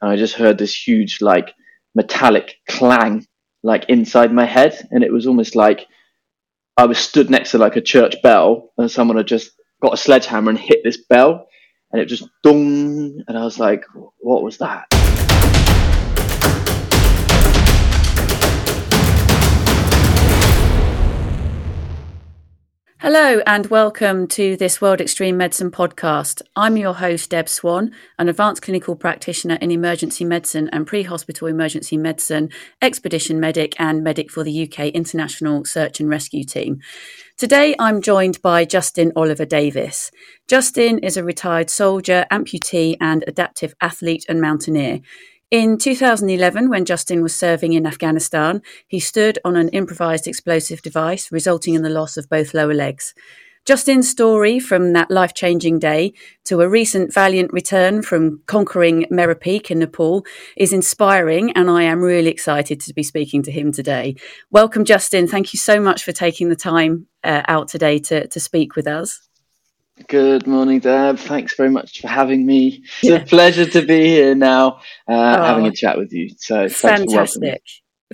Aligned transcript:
and 0.00 0.10
I 0.10 0.16
just 0.16 0.34
heard 0.34 0.58
this 0.58 0.74
huge 0.74 1.20
like 1.20 1.54
metallic 1.94 2.56
clang 2.68 3.26
like 3.62 3.84
inside 3.88 4.32
my 4.32 4.46
head, 4.46 4.88
and 4.90 5.04
it 5.04 5.12
was 5.12 5.26
almost 5.26 5.54
like 5.54 5.86
I 6.76 6.86
was 6.86 6.98
stood 6.98 7.30
next 7.30 7.50
to 7.52 7.58
like 7.58 7.76
a 7.76 7.80
church 7.80 8.16
bell, 8.22 8.72
and 8.78 8.90
someone 8.90 9.16
had 9.16 9.26
just 9.26 9.52
got 9.82 9.94
a 9.94 9.98
sledgehammer 9.98 10.50
and 10.50 10.58
hit 10.58 10.80
this 10.84 11.04
bell, 11.08 11.46
and 11.92 12.00
it 12.00 12.06
just 12.06 12.28
dong, 12.42 13.22
and 13.26 13.38
I 13.38 13.44
was 13.44 13.58
like, 13.58 13.84
"What 14.20 14.42
was 14.42 14.58
that?" 14.58 14.99
Hello, 23.02 23.40
and 23.46 23.64
welcome 23.68 24.26
to 24.26 24.58
this 24.58 24.82
World 24.82 25.00
Extreme 25.00 25.38
Medicine 25.38 25.70
podcast. 25.70 26.42
I'm 26.54 26.76
your 26.76 26.92
host, 26.92 27.30
Deb 27.30 27.48
Swan, 27.48 27.92
an 28.18 28.28
advanced 28.28 28.60
clinical 28.60 28.94
practitioner 28.94 29.54
in 29.54 29.70
emergency 29.70 30.22
medicine 30.22 30.68
and 30.70 30.86
pre 30.86 31.04
hospital 31.04 31.48
emergency 31.48 31.96
medicine, 31.96 32.50
expedition 32.82 33.40
medic, 33.40 33.74
and 33.78 34.04
medic 34.04 34.30
for 34.30 34.44
the 34.44 34.64
UK 34.64 34.88
International 34.88 35.64
Search 35.64 35.98
and 35.98 36.10
Rescue 36.10 36.44
Team. 36.44 36.80
Today, 37.38 37.74
I'm 37.78 38.02
joined 38.02 38.42
by 38.42 38.66
Justin 38.66 39.12
Oliver 39.16 39.46
Davis. 39.46 40.10
Justin 40.46 40.98
is 40.98 41.16
a 41.16 41.24
retired 41.24 41.70
soldier, 41.70 42.26
amputee, 42.30 42.98
and 43.00 43.24
adaptive 43.26 43.72
athlete 43.80 44.26
and 44.28 44.42
mountaineer. 44.42 45.00
In 45.50 45.78
2011, 45.78 46.70
when 46.70 46.84
Justin 46.84 47.24
was 47.24 47.34
serving 47.34 47.72
in 47.72 47.84
Afghanistan, 47.84 48.62
he 48.86 49.00
stood 49.00 49.36
on 49.44 49.56
an 49.56 49.68
improvised 49.70 50.28
explosive 50.28 50.80
device, 50.80 51.32
resulting 51.32 51.74
in 51.74 51.82
the 51.82 51.90
loss 51.90 52.16
of 52.16 52.28
both 52.28 52.54
lower 52.54 52.72
legs. 52.72 53.14
Justin's 53.66 54.08
story 54.08 54.60
from 54.60 54.92
that 54.92 55.10
life 55.10 55.34
changing 55.34 55.80
day 55.80 56.12
to 56.44 56.60
a 56.60 56.68
recent 56.68 57.12
valiant 57.12 57.52
return 57.52 58.00
from 58.00 58.40
conquering 58.46 59.06
Mera 59.10 59.34
Peak 59.34 59.72
in 59.72 59.80
Nepal 59.80 60.24
is 60.56 60.72
inspiring, 60.72 61.50
and 61.56 61.68
I 61.68 61.82
am 61.82 62.00
really 62.00 62.30
excited 62.30 62.80
to 62.82 62.94
be 62.94 63.02
speaking 63.02 63.42
to 63.42 63.50
him 63.50 63.72
today. 63.72 64.14
Welcome, 64.52 64.84
Justin. 64.84 65.26
Thank 65.26 65.52
you 65.52 65.58
so 65.58 65.80
much 65.80 66.04
for 66.04 66.12
taking 66.12 66.48
the 66.48 66.54
time 66.54 67.08
uh, 67.24 67.42
out 67.48 67.66
today 67.66 67.98
to, 67.98 68.28
to 68.28 68.38
speak 68.38 68.76
with 68.76 68.86
us. 68.86 69.28
Good 70.08 70.46
morning, 70.46 70.80
Deb. 70.80 71.18
Thanks 71.18 71.54
very 71.54 71.70
much 71.70 72.00
for 72.00 72.08
having 72.08 72.46
me. 72.46 72.84
It's 73.02 73.22
a 73.22 73.26
pleasure 73.26 73.66
to 73.66 73.82
be 73.82 74.04
here 74.06 74.34
now, 74.34 74.80
uh, 75.08 75.36
oh, 75.38 75.44
having 75.44 75.66
a 75.66 75.72
chat 75.72 75.98
with 75.98 76.12
you. 76.12 76.30
So 76.38 76.68
fantastic, 76.68 77.62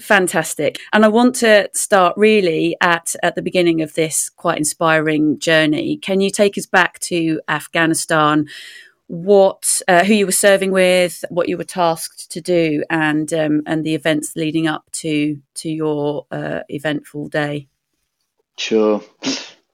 fantastic. 0.01 0.79
And 0.93 1.05
I 1.05 1.09
want 1.09 1.35
to 1.37 1.69
start 1.75 2.15
really 2.17 2.77
at 2.81 3.15
at 3.23 3.35
the 3.35 3.43
beginning 3.43 3.83
of 3.83 3.95
this 3.95 4.29
quite 4.31 4.59
inspiring 4.59 5.39
journey. 5.39 5.97
Can 5.97 6.21
you 6.21 6.31
take 6.31 6.59
us 6.59 6.67
back 6.67 6.99
to 7.01 7.41
Afghanistan? 7.49 8.47
What, 9.09 9.81
uh, 9.87 10.03
who 10.03 10.15
you 10.15 10.27
were 10.27 10.33
serving 10.33 10.73
with, 10.73 11.25
what 11.31 11.49
you 11.49 11.57
were 11.57 11.63
tasked 11.63 12.29
to 12.33 12.41
do, 12.41 12.83
and 12.91 13.33
um, 13.33 13.63
and 13.65 13.85
the 13.85 13.95
events 13.95 14.33
leading 14.35 14.67
up 14.67 14.91
to 14.93 15.41
to 15.55 15.71
your 15.71 16.27
uh, 16.33 16.61
eventful 16.69 17.29
day. 17.29 17.69
Sure. 18.59 19.01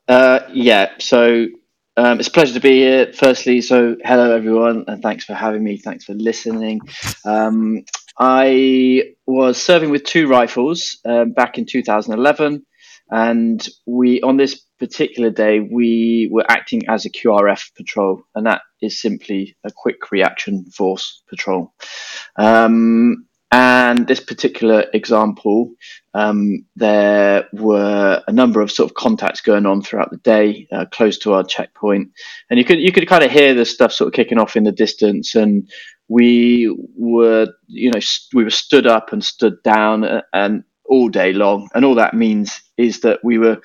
Uh, 0.07 0.41
yeah. 0.53 0.91
So 0.99 1.47
um, 1.97 2.19
it's 2.19 2.29
a 2.29 2.33
pleasure 2.33 2.55
to 2.55 2.61
be 2.61 2.79
here. 2.79 3.12
Firstly, 3.12 3.61
so 3.61 3.97
hello 4.03 4.35
everyone, 4.35 4.85
and 4.89 5.03
thanks 5.03 5.25
for 5.25 5.35
having 5.35 5.62
me. 5.62 5.77
Thanks 5.77 6.05
for 6.05 6.15
listening. 6.15 6.81
Um, 7.25 7.85
I 8.19 9.15
was 9.27 9.62
serving 9.62 9.91
with 9.91 10.05
two 10.05 10.27
rifles 10.27 10.98
um, 11.05 11.33
back 11.33 11.59
in 11.59 11.67
2011, 11.67 12.65
and 13.11 13.69
we 13.87 14.23
on 14.23 14.39
this 14.39 14.63
particular 14.79 15.31
day 15.31 15.61
we 15.61 16.29
were 16.33 16.47
acting 16.48 16.89
as 16.89 17.05
a 17.05 17.11
QRF 17.11 17.75
patrol, 17.77 18.23
and 18.35 18.47
that 18.47 18.63
is 18.81 19.01
simply 19.01 19.57
a 19.65 19.70
quick 19.70 20.11
reaction 20.11 20.65
force 20.75 21.23
patrol. 21.29 21.75
Um, 22.37 23.27
and 23.53 24.06
this 24.08 24.20
particular 24.20 24.86
example, 24.95 25.75
um, 26.14 26.64
there 26.75 27.48
were 27.53 28.22
a 28.27 28.33
number 28.33 28.62
of 28.62 28.72
sort 28.72 28.91
of 28.91 28.95
contacts 28.95 29.42
going 29.42 29.67
on 29.67 29.83
throughout 29.83 30.11
the 30.11 30.17
day, 30.17 30.67
uh, 30.73 30.86
close 30.90 31.18
to 31.18 31.35
our 31.35 31.45
checkpoint, 31.45 32.08
and 32.48 32.58
you 32.58 32.64
could 32.64 32.80
you 32.80 32.91
could 32.92 33.07
kind 33.07 33.23
of 33.23 33.30
hear 33.30 33.55
the 33.55 33.67
stuff 33.67 33.92
sort 33.92 34.08
of 34.08 34.14
kicking 34.14 34.39
off 34.39 34.57
in 34.57 34.64
the 34.64 34.73
distance, 34.73 35.35
and 35.35 35.70
we 36.08 36.74
were 36.96 37.46
you 37.67 37.91
know 37.91 38.01
we 38.33 38.42
were 38.42 38.51
stood 38.51 38.86
up 38.86 39.12
and 39.12 39.23
stood 39.23 39.62
down 39.62 40.02
uh, 40.02 40.23
and 40.33 40.64
all 40.86 41.11
day 41.11 41.35
long, 41.35 41.68
and 41.74 41.85
all 41.85 41.96
that 41.96 42.14
means 42.14 42.58
is 42.79 43.01
that 43.01 43.20
we 43.23 43.36
were 43.36 43.61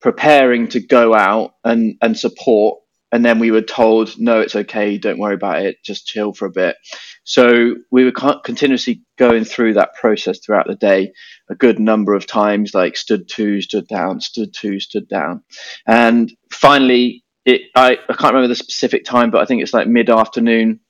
preparing 0.00 0.66
to 0.68 0.80
go 0.80 1.14
out 1.14 1.54
and 1.62 1.96
and 2.02 2.18
support 2.18 2.80
and 3.12 3.24
then 3.24 3.38
we 3.38 3.50
were 3.50 3.62
told, 3.62 4.18
no, 4.18 4.40
it's 4.40 4.56
okay, 4.56 4.98
don't 4.98 5.18
worry 5.18 5.34
about 5.34 5.62
it, 5.62 5.82
just 5.82 6.06
chill 6.06 6.32
for 6.32 6.46
a 6.46 6.50
bit. 6.50 6.76
So 7.24 7.74
we 7.90 8.04
were 8.04 8.12
continuously 8.12 9.02
going 9.16 9.44
through 9.44 9.74
that 9.74 9.94
process 9.94 10.38
throughout 10.38 10.66
the 10.66 10.74
day, 10.74 11.12
a 11.50 11.54
good 11.54 11.78
number 11.78 12.14
of 12.14 12.26
times, 12.26 12.74
like 12.74 12.96
stood 12.96 13.28
to, 13.30 13.60
stood 13.60 13.86
down, 13.88 14.20
stood 14.20 14.52
to, 14.54 14.80
stood 14.80 15.08
down, 15.08 15.42
and 15.86 16.32
finally, 16.50 17.24
it 17.44 17.62
I, 17.74 17.92
I 17.92 18.12
can't 18.14 18.34
remember 18.34 18.48
the 18.48 18.54
specific 18.54 19.04
time, 19.04 19.30
but 19.30 19.40
I 19.40 19.46
think 19.46 19.62
it's 19.62 19.74
like 19.74 19.88
mid 19.88 20.10
afternoon. 20.10 20.80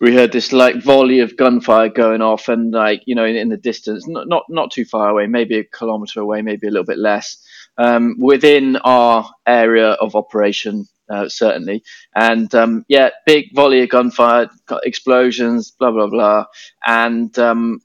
We 0.00 0.14
heard 0.14 0.32
this 0.32 0.52
like 0.52 0.82
volley 0.82 1.20
of 1.20 1.36
gunfire 1.36 1.88
going 1.88 2.20
off, 2.20 2.48
and 2.48 2.72
like 2.72 3.02
you 3.06 3.14
know, 3.14 3.24
in, 3.24 3.36
in 3.36 3.48
the 3.48 3.56
distance, 3.56 4.06
not, 4.06 4.28
not 4.28 4.44
not 4.50 4.72
too 4.72 4.84
far 4.84 5.08
away, 5.08 5.26
maybe 5.26 5.58
a 5.58 5.64
kilometer 5.64 6.20
away, 6.20 6.42
maybe 6.42 6.66
a 6.66 6.70
little 6.70 6.84
bit 6.84 6.98
less, 6.98 7.38
um, 7.78 8.16
within 8.18 8.76
our 8.76 9.30
area 9.46 9.92
of 9.92 10.16
operation 10.16 10.86
uh, 11.10 11.28
certainly. 11.28 11.82
And 12.14 12.54
um, 12.54 12.84
yeah, 12.88 13.10
big 13.26 13.54
volley 13.54 13.82
of 13.82 13.88
gunfire, 13.90 14.48
explosions, 14.84 15.70
blah 15.72 15.90
blah 15.90 16.08
blah, 16.08 16.46
and 16.84 17.36
um, 17.38 17.80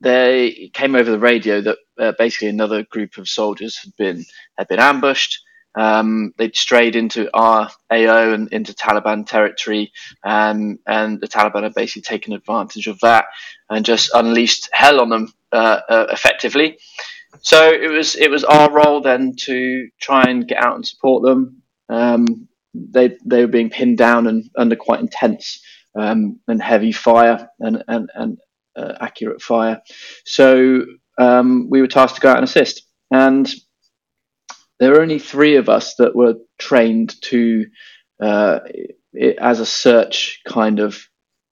they 0.00 0.70
came 0.74 0.94
over 0.94 1.10
the 1.10 1.18
radio 1.18 1.60
that 1.60 1.78
uh, 1.98 2.12
basically 2.18 2.48
another 2.48 2.82
group 2.84 3.18
of 3.18 3.28
soldiers 3.28 3.78
had 3.78 3.94
been 3.96 4.24
had 4.58 4.68
been 4.68 4.80
ambushed. 4.80 5.40
Um, 5.74 6.34
they'd 6.36 6.54
strayed 6.54 6.96
into 6.96 7.30
our 7.32 7.70
AO 7.90 8.32
and 8.34 8.52
into 8.52 8.74
Taliban 8.74 9.26
territory, 9.26 9.92
um, 10.22 10.78
and 10.86 11.20
the 11.20 11.28
Taliban 11.28 11.62
had 11.62 11.74
basically 11.74 12.02
taken 12.02 12.34
advantage 12.34 12.88
of 12.88 12.98
that 13.00 13.26
and 13.70 13.84
just 13.84 14.10
unleashed 14.12 14.68
hell 14.72 15.00
on 15.00 15.08
them 15.08 15.32
uh, 15.52 15.80
uh, 15.88 16.06
effectively. 16.10 16.78
So 17.40 17.70
it 17.70 17.88
was 17.88 18.14
it 18.16 18.30
was 18.30 18.44
our 18.44 18.70
role 18.70 19.00
then 19.00 19.34
to 19.40 19.88
try 20.00 20.24
and 20.24 20.46
get 20.46 20.62
out 20.62 20.74
and 20.74 20.86
support 20.86 21.22
them. 21.22 21.62
Um, 21.88 22.48
they 22.74 23.16
they 23.24 23.42
were 23.42 23.50
being 23.50 23.70
pinned 23.70 23.98
down 23.98 24.26
and 24.26 24.44
under 24.56 24.76
quite 24.76 25.00
intense 25.00 25.60
um, 25.98 26.40
and 26.48 26.62
heavy 26.62 26.92
fire 26.92 27.48
and 27.60 27.82
and, 27.88 28.10
and 28.14 28.38
uh, 28.76 28.94
accurate 29.00 29.42
fire. 29.42 29.80
So 30.24 30.84
um, 31.18 31.68
we 31.70 31.80
were 31.80 31.86
tasked 31.86 32.16
to 32.16 32.22
go 32.22 32.30
out 32.30 32.38
and 32.38 32.44
assist, 32.44 32.86
and 33.10 33.52
there 34.78 34.92
were 34.92 35.02
only 35.02 35.18
three 35.18 35.56
of 35.56 35.68
us 35.68 35.94
that 35.96 36.16
were 36.16 36.34
trained 36.58 37.20
to 37.22 37.66
uh, 38.20 38.60
it, 39.12 39.36
as 39.38 39.60
a 39.60 39.66
search 39.66 40.40
kind 40.46 40.80
of 40.80 41.00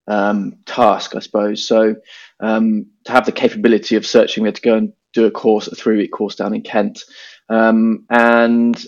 um, 0.08 0.54
task, 0.66 1.14
I 1.14 1.20
suppose. 1.20 1.66
So 1.66 1.96
um, 2.40 2.86
to 3.04 3.12
have 3.12 3.26
the 3.26 3.32
capability 3.32 3.96
of 3.96 4.06
searching, 4.06 4.42
we 4.42 4.48
had 4.48 4.56
to 4.56 4.62
go 4.62 4.76
and 4.76 4.92
do 5.12 5.26
a 5.26 5.30
course, 5.30 5.66
a 5.68 5.74
three 5.74 5.96
week 5.96 6.12
course 6.12 6.36
down 6.36 6.54
in 6.54 6.62
Kent, 6.62 7.04
um, 7.48 8.06
and 8.10 8.82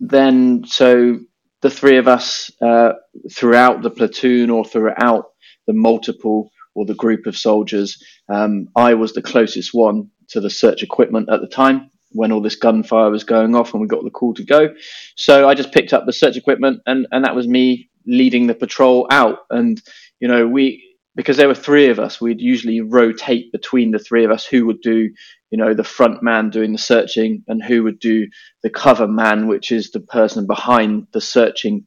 then 0.00 0.64
so 0.64 1.18
the 1.62 1.70
three 1.70 1.96
of 1.96 2.08
us 2.08 2.50
uh, 2.62 2.92
throughout 3.32 3.82
the 3.82 3.90
platoon 3.90 4.50
or 4.50 4.64
throughout 4.64 5.26
the 5.66 5.72
multiple 5.72 6.50
or 6.74 6.86
the 6.86 6.94
group 6.94 7.26
of 7.26 7.36
soldiers. 7.36 8.02
Um, 8.28 8.68
I 8.76 8.94
was 8.94 9.12
the 9.12 9.22
closest 9.22 9.74
one 9.74 10.10
to 10.28 10.40
the 10.40 10.50
search 10.50 10.82
equipment 10.82 11.28
at 11.30 11.40
the 11.40 11.48
time 11.48 11.90
when 12.12 12.32
all 12.32 12.40
this 12.40 12.56
gunfire 12.56 13.10
was 13.10 13.24
going 13.24 13.54
off 13.54 13.72
and 13.72 13.80
we 13.80 13.86
got 13.86 14.04
the 14.04 14.10
call 14.10 14.34
to 14.34 14.44
go. 14.44 14.68
So 15.16 15.48
I 15.48 15.54
just 15.54 15.72
picked 15.72 15.92
up 15.92 16.06
the 16.06 16.12
search 16.12 16.36
equipment 16.36 16.80
and, 16.86 17.06
and 17.10 17.24
that 17.24 17.34
was 17.34 17.46
me 17.48 17.90
leading 18.06 18.46
the 18.46 18.54
patrol 18.54 19.06
out. 19.10 19.40
And, 19.50 19.82
you 20.20 20.28
know, 20.28 20.46
we, 20.46 20.87
because 21.18 21.36
there 21.36 21.48
were 21.48 21.54
three 21.54 21.88
of 21.88 21.98
us, 21.98 22.20
we'd 22.20 22.40
usually 22.40 22.80
rotate 22.80 23.50
between 23.50 23.90
the 23.90 23.98
three 23.98 24.24
of 24.24 24.30
us 24.30 24.46
who 24.46 24.64
would 24.64 24.80
do, 24.80 25.10
you 25.50 25.58
know, 25.58 25.74
the 25.74 25.82
front 25.82 26.22
man 26.22 26.48
doing 26.48 26.70
the 26.70 26.78
searching 26.78 27.42
and 27.48 27.60
who 27.60 27.82
would 27.82 27.98
do 27.98 28.28
the 28.62 28.70
cover 28.70 29.08
man, 29.08 29.48
which 29.48 29.72
is 29.72 29.90
the 29.90 29.98
person 29.98 30.46
behind 30.46 31.08
the 31.12 31.20
searching 31.20 31.84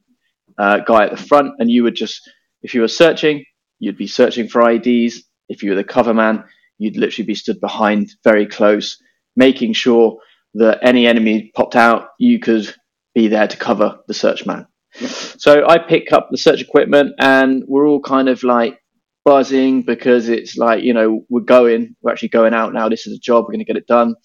uh, 0.57 0.79
guy 0.79 1.05
at 1.05 1.11
the 1.11 1.23
front. 1.23 1.53
And 1.59 1.71
you 1.71 1.81
would 1.83 1.95
just, 1.95 2.29
if 2.61 2.73
you 2.73 2.81
were 2.81 2.89
searching, 2.89 3.45
you'd 3.79 3.97
be 3.97 4.05
searching 4.05 4.49
for 4.49 4.63
IEDs. 4.63 5.19
If 5.47 5.63
you 5.63 5.69
were 5.69 5.77
the 5.77 5.85
cover 5.85 6.13
man, 6.13 6.43
you'd 6.77 6.97
literally 6.97 7.25
be 7.25 7.35
stood 7.35 7.61
behind 7.61 8.11
very 8.25 8.45
close, 8.45 9.01
making 9.37 9.71
sure 9.71 10.17
that 10.55 10.79
any 10.81 11.07
enemy 11.07 11.53
popped 11.55 11.77
out, 11.77 12.09
you 12.19 12.39
could 12.39 12.75
be 13.15 13.29
there 13.29 13.47
to 13.47 13.55
cover 13.55 13.97
the 14.09 14.13
search 14.13 14.45
man. 14.45 14.67
So 14.99 15.65
I 15.65 15.77
pick 15.77 16.11
up 16.11 16.27
the 16.31 16.37
search 16.37 16.59
equipment 16.59 17.13
and 17.17 17.63
we're 17.65 17.87
all 17.87 18.01
kind 18.01 18.27
of 18.27 18.43
like 18.43 18.80
buzzing 19.23 19.83
because 19.83 20.29
it's 20.29 20.57
like 20.57 20.83
you 20.83 20.93
know 20.93 21.25
we're 21.29 21.41
going 21.41 21.95
we're 22.01 22.11
actually 22.11 22.29
going 22.29 22.53
out 22.53 22.73
now 22.73 22.89
this 22.89 23.05
is 23.05 23.15
a 23.15 23.19
job 23.19 23.43
we're 23.43 23.51
going 23.51 23.59
to 23.59 23.65
get 23.65 23.77
it 23.77 23.87
done 23.87 24.15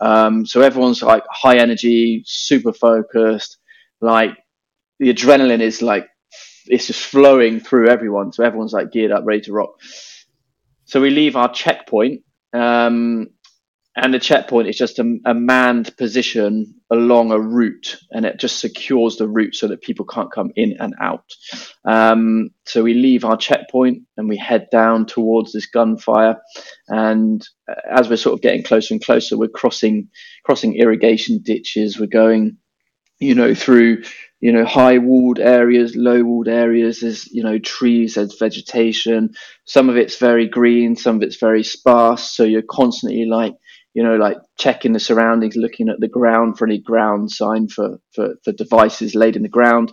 um, 0.00 0.44
so 0.44 0.60
everyone's 0.60 1.02
like 1.02 1.24
high 1.30 1.56
energy 1.56 2.22
super 2.26 2.72
focused 2.72 3.58
like 4.00 4.36
the 4.98 5.12
adrenaline 5.12 5.60
is 5.60 5.80
like 5.82 6.08
it's 6.66 6.86
just 6.86 7.04
flowing 7.04 7.60
through 7.60 7.88
everyone. 7.88 8.32
So 8.32 8.44
everyone's 8.44 8.72
like 8.72 8.92
geared 8.92 9.12
up, 9.12 9.24
ready 9.24 9.40
to 9.42 9.52
rock. 9.52 9.80
So 10.84 11.00
we 11.00 11.10
leave 11.10 11.36
our 11.36 11.52
checkpoint, 11.52 12.22
um, 12.52 13.28
and 13.96 14.14
the 14.14 14.18
checkpoint 14.18 14.68
is 14.68 14.76
just 14.76 14.98
a, 14.98 15.18
a, 15.24 15.34
manned 15.34 15.96
position 15.96 16.74
along 16.92 17.32
a 17.32 17.40
route, 17.40 17.96
and 18.10 18.26
it 18.26 18.38
just 18.38 18.60
secures 18.60 19.16
the 19.16 19.26
route 19.26 19.54
so 19.54 19.68
that 19.68 19.80
people 19.80 20.04
can't 20.04 20.32
come 20.32 20.50
in 20.54 20.76
and 20.78 20.94
out. 21.00 21.24
Um, 21.84 22.50
so 22.66 22.82
we 22.82 22.94
leave 22.94 23.24
our 23.24 23.36
checkpoint 23.36 24.02
and 24.16 24.28
we 24.28 24.36
head 24.36 24.68
down 24.70 25.06
towards 25.06 25.52
this 25.52 25.66
gunfire, 25.66 26.36
and 26.88 27.46
as 27.90 28.08
we're 28.08 28.16
sort 28.16 28.34
of 28.34 28.42
getting 28.42 28.62
closer 28.62 28.94
and 28.94 29.04
closer, 29.04 29.38
we're 29.38 29.48
crossing 29.48 30.08
crossing 30.44 30.76
irrigation 30.76 31.40
ditches. 31.42 31.98
We're 31.98 32.06
going, 32.06 32.58
you 33.18 33.34
know, 33.34 33.54
through 33.54 34.02
you 34.42 34.50
know, 34.50 34.64
high 34.64 34.98
walled 34.98 35.38
areas, 35.38 35.94
low 35.94 36.24
walled 36.24 36.48
areas. 36.48 36.98
There's, 36.98 37.28
you 37.32 37.44
know, 37.44 37.60
trees, 37.60 38.16
there's 38.16 38.36
vegetation. 38.36 39.30
Some 39.66 39.88
of 39.88 39.96
it's 39.96 40.18
very 40.18 40.48
green, 40.48 40.96
some 40.96 41.14
of 41.14 41.22
it's 41.22 41.36
very 41.36 41.62
sparse. 41.62 42.32
So 42.32 42.42
you're 42.42 42.62
constantly 42.68 43.24
like, 43.24 43.54
you 43.94 44.02
know, 44.02 44.16
like 44.16 44.38
checking 44.58 44.92
the 44.92 45.00
surroundings, 45.00 45.56
looking 45.56 45.88
at 45.88 46.00
the 46.00 46.08
ground 46.08 46.56
for 46.56 46.66
any 46.66 46.78
ground 46.78 47.30
sign 47.30 47.68
for, 47.68 47.98
for, 48.14 48.34
for 48.44 48.52
devices 48.52 49.14
laid 49.14 49.36
in 49.36 49.42
the 49.42 49.48
ground. 49.48 49.92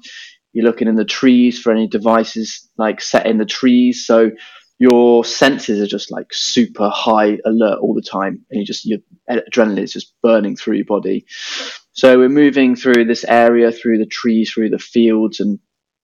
You're 0.53 0.65
looking 0.65 0.87
in 0.87 0.95
the 0.95 1.05
trees 1.05 1.59
for 1.59 1.71
any 1.71 1.87
devices 1.87 2.69
like 2.77 3.01
set 3.01 3.27
in 3.27 3.37
the 3.37 3.45
trees. 3.45 4.05
So 4.05 4.31
your 4.79 5.25
senses 5.25 5.81
are 5.81 5.87
just 5.87 6.11
like 6.11 6.27
super 6.31 6.89
high 6.89 7.37
alert 7.45 7.79
all 7.81 7.93
the 7.93 8.01
time. 8.01 8.45
And 8.49 8.59
you 8.59 8.65
just, 8.65 8.85
your 8.85 8.99
adrenaline 9.29 9.83
is 9.83 9.93
just 9.93 10.13
burning 10.23 10.55
through 10.55 10.77
your 10.77 10.85
body. 10.85 11.25
So 11.91 12.17
we're 12.17 12.29
moving 12.29 12.77
through 12.77 13.05
this 13.05 13.25
area, 13.25 13.71
through 13.71 13.97
the 13.97 14.05
trees, 14.05 14.51
through 14.51 14.69
the 14.69 14.79
fields, 14.79 15.41
and 15.41 15.59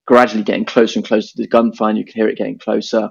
gradually 0.06 0.44
getting 0.44 0.66
closer 0.66 1.00
and 1.00 1.08
closer 1.08 1.30
to 1.30 1.42
the 1.42 1.48
gunfire. 1.48 1.94
You 1.94 2.04
can 2.04 2.14
hear 2.14 2.28
it 2.28 2.38
getting 2.38 2.60
closer. 2.60 3.10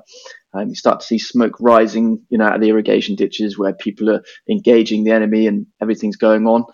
Um, 0.55 0.69
you 0.69 0.75
start 0.75 1.01
to 1.01 1.07
see 1.07 1.19
smoke 1.19 1.57
rising, 1.61 2.23
you 2.31 2.39
know, 2.39 2.47
out 2.47 2.55
of 2.55 2.61
the 2.61 2.69
irrigation 2.69 3.17
ditches 3.17 3.59
where 3.59 3.73
people 3.73 4.11
are 4.11 4.23
engaging 4.49 5.05
the 5.05 5.11
enemy 5.11 5.47
and 5.47 5.67
everything's 5.83 6.17
going 6.17 6.47
on. 6.47 6.65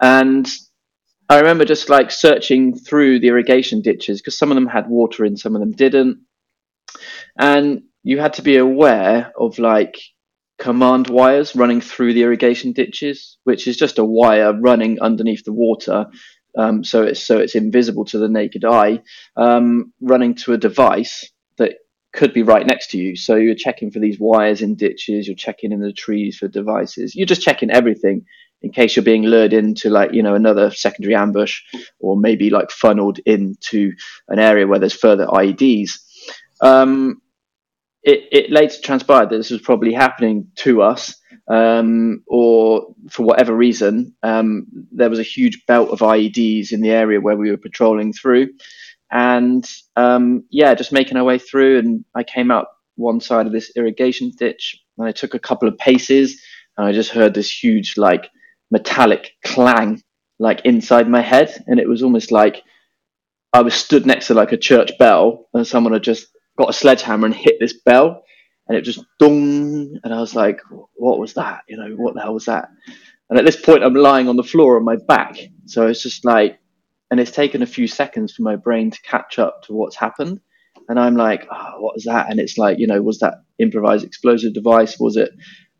And 0.00 0.48
I 1.28 1.40
remember 1.40 1.64
just 1.64 1.90
like 1.90 2.10
searching 2.10 2.76
through 2.76 3.20
the 3.20 3.28
irrigation 3.28 3.82
ditches 3.82 4.20
because 4.20 4.38
some 4.38 4.50
of 4.50 4.54
them 4.54 4.66
had 4.66 4.88
water 4.88 5.24
in, 5.24 5.36
some 5.36 5.54
of 5.54 5.60
them 5.60 5.72
didn't. 5.72 6.20
And 7.38 7.82
you 8.02 8.18
had 8.20 8.34
to 8.34 8.42
be 8.42 8.56
aware 8.56 9.32
of 9.38 9.58
like 9.58 9.98
command 10.58 11.08
wires 11.08 11.54
running 11.54 11.80
through 11.80 12.14
the 12.14 12.22
irrigation 12.22 12.72
ditches, 12.72 13.38
which 13.44 13.66
is 13.66 13.76
just 13.76 13.98
a 13.98 14.04
wire 14.04 14.58
running 14.58 15.00
underneath 15.00 15.44
the 15.44 15.52
water. 15.52 16.06
Um, 16.56 16.84
so 16.84 17.02
it's 17.02 17.22
so 17.22 17.38
it's 17.38 17.54
invisible 17.54 18.06
to 18.06 18.18
the 18.18 18.28
naked 18.28 18.64
eye, 18.64 19.02
um, 19.36 19.92
running 20.00 20.34
to 20.36 20.54
a 20.54 20.58
device 20.58 21.30
could 22.12 22.32
be 22.32 22.42
right 22.42 22.66
next 22.66 22.90
to 22.90 22.98
you. 22.98 23.16
So 23.16 23.36
you're 23.36 23.54
checking 23.54 23.90
for 23.90 23.98
these 23.98 24.18
wires 24.18 24.62
in 24.62 24.74
ditches, 24.74 25.26
you're 25.26 25.36
checking 25.36 25.72
in 25.72 25.80
the 25.80 25.92
trees 25.92 26.38
for 26.38 26.48
devices, 26.48 27.14
you're 27.14 27.26
just 27.26 27.42
checking 27.42 27.70
everything 27.70 28.24
in 28.62 28.72
case 28.72 28.96
you're 28.96 29.04
being 29.04 29.24
lured 29.24 29.52
into 29.52 29.90
like 29.90 30.12
you 30.12 30.22
know 30.22 30.34
another 30.34 30.70
secondary 30.70 31.14
ambush 31.14 31.62
or 32.00 32.16
maybe 32.16 32.50
like 32.50 32.70
funneled 32.70 33.18
into 33.26 33.92
an 34.28 34.38
area 34.38 34.66
where 34.66 34.78
there's 34.78 34.94
further 34.94 35.26
IEDs. 35.26 35.90
Um, 36.60 37.20
it, 38.02 38.28
it 38.30 38.50
later 38.52 38.76
transpired 38.82 39.30
that 39.30 39.36
this 39.36 39.50
was 39.50 39.60
probably 39.60 39.92
happening 39.92 40.46
to 40.56 40.80
us, 40.80 41.16
um, 41.48 42.22
or 42.28 42.94
for 43.10 43.24
whatever 43.24 43.54
reason, 43.54 44.14
um, 44.22 44.66
there 44.92 45.10
was 45.10 45.18
a 45.18 45.24
huge 45.24 45.66
belt 45.66 45.90
of 45.90 45.98
IEDs 45.98 46.70
in 46.72 46.80
the 46.80 46.90
area 46.90 47.20
where 47.20 47.36
we 47.36 47.50
were 47.50 47.56
patrolling 47.56 48.12
through. 48.12 48.50
And 49.10 49.68
um, 49.96 50.44
yeah, 50.50 50.74
just 50.74 50.92
making 50.92 51.16
our 51.16 51.24
way 51.24 51.38
through, 51.38 51.78
and 51.78 52.04
I 52.14 52.22
came 52.22 52.50
out 52.50 52.66
one 52.96 53.20
side 53.20 53.46
of 53.46 53.52
this 53.52 53.72
irrigation 53.76 54.32
ditch, 54.36 54.76
and 54.98 55.06
I 55.06 55.12
took 55.12 55.34
a 55.34 55.38
couple 55.38 55.68
of 55.68 55.78
paces, 55.78 56.40
and 56.76 56.86
I 56.86 56.92
just 56.92 57.10
heard 57.10 57.34
this 57.34 57.50
huge, 57.50 57.96
like, 57.96 58.30
metallic 58.70 59.32
clang, 59.44 60.02
like 60.38 60.62
inside 60.64 61.08
my 61.08 61.20
head, 61.20 61.62
and 61.66 61.78
it 61.78 61.88
was 61.88 62.02
almost 62.02 62.32
like 62.32 62.62
I 63.52 63.62
was 63.62 63.74
stood 63.74 64.06
next 64.06 64.26
to 64.26 64.34
like 64.34 64.52
a 64.52 64.56
church 64.56 64.92
bell, 64.98 65.48
and 65.54 65.66
someone 65.66 65.92
had 65.92 66.02
just 66.02 66.28
got 66.58 66.70
a 66.70 66.72
sledgehammer 66.72 67.26
and 67.26 67.34
hit 67.34 67.56
this 67.60 67.74
bell, 67.84 68.22
and 68.68 68.76
it 68.76 68.82
just 68.82 69.04
dong, 69.18 69.98
and 70.02 70.12
I 70.12 70.20
was 70.20 70.34
like, 70.34 70.60
"What 70.96 71.18
was 71.18 71.34
that? 71.34 71.60
You 71.68 71.76
know, 71.76 71.90
what 71.96 72.14
the 72.14 72.22
hell 72.22 72.34
was 72.34 72.46
that?" 72.46 72.68
And 73.30 73.38
at 73.38 73.44
this 73.44 73.60
point, 73.60 73.84
I'm 73.84 73.94
lying 73.94 74.28
on 74.28 74.36
the 74.36 74.42
floor 74.42 74.76
on 74.76 74.84
my 74.84 74.96
back, 75.08 75.36
so 75.66 75.86
it's 75.86 76.02
just 76.02 76.24
like, 76.24 76.58
and 77.10 77.20
it's 77.20 77.30
taken 77.30 77.62
a 77.62 77.66
few 77.66 77.86
seconds 77.86 78.34
for 78.34 78.42
my 78.42 78.56
brain 78.56 78.90
to 78.90 79.02
catch 79.02 79.38
up 79.38 79.62
to 79.64 79.74
what's 79.74 79.96
happened, 79.96 80.40
and 80.88 80.98
I'm 80.98 81.16
like, 81.16 81.46
oh, 81.50 81.80
"What 81.80 81.94
was 81.94 82.04
that?" 82.04 82.30
And 82.30 82.40
it's 82.40 82.58
like, 82.58 82.78
you 82.78 82.86
know, 82.86 83.02
was 83.02 83.18
that 83.20 83.34
improvised 83.58 84.04
explosive 84.04 84.54
device? 84.54 84.98
Was 84.98 85.16
it 85.16 85.30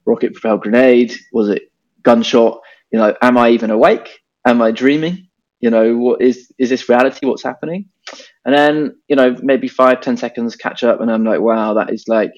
rocket 0.06 0.34
propelled 0.34 0.62
grenade? 0.62 1.12
Was 1.32 1.48
it 1.48 1.70
gunshot? 2.02 2.60
You 2.92 2.98
know, 2.98 3.14
am 3.22 3.36
I 3.36 3.50
even 3.50 3.70
awake? 3.70 4.20
Am 4.46 4.62
I 4.62 4.70
dreaming? 4.70 5.28
You 5.60 5.70
know, 5.70 5.96
what 5.96 6.22
is 6.22 6.50
is 6.58 6.70
this 6.70 6.88
reality? 6.88 7.26
What's 7.26 7.42
happening? 7.42 7.88
And 8.44 8.54
then, 8.54 8.96
you 9.08 9.16
know, 9.16 9.36
maybe 9.42 9.68
five, 9.68 10.00
ten 10.00 10.16
seconds 10.16 10.54
catch 10.54 10.84
up 10.84 11.00
and 11.00 11.10
I'm 11.10 11.24
like, 11.24 11.40
wow, 11.40 11.74
that 11.74 11.92
is 11.92 12.04
like 12.06 12.32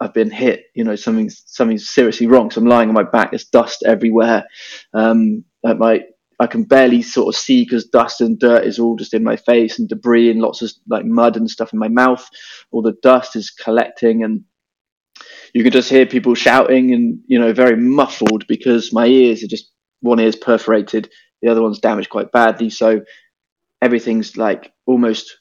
I've 0.00 0.12
been 0.12 0.30
hit, 0.30 0.64
you 0.74 0.84
know, 0.84 0.96
something's 0.96 1.42
something's 1.46 1.88
seriously 1.88 2.26
wrong. 2.26 2.50
So 2.50 2.60
I'm 2.60 2.66
lying 2.66 2.88
on 2.88 2.94
my 2.94 3.04
back, 3.04 3.30
there's 3.30 3.46
dust 3.46 3.82
everywhere. 3.86 4.44
Um 4.92 5.44
at 5.64 5.78
my 5.78 6.02
I 6.40 6.46
can 6.46 6.64
barely 6.64 7.02
sort 7.02 7.34
of 7.34 7.38
see 7.38 7.64
because 7.64 7.86
dust 7.86 8.20
and 8.20 8.38
dirt 8.38 8.64
is 8.64 8.78
all 8.78 8.96
just 8.96 9.14
in 9.14 9.22
my 9.22 9.36
face 9.36 9.78
and 9.78 9.88
debris 9.88 10.30
and 10.30 10.40
lots 10.40 10.62
of 10.62 10.70
like 10.88 11.04
mud 11.04 11.36
and 11.36 11.48
stuff 11.48 11.72
in 11.72 11.78
my 11.78 11.88
mouth. 11.88 12.28
All 12.70 12.82
the 12.82 12.96
dust 13.02 13.36
is 13.36 13.50
collecting 13.50 14.24
and 14.24 14.44
you 15.54 15.62
can 15.62 15.72
just 15.72 15.90
hear 15.90 16.06
people 16.06 16.34
shouting 16.34 16.92
and 16.92 17.18
you 17.26 17.38
know 17.38 17.52
very 17.52 17.76
muffled 17.76 18.46
because 18.46 18.92
my 18.92 19.06
ears 19.06 19.42
are 19.42 19.48
just 19.48 19.70
one 20.00 20.20
ear's 20.20 20.36
perforated, 20.36 21.08
the 21.40 21.48
other 21.48 21.62
one's 21.62 21.78
damaged 21.78 22.10
quite 22.10 22.32
badly. 22.32 22.70
So 22.70 23.02
everything's 23.80 24.36
like 24.36 24.72
almost 24.86 25.38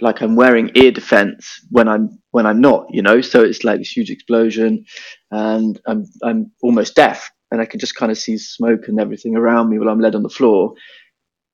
like 0.00 0.20
I'm 0.20 0.36
wearing 0.36 0.70
ear 0.74 0.90
defense 0.90 1.60
when 1.70 1.88
I'm 1.88 2.18
when 2.32 2.46
I'm 2.46 2.60
not, 2.60 2.86
you 2.90 3.02
know. 3.02 3.20
So 3.20 3.42
it's 3.42 3.64
like 3.64 3.78
this 3.78 3.96
huge 3.96 4.10
explosion, 4.10 4.84
and 5.30 5.80
I'm 5.86 6.06
I'm 6.22 6.52
almost 6.62 6.96
deaf, 6.96 7.30
and 7.54 7.62
I 7.62 7.66
can 7.66 7.80
just 7.80 7.94
kind 7.94 8.12
of 8.12 8.18
see 8.18 8.36
smoke 8.36 8.88
and 8.88 9.00
everything 9.00 9.36
around 9.36 9.70
me 9.70 9.78
while 9.78 9.88
I'm 9.88 10.00
led 10.00 10.14
on 10.14 10.22
the 10.22 10.28
floor, 10.28 10.74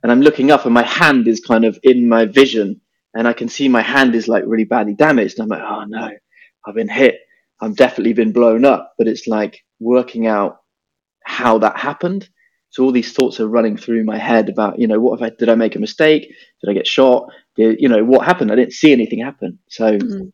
and 0.02 0.10
I'm 0.10 0.22
looking 0.22 0.50
up, 0.50 0.64
and 0.64 0.74
my 0.74 0.82
hand 0.82 1.28
is 1.28 1.40
kind 1.40 1.64
of 1.64 1.78
in 1.82 2.08
my 2.08 2.24
vision, 2.24 2.80
and 3.14 3.28
I 3.28 3.32
can 3.32 3.48
see 3.48 3.68
my 3.68 3.82
hand 3.82 4.14
is 4.14 4.26
like 4.26 4.44
really 4.46 4.64
badly 4.64 4.94
damaged, 4.94 5.38
and 5.38 5.44
I'm 5.44 5.58
like, 5.58 5.68
oh 5.68 5.84
no, 5.84 6.10
I've 6.66 6.74
been 6.74 6.88
hit, 6.88 7.20
I've 7.60 7.76
definitely 7.76 8.14
been 8.14 8.32
blown 8.32 8.64
up, 8.64 8.94
but 8.98 9.06
it's 9.06 9.28
like 9.28 9.62
working 9.78 10.26
out 10.26 10.58
how 11.24 11.58
that 11.58 11.78
happened 11.78 12.28
so 12.70 12.84
all 12.84 12.92
these 12.92 13.12
thoughts 13.12 13.40
are 13.40 13.48
running 13.48 13.76
through 13.76 14.04
my 14.04 14.16
head 14.16 14.48
about, 14.48 14.78
you 14.78 14.86
know, 14.86 15.00
what 15.00 15.18
if 15.18 15.24
I 15.24 15.34
did 15.36 15.48
I 15.48 15.56
make 15.56 15.74
a 15.74 15.80
mistake? 15.80 16.32
Did 16.60 16.70
I 16.70 16.72
get 16.72 16.86
shot? 16.86 17.28
Did, 17.56 17.80
you 17.80 17.88
know, 17.88 18.04
what 18.04 18.24
happened? 18.24 18.52
I 18.52 18.54
didn't 18.54 18.74
see 18.74 18.92
anything 18.92 19.18
happen. 19.18 19.58
So, 19.68 19.98
mm-hmm. 19.98 20.28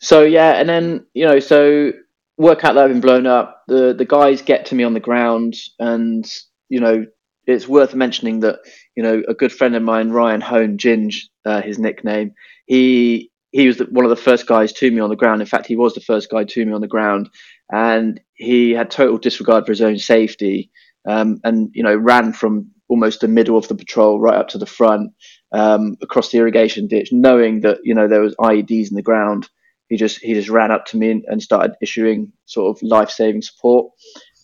so 0.00 0.22
yeah, 0.22 0.54
and 0.54 0.68
then 0.68 1.06
you 1.14 1.24
know, 1.24 1.38
so 1.38 1.92
work 2.38 2.64
out 2.64 2.74
that 2.74 2.84
I've 2.84 2.90
been 2.90 3.00
blown 3.00 3.26
up. 3.26 3.62
The 3.68 3.94
the 3.94 4.04
guys 4.04 4.42
get 4.42 4.66
to 4.66 4.74
me 4.74 4.84
on 4.84 4.94
the 4.94 5.00
ground, 5.00 5.56
and 5.78 6.26
you 6.68 6.80
know, 6.80 7.06
it's 7.46 7.68
worth 7.68 7.94
mentioning 7.94 8.40
that 8.40 8.60
you 8.96 9.02
know 9.02 9.22
a 9.28 9.34
good 9.34 9.52
friend 9.52 9.74
of 9.74 9.82
mine, 9.82 10.10
Ryan 10.10 10.40
Hone, 10.40 10.78
Ginge, 10.78 11.22
uh, 11.44 11.62
his 11.62 11.78
nickname, 11.78 12.32
he 12.66 13.30
he 13.52 13.66
was 13.66 13.78
the, 13.78 13.84
one 13.84 14.04
of 14.04 14.10
the 14.10 14.16
first 14.16 14.46
guys 14.46 14.72
to 14.74 14.90
me 14.90 15.00
on 15.00 15.10
the 15.10 15.16
ground. 15.16 15.40
In 15.40 15.46
fact, 15.46 15.66
he 15.66 15.76
was 15.76 15.94
the 15.94 16.00
first 16.00 16.30
guy 16.30 16.44
to 16.44 16.66
me 16.66 16.72
on 16.72 16.80
the 16.80 16.88
ground, 16.88 17.30
and 17.72 18.20
he 18.34 18.72
had 18.72 18.90
total 18.90 19.18
disregard 19.18 19.64
for 19.64 19.72
his 19.72 19.82
own 19.82 19.98
safety 19.98 20.70
um, 21.06 21.40
and 21.44 21.70
you 21.72 21.82
know 21.82 21.96
ran 21.96 22.32
from 22.32 22.70
almost 22.88 23.20
the 23.20 23.28
middle 23.28 23.56
of 23.56 23.66
the 23.68 23.74
patrol 23.74 24.20
right 24.20 24.38
up 24.38 24.48
to 24.48 24.58
the 24.58 24.66
front 24.66 25.12
um, 25.52 25.96
across 26.02 26.30
the 26.30 26.38
irrigation 26.38 26.86
ditch, 26.86 27.12
knowing 27.12 27.60
that 27.60 27.78
you 27.82 27.94
know 27.94 28.08
there 28.08 28.20
was 28.20 28.34
IEDs 28.36 28.90
in 28.90 28.96
the 28.96 29.02
ground. 29.02 29.48
He 29.88 29.96
just 29.96 30.18
he 30.20 30.34
just 30.34 30.48
ran 30.48 30.70
up 30.70 30.84
to 30.86 30.96
me 30.96 31.22
and, 31.26 31.42
started 31.42 31.76
issuing 31.80 32.32
sort 32.46 32.76
of 32.76 32.82
life 32.82 33.10
saving 33.10 33.42
support, 33.42 33.92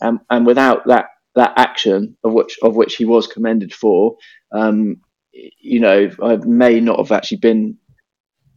um, 0.01 0.21
and 0.31 0.47
without 0.47 0.87
that 0.87 1.07
that 1.35 1.53
action 1.57 2.17
of 2.25 2.33
which 2.33 2.59
of 2.63 2.77
which 2.77 2.97
he 2.97 3.05
was 3.05 3.27
commended 3.27 3.73
for, 3.73 4.17
um, 4.53 5.01
you 5.33 5.81
know, 5.81 6.11
I 6.23 6.37
may 6.37 6.81
not 6.81 6.99
have 6.99 7.13
actually 7.13 7.39
been 7.39 7.79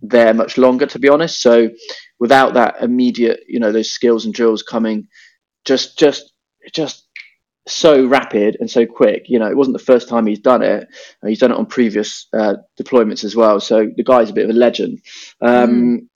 there 0.02 0.34
much 0.34 0.58
longer, 0.58 0.86
to 0.88 1.00
be 1.00 1.10
honest. 1.10 1.42
So, 1.42 1.70
without 2.20 2.54
that 2.54 2.82
immediate, 2.82 3.42
you 3.48 3.60
know, 3.60 3.72
those 3.72 3.92
skills 3.92 4.26
and 4.26 4.34
drills 4.34 4.64
coming, 4.64 5.08
just 5.64 5.98
just 5.98 6.34
just 6.74 7.08
so 7.68 8.06
rapid 8.06 8.58
and 8.60 8.70
so 8.70 8.86
quick. 8.86 9.26
You 9.28 9.40
know, 9.40 9.48
it 9.48 9.58
wasn't 9.58 9.78
the 9.78 9.84
first 9.84 10.08
time 10.08 10.28
he's 10.28 10.40
done 10.40 10.62
it. 10.62 10.88
He's 11.26 11.40
done 11.40 11.52
it 11.52 11.58
on 11.58 11.66
previous 11.66 12.28
uh, 12.34 12.56
deployments 12.80 13.24
as 13.24 13.36
well. 13.36 13.60
So 13.60 13.90
the 13.96 14.04
guy's 14.04 14.30
a 14.30 14.34
bit 14.34 14.46
of 14.46 14.52
a 14.52 14.60
legend. 14.60 15.02
Um, 15.42 15.70
mm. 15.72 16.08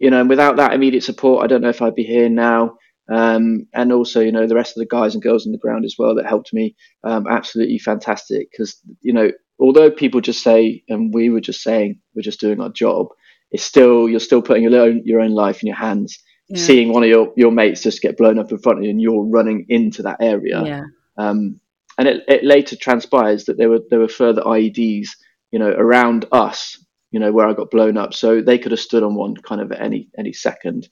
You 0.00 0.10
know, 0.10 0.20
and 0.20 0.28
without 0.28 0.56
that 0.56 0.72
immediate 0.72 1.04
support, 1.04 1.44
I 1.44 1.46
don't 1.46 1.60
know 1.60 1.68
if 1.68 1.82
I'd 1.82 1.94
be 1.94 2.02
here 2.02 2.28
now. 2.28 2.76
Um, 3.08 3.66
and 3.74 3.92
also, 3.92 4.20
you 4.20 4.32
know, 4.32 4.46
the 4.46 4.54
rest 4.54 4.76
of 4.76 4.80
the 4.80 4.86
guys 4.86 5.14
and 5.14 5.22
girls 5.22 5.44
on 5.44 5.52
the 5.52 5.58
ground 5.58 5.84
as 5.84 5.96
well 5.98 6.14
that 6.14 6.26
helped 6.26 6.52
me, 6.52 6.76
um, 7.04 7.26
absolutely 7.28 7.78
fantastic. 7.78 8.48
Because 8.50 8.80
you 9.00 9.12
know, 9.12 9.30
although 9.60 9.90
people 9.90 10.20
just 10.20 10.42
say, 10.42 10.82
and 10.88 11.12
we 11.12 11.28
were 11.28 11.40
just 11.40 11.62
saying, 11.62 12.00
we're 12.14 12.22
just 12.22 12.40
doing 12.40 12.60
our 12.60 12.70
job, 12.70 13.08
it's 13.50 13.64
still 13.64 14.08
you're 14.08 14.20
still 14.20 14.42
putting 14.42 14.62
your 14.62 14.80
own 14.80 15.02
your 15.04 15.20
own 15.20 15.32
life 15.32 15.62
in 15.62 15.66
your 15.66 15.76
hands. 15.76 16.18
Yeah. 16.48 16.62
Seeing 16.62 16.92
one 16.92 17.04
of 17.04 17.08
your, 17.08 17.32
your 17.36 17.52
mates 17.52 17.82
just 17.82 18.02
get 18.02 18.16
blown 18.16 18.38
up 18.38 18.50
in 18.50 18.58
front 18.58 18.78
of 18.78 18.84
you, 18.84 18.90
and 18.90 19.00
you're 19.00 19.24
running 19.24 19.66
into 19.68 20.02
that 20.02 20.18
area. 20.20 20.62
Yeah. 20.64 20.82
Um, 21.16 21.60
and 21.98 22.08
it, 22.08 22.24
it 22.28 22.44
later 22.44 22.76
transpires 22.76 23.44
that 23.44 23.58
there 23.58 23.68
were 23.68 23.80
there 23.90 23.98
were 23.98 24.08
further 24.08 24.42
IEDs, 24.42 25.08
you 25.50 25.58
know, 25.58 25.68
around 25.70 26.26
us, 26.32 26.82
you 27.10 27.20
know, 27.20 27.32
where 27.32 27.46
I 27.46 27.52
got 27.52 27.70
blown 27.70 27.96
up. 27.96 28.14
So 28.14 28.40
they 28.40 28.58
could 28.58 28.72
have 28.72 28.80
stood 28.80 29.02
on 29.02 29.14
one 29.14 29.36
kind 29.36 29.60
of 29.60 29.72
any 29.72 30.08
any 30.18 30.32
second, 30.32 30.88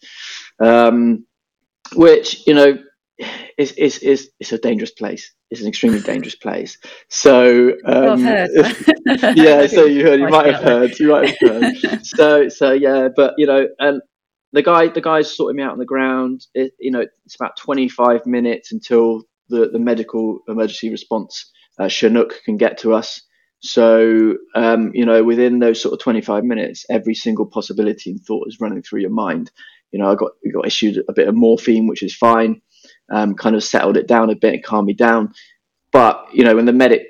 um, 0.60 1.26
which 1.94 2.46
you 2.46 2.54
know 2.54 2.78
is 3.56 3.72
is 3.72 3.98
is 3.98 4.30
it's 4.40 4.52
a 4.52 4.58
dangerous 4.58 4.90
place. 4.90 5.32
It's 5.50 5.60
an 5.60 5.68
extremely 5.68 6.00
dangerous 6.00 6.36
place. 6.36 6.78
So 7.08 7.72
um, 7.84 8.20
yeah, 9.34 9.66
so 9.66 9.84
you 9.84 10.04
heard, 10.04 10.20
you 10.20 10.28
might 10.28 10.52
have 10.52 10.62
heard, 10.62 10.98
you 10.98 11.08
might 11.08 11.36
have 11.38 11.50
heard. 11.50 11.74
So 12.04 12.48
so 12.48 12.72
yeah, 12.72 13.08
but 13.14 13.34
you 13.38 13.46
know, 13.46 13.66
and 13.78 14.00
the 14.52 14.62
guy 14.62 14.88
the 14.88 15.00
guy's 15.00 15.34
sorting 15.34 15.56
me 15.56 15.62
out 15.62 15.72
on 15.72 15.78
the 15.78 15.84
ground. 15.84 16.46
It, 16.54 16.72
you 16.78 16.90
know, 16.90 17.04
it's 17.24 17.34
about 17.34 17.56
25 17.56 18.26
minutes 18.26 18.72
until 18.72 19.22
the, 19.48 19.68
the 19.68 19.78
medical 19.78 20.40
emergency 20.48 20.90
response 20.90 21.50
uh, 21.78 21.88
Chinook 21.88 22.40
can 22.44 22.56
get 22.56 22.78
to 22.78 22.94
us. 22.94 23.22
So, 23.60 24.36
um, 24.54 24.92
you 24.94 25.04
know, 25.04 25.24
within 25.24 25.58
those 25.58 25.80
sort 25.80 25.92
of 25.92 26.00
25 26.00 26.44
minutes, 26.44 26.86
every 26.88 27.14
single 27.14 27.46
possibility 27.46 28.10
and 28.10 28.20
thought 28.20 28.46
is 28.46 28.60
running 28.60 28.82
through 28.82 29.00
your 29.00 29.10
mind. 29.10 29.50
You 29.90 29.98
know, 29.98 30.10
I 30.10 30.14
got 30.14 30.32
got 30.52 30.66
issued 30.66 31.02
a 31.08 31.12
bit 31.12 31.28
of 31.28 31.34
morphine, 31.34 31.86
which 31.86 32.02
is 32.02 32.14
fine. 32.14 32.60
Um, 33.10 33.34
kind 33.34 33.56
of 33.56 33.64
settled 33.64 33.96
it 33.96 34.06
down 34.06 34.30
a 34.30 34.36
bit 34.36 34.54
and 34.54 34.64
calmed 34.64 34.86
me 34.86 34.94
down. 34.94 35.32
But 35.92 36.28
you 36.32 36.44
know, 36.44 36.56
when 36.56 36.66
the 36.66 36.72
medic 36.72 37.02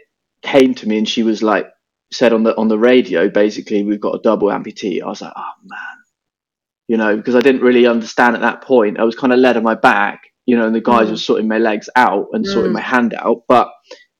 came 0.42 0.74
to 0.76 0.88
me 0.88 0.98
and 0.98 1.08
she 1.08 1.22
was 1.22 1.42
like, 1.42 1.68
said 2.10 2.32
on 2.32 2.44
the 2.44 2.56
on 2.56 2.68
the 2.68 2.78
radio, 2.78 3.28
basically, 3.28 3.82
we've 3.82 4.00
got 4.00 4.14
a 4.14 4.22
double 4.22 4.48
amputee. 4.48 5.02
I 5.02 5.06
was 5.06 5.20
like, 5.20 5.32
oh 5.36 5.52
man, 5.64 5.96
you 6.86 6.96
know, 6.96 7.16
because 7.16 7.34
I 7.34 7.40
didn't 7.40 7.62
really 7.62 7.86
understand 7.86 8.36
at 8.36 8.42
that 8.42 8.62
point. 8.62 8.98
I 8.98 9.04
was 9.04 9.16
kind 9.16 9.32
of 9.32 9.38
led 9.38 9.56
on 9.56 9.62
my 9.62 9.74
back, 9.74 10.22
you 10.46 10.56
know, 10.56 10.66
and 10.66 10.74
the 10.74 10.80
guys 10.80 11.08
mm. 11.08 11.10
were 11.10 11.16
sorting 11.16 11.48
my 11.48 11.58
legs 11.58 11.90
out 11.96 12.28
and 12.32 12.44
mm. 12.44 12.52
sorting 12.52 12.72
my 12.72 12.80
hand 12.80 13.14
out, 13.14 13.42
but 13.48 13.70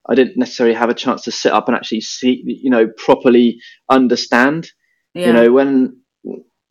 I 0.08 0.14
didn't 0.14 0.38
necessarily 0.38 0.74
have 0.74 0.90
a 0.90 0.94
chance 0.94 1.22
to 1.24 1.30
sit 1.30 1.52
up 1.52 1.68
and 1.68 1.76
actually 1.76 2.00
see, 2.00 2.42
you 2.44 2.70
know, 2.70 2.88
properly 2.96 3.60
understand. 3.90 4.70
Yeah. 5.14 5.28
You 5.28 5.32
know, 5.32 5.52
when 5.52 6.00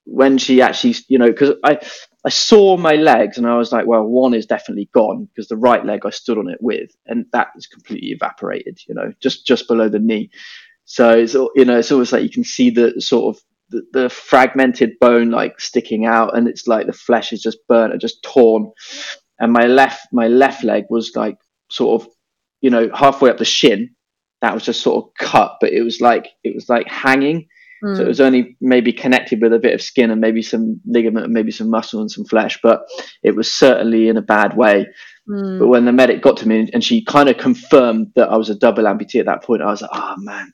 when 0.06 0.38
she 0.38 0.62
actually, 0.62 0.96
you 1.08 1.18
know, 1.18 1.28
because 1.28 1.52
I 1.64 1.80
I 2.26 2.30
saw 2.30 2.78
my 2.78 2.96
legs 2.96 3.38
and 3.38 3.48
I 3.48 3.58
was 3.58 3.72
like, 3.72 3.86
well, 3.86 4.04
one 4.04 4.34
is 4.34 4.46
definitely 4.46 4.90
gone 4.94 5.26
because 5.26 5.48
the 5.48 5.58
right 5.58 5.86
leg 5.86 6.06
I 6.06 6.10
stood 6.10 6.38
on 6.38 6.50
it 6.50 6.60
with, 6.62 6.92
and 7.06 7.26
that 7.34 7.50
is 7.56 7.68
completely 7.68 8.10
evaporated. 8.10 8.80
You 8.88 8.96
know, 8.96 9.14
just 9.20 9.46
just 9.46 9.68
below 9.68 9.90
the 9.90 10.00
knee. 10.00 10.30
So 10.86 11.12
it's 11.12 11.34
you 11.34 11.66
know, 11.66 11.78
it's 11.78 11.92
almost 11.92 12.14
like 12.14 12.24
you 12.24 12.30
can 12.30 12.44
see 12.44 12.70
the 12.70 13.00
sort 13.00 13.36
of 13.36 13.44
the, 13.70 13.86
the, 13.92 14.10
fragmented 14.10 14.94
bone 15.00 15.30
like 15.30 15.60
sticking 15.60 16.06
out 16.06 16.38
and 16.38 16.48
it's 16.48 16.68
like 16.68 16.88
the 16.88 16.94
flesh 16.94 17.34
is 17.34 17.42
just 17.42 17.58
burnt 17.68 17.92
and 17.92 18.00
just 18.00 18.24
torn 18.24 18.72
and 19.40 19.52
my 19.52 19.66
left 19.66 20.08
my 20.14 20.28
left 20.28 20.64
leg 20.64 20.86
was 20.90 21.12
like 21.16 21.38
sort 21.70 22.02
of 22.02 22.10
you 22.62 22.70
know 22.70 22.90
halfway 22.94 23.30
up 23.30 23.38
the 23.38 23.46
shin 23.46 23.90
that 24.42 24.54
was 24.54 24.66
just 24.66 24.82
sort 24.82 25.04
of 25.04 25.12
cut 25.20 25.58
but 25.62 25.72
it 25.72 25.82
was 25.82 26.02
like 26.02 26.28
it 26.44 26.54
was 26.54 26.70
like 26.70 26.88
hanging 26.88 27.48
mm. 27.84 27.96
so 27.96 28.02
it 28.02 28.06
hmm. 28.06 28.08
was 28.08 28.22
only 28.22 28.56
maybe 28.62 28.94
connected 28.94 29.42
with 29.42 29.54
a 29.54 29.60
bit 29.60 29.74
of 29.74 29.82
skin 29.82 30.12
and 30.12 30.22
maybe 30.22 30.42
some 30.42 30.80
ligament 30.86 31.26
and 31.26 31.34
maybe 31.34 31.52
some 31.52 31.70
muscle 31.70 32.02
and 32.02 32.12
some 32.12 32.26
flesh 32.26 32.60
but 32.62 32.82
it 33.24 33.36
was 33.36 33.52
certainly 33.52 34.08
in 34.08 34.18
a 34.18 34.22
bad 34.22 34.56
way 34.56 34.86
mm. 35.30 35.60
but 35.60 35.68
when 35.68 35.86
the 35.86 35.92
medic 35.92 36.22
got 36.22 36.38
to 36.38 36.48
me 36.48 36.70
and 36.74 36.84
she 36.84 37.04
kind 37.04 37.30
of 37.30 37.38
confirmed 37.38 38.12
that 38.16 38.30
I 38.30 38.38
was 38.38 38.50
a 38.50 38.56
double 38.56 38.84
amputee 38.84 39.20
at 39.20 39.26
that 39.26 39.44
point 39.44 39.62
I 39.62 39.68
was 39.68 39.82
like 39.82 39.92
oh 39.94 40.16
man 40.18 40.54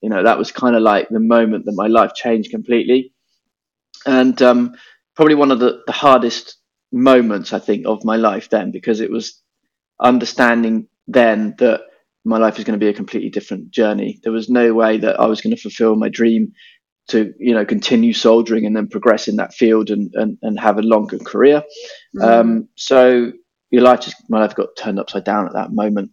you 0.00 0.10
know 0.10 0.22
that 0.22 0.38
was 0.38 0.52
kind 0.52 0.76
of 0.76 0.82
like 0.82 1.08
the 1.08 1.20
moment 1.20 1.64
that 1.64 1.74
my 1.74 1.86
life 1.86 2.14
changed 2.14 2.50
completely 2.50 3.12
and 4.06 4.40
um, 4.42 4.74
probably 5.16 5.34
one 5.34 5.50
of 5.50 5.60
the, 5.60 5.82
the 5.86 5.92
hardest 5.92 6.58
moments 6.92 7.52
I 7.52 7.58
think 7.58 7.86
of 7.86 8.04
my 8.04 8.16
life 8.16 8.50
then 8.50 8.70
because 8.70 9.00
it 9.00 9.10
was 9.10 9.40
understanding 10.00 10.88
then 11.06 11.54
that 11.58 11.82
my 12.24 12.38
life 12.38 12.58
is 12.58 12.64
going 12.64 12.78
to 12.78 12.84
be 12.84 12.88
a 12.88 12.94
completely 12.94 13.30
different 13.30 13.70
journey. 13.70 14.20
There 14.22 14.32
was 14.32 14.48
no 14.48 14.72
way 14.72 14.98
that 14.98 15.20
I 15.20 15.26
was 15.26 15.40
going 15.40 15.54
to 15.54 15.60
fulfill 15.60 15.96
my 15.96 16.08
dream 16.08 16.52
to 17.06 17.34
you 17.38 17.52
know 17.52 17.66
continue 17.66 18.14
soldiering 18.14 18.64
and 18.64 18.74
then 18.74 18.88
progress 18.88 19.28
in 19.28 19.36
that 19.36 19.52
field 19.52 19.90
and 19.90 20.10
and, 20.14 20.38
and 20.42 20.58
have 20.58 20.78
a 20.78 20.82
longer 20.82 21.18
career. 21.18 21.62
Mm. 22.16 22.22
Um, 22.22 22.68
so 22.76 23.32
your 23.70 23.82
life 23.82 24.00
just 24.00 24.16
my 24.28 24.40
life 24.40 24.54
got 24.54 24.68
turned 24.78 24.98
upside 24.98 25.24
down 25.24 25.46
at 25.46 25.52
that 25.52 25.72
moment. 25.72 26.12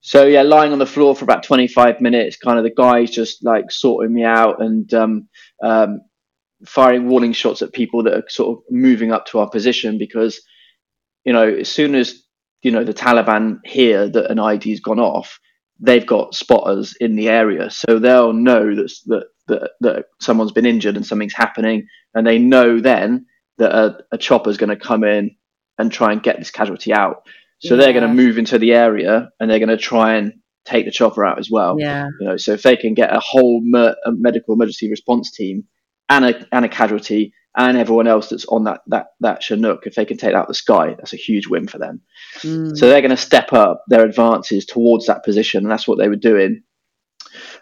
So 0.00 0.26
yeah, 0.26 0.42
lying 0.42 0.72
on 0.72 0.78
the 0.78 0.86
floor 0.86 1.14
for 1.14 1.24
about 1.24 1.42
25 1.42 2.00
minutes, 2.00 2.36
kind 2.36 2.58
of 2.58 2.64
the 2.64 2.74
guys 2.74 3.10
just 3.10 3.44
like 3.44 3.70
sorting 3.70 4.14
me 4.14 4.24
out 4.24 4.60
and 4.60 4.92
um, 4.94 5.28
um, 5.62 6.00
firing 6.66 7.08
warning 7.08 7.32
shots 7.32 7.62
at 7.62 7.72
people 7.72 8.02
that 8.04 8.14
are 8.14 8.24
sort 8.28 8.58
of 8.58 8.64
moving 8.70 9.12
up 9.12 9.26
to 9.26 9.38
our 9.38 9.48
position 9.48 9.98
because 9.98 10.40
you 11.24 11.32
know 11.32 11.46
as 11.46 11.68
soon 11.68 11.94
as 11.94 12.22
you 12.62 12.70
know 12.70 12.84
the 12.84 12.94
Taliban 12.94 13.58
hear 13.64 14.08
that 14.08 14.30
an 14.30 14.38
IED's 14.38 14.80
gone 14.80 15.00
off, 15.00 15.38
they've 15.78 16.06
got 16.06 16.34
spotters 16.34 16.94
in 17.00 17.16
the 17.16 17.28
area, 17.28 17.70
so 17.70 17.98
they'll 17.98 18.32
know 18.32 18.74
that 18.74 18.92
that 19.06 19.26
that, 19.48 19.70
that 19.80 20.04
someone's 20.20 20.52
been 20.52 20.66
injured 20.66 20.96
and 20.96 21.06
something's 21.06 21.34
happening, 21.34 21.86
and 22.14 22.26
they 22.26 22.38
know 22.38 22.80
then 22.80 23.26
that 23.58 23.72
a, 23.72 23.98
a 24.12 24.18
chopper's 24.18 24.56
going 24.56 24.70
to 24.70 24.76
come 24.76 25.04
in 25.04 25.36
and 25.78 25.92
try 25.92 26.12
and 26.12 26.22
get 26.22 26.38
this 26.38 26.50
casualty 26.50 26.92
out. 26.92 27.26
So 27.60 27.74
yeah. 27.74 27.82
they're 27.82 27.92
going 27.92 28.08
to 28.08 28.14
move 28.14 28.38
into 28.38 28.58
the 28.58 28.72
area 28.72 29.28
and 29.38 29.50
they're 29.50 29.58
going 29.58 29.68
to 29.68 29.76
try 29.76 30.14
and 30.14 30.32
take 30.64 30.86
the 30.86 30.90
chopper 30.90 31.24
out 31.24 31.38
as 31.38 31.50
well. 31.50 31.76
Yeah. 31.78 32.08
You 32.20 32.28
know, 32.28 32.36
so 32.36 32.52
if 32.52 32.62
they 32.62 32.76
can 32.76 32.94
get 32.94 33.14
a 33.14 33.20
whole 33.20 33.60
mer- 33.62 33.96
a 34.04 34.12
medical 34.12 34.54
emergency 34.54 34.90
response 34.90 35.30
team 35.30 35.64
and 36.08 36.24
a 36.24 36.46
and 36.52 36.64
a 36.64 36.68
casualty 36.68 37.32
and 37.56 37.76
everyone 37.76 38.06
else 38.06 38.28
that's 38.28 38.46
on 38.46 38.64
that 38.64 38.80
that 38.86 39.08
that 39.20 39.42
Chinook, 39.42 39.86
if 39.86 39.94
they 39.94 40.04
can 40.04 40.16
take 40.16 40.34
out 40.34 40.48
the 40.48 40.54
sky, 40.54 40.94
that's 40.96 41.12
a 41.12 41.16
huge 41.16 41.46
win 41.48 41.66
for 41.66 41.78
them. 41.78 42.00
Mm. 42.38 42.76
So 42.76 42.88
they're 42.88 43.00
going 43.00 43.10
to 43.10 43.16
step 43.16 43.52
up 43.52 43.84
their 43.88 44.04
advances 44.04 44.64
towards 44.64 45.06
that 45.06 45.24
position, 45.24 45.64
and 45.64 45.70
that's 45.70 45.88
what 45.88 45.98
they 45.98 46.08
were 46.08 46.16
doing. 46.16 46.62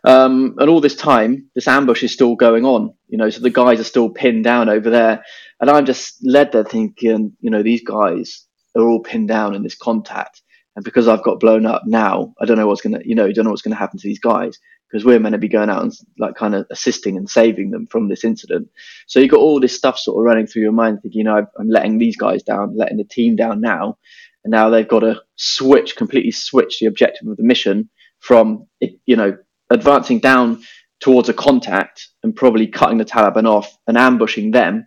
Um, 0.05 0.55
and 0.59 0.69
all 0.69 0.81
this 0.81 0.95
time, 0.95 1.51
this 1.55 1.69
ambush 1.69 2.03
is 2.03 2.13
still 2.13 2.37
going 2.37 2.65
on. 2.65 2.95
You 3.09 3.19
know, 3.19 3.31
so 3.31 3.41
the 3.41 3.51
guys 3.51 3.81
are 3.81 3.85
still 3.85 4.11
pinned 4.11 4.45
down 4.45 4.69
over 4.69 4.91
there, 4.91 5.25
and 5.61 5.71
I'm 5.71 5.87
just 5.87 6.19
led 6.23 6.53
there 6.53 6.65
thinking, 6.65 7.33
you 7.41 7.51
know, 7.51 7.63
these 7.63 7.83
guys 7.83 8.45
are 8.77 8.87
all 8.87 9.01
pinned 9.01 9.29
down 9.29 9.55
in 9.55 9.63
this 9.63 9.75
contact, 9.75 10.43
and 10.77 10.85
because 10.85 11.09
I've 11.09 11.25
got 11.25 11.41
blown 11.41 11.65
up 11.65 11.83
now, 11.87 12.35
I 12.39 12.45
don't 12.45 12.59
know 12.59 12.67
what's 12.67 12.83
gonna, 12.83 13.01
you 13.05 13.15
know, 13.15 13.33
don't 13.33 13.45
know 13.45 13.51
what's 13.51 13.63
gonna 13.63 13.77
happen 13.77 13.99
to 13.99 14.07
these 14.07 14.21
guys 14.21 14.59
because 14.91 15.05
we're 15.05 15.21
meant 15.21 15.35
to 15.35 15.39
be 15.39 15.49
going 15.49 15.69
out 15.69 15.83
and 15.83 15.93
like 16.19 16.35
kind 16.35 16.55
of 16.55 16.67
assisting 16.71 17.17
and 17.17 17.29
saving 17.29 17.71
them 17.71 17.87
from 17.87 18.09
this 18.09 18.25
incident. 18.25 18.69
So 19.07 19.21
you've 19.21 19.31
got 19.31 19.41
all 19.41 19.61
this 19.61 19.77
stuff 19.77 19.99
sort 19.99 20.19
of 20.19 20.25
running 20.25 20.47
through 20.47 20.63
your 20.63 20.73
mind, 20.73 21.01
thinking, 21.03 21.19
you 21.19 21.25
know, 21.25 21.47
I'm 21.59 21.69
letting 21.69 21.99
these 21.99 22.17
guys 22.17 22.43
down, 22.43 22.77
letting 22.77 22.97
the 22.97 23.05
team 23.05 23.37
down 23.37 23.61
now, 23.61 23.99
and 24.45 24.51
now 24.51 24.71
they've 24.71 24.89
got 24.89 25.01
to 25.01 25.21
switch, 25.37 25.97
completely 25.97 26.31
switch 26.31 26.79
the 26.79 26.87
objective 26.87 27.29
of 27.29 27.37
the 27.37 27.43
mission 27.43 27.91
from, 28.21 28.67
you 28.81 29.17
know, 29.17 29.37
advancing 29.71 30.21
down 30.21 30.63
towards 31.01 31.29
a 31.29 31.35
contact 31.35 32.09
and 32.23 32.35
probably 32.35 32.67
cutting 32.67 32.99
the 32.99 33.05
Taliban 33.05 33.47
off 33.47 33.77
and 33.87 33.97
ambushing 33.97 34.51
them 34.51 34.87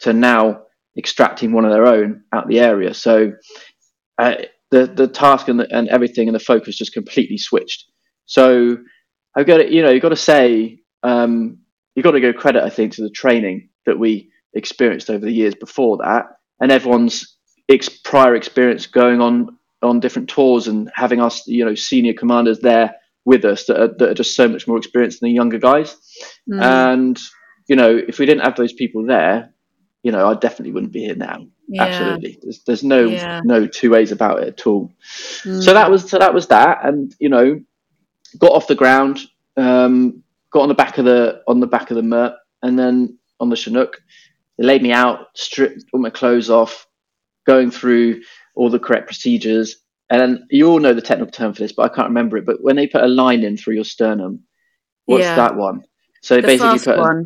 to 0.00 0.12
now 0.12 0.62
extracting 0.96 1.52
one 1.52 1.64
of 1.64 1.72
their 1.72 1.86
own 1.86 2.22
out 2.32 2.48
the 2.48 2.60
area. 2.60 2.94
So 2.94 3.32
uh, 4.18 4.36
the 4.70 4.86
the 4.86 5.08
task 5.08 5.48
and, 5.48 5.60
the, 5.60 5.76
and 5.76 5.88
everything 5.88 6.28
and 6.28 6.34
the 6.34 6.40
focus 6.40 6.76
just 6.76 6.92
completely 6.92 7.38
switched. 7.38 7.86
So 8.26 8.78
I've 9.36 9.46
got 9.46 9.58
to, 9.58 9.72
you 9.72 9.82
know, 9.82 9.90
you've 9.90 10.02
got 10.02 10.10
to 10.10 10.16
say, 10.16 10.80
um, 11.02 11.58
you've 11.94 12.04
got 12.04 12.12
to 12.12 12.20
give 12.20 12.36
credit, 12.36 12.62
I 12.62 12.70
think, 12.70 12.94
to 12.94 13.02
the 13.02 13.10
training 13.10 13.68
that 13.86 13.98
we 13.98 14.30
experienced 14.54 15.10
over 15.10 15.24
the 15.24 15.32
years 15.32 15.54
before 15.54 15.98
that, 15.98 16.26
and 16.60 16.72
everyone's 16.72 17.36
ex- 17.68 17.88
prior 17.88 18.34
experience 18.34 18.86
going 18.86 19.20
on 19.20 19.56
on 19.82 20.00
different 20.00 20.28
tours 20.28 20.68
and 20.68 20.90
having 20.94 21.20
us, 21.20 21.46
you 21.46 21.64
know, 21.64 21.74
senior 21.74 22.12
commanders 22.12 22.58
there 22.60 22.94
with 23.24 23.44
us 23.44 23.64
that 23.66 23.80
are, 23.80 23.88
that 23.98 24.08
are 24.10 24.14
just 24.14 24.36
so 24.36 24.48
much 24.48 24.66
more 24.66 24.76
experienced 24.76 25.20
than 25.20 25.28
the 25.28 25.34
younger 25.34 25.58
guys. 25.58 25.96
Mm. 26.48 26.62
And 26.62 27.20
you 27.68 27.76
know, 27.76 27.96
if 27.96 28.18
we 28.18 28.26
didn't 28.26 28.42
have 28.42 28.56
those 28.56 28.72
people 28.72 29.06
there, 29.06 29.54
you 30.02 30.10
know, 30.10 30.28
I 30.28 30.34
definitely 30.34 30.72
wouldn't 30.72 30.92
be 30.92 31.04
here 31.04 31.14
now. 31.14 31.46
Yeah. 31.68 31.84
Absolutely, 31.84 32.38
there's, 32.42 32.62
there's 32.64 32.82
no 32.82 33.06
yeah. 33.06 33.40
no 33.44 33.66
two 33.66 33.90
ways 33.90 34.10
about 34.10 34.42
it 34.42 34.48
at 34.48 34.66
all. 34.66 34.92
Mm. 35.44 35.62
So 35.62 35.72
that 35.72 35.90
was 35.90 36.10
so 36.10 36.18
that 36.18 36.34
was 36.34 36.48
that, 36.48 36.84
and 36.84 37.14
you 37.20 37.28
know, 37.28 37.60
got 38.38 38.52
off 38.52 38.66
the 38.66 38.74
ground, 38.74 39.20
um, 39.56 40.22
got 40.52 40.62
on 40.62 40.68
the 40.68 40.74
back 40.74 40.98
of 40.98 41.04
the 41.04 41.42
on 41.46 41.60
the 41.60 41.66
back 41.66 41.90
of 41.90 41.96
the 41.96 42.02
Mert, 42.02 42.34
and 42.62 42.78
then 42.78 43.18
on 43.38 43.50
the 43.50 43.56
Chinook. 43.56 44.00
They 44.58 44.66
laid 44.66 44.82
me 44.82 44.92
out, 44.92 45.28
stripped 45.34 45.84
all 45.92 46.00
my 46.00 46.10
clothes 46.10 46.50
off, 46.50 46.86
going 47.46 47.70
through 47.70 48.20
all 48.54 48.68
the 48.68 48.78
correct 48.78 49.06
procedures. 49.06 49.76
And 50.10 50.20
then 50.20 50.46
you 50.50 50.68
all 50.68 50.80
know 50.80 50.92
the 50.92 51.00
technical 51.00 51.32
term 51.32 51.54
for 51.54 51.60
this, 51.60 51.72
but 51.72 51.90
I 51.90 51.94
can't 51.94 52.08
remember 52.08 52.36
it. 52.36 52.44
But 52.44 52.62
when 52.62 52.76
they 52.76 52.86
put 52.86 53.02
a 53.02 53.08
line 53.08 53.42
in 53.42 53.56
through 53.56 53.74
your 53.74 53.84
sternum, 53.84 54.40
what's 55.06 55.24
yeah. 55.24 55.36
that 55.36 55.56
one? 55.56 55.84
So 56.22 56.36
the 56.36 56.42
basically, 56.42 56.78
put 56.78 56.98
a. 56.98 57.24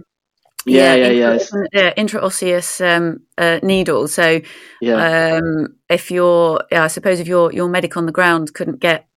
Yeah, 0.66 0.94
yeah, 0.94 1.08
yeah. 1.08 1.32
Intra, 1.32 1.68
yeah. 1.72 1.94
intraosseous 1.94 2.96
um, 2.96 3.22
uh, 3.36 3.60
needle. 3.62 4.08
So, 4.08 4.40
yeah. 4.80 5.36
Um, 5.36 5.76
if 5.90 6.10
you're, 6.10 6.62
yeah, 6.70 6.84
I 6.84 6.86
suppose 6.86 7.20
if 7.20 7.26
your 7.26 7.52
your 7.52 7.68
medic 7.68 7.96
on 7.96 8.06
the 8.06 8.12
ground 8.12 8.54
couldn't 8.54 8.80
get 8.80 9.08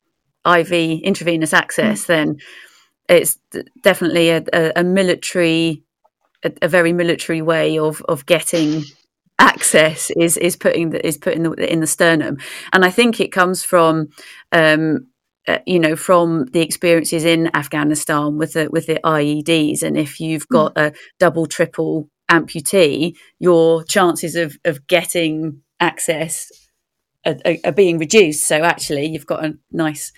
IV 0.48 0.72
intravenous 1.04 1.54
access, 1.54 2.04
mm. 2.04 2.08
then 2.08 2.38
it's 3.10 3.38
definitely 3.82 4.30
a, 4.30 4.44
a, 4.54 4.72
a 4.78 4.84
military, 4.84 5.84
a, 6.44 6.52
a, 6.62 6.68
very 6.68 6.94
military 6.94 7.42
way 7.42 7.78
of 7.80 8.02
of 8.04 8.26
getting 8.26 8.84
access 9.40 10.10
is 10.18 10.38
is 10.38 10.56
putting 10.56 10.90
the, 10.92 11.06
is 11.06 11.18
putting 11.18 11.44
the, 11.44 11.72
in 11.72 11.80
the 11.80 11.88
sternum, 11.88 12.38
and 12.74 12.84
I 12.86 12.90
think 12.90 13.20
it 13.20 13.32
comes 13.32 13.64
from. 13.64 14.08
Um, 14.52 15.08
uh, 15.50 15.60
you 15.66 15.80
know, 15.80 15.96
from 15.96 16.44
the 16.48 16.60
experiences 16.60 17.24
in 17.24 17.50
Afghanistan 17.56 18.38
with 18.38 18.52
the 18.52 18.68
with 18.70 18.86
the 18.86 19.00
IEDs, 19.06 19.82
and 19.82 19.98
if 19.98 20.20
you've 20.20 20.46
hmm. 20.50 20.54
got 20.54 20.76
mm. 20.76 20.88
a 20.88 20.94
double, 21.20 21.46
triple 21.46 22.10
amputee, 22.30 23.16
your 23.40 23.82
chances 23.86 24.36
of 24.36 24.58
of 24.66 24.86
getting 24.88 25.62
access 25.80 26.52
are, 27.26 27.38
are, 27.46 27.56
are, 27.66 27.72
being 27.72 27.98
reduced. 27.98 28.46
So 28.46 28.64
actually, 28.64 29.06
you've 29.08 29.26
got 29.26 29.46
a 29.46 29.58
nice 29.72 30.12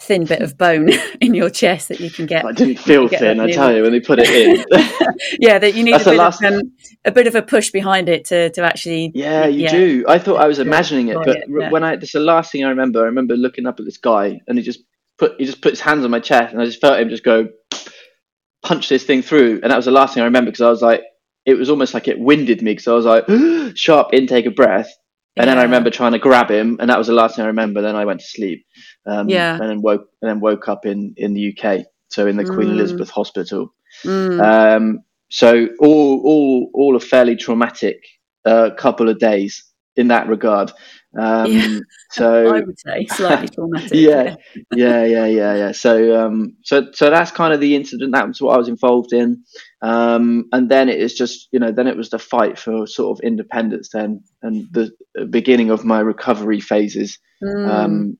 thin 0.00 0.24
bit 0.24 0.40
of 0.40 0.56
bone 0.56 0.90
in 1.20 1.34
your 1.34 1.50
chest 1.50 1.88
that 1.88 2.00
you 2.00 2.10
can 2.10 2.26
get. 2.26 2.44
I 2.44 2.52
didn't 2.52 2.78
feel 2.78 3.08
thin, 3.08 3.38
I 3.40 3.50
tell 3.50 3.74
you, 3.74 3.82
when 3.82 3.92
they 3.92 4.00
put 4.00 4.18
it 4.18 4.28
in. 4.28 4.64
yeah, 5.40 5.58
that 5.58 5.74
you 5.74 5.84
need 5.84 5.94
a 5.94 6.04
bit, 6.04 6.16
last... 6.16 6.42
of, 6.42 6.52
um, 6.52 6.72
a 7.04 7.12
bit 7.12 7.26
of 7.26 7.34
a 7.34 7.42
push 7.42 7.70
behind 7.70 8.08
it 8.08 8.24
to, 8.26 8.50
to 8.50 8.62
actually. 8.62 9.12
Yeah, 9.14 9.46
you 9.46 9.64
yeah, 9.64 9.70
do. 9.70 10.04
I 10.08 10.18
thought 10.18 10.40
I 10.40 10.46
was 10.46 10.58
imagining 10.58 11.08
it, 11.08 11.16
but 11.16 11.36
it, 11.36 11.44
yeah. 11.48 11.70
when 11.70 11.84
I 11.84 11.96
this 11.96 12.10
is 12.10 12.12
the 12.12 12.20
last 12.20 12.52
thing 12.52 12.64
I 12.64 12.70
remember. 12.70 13.02
I 13.02 13.06
remember 13.06 13.36
looking 13.36 13.66
up 13.66 13.78
at 13.78 13.84
this 13.84 13.98
guy, 13.98 14.40
and 14.46 14.58
he 14.58 14.64
just 14.64 14.80
put 15.18 15.34
he 15.38 15.44
just 15.44 15.62
put 15.62 15.72
his 15.72 15.80
hands 15.80 16.04
on 16.04 16.10
my 16.10 16.20
chest, 16.20 16.52
and 16.52 16.60
I 16.60 16.64
just 16.64 16.80
felt 16.80 16.98
him 16.98 17.10
just 17.10 17.24
go 17.24 17.48
punch 18.62 18.88
this 18.88 19.04
thing 19.04 19.22
through, 19.22 19.60
and 19.62 19.70
that 19.70 19.76
was 19.76 19.86
the 19.86 19.90
last 19.90 20.14
thing 20.14 20.22
I 20.22 20.26
remember 20.26 20.50
because 20.50 20.62
I 20.62 20.70
was 20.70 20.82
like, 20.82 21.02
it 21.44 21.54
was 21.54 21.70
almost 21.70 21.94
like 21.94 22.08
it 22.08 22.18
winded 22.18 22.62
me 22.62 22.72
because 22.72 22.88
I 22.88 22.94
was 22.94 23.04
like 23.04 23.76
sharp 23.76 24.12
intake 24.12 24.46
of 24.46 24.54
breath, 24.54 24.90
and 25.36 25.46
yeah. 25.46 25.54
then 25.54 25.58
I 25.58 25.62
remember 25.62 25.90
trying 25.90 26.12
to 26.12 26.18
grab 26.18 26.50
him, 26.50 26.76
and 26.80 26.90
that 26.90 26.98
was 26.98 27.06
the 27.06 27.12
last 27.12 27.36
thing 27.36 27.44
I 27.44 27.48
remember. 27.48 27.82
Then 27.82 27.96
I 27.96 28.04
went 28.04 28.20
to 28.20 28.26
sleep. 28.26 28.66
Um, 29.06 29.28
yeah. 29.28 29.52
And 29.54 29.70
then 29.70 29.82
woke 29.82 30.08
and 30.20 30.28
then 30.28 30.40
woke 30.40 30.68
up 30.68 30.86
in 30.86 31.14
in 31.16 31.34
the 31.34 31.56
UK, 31.56 31.86
so 32.08 32.26
in 32.26 32.36
the 32.36 32.44
mm. 32.44 32.54
Queen 32.54 32.70
Elizabeth 32.70 33.10
Hospital. 33.10 33.72
Mm. 34.04 34.40
Um, 34.42 35.00
so 35.28 35.68
all 35.78 36.20
all 36.24 36.70
all 36.74 36.96
a 36.96 37.00
fairly 37.00 37.36
traumatic 37.36 38.02
uh, 38.44 38.70
couple 38.76 39.08
of 39.08 39.18
days 39.18 39.64
in 39.96 40.08
that 40.08 40.28
regard. 40.28 40.72
Um, 41.18 41.52
yeah. 41.52 41.78
So 42.10 42.46
I 42.54 42.60
would 42.60 42.78
say 42.78 43.06
slightly 43.06 43.48
traumatic. 43.54 43.90
yeah, 43.92 44.36
yeah, 44.74 45.04
yeah, 45.04 45.26
yeah, 45.26 45.54
yeah. 45.54 45.72
So 45.72 46.20
um, 46.20 46.56
so 46.62 46.90
so 46.92 47.10
that's 47.10 47.30
kind 47.30 47.52
of 47.52 47.60
the 47.60 47.74
incident. 47.74 48.12
That 48.12 48.28
was 48.28 48.40
what 48.40 48.54
I 48.54 48.58
was 48.58 48.68
involved 48.68 49.12
in. 49.12 49.42
Um, 49.82 50.46
and 50.52 50.70
then 50.70 50.88
it 50.88 51.00
is 51.00 51.14
just 51.14 51.48
you 51.52 51.58
know 51.58 51.72
then 51.72 51.86
it 51.86 51.96
was 51.96 52.10
the 52.10 52.18
fight 52.18 52.58
for 52.58 52.86
sort 52.86 53.18
of 53.18 53.24
independence 53.24 53.90
then 53.92 54.22
and 54.42 54.66
the 54.72 54.92
beginning 55.30 55.70
of 55.70 55.84
my 55.84 56.00
recovery 56.00 56.60
phases. 56.60 57.18
Mm. 57.42 57.68
Um, 57.68 58.18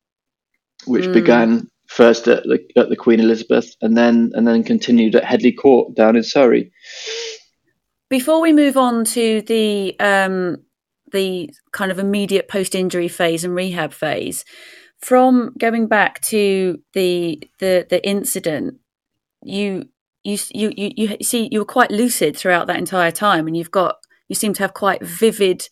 which 0.87 1.05
mm. 1.05 1.13
began 1.13 1.69
first 1.89 2.29
at 2.29 2.45
the, 2.45 2.59
at 2.77 2.89
the 2.89 2.97
Queen 2.97 3.21
Elizabeth 3.21 3.75
and 3.83 3.97
then 3.97 4.31
and 4.35 4.47
then 4.47 4.65
continued 4.65 5.15
at 5.15 5.25
Headley 5.25 5.53
Court 5.53 5.95
down 5.95 6.17
in 6.17 6.23
Surrey. 6.23 6.73
Before 8.09 8.41
we 8.41 8.53
move 8.53 8.77
on 8.77 9.05
to 9.05 9.43
the 9.43 9.95
um, 10.01 10.57
the 11.13 11.51
kind 11.73 11.91
of 11.91 11.99
immediate 11.99 12.49
post 12.49 12.75
injury 12.75 13.09
phase 13.09 13.45
and 13.45 13.55
rehab 13.55 13.93
phase, 13.93 14.45
from 14.99 15.53
going 15.59 15.87
back 15.87 16.21
to 16.23 16.81
the 16.93 17.43
the 17.59 17.87
the 17.89 18.07
incident, 18.07 18.77
you 19.43 19.89
you 20.25 20.39
you 20.51 20.73
you, 20.77 21.17
see 21.23 21.49
you 21.51 21.61
were 21.61 21.65
quite 21.65 21.91
lucid 21.91 22.37
throughout 22.37 22.67
that 22.67 22.79
entire 22.79 23.11
time, 23.11 23.47
and 23.47 23.57
you've 23.57 23.71
got 23.71 23.97
you 24.29 24.35
seem 24.35 24.53
to 24.55 24.63
have 24.63 24.75
quite 24.75 25.03
vivid 25.03 25.69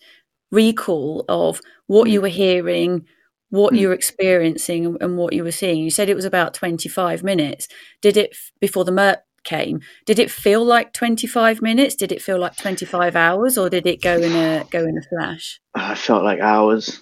recall 0.51 1.25
of 1.29 1.61
what 1.87 2.09
you 2.11 2.21
were 2.21 2.29
hearing, 2.29 3.05
what 3.51 3.75
you 3.75 3.89
were 3.89 3.95
experiencing 3.95 4.97
and 5.01 5.17
what 5.17 5.33
you 5.33 5.45
were 5.45 5.53
seeing. 5.53 5.79
You 5.79 5.91
said 5.91 6.09
it 6.09 6.17
was 6.17 6.25
about 6.25 6.55
25 6.55 7.23
minutes. 7.23 7.69
Did 8.03 8.17
it, 8.17 8.37
before 8.61 8.85
the 8.85 8.93
MERT 8.93 9.21
came, 9.49 9.81
did 10.07 10.19
it 10.19 10.31
feel 10.31 10.65
like 10.65 10.93
25 10.93 11.63
minutes? 11.63 11.95
Did 11.95 12.13
it 12.13 12.23
feel 12.23 12.39
like 12.39 12.57
25 12.57 13.17
hours 13.17 13.57
or 13.57 13.71
did 13.71 13.87
it 13.87 14.03
go 14.03 14.17
in 14.17 14.33
a, 14.33 14.65
go 14.71 14.81
in 14.81 14.99
a 14.99 15.03
flash? 15.03 15.61
I 15.75 15.95
felt 15.95 16.23
like 16.23 16.41
hours. 16.41 17.01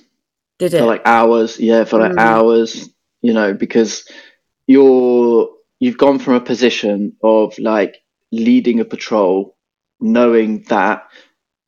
Did 0.59 0.75
it? 0.75 0.79
Felt 0.79 0.89
like 0.89 1.07
hours. 1.07 1.59
Yeah, 1.59 1.85
for 1.85 1.99
felt 1.99 2.03
mm. 2.03 2.17
like 2.17 2.19
hours, 2.19 2.89
you 3.21 3.33
know, 3.33 3.53
because 3.53 4.09
you're, 4.67 5.51
you've 5.81 5.99
gone 5.99 6.19
from 6.19 6.35
a 6.35 6.41
position 6.41 7.17
of 7.23 7.59
like 7.59 7.97
leading 8.31 8.81
a 8.81 8.85
patrol, 8.85 9.57
knowing 10.01 10.63
that 10.69 11.09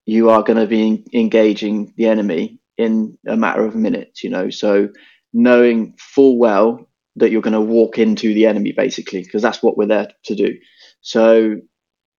you 0.06 0.30
are 0.30 0.42
going 0.42 0.58
to 0.58 0.66
be 0.66 1.04
engaging 1.12 1.92
the 1.96 2.06
enemy 2.06 2.60
in 2.76 3.18
a 3.26 3.36
matter 3.36 3.64
of 3.64 3.74
minutes, 3.74 4.22
you 4.22 4.30
know. 4.30 4.48
So 4.48 4.88
knowing 5.32 5.94
full 5.98 6.38
well 6.38 6.87
that 7.18 7.30
you're 7.30 7.42
going 7.42 7.52
to 7.52 7.60
walk 7.60 7.98
into 7.98 8.34
the 8.34 8.46
enemy 8.46 8.72
basically, 8.72 9.22
because 9.22 9.42
that's 9.42 9.62
what 9.62 9.76
we're 9.76 9.86
there 9.86 10.08
to 10.24 10.34
do. 10.34 10.56
So 11.00 11.56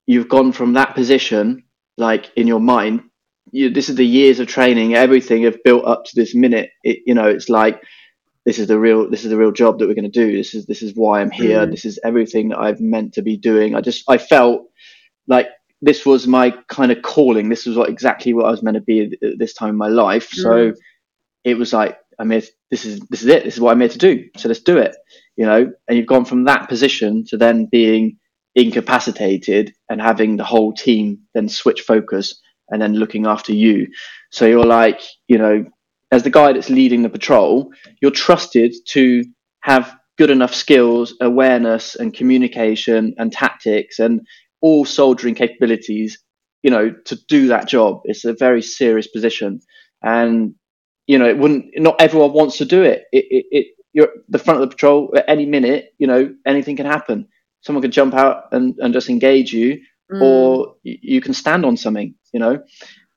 you've 0.06 0.30
gone 0.30 0.52
from 0.52 0.74
that 0.74 0.96
position, 0.96 1.64
like 1.98 2.32
in 2.36 2.48
your 2.48 2.60
mind, 2.60 3.04
you, 3.52 3.70
this 3.70 3.90
is 3.90 3.96
the 3.96 4.06
years 4.06 4.40
of 4.40 4.48
training, 4.48 4.96
everything 4.96 5.44
have 5.44 5.64
built 5.64 5.86
up 5.86 6.06
to 6.06 6.12
this 6.16 6.36
minute. 6.36 6.72
It, 6.84 7.00
you 7.06 7.14
know, 7.14 7.28
it's 7.28 7.50
like 7.50 7.82
this 8.46 8.60
is 8.60 8.68
the 8.68 8.80
real 8.80 9.10
this 9.10 9.24
is 9.24 9.30
the 9.30 9.38
real 9.38 9.52
job 9.52 9.80
that 9.80 9.88
we're 9.88 9.96
going 9.96 10.12
to 10.12 10.26
do. 10.26 10.36
This 10.36 10.54
is 10.54 10.66
this 10.66 10.82
is 10.82 10.94
why 10.96 11.22
I'm 11.22 11.32
here. 11.32 11.66
Mm. 11.66 11.72
This 11.72 11.86
is 11.86 12.00
everything 12.04 12.50
that 12.50 12.60
I've 12.60 12.80
meant 12.80 13.14
to 13.14 13.22
be 13.22 13.38
doing. 13.38 13.76
I 13.76 13.82
just 13.82 14.04
I 14.08 14.18
felt 14.18 14.70
like 15.28 15.48
this 15.82 16.06
was 16.06 16.28
my 16.28 16.52
kind 16.68 16.92
of 16.92 17.02
calling. 17.02 17.50
This 17.50 17.66
was 17.66 17.78
what 17.78 17.90
exactly 17.90 18.34
what 18.34 18.46
I 18.46 18.52
was 18.52 18.64
meant 18.64 18.76
to 18.76 18.82
be 18.82 19.18
at 19.22 19.38
this 19.38 19.54
time 19.54 19.70
in 19.70 19.76
my 19.78 19.88
life. 19.88 20.30
Mm. 20.32 20.42
So 20.42 20.74
it 21.44 21.58
was 21.58 21.74
like, 21.74 21.98
i 22.18 22.24
mean. 22.24 22.42
This 22.72 22.86
is 22.86 23.00
this 23.10 23.22
is 23.22 23.28
it. 23.28 23.44
This 23.44 23.56
is 23.56 23.60
what 23.60 23.72
I'm 23.72 23.80
here 23.80 23.90
to 23.90 23.98
do. 23.98 24.30
So 24.38 24.48
let's 24.48 24.62
do 24.62 24.78
it. 24.78 24.96
You 25.36 25.46
know. 25.46 25.72
And 25.88 25.98
you've 25.98 26.08
gone 26.08 26.26
from 26.26 26.46
that 26.46 26.70
position 26.70 27.26
to 27.30 27.38
then 27.38 27.68
being 27.72 28.18
incapacitated 28.56 29.74
and 29.90 30.02
having 30.02 30.38
the 30.38 30.44
whole 30.44 30.74
team 30.74 31.20
then 31.34 31.48
switch 31.48 31.82
focus 31.82 32.40
and 32.70 32.82
then 32.82 32.94
looking 32.96 33.26
after 33.26 33.54
you. 33.54 33.88
So 34.32 34.46
you're 34.46 34.66
like, 34.66 35.02
you 35.28 35.38
know, 35.38 35.66
as 36.12 36.24
the 36.24 36.30
guy 36.30 36.54
that's 36.54 36.70
leading 36.70 37.04
the 37.04 37.10
patrol, 37.10 37.72
you're 38.02 38.12
trusted 38.12 38.74
to 38.90 39.24
have 39.62 39.96
good 40.18 40.30
enough 40.30 40.54
skills, 40.54 41.14
awareness, 41.22 41.96
and 41.96 42.14
communication 42.14 43.14
and 43.18 43.32
tactics 43.32 44.00
and 44.00 44.22
all 44.62 44.86
soldiering 44.86 45.36
capabilities, 45.36 46.22
you 46.64 46.72
know, 46.72 46.94
to 47.06 47.18
do 47.28 47.48
that 47.48 47.68
job. 47.68 48.02
It's 48.04 48.26
a 48.26 48.34
very 48.34 48.62
serious 48.62 49.08
position, 49.08 49.62
and 50.04 50.56
you 51.10 51.18
know, 51.18 51.28
it 51.28 51.40
wouldn't. 51.40 51.72
Not 51.76 52.00
everyone 52.00 52.34
wants 52.34 52.60
to 52.60 52.66
do 52.66 52.84
it. 52.84 53.06
It, 53.12 53.26
it, 53.32 53.46
it 53.52 53.68
you're 53.94 54.06
at 54.06 54.14
the 54.30 54.38
front 54.38 54.62
of 54.62 54.70
the 54.70 54.76
patrol 54.76 55.12
at 55.18 55.26
any 55.28 55.48
minute. 55.48 55.96
You 55.98 56.06
know, 56.06 56.36
anything 56.46 56.78
can 56.78 56.86
happen. 56.86 57.28
Someone 57.62 57.82
could 57.82 57.92
jump 57.92 58.14
out 58.14 58.44
and, 58.52 58.76
and 58.78 58.94
just 58.94 59.10
engage 59.10 59.52
you, 59.52 59.82
mm. 60.12 60.22
or 60.22 60.76
you 60.84 61.20
can 61.20 61.34
stand 61.34 61.66
on 61.66 61.78
something. 61.78 62.14
You 62.32 62.40
know, 62.40 62.52
and 62.52 62.62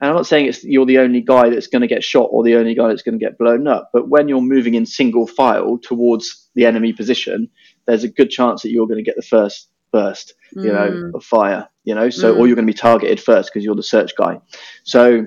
I'm 0.00 0.14
not 0.14 0.26
saying 0.26 0.46
it's 0.46 0.64
you're 0.64 0.86
the 0.86 1.00
only 1.00 1.20
guy 1.20 1.50
that's 1.50 1.66
going 1.66 1.82
to 1.82 1.86
get 1.86 2.02
shot 2.02 2.30
or 2.32 2.42
the 2.42 2.56
only 2.56 2.74
guy 2.74 2.88
that's 2.88 3.02
going 3.02 3.18
to 3.18 3.22
get 3.22 3.36
blown 3.36 3.68
up, 3.68 3.90
but 3.92 4.08
when 4.08 4.26
you're 4.26 4.40
moving 4.40 4.72
in 4.74 4.86
single 4.86 5.26
file 5.26 5.76
towards 5.76 6.48
the 6.54 6.64
enemy 6.64 6.94
position, 6.94 7.50
there's 7.86 8.04
a 8.04 8.08
good 8.08 8.30
chance 8.30 8.62
that 8.62 8.70
you're 8.70 8.86
going 8.86 9.04
to 9.04 9.08
get 9.08 9.16
the 9.16 9.22
first 9.22 9.68
burst, 9.92 10.32
you 10.52 10.62
mm. 10.62 10.72
know, 10.72 11.10
of 11.14 11.22
fire, 11.22 11.68
you 11.84 11.94
know, 11.94 12.08
so, 12.08 12.34
mm. 12.34 12.38
or 12.38 12.46
you're 12.46 12.56
going 12.56 12.66
to 12.66 12.72
be 12.72 12.78
targeted 12.78 13.20
first 13.20 13.50
because 13.52 13.66
you're 13.66 13.74
the 13.74 13.82
search 13.82 14.12
guy. 14.16 14.40
So, 14.82 15.26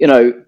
you 0.00 0.08
know, 0.08 0.42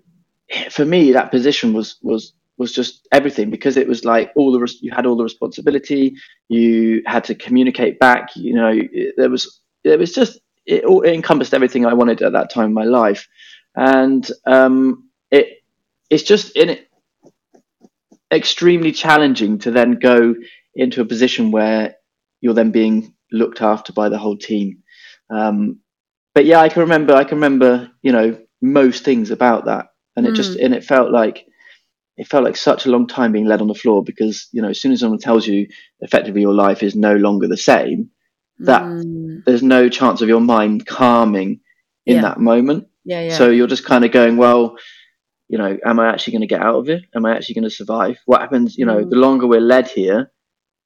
for 0.70 0.84
me, 0.84 1.12
that 1.12 1.30
position 1.30 1.72
was, 1.72 1.96
was, 2.02 2.32
was 2.56 2.72
just 2.72 3.06
everything 3.12 3.50
because 3.50 3.76
it 3.76 3.86
was 3.86 4.04
like 4.04 4.32
all 4.34 4.52
the, 4.52 4.74
you 4.80 4.90
had 4.90 5.06
all 5.06 5.16
the 5.16 5.24
responsibility, 5.24 6.16
you 6.48 7.02
had 7.06 7.24
to 7.24 7.34
communicate 7.34 7.98
back, 7.98 8.30
you 8.34 8.54
know, 8.54 8.72
it, 8.72 9.14
there 9.16 9.30
was, 9.30 9.60
it 9.84 9.98
was 9.98 10.12
just, 10.12 10.40
it, 10.66 10.84
all, 10.84 11.02
it 11.02 11.12
encompassed 11.12 11.54
everything 11.54 11.86
I 11.86 11.94
wanted 11.94 12.22
at 12.22 12.32
that 12.32 12.50
time 12.50 12.66
in 12.66 12.74
my 12.74 12.84
life. 12.84 13.28
And, 13.76 14.28
um, 14.46 15.08
it, 15.30 15.62
it's 16.10 16.24
just 16.24 16.56
in 16.56 16.70
it, 16.70 16.88
extremely 18.32 18.92
challenging 18.92 19.58
to 19.58 19.70
then 19.70 19.92
go 19.92 20.34
into 20.74 21.00
a 21.00 21.04
position 21.04 21.50
where 21.50 21.94
you're 22.40 22.54
then 22.54 22.70
being 22.70 23.14
looked 23.32 23.62
after 23.62 23.92
by 23.92 24.08
the 24.08 24.18
whole 24.18 24.36
team. 24.36 24.82
Um, 25.30 25.80
but 26.34 26.44
yeah, 26.44 26.60
I 26.60 26.68
can 26.68 26.80
remember, 26.80 27.14
I 27.14 27.24
can 27.24 27.38
remember, 27.38 27.90
you 28.02 28.12
know, 28.12 28.38
most 28.60 29.04
things 29.04 29.30
about 29.30 29.66
that, 29.66 29.86
and 30.18 30.26
it 30.26 30.32
mm. 30.32 30.36
just 30.36 30.58
and 30.58 30.74
it 30.74 30.84
felt 30.84 31.10
like 31.12 31.46
it 32.16 32.26
felt 32.26 32.44
like 32.44 32.56
such 32.56 32.84
a 32.84 32.90
long 32.90 33.06
time 33.06 33.30
being 33.30 33.46
led 33.46 33.60
on 33.60 33.68
the 33.68 33.74
floor 33.74 34.02
because 34.02 34.48
you 34.52 34.60
know 34.60 34.70
as 34.70 34.80
soon 34.80 34.90
as 34.92 35.00
someone 35.00 35.20
tells 35.20 35.46
you 35.46 35.68
effectively 36.00 36.40
your 36.40 36.54
life 36.54 36.82
is 36.82 36.96
no 36.96 37.14
longer 37.14 37.46
the 37.46 37.56
same, 37.56 38.10
that 38.58 38.82
mm. 38.82 39.44
there's 39.46 39.62
no 39.62 39.88
chance 39.88 40.20
of 40.20 40.28
your 40.28 40.40
mind 40.40 40.86
calming 40.86 41.60
in 42.04 42.16
yeah. 42.16 42.22
that 42.22 42.40
moment. 42.40 42.88
Yeah, 43.04 43.22
yeah. 43.22 43.38
So 43.38 43.48
you're 43.50 43.68
just 43.68 43.84
kind 43.84 44.04
of 44.04 44.10
going, 44.10 44.36
well, 44.36 44.76
you 45.48 45.56
know, 45.56 45.78
am 45.84 46.00
I 46.00 46.08
actually 46.08 46.32
going 46.32 46.48
to 46.48 46.54
get 46.54 46.60
out 46.60 46.74
of 46.74 46.88
it? 46.88 47.04
Am 47.14 47.24
I 47.24 47.36
actually 47.36 47.54
going 47.54 47.64
to 47.64 47.70
survive? 47.70 48.18
What 48.26 48.40
happens? 48.40 48.76
You 48.76 48.84
know, 48.84 49.04
mm. 49.04 49.10
the 49.10 49.16
longer 49.16 49.46
we're 49.46 49.60
led 49.60 49.88
here, 49.88 50.32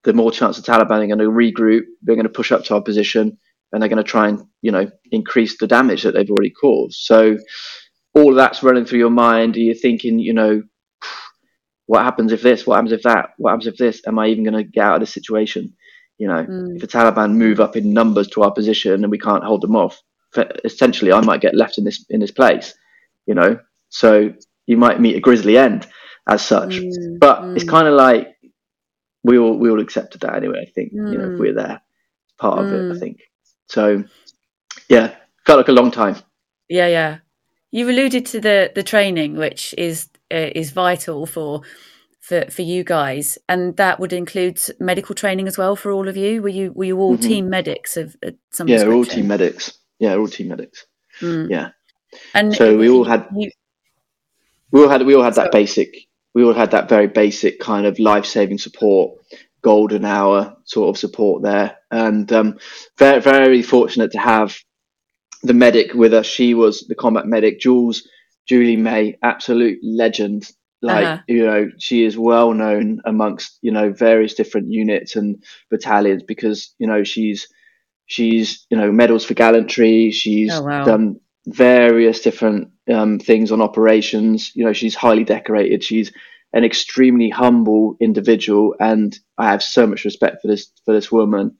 the 0.04 0.12
more 0.12 0.30
chance 0.30 0.60
the 0.60 0.62
Taliban 0.62 1.02
are 1.02 1.06
going 1.06 1.18
to 1.18 1.30
regroup, 1.30 1.84
they're 2.02 2.16
going 2.16 2.26
to 2.26 2.32
push 2.32 2.52
up 2.52 2.64
to 2.64 2.74
our 2.74 2.82
position, 2.82 3.38
and 3.72 3.80
they're 3.80 3.88
going 3.88 4.04
to 4.04 4.10
try 4.10 4.28
and 4.28 4.42
you 4.60 4.70
know 4.70 4.90
increase 5.10 5.56
the 5.56 5.66
damage 5.66 6.02
that 6.02 6.12
they've 6.12 6.30
already 6.30 6.50
caused. 6.50 6.98
So 6.98 7.38
all 8.14 8.30
of 8.30 8.36
that's 8.36 8.62
running 8.62 8.84
through 8.84 8.98
your 8.98 9.10
mind. 9.10 9.56
Are 9.56 9.60
You're 9.60 9.74
thinking, 9.74 10.18
you 10.18 10.34
know, 10.34 10.62
what 11.86 12.02
happens 12.02 12.32
if 12.32 12.42
this? 12.42 12.66
What 12.66 12.76
happens 12.76 12.92
if 12.92 13.02
that? 13.02 13.30
What 13.38 13.50
happens 13.50 13.66
if 13.66 13.76
this? 13.76 14.02
Am 14.06 14.18
I 14.18 14.28
even 14.28 14.44
going 14.44 14.56
to 14.56 14.64
get 14.64 14.84
out 14.84 14.94
of 14.96 15.00
this 15.00 15.14
situation? 15.14 15.74
You 16.18 16.28
know, 16.28 16.44
mm. 16.44 16.76
if 16.76 16.80
the 16.80 16.86
Taliban 16.86 17.32
move 17.32 17.60
up 17.60 17.76
in 17.76 17.92
numbers 17.92 18.28
to 18.28 18.42
our 18.42 18.52
position 18.52 19.02
and 19.02 19.10
we 19.10 19.18
can't 19.18 19.44
hold 19.44 19.62
them 19.62 19.76
off, 19.76 20.00
essentially, 20.64 21.12
I 21.12 21.20
might 21.20 21.40
get 21.40 21.56
left 21.56 21.78
in 21.78 21.84
this 21.84 22.04
in 22.10 22.20
this 22.20 22.30
place. 22.30 22.74
You 23.26 23.34
know, 23.34 23.58
so 23.88 24.32
you 24.66 24.76
might 24.76 25.00
meet 25.00 25.16
a 25.16 25.20
grisly 25.20 25.56
end 25.56 25.86
as 26.28 26.44
such. 26.44 26.76
Mm. 26.76 27.18
But 27.18 27.42
mm. 27.42 27.56
it's 27.56 27.68
kind 27.68 27.88
of 27.88 27.94
like 27.94 28.28
we 29.24 29.38
all 29.38 29.58
we 29.58 29.70
all 29.70 29.80
accepted 29.80 30.20
that 30.20 30.36
anyway. 30.36 30.64
I 30.66 30.70
think 30.70 30.92
you 30.92 31.18
know 31.18 31.32
if 31.32 31.40
we're 31.40 31.54
there, 31.54 31.80
part 32.38 32.58
of 32.58 32.72
it. 32.72 32.96
I 32.96 32.98
think 32.98 33.18
so. 33.68 34.04
Yeah, 34.88 35.14
felt 35.46 35.58
like 35.58 35.68
a 35.68 35.72
long 35.72 35.90
time. 35.90 36.16
Yeah, 36.68 36.86
yeah. 36.86 37.18
You've 37.72 37.88
alluded 37.88 38.26
to 38.26 38.40
the 38.40 38.70
the 38.74 38.82
training, 38.84 39.36
which 39.36 39.74
is 39.76 40.08
uh, 40.32 40.50
is 40.54 40.70
vital 40.70 41.26
for 41.26 41.62
for 42.20 42.44
for 42.50 42.62
you 42.62 42.84
guys, 42.84 43.38
and 43.48 43.76
that 43.78 43.98
would 43.98 44.12
include 44.12 44.60
medical 44.78 45.14
training 45.14 45.48
as 45.48 45.58
well 45.58 45.74
for 45.74 45.90
all 45.90 46.06
of 46.06 46.16
you. 46.16 46.42
Were 46.42 46.48
you 46.48 46.72
were 46.72 46.84
you 46.84 47.00
all 47.00 47.14
mm-hmm. 47.14 47.28
team 47.28 47.50
medics 47.50 47.96
of 47.96 48.14
uh, 48.24 48.30
some? 48.50 48.68
Yeah, 48.68 48.84
we're 48.84 48.94
all 48.94 49.04
team 49.04 49.26
medics. 49.26 49.76
Yeah, 49.98 50.14
all 50.16 50.28
team 50.28 50.48
medics. 50.48 50.86
Mm. 51.20 51.50
Yeah, 51.50 51.70
and 52.34 52.54
so 52.54 52.76
we 52.76 52.88
all 52.88 53.04
had 53.04 53.26
you, 53.34 53.50
we 54.70 54.82
all 54.82 54.88
had 54.88 55.02
we 55.06 55.14
all 55.14 55.22
had 55.22 55.34
that 55.34 55.52
basic 55.52 55.94
we 56.34 56.44
all 56.44 56.54
had 56.54 56.70
that 56.72 56.88
very 56.88 57.06
basic 57.06 57.60
kind 57.60 57.86
of 57.86 57.98
life 57.98 58.26
saving 58.26 58.58
support 58.58 59.18
golden 59.62 60.04
hour 60.04 60.56
sort 60.64 60.88
of 60.88 60.98
support 60.98 61.42
there 61.42 61.76
and 61.90 62.32
um, 62.32 62.58
very 62.98 63.20
very 63.20 63.62
fortunate 63.62 64.10
to 64.12 64.18
have 64.18 64.56
the 65.42 65.54
medic 65.54 65.94
with 65.94 66.14
us. 66.14 66.26
She 66.26 66.54
was 66.54 66.82
the 66.82 66.94
combat 66.94 67.26
medic, 67.26 67.60
Jules, 67.60 68.06
Julie 68.46 68.76
May, 68.76 69.18
absolute 69.22 69.78
legend. 69.82 70.50
Like, 70.84 71.06
uh-huh. 71.06 71.22
you 71.28 71.46
know, 71.46 71.70
she 71.78 72.04
is 72.04 72.18
well 72.18 72.52
known 72.52 73.00
amongst, 73.04 73.58
you 73.62 73.70
know, 73.70 73.92
various 73.92 74.34
different 74.34 74.68
units 74.68 75.14
and 75.14 75.42
battalions 75.70 76.24
because, 76.24 76.74
you 76.78 76.88
know, 76.88 77.04
she's, 77.04 77.46
she's, 78.06 78.66
you 78.68 78.76
know, 78.76 78.90
medals 78.90 79.24
for 79.24 79.34
gallantry. 79.34 80.10
She's 80.10 80.52
oh, 80.52 80.62
wow. 80.62 80.84
done 80.84 81.20
various 81.46 82.20
different 82.20 82.70
um, 82.92 83.20
things 83.20 83.52
on 83.52 83.62
operations. 83.62 84.50
You 84.56 84.64
know, 84.64 84.72
she's 84.72 84.96
highly 84.96 85.22
decorated. 85.22 85.84
She's 85.84 86.12
an 86.52 86.64
extremely 86.64 87.30
humble 87.30 87.96
individual. 88.00 88.74
And 88.80 89.16
I 89.38 89.50
have 89.52 89.62
so 89.62 89.86
much 89.86 90.04
respect 90.04 90.42
for 90.42 90.48
this, 90.48 90.72
for 90.84 90.94
this 90.94 91.12
woman. 91.12 91.58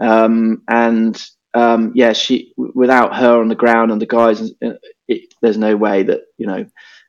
Um, 0.00 0.62
and 0.68 1.16
um, 1.54 1.92
yeah, 1.94 2.12
she 2.12 2.52
without 2.56 3.14
her 3.16 3.40
on 3.40 3.48
the 3.48 3.54
ground 3.54 3.92
and 3.92 4.00
the 4.00 4.06
guys, 4.06 4.52
uh, 4.64 4.74
it, 5.08 5.32
there's 5.40 5.56
no 5.56 5.76
way 5.76 6.02
that 6.02 6.22
you 6.36 6.46
know 6.46 6.66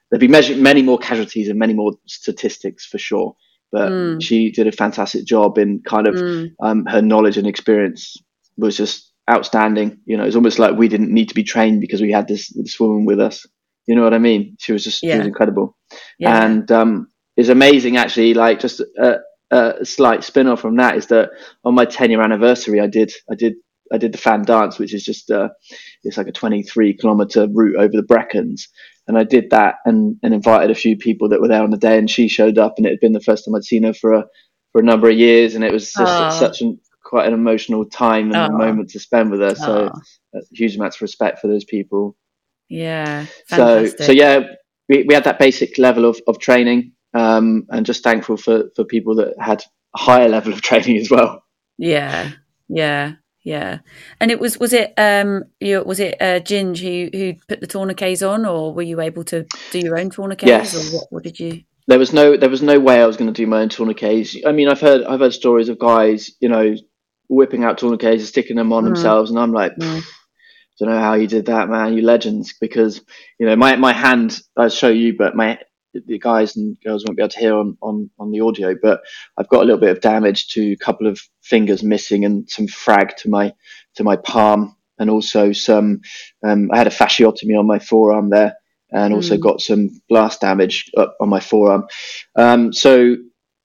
there'd 0.10 0.20
be 0.20 0.28
measured 0.28 0.58
many 0.58 0.82
more 0.82 1.00
casualties 1.00 1.50
and 1.50 1.60
many 1.60 1.74
more 1.74 1.94
statistics 2.06 2.86
for 2.86 2.98
sure. 2.98 3.36
But 3.72 3.92
mm. 3.92 4.24
she 4.24 4.52
did 4.52 4.68
a 4.68 4.72
fantastic 4.72 5.26
job 5.26 5.58
in 5.58 5.82
kind 5.82 6.08
of 6.08 6.16
mm. 6.16 6.54
um, 6.62 6.86
her 6.86 7.02
knowledge 7.02 7.38
and 7.38 7.48
experience 7.48 8.16
was 8.58 8.78
just 8.78 9.12
outstanding. 9.30 10.00
You 10.06 10.18
know, 10.18 10.24
it's 10.24 10.36
almost 10.36 10.60
like 10.60 10.78
we 10.78 10.88
didn't 10.88 11.14
need 11.14 11.30
to 11.30 11.36
be 11.36 11.44
trained 11.44 11.82
because 11.82 12.02
we 12.02 12.12
had 12.12 12.28
this 12.28 12.50
this 12.50 12.80
woman 12.80 13.06
with 13.06 13.20
us. 13.20 13.46
You 13.88 13.96
know 13.96 14.04
what 14.04 14.14
I 14.14 14.20
mean? 14.20 14.56
She 14.60 14.72
was 14.72 14.84
just 14.84 15.02
yeah. 15.02 15.14
she 15.14 15.18
was 15.20 15.28
incredible, 15.28 15.76
yeah. 16.20 16.46
and 16.46 16.72
um, 16.72 17.08
it's 17.36 17.50
amazing 17.50 17.98
actually. 17.98 18.36
Like 18.36 18.60
just 18.60 18.80
a, 18.80 19.18
a 19.52 19.84
slight 19.84 20.24
spin 20.24 20.48
off 20.48 20.62
from 20.62 20.76
that 20.78 20.98
is 20.98 21.08
that 21.08 21.32
on 21.64 21.76
my 21.76 21.86
10 21.86 22.12
year 22.12 22.22
anniversary, 22.22 22.80
I 22.80 22.88
did 22.88 23.12
I 23.30 23.36
did 23.36 23.56
I 23.92 23.98
did 23.98 24.14
the 24.14 24.18
fan 24.18 24.44
dance, 24.44 24.80
which 24.80 24.94
is 24.94 25.04
just 25.04 25.30
uh, 25.30 25.50
it's 26.04 26.18
like 26.18 26.28
a 26.28 26.32
23 26.32 26.98
kilometer 26.98 27.48
route 27.52 27.78
over 27.78 27.92
the 27.92 28.04
Brecons, 28.04 28.68
and 29.08 29.18
I 29.18 29.24
did 29.24 29.50
that 29.52 29.76
and, 29.86 30.18
and 30.24 30.34
invited 30.34 30.72
a 30.72 30.76
few 30.76 30.98
people 30.98 31.30
that 31.30 31.42
were 31.42 31.48
there 31.48 31.64
on 31.64 31.72
the 31.72 31.78
day, 31.78 31.98
and 31.98 32.10
she 32.10 32.28
showed 32.28 32.58
up, 32.58 32.76
and 32.78 32.86
it 32.86 32.92
had 32.92 33.00
been 33.00 33.14
the 33.14 33.20
first 33.20 33.46
time 33.46 33.56
I'd 33.56 33.64
seen 33.64 33.84
her 33.84 33.94
for 33.94 34.14
a 34.14 34.26
for 34.72 34.82
a 34.82 34.84
number 34.84 35.10
of 35.10 35.18
years, 35.18 35.56
and 35.56 35.64
it 35.64 35.72
was 35.72 35.92
just 35.94 36.40
such 36.40 36.62
an 36.62 36.80
quite 37.04 37.28
an 37.28 37.34
emotional 37.34 37.86
time 37.86 38.34
and 38.34 38.54
a 38.54 38.58
moment 38.58 38.90
to 38.90 39.00
spend 39.00 39.30
with 39.30 39.40
her. 39.40 39.56
So 39.56 39.92
huge 40.52 40.76
amounts 40.76 40.98
of 40.98 41.04
respect 41.04 41.40
for 41.40 41.48
those 41.48 41.64
people. 41.64 42.18
Yeah. 42.68 43.26
Fantastic. 43.48 44.00
So 44.00 44.06
so 44.06 44.12
yeah, 44.12 44.40
we, 44.90 45.04
we 45.04 45.14
had 45.14 45.26
that 45.26 45.38
basic 45.38 45.78
level 45.78 46.06
of, 46.06 46.20
of 46.28 46.40
training, 46.40 46.94
um, 47.14 47.68
and 47.70 47.86
just 47.86 48.04
thankful 48.04 48.38
for 48.38 48.66
for 48.76 48.84
people 48.84 49.16
that 49.16 49.36
had 49.40 49.64
a 49.96 50.00
higher 50.00 50.28
level 50.28 50.52
of 50.52 50.62
training 50.64 50.98
as 50.98 51.12
well. 51.12 51.44
Yeah. 51.78 52.32
Yeah 52.68 53.14
yeah. 53.46 53.80
And 54.20 54.32
it 54.32 54.40
was 54.40 54.60
was 54.60 54.74
it 54.74 54.94
um 54.98 55.44
you 55.60 55.82
was 55.84 56.00
it 56.00 56.16
uh, 56.20 56.40
Ginge 56.40 56.80
who 56.80 57.16
who 57.16 57.36
put 57.48 57.62
the 57.62 57.68
tourniquets 57.68 58.24
on, 58.24 58.44
or 58.44 58.74
were 58.74 58.82
you 58.82 59.00
able 59.00 59.24
to 59.26 59.46
do 59.72 59.80
your 59.80 60.00
own 60.00 60.10
tourniquets, 60.10 60.50
yes. 60.50 60.76
or 60.76 60.98
what? 60.98 61.08
What 61.12 61.24
did 61.24 61.40
you? 61.40 61.62
There 61.88 62.00
was 62.00 62.12
no 62.12 62.36
there 62.36 62.50
was 62.50 62.64
no 62.64 62.80
way 62.80 63.02
I 63.02 63.06
was 63.06 63.18
going 63.18 63.32
to 63.32 63.42
do 63.42 63.46
my 63.46 63.62
own 63.62 63.70
tourniquets. 63.70 64.36
I 64.46 64.52
mean, 64.52 64.68
I've 64.68 64.82
heard 64.82 65.04
I've 65.04 65.20
heard 65.20 65.34
stories 65.34 65.70
of 65.70 65.78
guys, 65.78 66.32
you 66.42 66.50
know, 66.50 66.76
whipping 67.30 67.64
out 67.64 67.78
tourniquets 67.78 68.24
and 68.24 68.28
sticking 68.28 68.56
them 68.56 68.74
on 68.74 68.84
mm. 68.84 68.88
themselves, 68.88 69.30
and 69.30 69.40
I'm 69.40 69.54
like. 69.54 69.76
Mm. 69.78 70.04
Don't 70.78 70.90
know 70.90 71.00
how 71.00 71.14
you 71.14 71.26
did 71.26 71.46
that, 71.46 71.70
man. 71.70 71.94
You 71.94 72.02
legends, 72.02 72.54
because 72.60 73.00
you 73.40 73.46
know 73.46 73.56
my 73.56 73.78
my 73.78 73.94
hand. 73.94 74.38
I'll 74.58 74.68
show 74.68 74.90
you, 74.90 75.16
but 75.18 75.34
my 75.34 75.58
the 76.06 76.20
guys 76.20 76.56
and 76.56 76.78
girls 76.82 77.04
won't 77.06 77.18
be 77.18 77.24
able 77.24 77.30
to 77.30 77.40
hear 77.40 77.56
on, 77.56 77.78
on, 77.82 78.10
on 78.20 78.32
the 78.32 78.42
audio, 78.42 78.76
but 78.82 79.02
I've 79.38 79.50
got 79.50 79.62
a 79.62 79.66
little 79.66 79.80
bit 79.80 79.90
of 79.90 80.02
damage 80.02 80.48
to 80.50 80.74
a 80.74 80.78
couple 80.78 81.08
of 81.08 81.20
fingers 81.42 81.84
missing 81.84 82.26
and 82.26 82.50
some 82.50 82.68
frag 82.68 83.16
to 83.18 83.30
my 83.30 83.54
to 83.96 84.04
my 84.04 84.16
palm, 84.16 84.76
and 85.00 85.10
also 85.10 85.52
some. 85.52 86.02
Um, 86.46 86.70
I 86.72 86.78
had 86.78 86.88
a 86.88 86.92
fasciotomy 86.92 87.58
on 87.58 87.68
my 87.68 87.80
forearm 87.80 88.30
there, 88.30 88.56
and 88.92 89.14
also 89.14 89.38
mm. 89.38 89.42
got 89.42 89.62
some 89.62 89.90
blast 90.10 90.42
damage 90.42 90.92
up 90.98 91.16
on 91.20 91.30
my 91.30 91.40
forearm. 91.40 91.86
Um, 92.36 92.74
so 92.74 93.16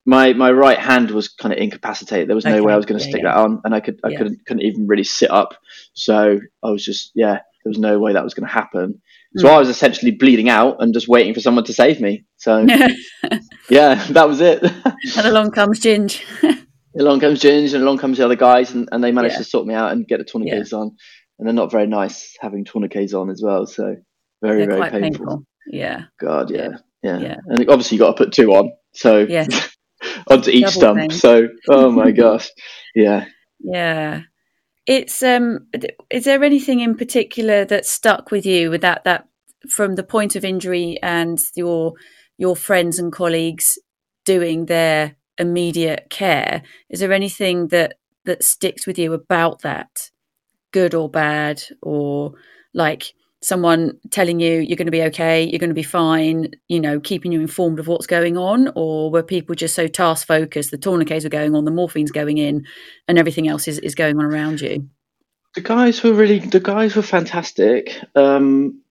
my 0.07 0.33
my 0.33 0.51
right 0.51 0.79
hand 0.79 1.11
was 1.11 1.29
kind 1.29 1.53
of 1.53 1.61
incapacitated. 1.61 2.29
There 2.29 2.37
was 2.37 2.45
no 2.45 2.53
okay. 2.53 2.61
way 2.61 2.73
I 2.73 2.77
was 2.77 2.87
going 2.87 2.99
to 2.99 3.05
yeah, 3.05 3.11
stick 3.11 3.23
yeah. 3.23 3.35
that 3.35 3.41
on, 3.41 3.61
and 3.65 3.75
I 3.75 3.81
could 3.81 4.01
I 4.05 4.09
yeah. 4.09 4.19
couldn't 4.19 4.47
couldn't 4.47 4.63
even 4.63 4.87
really 4.87 5.05
sit 5.05 5.31
up. 5.31 5.55
So 5.93 6.41
I 6.63 6.71
was 6.71 6.85
just 6.85 7.13
yeah, 7.15 7.35
there 7.35 7.71
was 7.71 7.79
no 7.79 7.99
way 7.99 8.13
that 8.13 8.25
was 8.25 8.35
going 8.35 8.47
to 8.47 8.53
happen. 8.53 9.01
So 9.37 9.47
mm. 9.47 9.51
I 9.51 9.59
was 9.59 9.69
essentially 9.69 10.11
bleeding 10.11 10.49
out 10.49 10.77
and 10.81 10.93
just 10.93 11.07
waiting 11.07 11.35
for 11.35 11.41
someone 11.41 11.65
to 11.65 11.73
save 11.73 12.01
me. 12.01 12.25
So 12.37 12.59
yeah, 13.71 13.95
that 14.11 14.29
was 14.29 14.41
it. 14.41 14.63
and 15.17 15.27
along 15.27 15.53
comes 15.53 15.81
Ginge. 15.81 16.23
along 16.99 17.21
comes 17.21 17.41
Ginge 17.41 17.73
and 17.73 17.83
along 17.83 17.99
comes 17.99 18.19
the 18.19 18.25
other 18.25 18.35
guys 18.35 18.73
and, 18.73 18.89
and 18.91 19.05
they 19.05 19.13
managed 19.13 19.35
yeah. 19.35 19.39
to 19.39 19.45
sort 19.45 19.67
me 19.67 19.75
out 19.75 19.93
and 19.93 20.07
get 20.07 20.19
the 20.19 20.25
tourniquets 20.25 20.73
yeah. 20.73 20.79
on. 20.79 20.97
And 21.39 21.47
they're 21.47 21.55
not 21.55 21.71
very 21.71 21.87
nice 21.87 22.37
having 22.41 22.65
tourniquets 22.65 23.15
on 23.15 23.31
as 23.31 23.41
well. 23.43 23.67
So 23.67 23.97
very, 24.43 24.67
they're 24.67 24.77
very 24.77 24.91
painful. 24.91 25.27
painful. 25.27 25.45
Yeah. 25.69 26.05
God, 26.21 26.51
yeah. 26.51 26.79
yeah. 27.03 27.19
Yeah. 27.19 27.37
And 27.47 27.71
obviously 27.71 27.97
you 27.97 28.01
got 28.01 28.17
to 28.17 28.25
put 28.25 28.33
two 28.33 28.53
on. 28.53 28.73
So 28.95 29.21
yeah. 29.29 29.47
onto 30.29 30.51
each 30.51 30.63
Double 30.63 30.73
stump. 30.73 30.99
Thing. 30.99 31.11
So 31.13 31.49
oh 31.69 31.93
my 31.93 32.11
gosh. 32.11 32.51
Yeah. 32.97 33.27
Yeah 33.61 34.23
it's 34.87 35.23
um 35.23 35.67
is 36.11 36.25
there 36.25 36.43
anything 36.43 36.81
in 36.81 36.97
particular 36.97 37.65
that 37.65 37.87
stuck 37.87 38.31
with 38.31 38.47
you 38.47 38.71
with 38.71 38.81
that 38.81 39.05
that 39.05 39.29
from 39.69 39.95
the 39.95 40.03
point 40.03 40.37
of 40.37 40.45
injury 40.45 40.99
and 41.03 41.43
your 41.55 41.95
your 42.39 42.57
friends 42.57 42.99
and 42.99 43.13
colleagues 43.13 43.79
doing 44.25 44.67
their 44.67 45.17
immediate 45.39 46.07
care 46.11 46.63
is 46.89 47.01
there 47.01 47.13
anything 47.13 47.69
that 47.69 47.95
that 48.25 48.45
sticks 48.45 48.87
with 48.87 48.99
you 48.99 49.13
about 49.13 49.63
that? 49.63 50.11
Good 50.73 50.95
or 50.95 51.09
bad 51.09 51.63
or 51.83 52.35
like 52.75 53.15
someone 53.43 53.99
telling 54.11 54.41
you 54.41 54.61
you're 54.61 54.77
going 54.77 54.87
to 54.87 54.93
be 54.93 55.03
okay, 55.03 55.45
you're 55.45 55.59
going 55.59 55.71
to 55.71 55.75
be 55.75 55.83
fine, 55.83 56.51
you 56.69 56.81
know, 56.81 57.01
keeping 57.01 57.33
you 57.33 57.41
informed 57.41 57.79
of 57.79 57.89
what's 57.89 58.07
going 58.07 58.37
on? 58.37 58.71
Or 58.75 59.11
were 59.11 59.23
people 59.23 59.55
just 59.55 59.75
so 59.75 59.87
task 59.87 60.27
focused, 60.27 60.71
the 60.71 60.79
tourniquets 60.79 61.25
were 61.25 61.31
going 61.31 61.55
on, 61.55 61.65
the 61.65 61.71
morphine's 61.71 62.13
going 62.13 62.39
in, 62.39 62.67
and 63.09 63.19
everything 63.19 63.49
else 63.49 63.67
is, 63.67 63.79
is 63.79 63.95
going 63.95 64.19
on 64.19 64.25
around 64.25 64.61
you? 64.61 64.89
The 65.55 65.63
guys 65.63 66.03
were 66.03 66.13
really, 66.13 66.39
the 66.39 66.61
guys 66.61 66.95
were 66.95 67.03
fantastic. 67.03 67.97
Um, 68.15 68.83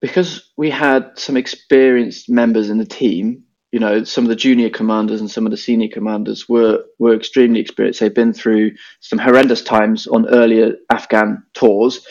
because 0.00 0.52
we 0.56 0.70
had 0.70 1.18
some 1.18 1.36
experienced 1.36 2.28
members 2.28 2.70
in 2.70 2.78
the 2.78 2.84
team, 2.84 3.42
you 3.72 3.80
know, 3.80 4.04
some 4.04 4.24
of 4.24 4.28
the 4.28 4.36
junior 4.36 4.70
commanders 4.70 5.20
and 5.20 5.30
some 5.30 5.46
of 5.46 5.50
the 5.50 5.56
senior 5.56 5.88
commanders 5.92 6.48
were 6.48 6.84
were 6.98 7.14
extremely 7.14 7.60
experienced. 7.60 8.00
They've 8.00 8.14
been 8.14 8.32
through 8.32 8.72
some 9.00 9.18
horrendous 9.18 9.62
times 9.62 10.06
on 10.06 10.28
earlier 10.28 10.76
Afghan 10.90 11.42
tours, 11.54 12.06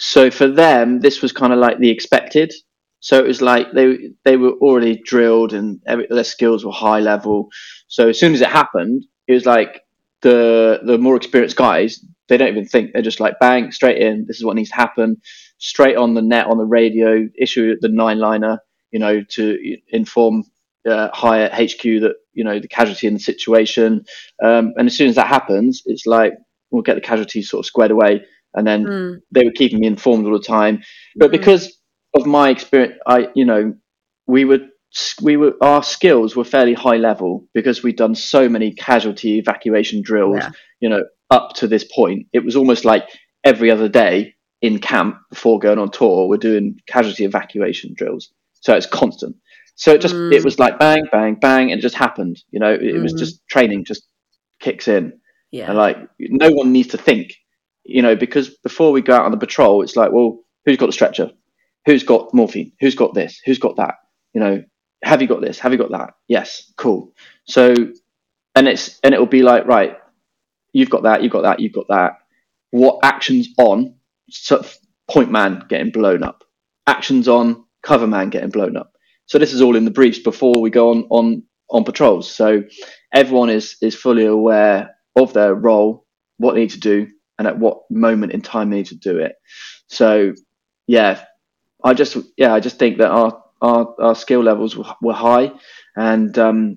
so 0.00 0.30
for 0.30 0.48
them, 0.48 1.00
this 1.00 1.20
was 1.20 1.30
kind 1.30 1.52
of 1.52 1.58
like 1.58 1.78
the 1.78 1.90
expected. 1.90 2.52
So 3.00 3.18
it 3.18 3.26
was 3.26 3.42
like 3.42 3.72
they 3.72 4.10
they 4.24 4.38
were 4.38 4.52
already 4.52 5.00
drilled 5.04 5.52
and 5.52 5.78
every, 5.86 6.06
their 6.08 6.24
skills 6.24 6.64
were 6.64 6.72
high 6.72 7.00
level. 7.00 7.48
So 7.88 8.08
as 8.08 8.18
soon 8.18 8.32
as 8.32 8.40
it 8.40 8.48
happened, 8.48 9.04
it 9.28 9.34
was 9.34 9.44
like 9.44 9.82
the 10.22 10.80
the 10.84 10.96
more 10.96 11.16
experienced 11.16 11.56
guys 11.56 12.02
they 12.28 12.36
don't 12.36 12.48
even 12.48 12.64
think 12.64 12.92
they're 12.92 13.02
just 13.02 13.20
like 13.20 13.38
bang 13.40 13.72
straight 13.72 14.00
in. 14.00 14.24
This 14.26 14.38
is 14.38 14.44
what 14.44 14.56
needs 14.56 14.70
to 14.70 14.76
happen. 14.76 15.20
Straight 15.58 15.96
on 15.96 16.14
the 16.14 16.22
net 16.22 16.46
on 16.46 16.56
the 16.56 16.64
radio, 16.64 17.28
issue 17.38 17.76
the 17.80 17.88
nine 17.88 18.20
liner, 18.20 18.60
you 18.92 19.00
know, 19.00 19.22
to 19.30 19.76
inform 19.88 20.44
uh, 20.88 21.08
higher 21.12 21.48
HQ 21.48 21.82
that 21.82 22.14
you 22.32 22.44
know 22.44 22.58
the 22.58 22.68
casualty 22.68 23.06
in 23.06 23.14
the 23.14 23.20
situation. 23.20 24.04
Um, 24.42 24.72
and 24.78 24.86
as 24.86 24.96
soon 24.96 25.08
as 25.08 25.16
that 25.16 25.26
happens, 25.26 25.82
it's 25.84 26.06
like 26.06 26.34
we'll 26.70 26.82
get 26.82 26.94
the 26.94 27.02
casualties 27.02 27.50
sort 27.50 27.64
of 27.64 27.66
squared 27.66 27.90
away 27.90 28.22
and 28.54 28.66
then 28.66 28.84
mm. 28.84 29.20
they 29.30 29.44
were 29.44 29.52
keeping 29.52 29.80
me 29.80 29.86
informed 29.86 30.26
all 30.26 30.32
the 30.32 30.44
time. 30.44 30.82
But 31.16 31.28
mm. 31.28 31.32
because 31.32 31.78
of 32.14 32.26
my 32.26 32.50
experience, 32.50 32.94
I 33.06 33.28
you 33.34 33.44
know 33.44 33.74
we 34.26 34.44
were 34.44 34.60
we 35.22 35.36
were 35.36 35.54
our 35.60 35.82
skills 35.82 36.34
were 36.34 36.44
fairly 36.44 36.74
high 36.74 36.96
level 36.96 37.46
because 37.54 37.82
we'd 37.82 37.96
done 37.96 38.14
so 38.14 38.48
many 38.48 38.72
casualty 38.72 39.38
evacuation 39.38 40.02
drills. 40.02 40.38
Yeah. 40.40 40.50
You 40.80 40.88
know, 40.88 41.04
up 41.30 41.54
to 41.56 41.68
this 41.68 41.84
point, 41.84 42.26
it 42.32 42.44
was 42.44 42.56
almost 42.56 42.84
like 42.84 43.08
every 43.44 43.70
other 43.70 43.88
day 43.88 44.34
in 44.62 44.78
camp 44.78 45.16
before 45.30 45.58
going 45.58 45.78
on 45.78 45.90
tour, 45.90 46.28
we're 46.28 46.36
doing 46.36 46.78
casualty 46.86 47.24
evacuation 47.24 47.94
drills. 47.94 48.30
So 48.60 48.74
it's 48.74 48.86
constant. 48.86 49.36
So 49.76 49.92
it 49.92 50.00
just 50.00 50.14
mm. 50.14 50.32
it 50.32 50.44
was 50.44 50.58
like 50.58 50.78
bang, 50.78 51.06
bang, 51.10 51.36
bang, 51.36 51.70
and 51.70 51.78
it 51.78 51.82
just 51.82 51.94
happened. 51.94 52.42
You 52.50 52.60
know, 52.60 52.72
it, 52.72 52.82
mm. 52.82 53.02
was 53.02 53.14
just 53.14 53.46
training 53.48 53.84
just 53.84 54.06
kicks 54.60 54.88
in. 54.88 55.18
Yeah. 55.50 55.68
And 55.68 55.78
like 55.78 55.96
no 56.18 56.50
one 56.50 56.72
needs 56.72 56.88
to 56.88 56.98
think, 56.98 57.34
you 57.84 58.02
know, 58.02 58.16
because 58.16 58.50
before 58.58 58.92
we 58.92 59.02
go 59.02 59.14
out 59.14 59.24
on 59.24 59.30
the 59.30 59.36
patrol, 59.36 59.82
it's 59.82 59.96
like, 59.96 60.12
well, 60.12 60.40
who's 60.64 60.76
got 60.76 60.86
the 60.86 60.92
stretcher? 60.92 61.30
Who's 61.86 62.02
got 62.02 62.32
morphine? 62.34 62.72
Who's 62.80 62.94
got 62.94 63.14
this? 63.14 63.40
Who's 63.44 63.58
got 63.58 63.76
that? 63.76 63.94
You 64.34 64.40
know, 64.40 64.62
have 65.02 65.22
you 65.22 65.28
got 65.28 65.40
this? 65.40 65.58
Have 65.58 65.72
you 65.72 65.78
got 65.78 65.90
that? 65.92 66.14
Yes, 66.28 66.72
cool. 66.76 67.12
So, 67.44 67.74
and 68.54 68.68
it's 68.68 68.98
and 69.02 69.14
it 69.14 69.18
will 69.18 69.26
be 69.26 69.42
like, 69.42 69.66
right, 69.66 69.96
you've 70.72 70.90
got 70.90 71.04
that, 71.04 71.22
you've 71.22 71.32
got 71.32 71.42
that, 71.42 71.60
you've 71.60 71.72
got 71.72 71.88
that. 71.88 72.18
What 72.70 73.00
actions 73.02 73.48
on 73.58 73.94
of 74.50 74.76
point 75.10 75.30
man 75.30 75.64
getting 75.68 75.90
blown 75.90 76.22
up? 76.22 76.44
Actions 76.86 77.28
on 77.28 77.64
cover 77.82 78.06
man 78.06 78.30
getting 78.30 78.50
blown 78.50 78.76
up. 78.76 78.92
So 79.26 79.38
this 79.38 79.52
is 79.52 79.62
all 79.62 79.76
in 79.76 79.84
the 79.84 79.90
briefs 79.90 80.18
before 80.18 80.60
we 80.60 80.70
go 80.70 80.90
on 80.90 81.06
on 81.10 81.42
on 81.70 81.84
patrols. 81.84 82.30
So 82.30 82.64
everyone 83.12 83.50
is 83.50 83.76
is 83.80 83.94
fully 83.94 84.26
aware 84.26 84.96
of 85.16 85.32
their 85.32 85.54
role, 85.54 86.06
what 86.36 86.54
they 86.54 86.60
need 86.60 86.70
to 86.70 86.80
do, 86.80 87.08
and 87.40 87.48
at 87.48 87.58
what 87.58 87.90
moment 87.90 88.32
in 88.32 88.42
time 88.42 88.68
they 88.68 88.76
need 88.76 88.86
to 88.86 88.94
do 88.94 89.16
it. 89.16 89.32
So 89.86 90.34
yeah, 90.86 91.24
I 91.82 91.94
just 91.94 92.18
yeah 92.36 92.52
I 92.52 92.60
just 92.60 92.78
think 92.78 92.98
that 92.98 93.10
our 93.10 93.42
our, 93.62 93.94
our 93.98 94.14
skill 94.14 94.42
levels 94.42 94.76
were, 94.76 94.84
were 95.00 95.14
high, 95.14 95.50
and 95.96 96.38
um, 96.38 96.76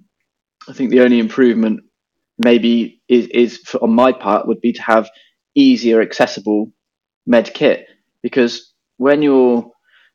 I 0.69 0.71
think 0.71 0.91
the 0.91 1.01
only 1.01 1.19
improvement 1.19 1.81
maybe 2.37 3.01
is, 3.09 3.27
is 3.27 3.57
for, 3.57 3.83
on 3.83 3.93
my 3.93 4.13
part 4.13 4.47
would 4.47 4.61
be 4.61 4.71
to 4.71 4.81
have 4.81 5.09
easier 5.53 6.01
accessible 6.01 6.71
med 7.27 7.53
kit 7.53 7.85
because 8.21 8.73
when 8.97 9.21
you're 9.21 9.69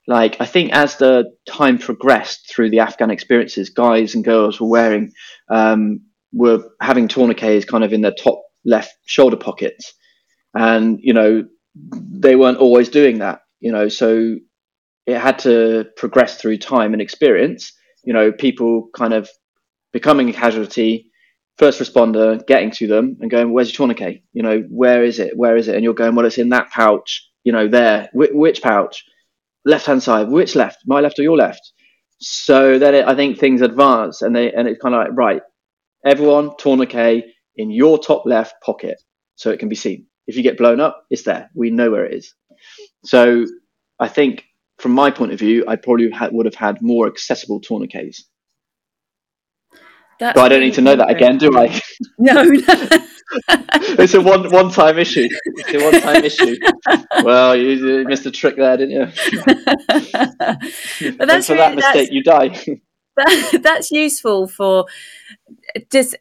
like 0.07 0.41
I 0.41 0.47
think 0.47 0.73
as 0.73 0.97
the 0.97 1.31
time 1.47 1.77
progressed 1.77 2.51
through 2.51 2.71
the 2.71 2.81
Afghan 2.81 3.11
experiences, 3.11 3.69
guys 3.69 4.15
and 4.15 4.25
girls 4.25 4.59
were 4.59 4.69
wearing 4.69 5.13
um, 5.51 6.01
were 6.33 6.65
having 6.81 7.07
tourniquets 7.07 7.67
kind 7.67 7.85
of 7.85 7.93
in 7.93 8.01
their 8.01 8.15
top 8.19 8.43
left 8.65 8.95
shoulder 9.05 9.37
pockets, 9.37 9.93
and 10.59 10.99
you 11.03 11.15
know 11.15 11.47
they 12.25 12.37
weren't 12.37 12.59
always 12.59 12.89
doing 12.91 13.21
that. 13.21 13.41
You 13.61 13.73
know, 13.73 13.89
so 13.89 14.37
it 15.07 15.19
had 15.19 15.39
to 15.41 15.87
progress 15.97 16.41
through 16.41 16.59
time 16.59 16.93
and 16.93 17.03
experience. 17.03 17.73
You 18.05 18.13
know, 18.15 18.33
people 18.33 18.91
kind 18.97 19.15
of 19.15 19.29
becoming 19.93 20.29
a 20.31 20.33
casualty, 20.33 21.11
first 21.59 21.81
responder, 21.81 22.47
getting 22.47 22.71
to 22.73 22.87
them 22.89 23.17
and 23.21 23.31
going, 23.31 23.53
"Where's 23.53 23.71
your 23.71 23.79
tourniquet? 23.79 24.23
You 24.35 24.43
know, 24.43 24.65
where 24.71 25.05
is 25.05 25.19
it? 25.21 25.37
Where 25.37 25.57
is 25.57 25.69
it?" 25.69 25.77
And 25.77 25.85
you're 25.85 25.95
going, 25.95 26.15
"Well, 26.17 26.27
it's 26.27 26.39
in 26.39 26.51
that 26.51 26.71
pouch. 26.71 27.29
You 27.45 27.53
know, 27.53 27.69
there. 27.69 28.11
Wh- 28.13 28.35
which 28.35 28.63
pouch? 28.63 29.05
Left 29.65 29.87
hand 29.87 30.03
side. 30.03 30.29
Which 30.29 30.57
left? 30.57 30.79
My 30.87 31.01
left 31.01 31.19
or 31.19 31.23
your 31.23 31.37
left?" 31.37 31.73
So 32.21 32.79
then 32.79 32.95
it, 32.97 33.07
I 33.07 33.15
think 33.15 33.39
things 33.39 33.63
advance, 33.63 34.23
and 34.23 34.35
they 34.37 34.53
and 34.53 34.69
it's 34.69 34.81
kind 34.83 34.95
of 34.95 35.01
like, 35.03 35.17
right, 35.17 35.43
everyone 36.05 36.51
tourniquet 36.59 37.27
in 37.57 37.71
your 37.71 37.99
top 37.99 38.25
left 38.27 38.55
pocket, 38.63 38.97
so 39.37 39.51
it 39.51 39.61
can 39.61 39.69
be 39.69 39.77
seen. 39.77 40.07
If 40.29 40.37
you 40.37 40.45
get 40.45 40.59
blown 40.59 40.79
up, 40.79 41.07
it's 41.11 41.23
there. 41.23 41.51
We 41.55 41.71
know 41.71 41.91
where 41.91 42.05
it 42.05 42.15
is. 42.15 42.33
So 43.05 43.47
I 43.99 44.07
think 44.07 44.45
from 44.79 44.93
my 44.93 45.11
point 45.11 45.33
of 45.33 45.41
view, 45.41 45.65
I 45.67 45.75
probably 45.75 46.13
would 46.31 46.47
have 46.47 46.55
had 46.55 46.81
more 46.81 47.09
accessible 47.09 47.61
tourniquets. 47.61 48.25
That's 50.21 50.35
but 50.35 50.45
I 50.45 50.49
don't 50.49 50.61
need 50.61 50.75
to 50.75 50.81
know 50.81 50.97
that 50.97 51.11
again, 51.11 51.39
do 51.39 51.57
I? 51.57 51.81
No, 52.19 52.33
it's 53.49 54.15
a 54.15 54.21
one 54.21 54.51
one 54.51 54.69
time 54.71 54.99
issue. 54.99 55.29
It's 55.45 55.75
a 55.75 55.85
one 55.85 56.01
time 56.01 56.25
issue. 56.25 56.57
Well, 57.23 57.55
you 57.55 58.05
missed 58.05 58.27
a 58.27 58.33
trick 58.33 58.57
there, 58.57 58.77
didn't 58.77 58.91
you? 58.91 59.07
but 61.17 61.29
that's 61.29 61.47
for 61.47 61.55
really, 61.55 61.57
that 61.57 61.77
mistake, 61.77 62.11
you 62.13 62.23
die. 62.23 62.59
That, 63.19 63.61
that's 63.65 63.91
useful 63.91 64.47
for 64.47 64.87
just 65.91 66.15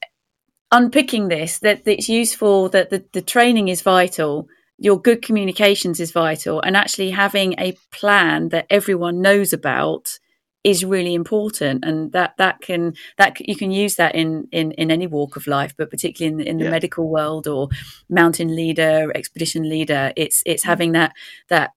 unpicking 0.72 1.28
this. 1.28 1.60
That 1.60 1.82
it's 1.86 2.10
useful 2.10 2.70
that 2.70 2.90
the, 2.90 3.06
the 3.14 3.22
training 3.22 3.68
is 3.68 3.82
vital 3.82 4.48
your 4.78 5.00
good 5.00 5.22
communications 5.22 6.00
is 6.00 6.12
vital 6.12 6.62
and 6.62 6.78
actually 6.78 7.10
having 7.10 7.56
a 7.58 7.76
plan 7.92 8.50
that 8.50 8.68
everyone 8.70 9.22
knows 9.22 9.52
about 9.52 10.20
is 10.64 10.84
really 10.84 11.14
important 11.14 11.84
and 11.86 12.12
that 12.12 12.36
that 12.38 12.60
can 12.62 12.94
that 13.18 13.40
you 13.48 13.56
can 13.56 13.72
use 13.72 13.96
that 13.96 14.14
in 14.16 14.48
in 14.52 14.72
in 14.74 14.92
any 14.92 15.08
walk 15.08 15.36
of 15.36 15.48
life 15.48 15.74
but 15.78 15.90
particularly 15.90 16.42
in 16.42 16.48
in 16.48 16.58
the 16.58 16.66
yeah. 16.66 16.70
medical 16.70 17.10
world 17.10 17.48
or 17.48 17.70
mountain 18.10 18.56
leader 18.56 19.12
expedition 19.16 19.70
leader 19.70 20.12
it's 20.16 20.44
it's 20.46 20.64
mm. 20.64 20.68
having 20.68 20.92
that 20.92 21.14
that 21.50 21.72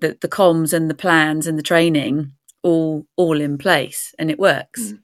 the, 0.00 0.18
the 0.20 0.28
comms 0.28 0.72
and 0.74 0.90
the 0.90 0.94
plans 0.94 1.46
and 1.46 1.58
the 1.58 1.62
training 1.62 2.32
all 2.62 3.06
all 3.16 3.40
in 3.40 3.56
place 3.56 4.14
and 4.18 4.30
it 4.30 4.38
works 4.38 4.92
mm. 4.92 4.98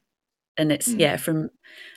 and 0.58 0.70
it's 0.70 0.88
mm. 0.90 1.00
yeah 1.00 1.16
from 1.16 1.48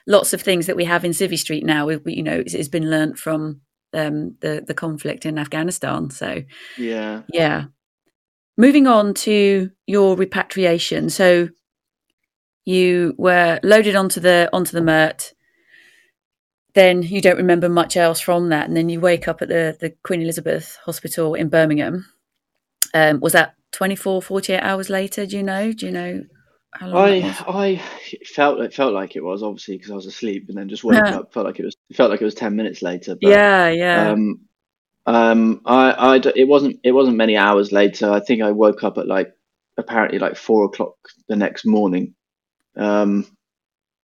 lots 0.07 0.33
of 0.33 0.41
things 0.41 0.67
that 0.67 0.75
we 0.75 0.85
have 0.85 1.03
in 1.03 1.11
civvy 1.11 1.37
street 1.37 1.65
now 1.65 1.87
we, 1.87 1.99
you 2.05 2.23
know 2.23 2.39
it's, 2.39 2.53
it's 2.53 2.67
been 2.67 2.89
learnt 2.89 3.17
from 3.17 3.61
um, 3.95 4.35
the 4.41 4.63
the 4.65 4.73
conflict 4.73 5.25
in 5.25 5.39
Afghanistan. 5.39 6.09
So 6.09 6.43
yeah, 6.77 7.21
yeah. 7.31 7.65
Moving 8.57 8.87
on 8.87 9.13
to 9.15 9.71
your 9.85 10.15
repatriation, 10.15 11.09
so 11.09 11.49
you 12.63 13.13
were 13.17 13.59
loaded 13.63 13.95
onto 13.95 14.19
the 14.19 14.49
onto 14.53 14.71
the 14.71 14.81
Mert. 14.81 15.33
Then 16.73 17.03
you 17.03 17.21
don't 17.21 17.37
remember 17.37 17.69
much 17.69 17.95
else 17.97 18.19
from 18.19 18.49
that, 18.49 18.67
and 18.67 18.75
then 18.75 18.89
you 18.89 18.99
wake 18.99 19.27
up 19.27 19.41
at 19.41 19.47
the 19.47 19.77
the 19.79 19.93
Queen 20.03 20.21
Elizabeth 20.21 20.77
Hospital 20.85 21.33
in 21.33 21.49
Birmingham. 21.49 22.05
Um, 22.93 23.19
was 23.19 23.33
that 23.33 23.55
24, 23.73 24.21
48 24.21 24.59
hours 24.59 24.89
later? 24.89 25.25
Do 25.25 25.35
you 25.35 25.43
know? 25.43 25.73
Do 25.73 25.85
you 25.85 25.91
know 25.91 26.23
I 26.81 27.35
I 27.47 27.81
felt 28.25 28.59
it 28.59 28.73
felt 28.73 28.93
like 28.93 29.15
it 29.15 29.23
was 29.23 29.43
obviously 29.43 29.77
because 29.77 29.91
I 29.91 29.95
was 29.95 30.05
asleep 30.05 30.45
and 30.49 30.57
then 30.57 30.69
just 30.69 30.83
woke 30.83 30.95
yeah. 30.95 31.17
up. 31.19 31.33
Felt 31.33 31.45
like 31.45 31.59
it 31.59 31.65
was 31.65 31.75
felt 31.93 32.11
like 32.11 32.21
it 32.21 32.25
was 32.25 32.35
ten 32.35 32.55
minutes 32.55 32.81
later. 32.81 33.15
But, 33.15 33.29
yeah, 33.29 33.69
yeah. 33.69 34.09
Um, 34.09 34.41
um, 35.05 35.61
I, 35.65 35.91
I 35.91 36.21
it 36.35 36.47
wasn't 36.47 36.79
it 36.83 36.91
wasn't 36.91 37.17
many 37.17 37.37
hours 37.37 37.71
later. 37.71 38.11
I 38.11 38.19
think 38.19 38.41
I 38.41 38.51
woke 38.51 38.83
up 38.83 38.97
at 38.97 39.07
like 39.07 39.31
apparently 39.77 40.19
like 40.19 40.35
four 40.35 40.65
o'clock 40.65 40.95
the 41.27 41.35
next 41.35 41.65
morning. 41.65 42.15
Um, 42.75 43.25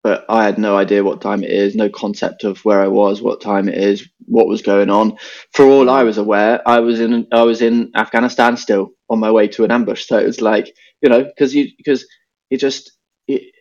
but 0.04 0.26
I 0.30 0.46
had 0.46 0.58
no 0.58 0.78
idea 0.78 1.04
what 1.04 1.22
time 1.22 1.44
it 1.44 1.50
is, 1.50 1.76
no 1.76 1.90
concept 1.90 2.44
of 2.46 2.64
where 2.64 2.82
I 2.82 2.88
was, 2.88 3.22
what 3.22 3.42
time 3.42 3.68
it 3.68 3.78
is, 3.78 4.08
what 4.26 4.48
was 4.48 4.62
going 4.62 4.90
on. 4.90 5.18
For 5.54 5.66
all 5.66 5.90
I 5.90 6.04
was 6.04 6.18
aware, 6.18 6.62
I 6.68 6.80
was 6.80 7.00
in 7.00 7.28
I 7.32 7.44
was 7.44 7.62
in 7.62 7.92
Afghanistan 7.96 8.58
still 8.58 8.92
on 9.10 9.20
my 9.20 9.32
way 9.32 9.48
to 9.50 9.64
an 9.64 9.72
ambush. 9.72 10.06
So 10.06 10.18
it 10.18 10.26
was 10.26 10.42
like 10.42 10.74
you 11.02 11.10
know 11.10 11.24
because 11.24 11.54
you 11.54 11.70
because 11.78 12.06
it 12.50 12.58
just 12.58 12.92
it, 13.28 13.54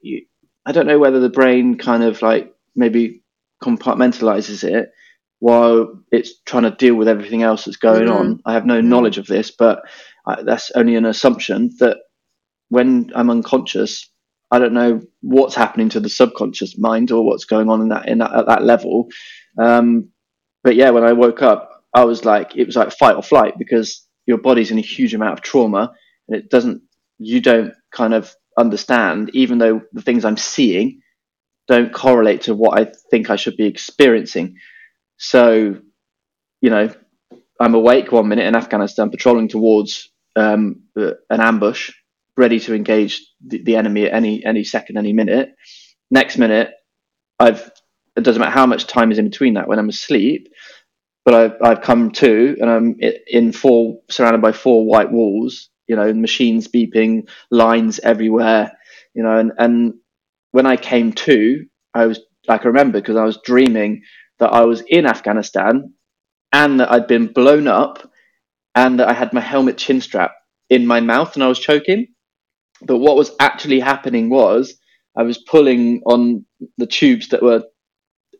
you, 0.00 0.24
I 0.66 0.72
don't 0.72 0.86
know 0.86 0.98
whether 0.98 1.20
the 1.20 1.28
brain 1.28 1.78
kind 1.78 2.02
of 2.02 2.22
like 2.22 2.52
maybe 2.74 3.22
compartmentalizes 3.62 4.64
it 4.64 4.90
while 5.38 6.00
it's 6.12 6.40
trying 6.44 6.64
to 6.64 6.70
deal 6.70 6.94
with 6.94 7.08
everything 7.08 7.42
else 7.42 7.64
that's 7.64 7.76
going 7.76 8.08
mm-hmm. 8.08 8.16
on. 8.16 8.40
I 8.44 8.52
have 8.52 8.66
no 8.66 8.80
knowledge 8.80 9.18
of 9.18 9.26
this, 9.26 9.50
but 9.50 9.82
I, 10.26 10.42
that's 10.42 10.70
only 10.72 10.96
an 10.96 11.06
assumption 11.06 11.70
that 11.78 11.98
when 12.68 13.10
I'm 13.14 13.30
unconscious, 13.30 14.08
I 14.50 14.58
don't 14.58 14.74
know 14.74 15.00
what's 15.22 15.54
happening 15.54 15.88
to 15.90 16.00
the 16.00 16.08
subconscious 16.08 16.78
mind 16.78 17.10
or 17.10 17.24
what's 17.24 17.44
going 17.44 17.68
on 17.68 17.80
in 17.80 17.88
that 17.88 18.08
in 18.08 18.18
that, 18.18 18.32
at 18.32 18.46
that 18.46 18.62
level. 18.64 19.08
Um, 19.58 20.10
but 20.62 20.76
yeah, 20.76 20.90
when 20.90 21.04
I 21.04 21.12
woke 21.12 21.42
up, 21.42 21.84
I 21.94 22.04
was 22.04 22.24
like, 22.24 22.56
it 22.56 22.66
was 22.66 22.76
like 22.76 22.92
fight 22.92 23.16
or 23.16 23.22
flight 23.22 23.54
because 23.58 24.06
your 24.26 24.38
body's 24.38 24.70
in 24.70 24.78
a 24.78 24.82
huge 24.82 25.14
amount 25.14 25.32
of 25.32 25.40
trauma 25.40 25.92
and 26.28 26.36
it 26.36 26.50
doesn't 26.50 26.82
you 27.18 27.40
don't 27.40 27.74
kind 27.90 28.14
of 28.14 28.34
understand, 28.58 29.30
even 29.34 29.58
though 29.58 29.82
the 29.92 30.02
things 30.02 30.24
I'm 30.24 30.36
seeing 30.36 31.00
don't 31.68 31.92
correlate 31.92 32.42
to 32.42 32.54
what 32.54 32.78
I 32.78 32.92
think 33.10 33.30
I 33.30 33.36
should 33.36 33.56
be 33.56 33.66
experiencing. 33.66 34.56
So, 35.18 35.76
you 36.60 36.70
know, 36.70 36.92
I'm 37.60 37.74
awake 37.74 38.10
one 38.10 38.28
minute 38.28 38.46
in 38.46 38.56
Afghanistan, 38.56 39.10
patrolling 39.10 39.48
towards 39.48 40.10
um, 40.34 40.82
an 40.96 41.40
ambush, 41.40 41.92
ready 42.36 42.58
to 42.60 42.74
engage 42.74 43.24
the, 43.46 43.62
the, 43.62 43.76
enemy 43.76 44.06
at 44.06 44.14
any 44.14 44.44
any 44.44 44.64
second, 44.64 44.96
any 44.96 45.12
minute. 45.12 45.54
Next 46.10 46.38
minute, 46.38 46.72
I've 47.38 47.70
it 48.16 48.22
doesn't 48.22 48.40
matter 48.40 48.50
how 48.50 48.66
much 48.66 48.86
time 48.86 49.12
is 49.12 49.18
in 49.18 49.26
between 49.26 49.54
that 49.54 49.68
when 49.68 49.78
I'm 49.78 49.88
asleep, 49.88 50.48
but 51.24 51.34
I've 51.34 51.62
I've 51.62 51.82
come 51.82 52.10
to 52.12 52.56
and 52.60 52.70
I'm 52.70 52.96
in 53.26 53.52
four 53.52 54.00
surrounded 54.10 54.42
by 54.42 54.52
four 54.52 54.86
white 54.86 55.12
walls 55.12 55.68
you 55.90 55.96
know, 55.96 56.12
machines 56.14 56.68
beeping, 56.68 57.28
lines 57.50 57.98
everywhere, 58.04 58.70
you 59.12 59.24
know, 59.24 59.36
and, 59.36 59.50
and 59.58 59.94
when 60.52 60.64
I 60.64 60.76
came 60.76 61.12
to, 61.26 61.66
I 61.94 62.06
was, 62.06 62.20
like, 62.46 62.64
I 62.64 62.68
remember 62.68 63.00
because 63.00 63.16
I 63.16 63.24
was 63.24 63.40
dreaming 63.44 64.02
that 64.38 64.52
I 64.52 64.62
was 64.64 64.84
in 64.86 65.04
Afghanistan 65.04 65.92
and 66.52 66.78
that 66.78 66.92
I'd 66.92 67.08
been 67.08 67.32
blown 67.32 67.66
up 67.66 68.08
and 68.76 69.00
that 69.00 69.08
I 69.08 69.12
had 69.12 69.32
my 69.32 69.40
helmet 69.40 69.78
chin 69.78 70.00
strap 70.00 70.30
in 70.68 70.86
my 70.86 71.00
mouth 71.00 71.34
and 71.34 71.42
I 71.42 71.48
was 71.48 71.58
choking. 71.58 72.06
But 72.82 72.98
what 72.98 73.16
was 73.16 73.32
actually 73.40 73.80
happening 73.80 74.30
was 74.30 74.76
I 75.16 75.24
was 75.24 75.38
pulling 75.38 76.02
on 76.06 76.46
the 76.78 76.86
tubes 76.86 77.30
that 77.30 77.42
were 77.42 77.64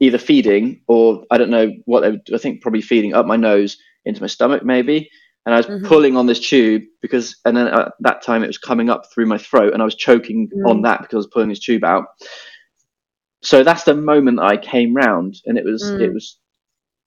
either 0.01 0.19
feeding 0.19 0.83
or 0.87 1.25
I 1.33 1.37
don't 1.37 1.51
know 1.51 1.73
what 1.87 2.03
they 2.03 2.13
were, 2.13 2.19
I 2.33 2.39
think 2.39 2.63
probably 2.63 2.81
feeding 2.81 3.13
up 3.13 3.27
my 3.27 3.37
nose 3.37 3.77
into 4.05 4.21
my 4.21 4.29
stomach 4.29 4.65
maybe. 4.65 5.11
And 5.47 5.55
I 5.55 5.59
was 5.59 5.67
mm-hmm. 5.67 5.87
pulling 5.87 6.17
on 6.17 6.27
this 6.27 6.41
tube 6.41 6.83
because, 7.01 7.37
and 7.45 7.57
then 7.57 7.69
at 7.69 7.93
that 8.01 8.23
time 8.23 8.45
it 8.45 8.49
was 8.49 8.59
coming 8.59 8.91
up 8.91 9.07
through 9.13 9.27
my 9.27 9.39
throat 9.39 9.73
and 9.73 9.81
I 9.81 9.85
was 9.85 9.95
choking 9.95 10.49
mm. 10.55 10.69
on 10.69 10.83
that 10.83 11.01
because 11.01 11.15
I 11.15 11.17
was 11.17 11.27
pulling 11.29 11.49
this 11.49 11.61
tube 11.61 11.83
out. 11.83 12.05
So 13.43 13.65
that's 13.65 13.85
the 13.85 13.95
moment 13.95 14.39
I 14.39 14.59
came 14.59 14.95
round 14.95 15.37
and 15.47 15.57
it 15.57 15.65
was, 15.65 15.83
mm. 15.83 16.01
it 16.01 16.13
was, 16.13 16.39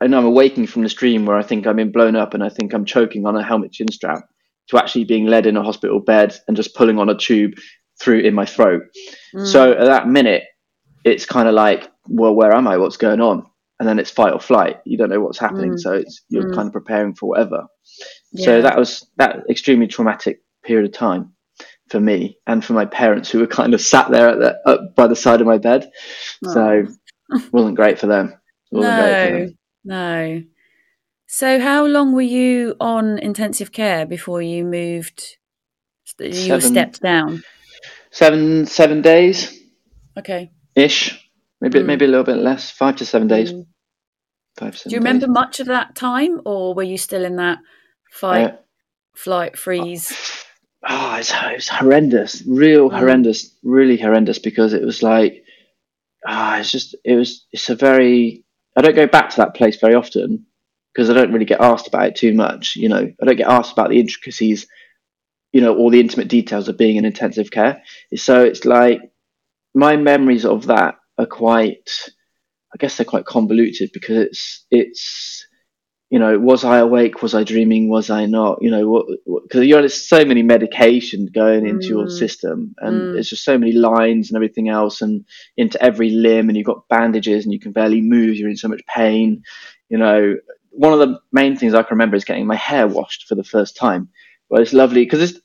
and 0.02 0.16
I'm 0.16 0.26
awaking 0.26 0.66
from 0.66 0.82
this 0.82 0.96
dream 0.96 1.26
where 1.26 1.38
I 1.38 1.44
think 1.44 1.68
I'm 1.68 1.76
being 1.76 1.92
blown 1.92 2.16
up 2.16 2.34
and 2.34 2.44
I 2.44 2.50
think 2.50 2.74
I'm 2.74 2.86
choking 2.86 3.26
on 3.28 3.36
a 3.36 3.44
helmet 3.44 3.72
chin 3.72 3.92
strap 3.92 4.24
to 4.70 4.78
actually 4.78 5.04
being 5.04 5.28
led 5.28 5.46
in 5.46 5.58
a 5.58 5.64
hospital 5.64 6.00
bed 6.00 6.36
and 6.48 6.58
just 6.58 6.76
pulling 6.76 6.98
on 6.98 7.10
a 7.10 7.16
tube 7.16 7.54
through 8.02 8.20
in 8.20 8.34
my 8.34 8.46
throat. 8.46 8.84
Mm. 9.36 9.46
So 9.46 9.74
at 9.74 9.86
that 9.86 10.08
minute, 10.08 10.44
it's 11.06 11.26
kind 11.26 11.48
of 11.48 11.54
like, 11.54 11.90
well, 12.08 12.34
where 12.34 12.54
am 12.54 12.68
I? 12.68 12.78
What's 12.78 12.98
going 12.98 13.22
on? 13.22 13.46
And 13.80 13.88
then 13.88 14.00
it's 14.00 14.12
fight 14.12 14.34
or 14.34 14.40
flight. 14.40 14.80
You 14.86 14.98
don't 14.98 15.10
know 15.10 15.20
what's 15.20 15.40
happening, 15.40 15.74
mm. 15.74 15.80
so 15.80 15.94
it's 15.94 16.24
you're 16.30 16.50
mm. 16.50 16.56
kind 16.56 16.68
of 16.68 16.74
preparing 16.74 17.16
for 17.16 17.30
whatever. 17.30 17.66
Yeah. 18.34 18.46
So 18.46 18.62
that 18.62 18.78
was 18.78 19.06
that 19.18 19.44
extremely 19.50 19.88
traumatic 19.88 20.42
period 20.64 20.86
of 20.86 20.94
time 20.94 21.34
for 21.90 22.00
me 22.00 22.38
and 22.48 22.64
for 22.64 22.74
my 22.74 22.86
parents, 22.86 23.30
who 23.30 23.40
were 23.40 23.48
kind 23.48 23.74
of 23.74 23.82
sat 23.82 24.10
there 24.10 24.30
at 24.30 24.40
the, 24.40 24.70
up 24.70 24.96
by 24.96 25.08
the 25.08 25.16
side 25.16 25.42
of 25.42 25.48
my 25.48 25.58
bed. 25.58 25.92
Oh. 26.46 26.54
So 26.54 26.88
wasn't 27.52 27.76
great 27.76 28.00
for 28.00 28.08
them. 28.08 28.34
Wasn't 28.72 28.98
no, 28.98 29.26
for 29.26 29.40
them. 29.40 29.58
no. 29.86 30.44
So 31.28 31.60
how 31.60 31.86
long 31.86 32.14
were 32.14 32.22
you 32.22 32.76
on 32.80 33.20
intensive 33.20 33.72
care 33.72 34.06
before 34.06 34.42
you 34.42 34.64
moved? 34.64 35.38
You 36.20 36.34
seven, 36.34 36.62
stepped 36.62 37.02
down. 37.02 37.44
Seven 38.12 38.66
seven 38.66 39.02
days. 39.02 39.60
Okay. 40.18 40.52
Ish, 40.76 41.28
maybe 41.60 41.80
mm. 41.80 41.86
maybe 41.86 42.06
a 42.06 42.08
little 42.08 42.24
bit 42.24 42.38
less. 42.38 42.70
Five 42.70 42.98
to 42.98 43.06
seven 43.06 43.28
days. 43.28 43.52
Mm. 43.52 43.66
Five. 44.58 44.78
Seven 44.78 44.90
Do 44.90 44.94
you 44.96 45.00
remember 45.00 45.26
days. 45.26 45.34
much 45.34 45.60
of 45.60 45.68
that 45.68 45.96
time, 45.96 46.42
or 46.46 46.76
were 46.76 46.84
you 46.84 47.00
still 47.00 47.26
in 47.26 47.38
that 47.38 47.58
fight, 48.14 48.46
uh, 48.46 48.58
flight, 49.16 49.58
freeze? 49.58 50.14
Oh, 50.88 51.16
it's, 51.16 51.34
it's 51.34 51.70
horrendous, 51.70 52.44
real 52.46 52.90
mm. 52.90 52.98
horrendous, 52.98 53.56
really 53.64 53.98
horrendous. 53.98 54.40
Because 54.40 54.74
it 54.74 54.84
was 54.84 55.02
like, 55.02 55.44
ah, 56.26 56.56
oh, 56.56 56.60
it's 56.60 56.72
just 56.72 56.96
it 57.04 57.16
was. 57.16 57.46
It's 57.52 57.70
a 57.70 57.76
very. 57.76 58.44
I 58.76 58.82
don't 58.82 58.96
go 58.96 59.08
back 59.08 59.30
to 59.32 59.38
that 59.38 59.56
place 59.56 59.78
very 59.80 59.94
often 59.94 60.46
because 60.94 61.10
I 61.10 61.14
don't 61.14 61.32
really 61.32 61.46
get 61.46 61.62
asked 61.62 61.88
about 61.88 62.08
it 62.08 62.16
too 62.16 62.34
much. 62.34 62.76
You 62.76 62.90
know, 62.90 63.12
I 63.22 63.26
don't 63.26 63.36
get 63.36 63.48
asked 63.48 63.72
about 63.72 63.90
the 63.90 64.00
intricacies, 64.00 64.68
you 65.52 65.62
know, 65.62 65.76
all 65.76 65.90
the 65.90 66.00
intimate 66.00 66.28
details 66.28 66.68
of 66.70 66.78
being 66.78 66.96
in 66.98 67.06
intensive 67.06 67.52
care. 67.52 67.84
So 68.16 68.44
it's 68.44 68.66
like 68.66 69.00
my 69.74 69.96
memories 69.96 70.46
of 70.46 70.68
that 70.68 70.96
are 71.18 71.26
quite, 71.26 71.90
I 72.74 72.78
guess 72.78 72.98
they're 72.98 73.06
quite 73.06 73.26
convoluted 73.26 73.92
because 73.94 74.18
it's 74.18 74.66
it's 74.72 75.48
you 76.14 76.20
know, 76.20 76.38
was 76.38 76.64
I 76.64 76.78
awake? 76.78 77.24
Was 77.24 77.34
I 77.34 77.44
dreaming? 77.44 77.90
Was 77.90 78.12
I 78.12 78.28
not? 78.28 78.62
You 78.62 78.70
know, 78.70 79.04
because 79.42 79.66
you're 79.66 79.80
there's 79.80 80.08
so 80.08 80.24
many 80.24 80.44
medication 80.44 81.26
going 81.26 81.66
into 81.66 81.88
mm. 81.88 81.90
your 81.90 82.10
system, 82.12 82.76
and 82.78 83.02
mm. 83.02 83.14
there's 83.14 83.32
just 83.32 83.44
so 83.44 83.58
many 83.58 83.72
lines 83.72 84.30
and 84.30 84.36
everything 84.36 84.70
else, 84.70 85.02
and 85.02 85.26
into 85.58 85.82
every 85.82 86.12
limb, 86.12 86.50
and 86.50 86.56
you've 86.56 86.68
got 86.68 86.88
bandages, 86.88 87.46
and 87.46 87.52
you 87.52 87.60
can 87.60 87.72
barely 87.72 88.00
move. 88.00 88.36
You're 88.36 88.52
in 88.52 88.58
so 88.58 88.68
much 88.68 88.84
pain. 88.86 89.42
You 89.90 89.98
know, 89.98 90.36
one 90.70 90.94
of 90.94 91.00
the 91.00 91.20
main 91.32 91.56
things 91.56 91.74
I 91.74 91.82
can 91.82 91.96
remember 91.96 92.16
is 92.16 92.26
getting 92.26 92.46
my 92.46 92.58
hair 92.58 92.88
washed 92.88 93.26
for 93.28 93.34
the 93.34 93.44
first 93.44 93.76
time. 93.76 94.10
Well, 94.50 94.62
it's 94.62 94.72
lovely 94.72 95.06
because 95.06 95.42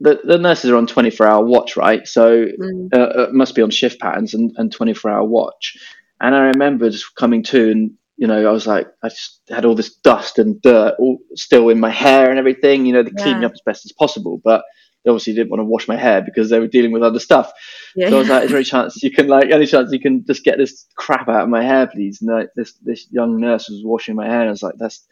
the, 0.00 0.20
the 0.24 0.38
nurses 0.38 0.70
are 0.70 0.76
on 0.76 0.86
24 0.86 1.26
hour 1.26 1.44
watch, 1.44 1.76
right? 1.76 2.08
So 2.08 2.46
mm. 2.46 2.94
uh, 2.94 3.24
it 3.24 3.34
must 3.34 3.54
be 3.54 3.60
on 3.60 3.68
shift 3.68 4.00
patterns 4.00 4.32
and, 4.32 4.52
and 4.56 4.72
24 4.72 5.10
hour 5.10 5.24
watch. 5.24 5.76
And 6.18 6.34
I 6.34 6.44
remember 6.46 6.88
just 6.88 7.14
coming 7.14 7.42
to 7.42 7.70
and, 7.70 7.90
you 8.18 8.26
know, 8.26 8.48
I 8.48 8.50
was 8.50 8.66
like, 8.66 8.88
I 9.02 9.08
just 9.08 9.40
had 9.48 9.64
all 9.64 9.76
this 9.76 9.94
dust 9.94 10.38
and 10.40 10.60
dirt 10.60 10.96
all 10.98 11.18
still 11.36 11.68
in 11.68 11.78
my 11.78 11.90
hair 11.90 12.28
and 12.28 12.38
everything, 12.38 12.84
you 12.84 12.92
know, 12.92 13.04
they 13.04 13.12
yeah. 13.16 13.22
cleaned 13.22 13.40
me 13.40 13.46
up 13.46 13.52
as 13.52 13.62
best 13.64 13.86
as 13.86 13.92
possible. 13.92 14.40
But 14.42 14.64
they 15.04 15.10
obviously 15.10 15.34
didn't 15.34 15.50
want 15.50 15.60
to 15.60 15.64
wash 15.64 15.86
my 15.86 15.96
hair 15.96 16.20
because 16.20 16.50
they 16.50 16.58
were 16.58 16.66
dealing 16.66 16.90
with 16.90 17.04
other 17.04 17.20
stuff. 17.20 17.52
Yeah. 17.94 18.10
So 18.10 18.16
I 18.16 18.18
was 18.18 18.28
like, 18.28 18.44
is 18.44 18.50
there 18.50 18.58
any 18.58 18.64
chance 18.64 19.02
you 19.04 19.12
can 19.12 19.28
like 19.28 19.50
any 19.50 19.66
chance 19.66 19.92
you 19.92 20.00
can 20.00 20.24
just 20.26 20.42
get 20.42 20.58
this 20.58 20.86
crap 20.96 21.28
out 21.28 21.42
of 21.42 21.48
my 21.48 21.62
hair, 21.62 21.86
please? 21.86 22.20
And 22.20 22.30
like, 22.30 22.48
this 22.56 22.72
this 22.82 23.06
young 23.10 23.40
nurse 23.40 23.68
was 23.68 23.84
washing 23.84 24.16
my 24.16 24.26
hair 24.26 24.40
and 24.40 24.48
I 24.48 24.52
was 24.52 24.64
like, 24.64 24.74
that's 24.78 25.06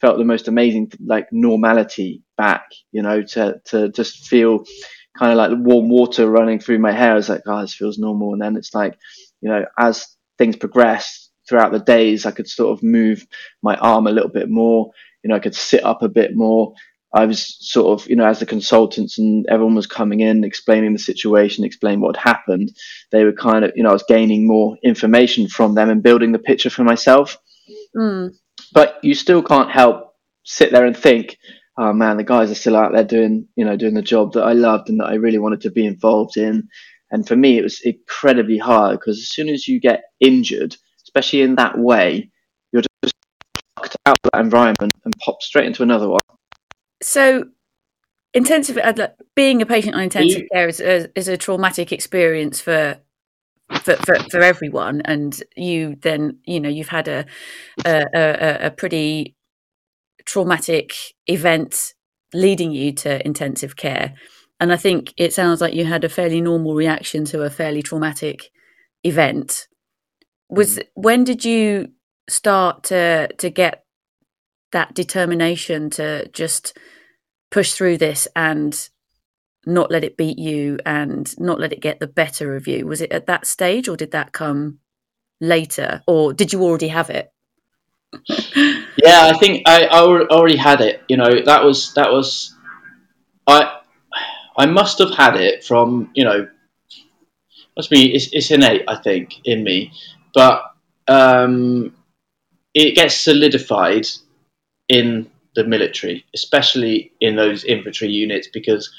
felt 0.00 0.18
the 0.18 0.24
most 0.24 0.46
amazing 0.46 0.92
like 1.04 1.26
normality 1.32 2.22
back, 2.36 2.70
you 2.92 3.02
know, 3.02 3.22
to 3.22 3.60
to 3.64 3.88
just 3.88 4.28
feel 4.28 4.64
kind 5.18 5.32
of 5.32 5.36
like 5.36 5.50
the 5.50 5.56
warm 5.56 5.88
water 5.88 6.30
running 6.30 6.60
through 6.60 6.78
my 6.78 6.92
hair. 6.92 7.12
I 7.12 7.16
was 7.16 7.28
like, 7.28 7.42
oh, 7.46 7.60
this 7.60 7.74
feels 7.74 7.98
normal. 7.98 8.32
And 8.32 8.40
then 8.40 8.56
it's 8.56 8.72
like, 8.72 8.96
you 9.40 9.48
know, 9.48 9.64
as 9.76 10.06
things 10.38 10.56
progress 10.56 11.21
throughout 11.52 11.70
the 11.70 11.80
days, 11.80 12.24
I 12.24 12.30
could 12.30 12.48
sort 12.48 12.72
of 12.72 12.82
move 12.82 13.26
my 13.62 13.76
arm 13.76 14.06
a 14.06 14.10
little 14.10 14.30
bit 14.30 14.48
more. 14.48 14.90
You 15.22 15.28
know, 15.28 15.36
I 15.36 15.38
could 15.38 15.54
sit 15.54 15.84
up 15.84 16.00
a 16.00 16.08
bit 16.08 16.34
more. 16.34 16.72
I 17.14 17.26
was 17.26 17.58
sort 17.60 18.00
of, 18.00 18.08
you 18.08 18.16
know, 18.16 18.24
as 18.24 18.38
the 18.38 18.46
consultants 18.46 19.18
and 19.18 19.44
everyone 19.50 19.74
was 19.74 19.86
coming 19.86 20.20
in, 20.20 20.44
explaining 20.44 20.94
the 20.94 20.98
situation, 20.98 21.62
explaining 21.62 22.00
what 22.00 22.16
had 22.16 22.26
happened, 22.26 22.74
they 23.10 23.22
were 23.24 23.34
kind 23.34 23.66
of, 23.66 23.72
you 23.76 23.82
know, 23.82 23.90
I 23.90 23.92
was 23.92 24.04
gaining 24.08 24.46
more 24.46 24.78
information 24.82 25.46
from 25.46 25.74
them 25.74 25.90
and 25.90 26.02
building 26.02 26.32
the 26.32 26.38
picture 26.38 26.70
for 26.70 26.84
myself. 26.84 27.36
Mm. 27.94 28.32
But 28.72 28.98
you 29.02 29.14
still 29.14 29.42
can't 29.42 29.70
help 29.70 30.14
sit 30.44 30.72
there 30.72 30.86
and 30.86 30.96
think, 30.96 31.36
oh 31.76 31.92
man, 31.92 32.16
the 32.16 32.24
guys 32.24 32.50
are 32.50 32.54
still 32.54 32.76
out 32.76 32.92
there 32.94 33.04
doing, 33.04 33.46
you 33.56 33.66
know, 33.66 33.76
doing 33.76 33.92
the 33.92 34.00
job 34.00 34.32
that 34.32 34.44
I 34.44 34.54
loved 34.54 34.88
and 34.88 35.00
that 35.00 35.10
I 35.10 35.16
really 35.16 35.38
wanted 35.38 35.60
to 35.62 35.70
be 35.70 35.84
involved 35.84 36.38
in. 36.38 36.66
And 37.10 37.28
for 37.28 37.36
me, 37.36 37.58
it 37.58 37.62
was 37.62 37.82
incredibly 37.84 38.56
hard 38.56 38.98
because 38.98 39.18
as 39.18 39.28
soon 39.28 39.50
as 39.50 39.68
you 39.68 39.80
get 39.80 40.04
injured, 40.18 40.76
especially 41.14 41.42
in 41.42 41.56
that 41.56 41.78
way, 41.78 42.30
you're 42.72 42.82
just 43.02 43.14
fucked 43.76 43.96
out 44.06 44.16
of 44.24 44.30
that 44.32 44.40
environment 44.40 44.94
and 45.04 45.14
pop 45.18 45.42
straight 45.42 45.66
into 45.66 45.82
another 45.82 46.08
one. 46.08 46.20
So 47.02 47.44
intensive 48.34 48.78
uh, 48.78 49.08
being 49.34 49.60
a 49.60 49.66
patient 49.66 49.94
on 49.94 50.02
intensive 50.02 50.44
care 50.52 50.68
is 50.68 50.80
a, 50.80 51.08
is 51.18 51.28
a 51.28 51.36
traumatic 51.36 51.92
experience 51.92 52.60
for, 52.60 52.98
for 53.82 53.96
for, 53.96 54.16
for 54.30 54.40
everyone 54.40 55.02
and 55.04 55.42
you 55.54 55.96
then 56.00 56.38
you 56.44 56.58
know 56.58 56.68
you've 56.68 56.88
had 56.88 57.08
a 57.08 57.26
a, 57.84 58.04
a, 58.14 58.66
a 58.66 58.70
pretty 58.70 59.36
traumatic 60.24 60.94
event 61.26 61.92
leading 62.32 62.72
you 62.72 62.92
to 62.92 63.24
intensive 63.26 63.76
care. 63.76 64.14
And 64.60 64.72
i 64.72 64.76
think 64.76 65.12
it 65.16 65.34
sounds 65.34 65.60
like 65.60 65.74
you 65.74 65.84
had 65.84 66.04
a 66.04 66.08
fairly 66.08 66.40
normal 66.40 66.74
reaction 66.74 67.24
to 67.26 67.42
a 67.42 67.50
fairly 67.50 67.82
traumatic 67.82 68.50
event 69.04 69.66
was 70.52 70.78
mm. 70.78 70.86
when 70.94 71.24
did 71.24 71.44
you 71.44 71.88
start 72.28 72.84
to 72.84 73.28
to 73.38 73.50
get 73.50 73.84
that 74.70 74.94
determination 74.94 75.90
to 75.90 76.28
just 76.28 76.76
push 77.50 77.72
through 77.72 77.98
this 77.98 78.28
and 78.34 78.88
not 79.66 79.90
let 79.90 80.04
it 80.04 80.16
beat 80.16 80.38
you 80.38 80.78
and 80.84 81.38
not 81.38 81.60
let 81.60 81.72
it 81.72 81.80
get 81.80 82.00
the 82.00 82.06
better 82.06 82.56
of 82.56 82.66
you? 82.66 82.86
Was 82.86 83.00
it 83.00 83.12
at 83.12 83.26
that 83.26 83.46
stage 83.46 83.88
or 83.88 83.96
did 83.96 84.10
that 84.12 84.32
come 84.32 84.78
later 85.40 86.02
or 86.06 86.32
did 86.32 86.52
you 86.52 86.62
already 86.62 86.88
have 86.88 87.10
it? 87.10 87.32
yeah, 88.28 89.30
I 89.32 89.36
think 89.38 89.62
I, 89.66 89.84
I 89.86 90.00
already 90.00 90.56
had 90.56 90.80
it. 90.80 91.02
You 91.08 91.16
know, 91.16 91.42
that 91.44 91.64
was, 91.64 91.94
that 91.94 92.10
was, 92.12 92.54
I, 93.46 93.80
I 94.56 94.66
must 94.66 94.98
have 94.98 95.14
had 95.14 95.36
it 95.36 95.64
from, 95.64 96.10
you 96.14 96.24
know, 96.24 96.48
must 97.76 97.90
be, 97.90 98.14
it's, 98.14 98.28
it's 98.32 98.50
innate, 98.50 98.84
I 98.86 98.96
think, 98.96 99.40
in 99.44 99.64
me, 99.64 99.92
but 100.34 100.62
um, 101.08 101.94
it 102.74 102.94
gets 102.94 103.16
solidified 103.16 104.06
in 104.88 105.30
the 105.54 105.64
military, 105.64 106.24
especially 106.34 107.12
in 107.20 107.36
those 107.36 107.64
infantry 107.64 108.08
units, 108.08 108.48
because 108.52 108.90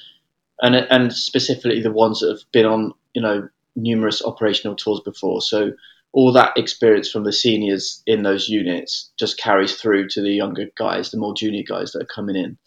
and 0.61 0.75
and 0.75 1.13
specifically 1.13 1.81
the 1.81 1.91
ones 1.91 2.19
that 2.19 2.29
have 2.29 2.51
been 2.51 2.65
on 2.65 2.93
you 3.13 3.21
know 3.21 3.47
numerous 3.75 4.23
operational 4.23 4.75
tours 4.75 5.01
before. 5.01 5.41
So 5.41 5.71
all 6.13 6.31
that 6.33 6.55
experience 6.57 7.09
from 7.09 7.23
the 7.23 7.33
seniors 7.33 8.03
in 8.05 8.21
those 8.21 8.47
units 8.47 9.11
just 9.17 9.39
carries 9.39 9.75
through 9.75 10.07
to 10.09 10.21
the 10.21 10.31
younger 10.31 10.65
guys, 10.77 11.09
the 11.09 11.17
more 11.17 11.33
junior 11.33 11.63
guys 11.67 11.91
that 11.91 12.03
are 12.03 12.13
coming 12.13 12.35
in. 12.35 12.57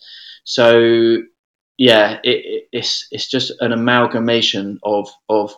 So 0.43 1.18
yeah, 1.78 2.18
it, 2.24 2.45
it, 2.45 2.68
it's 2.72 3.07
it's 3.11 3.28
just 3.28 3.53
an 3.61 3.72
amalgamation 3.72 4.80
of 4.82 5.09
of 5.28 5.55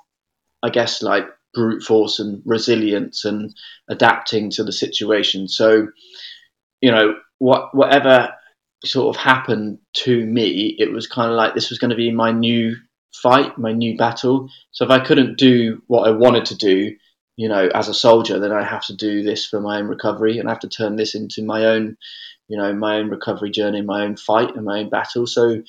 I 0.62 0.70
guess 0.70 1.03
like 1.03 1.24
brute 1.55 1.82
force 1.82 2.18
and 2.18 2.42
resilience 2.44 3.24
and 3.24 3.55
adapting 3.88 4.51
to 4.51 4.64
the 4.64 4.72
situation. 4.72 5.49
So 5.49 5.88
you 6.80 6.90
know 6.90 7.14
what 7.38 7.74
whatever 7.74 8.32
sort 8.84 9.16
of 9.16 9.20
happened 9.20 9.78
to 9.92 10.24
me, 10.24 10.76
it 10.78 10.92
was 10.92 11.07
kind 11.07 11.30
of 11.30 11.36
like 11.36 11.55
this 11.55 11.70
was 11.70 11.78
going 11.78 11.90
to 11.90 11.96
be 11.96 12.12
my 12.12 12.30
new 12.30 12.76
fight, 13.12 13.59
my 13.59 13.72
new 13.72 13.96
battle. 13.96 14.49
So 14.70 14.84
if 14.84 14.90
I 14.90 15.05
couldn't 15.05 15.38
do 15.38 15.82
what 15.86 16.07
I 16.07 16.12
wanted 16.12 16.46
to 16.46 16.57
do, 16.57 16.94
you 17.36 17.49
know, 17.49 17.68
as 17.74 17.88
a 17.88 17.94
soldier, 17.94 18.38
then 18.38 18.53
I 18.53 18.62
have 18.64 18.84
to 18.86 18.96
do 18.96 19.22
this 19.22 19.46
for 19.46 19.61
my 19.61 19.78
own 19.78 19.86
recovery, 19.86 20.38
and 20.38 20.49
I 20.49 20.53
have 20.53 20.61
to 20.61 20.68
turn 20.68 20.96
this 20.96 21.14
into 21.14 21.44
my 21.44 21.66
own, 21.66 21.96
you 22.49 22.57
know, 22.57 22.72
my 22.74 22.96
own 22.96 23.11
recovery 23.11 23.51
journey, 23.51 23.82
my 23.82 24.05
own 24.05 24.16
fight, 24.16 24.55
and 24.57 24.64
my 24.64 24.80
own 24.80 24.90
battle. 24.90 25.26
So 25.26 25.62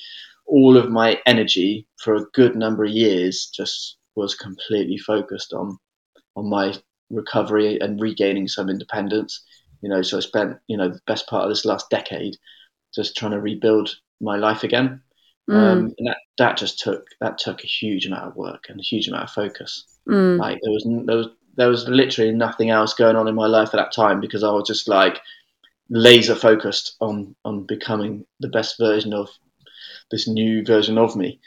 all 0.46 0.76
of 0.76 0.90
my 0.90 1.20
energy 1.26 1.86
for 1.96 2.14
a 2.14 2.24
good 2.32 2.56
number 2.56 2.84
of 2.84 2.90
years 2.90 3.50
just 3.54 3.96
was 4.20 4.34
completely 4.34 4.98
focused 4.98 5.52
on 5.52 5.76
on 6.36 6.48
my 6.48 6.74
recovery 7.10 7.80
and 7.80 8.00
regaining 8.00 8.46
some 8.48 8.68
independence. 8.68 9.42
You 9.82 9.88
know, 9.88 10.02
so 10.02 10.18
I 10.18 10.20
spent 10.20 10.58
you 10.68 10.76
know 10.76 10.88
the 10.88 11.00
best 11.06 11.26
part 11.26 11.44
of 11.44 11.50
this 11.50 11.64
last 11.64 11.90
decade 11.90 12.36
just 12.94 13.16
trying 13.16 13.32
to 13.32 13.40
rebuild 13.40 13.94
my 14.20 14.36
life 14.36 14.62
again. 14.64 15.02
Mm. 15.48 15.54
Um, 15.54 15.94
and 15.98 16.08
that, 16.08 16.18
that 16.38 16.56
just 16.56 16.78
took 16.78 17.06
that 17.20 17.38
took 17.38 17.64
a 17.64 17.66
huge 17.66 18.06
amount 18.06 18.28
of 18.28 18.36
work 18.36 18.64
and 18.68 18.78
a 18.78 18.82
huge 18.82 19.08
amount 19.08 19.24
of 19.24 19.30
focus. 19.30 19.84
Mm. 20.08 20.38
Like 20.38 20.58
there 20.62 20.72
was 20.72 20.84
there 21.06 21.16
was 21.16 21.28
there 21.56 21.68
was 21.68 21.88
literally 21.88 22.32
nothing 22.32 22.70
else 22.70 22.94
going 22.94 23.16
on 23.16 23.28
in 23.28 23.34
my 23.34 23.46
life 23.46 23.68
at 23.68 23.76
that 23.76 23.92
time 23.92 24.20
because 24.20 24.44
I 24.44 24.52
was 24.52 24.66
just 24.66 24.88
like 24.88 25.20
laser 25.88 26.34
focused 26.34 26.96
on 27.00 27.34
on 27.44 27.66
becoming 27.66 28.24
the 28.38 28.48
best 28.48 28.78
version 28.78 29.12
of 29.12 29.28
this 30.10 30.28
new 30.28 30.64
version 30.64 30.98
of 30.98 31.16
me. 31.16 31.40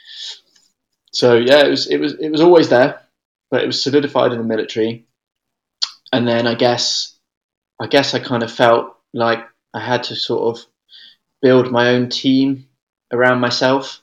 So 1.14 1.36
yeah, 1.36 1.66
it 1.66 1.70
was 1.70 1.88
it 1.88 1.97
was 1.97 2.14
it 2.20 2.30
was 2.30 2.41
always 2.41 2.70
there, 2.70 3.01
but 3.51 3.64
it 3.64 3.68
was 3.68 3.82
solidified 3.82 4.32
in 4.32 4.39
the 4.39 4.43
military. 4.43 5.05
And 6.11 6.28
then 6.28 6.47
I 6.47 6.55
guess 6.55 7.16
I 7.80 7.88
guess 7.88 8.14
I 8.14 8.20
kind 8.20 8.43
of 8.43 8.51
felt 8.51 8.95
like 9.14 9.45
I 9.74 9.80
had 9.80 10.03
to 10.03 10.16
sort 10.16 10.57
of 10.57 10.66
build 11.41 11.72
my 11.72 11.89
own 11.89 12.09
team 12.09 12.68
around 13.11 13.39
myself 13.39 14.01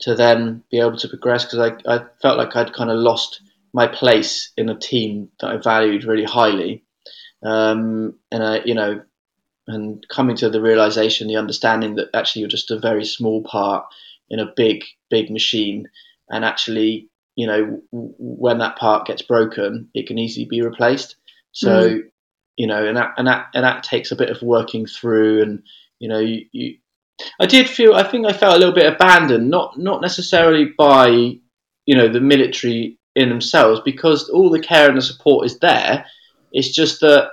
to 0.00 0.14
then 0.14 0.62
be 0.70 0.78
able 0.78 0.96
to 0.98 1.08
progress 1.08 1.44
because 1.44 1.58
I, 1.86 1.92
I 1.92 2.04
felt 2.20 2.38
like 2.38 2.54
I'd 2.54 2.74
kind 2.74 2.90
of 2.90 2.98
lost 2.98 3.40
my 3.72 3.86
place 3.86 4.52
in 4.56 4.68
a 4.68 4.78
team 4.78 5.30
that 5.40 5.50
I 5.50 5.56
valued 5.56 6.04
really 6.04 6.24
highly. 6.24 6.84
Um, 7.42 8.18
and 8.30 8.42
I, 8.42 8.60
you 8.64 8.74
know, 8.74 9.02
and 9.66 10.06
coming 10.08 10.36
to 10.36 10.50
the 10.50 10.60
realization, 10.60 11.26
the 11.26 11.36
understanding 11.36 11.96
that 11.96 12.10
actually 12.14 12.40
you're 12.40 12.48
just 12.48 12.70
a 12.70 12.78
very 12.78 13.04
small 13.04 13.42
part 13.42 13.86
in 14.28 14.38
a 14.38 14.52
big, 14.56 14.84
big 15.10 15.30
machine, 15.30 15.88
and 16.30 16.44
actually, 16.44 17.08
you 17.36 17.46
know, 17.46 17.80
when 17.92 18.58
that 18.58 18.76
part 18.76 19.06
gets 19.06 19.22
broken, 19.22 19.88
it 19.94 20.06
can 20.06 20.18
easily 20.18 20.46
be 20.48 20.62
replaced. 20.62 21.16
So, 21.52 21.88
mm. 21.88 22.02
you 22.56 22.66
know, 22.66 22.86
and 22.86 22.96
that 22.96 23.14
and 23.16 23.26
that 23.26 23.46
and 23.54 23.64
that 23.64 23.82
takes 23.82 24.12
a 24.12 24.16
bit 24.16 24.30
of 24.30 24.42
working 24.42 24.86
through, 24.86 25.42
and 25.42 25.62
you 25.98 26.08
know, 26.08 26.20
you, 26.20 26.46
you 26.52 26.76
I 27.40 27.46
did 27.46 27.68
feel, 27.68 27.94
I 27.94 28.02
think 28.02 28.26
I 28.26 28.32
felt 28.32 28.56
a 28.56 28.58
little 28.58 28.74
bit 28.74 28.92
abandoned, 28.92 29.50
not 29.50 29.78
not 29.78 30.00
necessarily 30.00 30.72
by, 30.76 31.08
you 31.86 31.96
know, 31.96 32.08
the 32.08 32.20
military 32.20 32.98
in 33.14 33.28
themselves, 33.28 33.80
because 33.84 34.28
all 34.28 34.50
the 34.50 34.60
care 34.60 34.88
and 34.88 34.96
the 34.98 35.02
support 35.02 35.46
is 35.46 35.58
there. 35.58 36.06
It's 36.52 36.70
just 36.70 37.00
that 37.00 37.30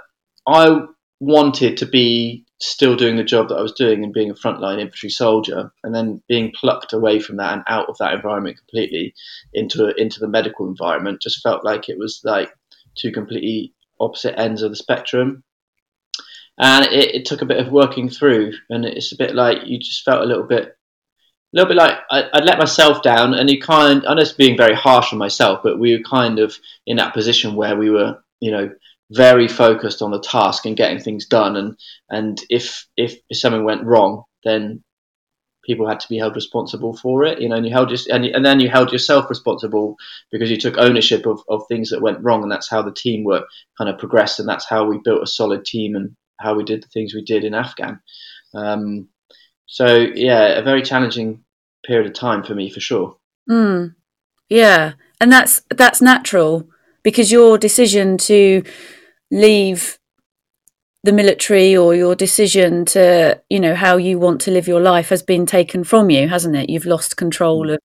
I 0.48 0.82
wanted 1.20 1.78
to 1.78 1.86
be 1.86 2.46
still 2.62 2.96
doing 2.96 3.16
the 3.16 3.24
job 3.24 3.50
that 3.50 3.56
I 3.56 3.62
was 3.62 3.74
doing 3.74 4.04
and 4.04 4.14
being 4.14 4.30
a 4.30 4.36
frontline 4.36 4.80
infantry 4.80 5.10
soldier, 5.10 5.72
and 5.84 5.94
then 5.94 6.22
being 6.28 6.52
plucked 6.52 6.94
away 6.94 7.20
from 7.20 7.38
that 7.38 7.54
and 7.54 7.64
out 7.68 7.90
of 7.90 7.98
that 8.00 8.14
environment 8.14 8.58
completely 8.58 9.14
into 9.54 9.90
into 10.00 10.20
the 10.20 10.28
medical 10.28 10.68
environment 10.68 11.22
just 11.22 11.42
felt 11.42 11.66
like 11.66 11.90
it 11.90 11.98
was 11.98 12.22
like 12.24 12.52
two 12.96 13.12
completely 13.12 13.74
opposite 14.00 14.40
ends 14.40 14.62
of 14.62 14.72
the 14.72 14.76
spectrum. 14.76 15.44
And 16.58 16.86
it, 16.86 17.16
it 17.16 17.26
took 17.26 17.42
a 17.42 17.46
bit 17.46 17.66
of 17.66 17.72
working 17.72 18.10
through, 18.10 18.54
and 18.70 18.86
it's 18.86 19.12
a 19.12 19.18
bit 19.18 19.34
like 19.34 19.66
you 19.66 19.80
just 19.80 20.04
felt 20.04 20.22
a 20.22 20.28
little 20.28 20.44
bit 20.44 20.76
a 21.54 21.58
little 21.58 21.68
bit 21.68 21.78
like 21.78 21.98
I, 22.10 22.30
would 22.34 22.46
let 22.46 22.60
myself 22.60 23.02
down, 23.02 23.34
and 23.34 23.50
you 23.50 23.60
kind. 23.60 24.06
I 24.06 24.14
know 24.14 24.22
it's 24.22 24.34
being 24.34 24.58
very 24.58 24.76
harsh 24.76 25.12
on 25.12 25.20
myself, 25.20 25.62
but 25.64 25.80
we 25.80 25.98
were 25.98 26.04
kind 26.04 26.40
of 26.40 26.58
in 26.86 26.98
that 26.98 27.14
position 27.14 27.56
where 27.56 27.76
we 27.76 27.90
were, 27.90 28.24
you 28.40 28.52
know, 28.52 28.72
very 29.12 29.48
focused 29.48 30.02
on 30.02 30.12
the 30.12 30.20
task 30.20 30.66
and 30.66 30.78
getting 30.78 31.00
things 31.00 31.26
done. 31.26 31.56
And 31.56 31.78
and 32.10 32.42
if 32.50 32.88
if, 32.98 33.18
something 33.34 33.64
went 33.64 33.84
wrong, 33.84 34.24
then 34.44 34.84
people 35.64 35.88
had 35.88 36.00
to 36.00 36.10
be 36.10 36.18
held 36.18 36.36
responsible 36.36 36.96
for 36.96 37.24
it. 37.24 37.42
You 37.42 37.50
know, 37.50 37.56
and 37.56 37.66
you 37.66 37.72
held 37.72 37.90
just 37.90 38.08
and, 38.08 38.26
and 38.26 38.46
then 38.46 38.60
you 38.60 38.70
held 38.70 38.92
yourself 38.92 39.30
responsible 39.30 39.98
because 40.32 40.50
you 40.50 40.58
took 40.58 40.78
ownership 40.78 41.26
of, 41.26 41.42
of 41.50 41.64
things 41.68 41.90
that 41.90 42.02
went 42.02 42.24
wrong, 42.24 42.42
and 42.44 42.52
that's 42.52 42.70
how 42.70 42.82
the 42.82 42.94
teamwork 42.94 43.46
kind 43.78 43.90
of 43.90 44.00
progressed, 44.00 44.40
and 44.40 44.48
that's 44.48 44.68
how 44.68 44.86
we 44.86 45.00
built 45.04 45.24
a 45.24 45.28
solid 45.28 45.66
team 45.66 45.96
and 45.96 46.16
how 46.40 46.56
we 46.56 46.64
did 46.64 46.82
the 46.82 46.88
things 46.88 47.14
we 47.14 47.24
did 47.24 47.44
in 47.44 47.54
Afghan. 47.54 48.00
Um, 48.54 49.10
so 49.66 49.98
yeah, 49.98 50.58
a 50.58 50.64
very 50.64 50.82
challenging 50.82 51.44
period 51.86 52.08
of 52.08 52.14
time 52.14 52.44
for 52.44 52.56
me 52.56 52.70
for 52.70 52.80
sure. 52.80 53.18
Mm. 53.50 53.96
Yeah, 54.50 54.94
and 55.20 55.32
that's 55.32 55.64
that's 55.70 56.02
natural 56.02 56.70
because 57.04 57.32
your 57.32 57.58
decision 57.58 58.18
to 58.18 58.64
leave 59.32 59.98
the 61.04 61.12
military 61.12 61.76
or 61.76 61.96
your 61.96 62.16
decision 62.16 62.86
to 62.86 63.42
you 63.50 63.60
know 63.60 63.74
how 63.74 63.98
you 63.98 64.20
want 64.20 64.42
to 64.42 64.52
live 64.52 64.68
your 64.68 64.82
life 64.82 65.10
has 65.10 65.24
been 65.24 65.46
taken 65.46 65.84
from 65.84 66.10
you 66.10 66.28
hasn't 66.28 66.56
it 66.56 66.70
you've 66.70 66.86
lost 66.86 67.18
control 67.18 67.66
mm. 67.66 67.74
of 67.74 67.80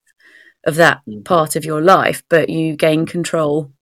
of 0.66 0.74
that 0.74 1.00
mm. 1.08 1.24
part 1.24 1.56
of 1.56 1.64
your 1.64 1.80
life 1.80 2.22
but 2.28 2.50
you 2.50 2.76
gain 2.76 3.06
control 3.06 3.72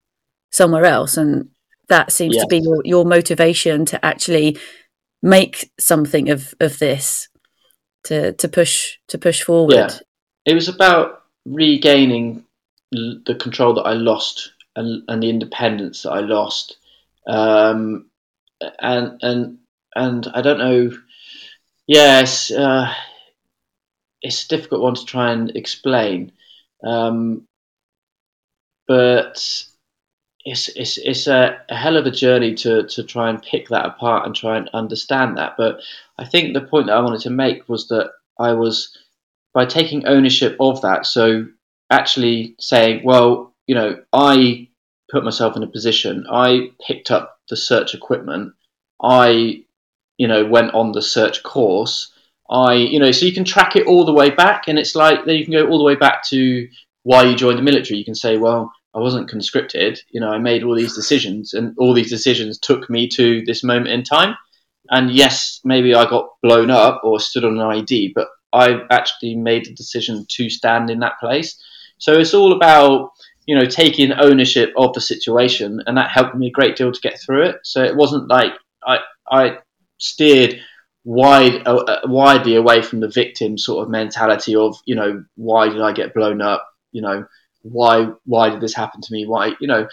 somewhere 0.50 0.84
else 0.84 1.16
and 1.16 1.48
that 1.88 2.10
seems 2.10 2.36
to 2.36 2.46
be 2.46 2.58
your, 2.58 2.80
your 2.84 3.04
motivation 3.04 3.84
to 3.84 4.02
actually 4.04 4.56
make 5.22 5.70
something 5.78 6.30
of 6.30 6.54
of 6.60 6.78
this 6.78 7.28
to 8.04 8.32
to 8.34 8.48
push 8.48 8.98
to 9.08 9.18
push 9.18 9.42
forward 9.42 9.74
yeah. 9.74 9.90
it 10.44 10.54
was 10.54 10.68
about 10.68 11.24
regaining 11.44 12.44
the 12.92 13.36
control 13.40 13.74
that 13.74 13.82
i 13.82 13.92
lost 13.92 14.52
and, 14.76 15.02
and 15.08 15.22
the 15.22 15.28
independence 15.28 16.02
that 16.02 16.12
i 16.12 16.20
lost 16.20 16.76
um, 17.26 18.10
and 18.78 19.18
and 19.22 19.58
and 19.94 20.26
I 20.34 20.42
don't 20.42 20.58
know. 20.58 20.90
Yes, 21.86 22.50
uh, 22.50 22.92
it's 24.22 24.44
a 24.44 24.48
difficult 24.48 24.80
one 24.80 24.94
to 24.94 25.04
try 25.04 25.32
and 25.32 25.54
explain, 25.54 26.32
um, 26.82 27.46
but 28.88 29.36
it's 30.44 30.68
it's 30.74 30.98
it's 30.98 31.26
a, 31.26 31.58
a, 31.68 31.74
hell 31.74 31.96
of 31.96 32.06
a 32.06 32.10
journey 32.10 32.54
to 32.54 32.86
to 32.86 33.02
try 33.02 33.30
and 33.30 33.42
pick 33.42 33.68
that 33.68 33.86
apart 33.86 34.26
and 34.26 34.34
try 34.34 34.56
and 34.56 34.68
understand 34.72 35.38
that. 35.38 35.54
But 35.56 35.80
I 36.18 36.24
think 36.26 36.52
the 36.52 36.60
point 36.60 36.86
that 36.86 36.96
I 36.96 37.00
wanted 37.00 37.20
to 37.22 37.30
make 37.30 37.68
was 37.68 37.88
that 37.88 38.12
I 38.38 38.52
was 38.52 38.96
by 39.54 39.64
taking 39.64 40.06
ownership 40.06 40.56
of 40.60 40.82
that. 40.82 41.06
So 41.06 41.46
actually 41.90 42.56
saying, 42.58 43.04
well, 43.04 43.54
you 43.66 43.74
know, 43.74 44.02
I 44.12 44.68
put 45.14 45.24
myself 45.24 45.56
in 45.56 45.62
a 45.62 45.68
position. 45.68 46.26
I 46.30 46.72
picked 46.86 47.10
up 47.10 47.38
the 47.48 47.56
search 47.56 47.94
equipment. 47.94 48.52
I, 49.00 49.62
you 50.18 50.28
know, 50.28 50.44
went 50.44 50.74
on 50.74 50.92
the 50.92 51.02
search 51.02 51.42
course. 51.42 52.12
I, 52.50 52.74
you 52.74 52.98
know, 52.98 53.12
so 53.12 53.24
you 53.24 53.32
can 53.32 53.44
track 53.44 53.76
it 53.76 53.86
all 53.86 54.04
the 54.04 54.12
way 54.12 54.30
back, 54.30 54.66
and 54.66 54.78
it's 54.78 54.94
like 54.94 55.24
then 55.24 55.36
you 55.36 55.44
can 55.44 55.52
go 55.52 55.68
all 55.68 55.78
the 55.78 55.84
way 55.84 55.94
back 55.94 56.24
to 56.28 56.68
why 57.04 57.22
you 57.22 57.36
joined 57.36 57.58
the 57.58 57.62
military. 57.62 57.98
You 57.98 58.04
can 58.04 58.14
say, 58.14 58.36
well, 58.36 58.72
I 58.94 58.98
wasn't 58.98 59.30
conscripted. 59.30 60.00
You 60.10 60.20
know, 60.20 60.30
I 60.30 60.38
made 60.38 60.64
all 60.64 60.74
these 60.74 60.94
decisions, 60.94 61.54
and 61.54 61.74
all 61.78 61.94
these 61.94 62.10
decisions 62.10 62.58
took 62.58 62.90
me 62.90 63.08
to 63.10 63.44
this 63.46 63.62
moment 63.62 63.88
in 63.88 64.02
time. 64.02 64.34
And 64.90 65.10
yes, 65.10 65.60
maybe 65.64 65.94
I 65.94 66.10
got 66.10 66.28
blown 66.42 66.70
up 66.70 67.02
or 67.04 67.20
stood 67.20 67.44
on 67.44 67.58
an 67.58 67.66
IED, 67.66 68.12
but 68.14 68.28
I 68.52 68.80
actually 68.90 69.36
made 69.36 69.64
the 69.64 69.74
decision 69.74 70.26
to 70.28 70.50
stand 70.50 70.90
in 70.90 70.98
that 71.00 71.18
place. 71.20 71.58
So 71.98 72.12
it's 72.12 72.34
all 72.34 72.52
about 72.52 73.12
you 73.46 73.54
know, 73.54 73.66
taking 73.66 74.12
ownership 74.12 74.72
of 74.76 74.92
the 74.94 75.00
situation, 75.00 75.82
and 75.86 75.96
that 75.96 76.10
helped 76.10 76.34
me 76.34 76.48
a 76.48 76.52
great 76.52 76.76
deal 76.76 76.92
to 76.92 77.00
get 77.00 77.20
through 77.20 77.44
it. 77.44 77.56
So 77.62 77.82
it 77.82 77.96
wasn't 77.96 78.28
like 78.28 78.52
I 78.86 78.98
I 79.30 79.58
steered 79.98 80.60
wide 81.04 81.66
uh, 81.66 81.76
uh, 81.76 82.00
widely 82.04 82.56
away 82.56 82.80
from 82.80 83.00
the 83.00 83.08
victim 83.08 83.58
sort 83.58 83.82
of 83.82 83.90
mentality 83.90 84.56
of 84.56 84.78
you 84.86 84.94
know 84.94 85.24
why 85.36 85.68
did 85.68 85.80
I 85.80 85.92
get 85.92 86.14
blown 86.14 86.40
up? 86.40 86.66
You 86.92 87.02
know 87.02 87.26
why 87.62 88.08
why 88.24 88.50
did 88.50 88.60
this 88.60 88.74
happen 88.74 89.00
to 89.00 89.12
me? 89.12 89.26
Why 89.26 89.52
you 89.60 89.66
know? 89.66 89.86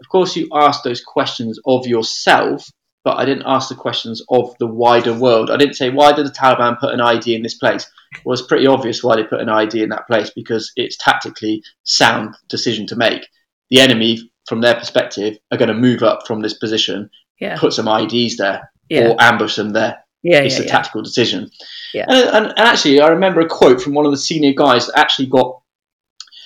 Of 0.00 0.08
course, 0.08 0.36
you 0.36 0.48
ask 0.54 0.84
those 0.84 1.02
questions 1.02 1.58
of 1.66 1.88
yourself, 1.88 2.70
but 3.02 3.16
I 3.16 3.24
didn't 3.24 3.46
ask 3.46 3.68
the 3.68 3.74
questions 3.74 4.22
of 4.28 4.54
the 4.60 4.66
wider 4.68 5.12
world. 5.12 5.50
I 5.50 5.56
didn't 5.56 5.74
say 5.74 5.90
why 5.90 6.12
did 6.12 6.24
the 6.24 6.30
Taliban 6.30 6.78
put 6.78 6.94
an 6.94 7.00
IED 7.00 7.34
in 7.34 7.42
this 7.42 7.54
place 7.54 7.90
was 8.24 8.42
pretty 8.42 8.66
obvious 8.66 9.02
why 9.02 9.16
they 9.16 9.24
put 9.24 9.40
an 9.40 9.48
IED 9.48 9.82
in 9.82 9.88
that 9.90 10.06
place 10.06 10.30
because 10.30 10.72
it's 10.76 10.96
tactically 10.96 11.62
sound 11.84 12.34
decision 12.48 12.86
to 12.88 12.96
make. 12.96 13.26
The 13.70 13.80
enemy, 13.80 14.30
from 14.46 14.60
their 14.60 14.74
perspective, 14.74 15.38
are 15.50 15.58
going 15.58 15.68
to 15.68 15.74
move 15.74 16.02
up 16.02 16.26
from 16.26 16.40
this 16.40 16.54
position, 16.54 17.10
yeah. 17.40 17.58
put 17.58 17.72
some 17.72 17.86
IEDs 17.86 18.36
there, 18.36 18.70
yeah. 18.88 19.08
or 19.08 19.16
ambush 19.20 19.56
them 19.56 19.70
there. 19.70 19.98
Yeah, 20.22 20.40
it's 20.40 20.58
yeah, 20.58 20.64
a 20.64 20.68
tactical 20.68 21.02
decision. 21.02 21.50
Yeah. 21.94 22.06
And, 22.08 22.28
and, 22.28 22.46
and, 22.46 22.58
actually, 22.58 23.00
I 23.00 23.08
remember 23.08 23.40
a 23.40 23.48
quote 23.48 23.80
from 23.80 23.94
one 23.94 24.04
of 24.04 24.10
the 24.10 24.18
senior 24.18 24.52
guys 24.52 24.86
that 24.86 24.98
actually 24.98 25.26
got. 25.26 25.62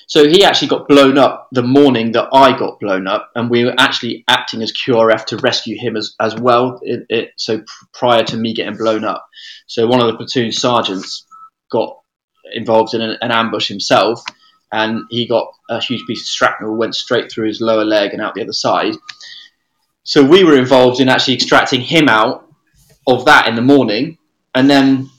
So 0.08 0.28
he 0.28 0.44
actually 0.44 0.68
got 0.68 0.88
blown 0.88 1.16
up 1.16 1.48
the 1.52 1.62
morning 1.62 2.12
that 2.12 2.28
I 2.34 2.56
got 2.58 2.80
blown 2.80 3.06
up, 3.06 3.30
and 3.34 3.48
we 3.48 3.64
were 3.64 3.74
actually 3.78 4.24
acting 4.28 4.60
as 4.60 4.72
QRF 4.72 5.24
to 5.26 5.38
rescue 5.38 5.78
him 5.78 5.96
as 5.96 6.14
as 6.20 6.34
well. 6.34 6.80
It, 6.82 7.06
it, 7.08 7.30
so 7.36 7.62
prior 7.94 8.22
to 8.24 8.36
me 8.36 8.52
getting 8.52 8.76
blown 8.76 9.04
up, 9.04 9.26
so 9.66 9.86
one 9.86 10.00
of 10.00 10.08
the 10.08 10.16
platoon 10.18 10.52
sergeants 10.52 11.24
got 11.72 11.98
involved 12.52 12.94
in 12.94 13.00
an, 13.00 13.16
an 13.20 13.32
ambush 13.32 13.68
himself, 13.68 14.22
and 14.70 15.02
he 15.10 15.26
got 15.26 15.48
a 15.68 15.80
huge 15.80 16.02
piece 16.06 16.22
of 16.22 16.28
shrapnel, 16.28 16.76
went 16.76 16.94
straight 16.94 17.30
through 17.30 17.48
his 17.48 17.60
lower 17.60 17.84
leg 17.84 18.12
and 18.12 18.22
out 18.22 18.34
the 18.34 18.42
other 18.42 18.52
side. 18.52 18.94
So 20.04 20.24
we 20.24 20.44
were 20.44 20.58
involved 20.58 21.00
in 21.00 21.08
actually 21.08 21.34
extracting 21.34 21.80
him 21.80 22.08
out 22.08 22.48
of 23.06 23.24
that 23.24 23.48
in 23.48 23.56
the 23.56 23.62
morning, 23.62 24.18
and 24.54 24.68
then 24.68 25.10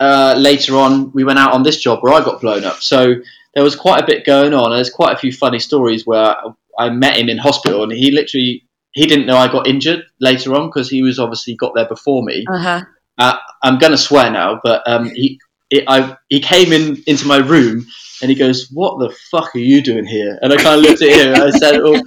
uh, 0.00 0.34
later 0.38 0.76
on 0.76 1.12
we 1.12 1.24
went 1.24 1.38
out 1.38 1.52
on 1.52 1.62
this 1.62 1.80
job 1.80 2.02
where 2.02 2.12
I 2.12 2.24
got 2.24 2.40
blown 2.40 2.64
up. 2.64 2.82
So 2.82 3.14
there 3.54 3.64
was 3.64 3.76
quite 3.76 4.02
a 4.02 4.06
bit 4.06 4.26
going 4.26 4.54
on, 4.54 4.70
there's 4.70 4.90
quite 4.90 5.14
a 5.14 5.18
few 5.18 5.32
funny 5.32 5.58
stories 5.58 6.06
where 6.06 6.34
I 6.78 6.90
met 6.90 7.16
him 7.16 7.28
in 7.28 7.38
hospital, 7.38 7.82
and 7.82 7.92
he 7.92 8.10
literally 8.10 8.64
he 8.92 9.06
didn't 9.06 9.26
know 9.26 9.36
I 9.36 9.50
got 9.50 9.66
injured 9.66 10.04
later 10.20 10.54
on 10.54 10.68
because 10.68 10.88
he 10.88 11.02
was 11.02 11.18
obviously 11.18 11.56
got 11.56 11.74
there 11.74 11.88
before 11.88 12.22
me. 12.22 12.44
Uh-huh. 12.48 12.82
Uh, 13.18 13.38
I'm 13.62 13.78
gonna 13.78 13.96
swear 13.96 14.30
now, 14.30 14.60
but 14.62 14.82
um, 14.86 15.10
he 15.14 15.38
it, 15.70 15.84
I 15.88 16.16
he 16.28 16.40
came 16.40 16.72
in 16.72 17.02
into 17.06 17.26
my 17.26 17.38
room 17.38 17.86
and 18.22 18.30
he 18.30 18.34
goes, 18.36 18.68
"What 18.72 18.98
the 18.98 19.14
fuck 19.30 19.54
are 19.54 19.58
you 19.58 19.82
doing 19.82 20.06
here?" 20.06 20.38
And 20.42 20.52
I 20.52 20.56
kind 20.56 20.76
of 20.76 20.82
looked 20.82 21.02
at 21.02 21.10
him 21.10 21.34
and 21.34 21.42
I 21.42 21.50
said, 21.50 21.80
oh, 21.80 22.00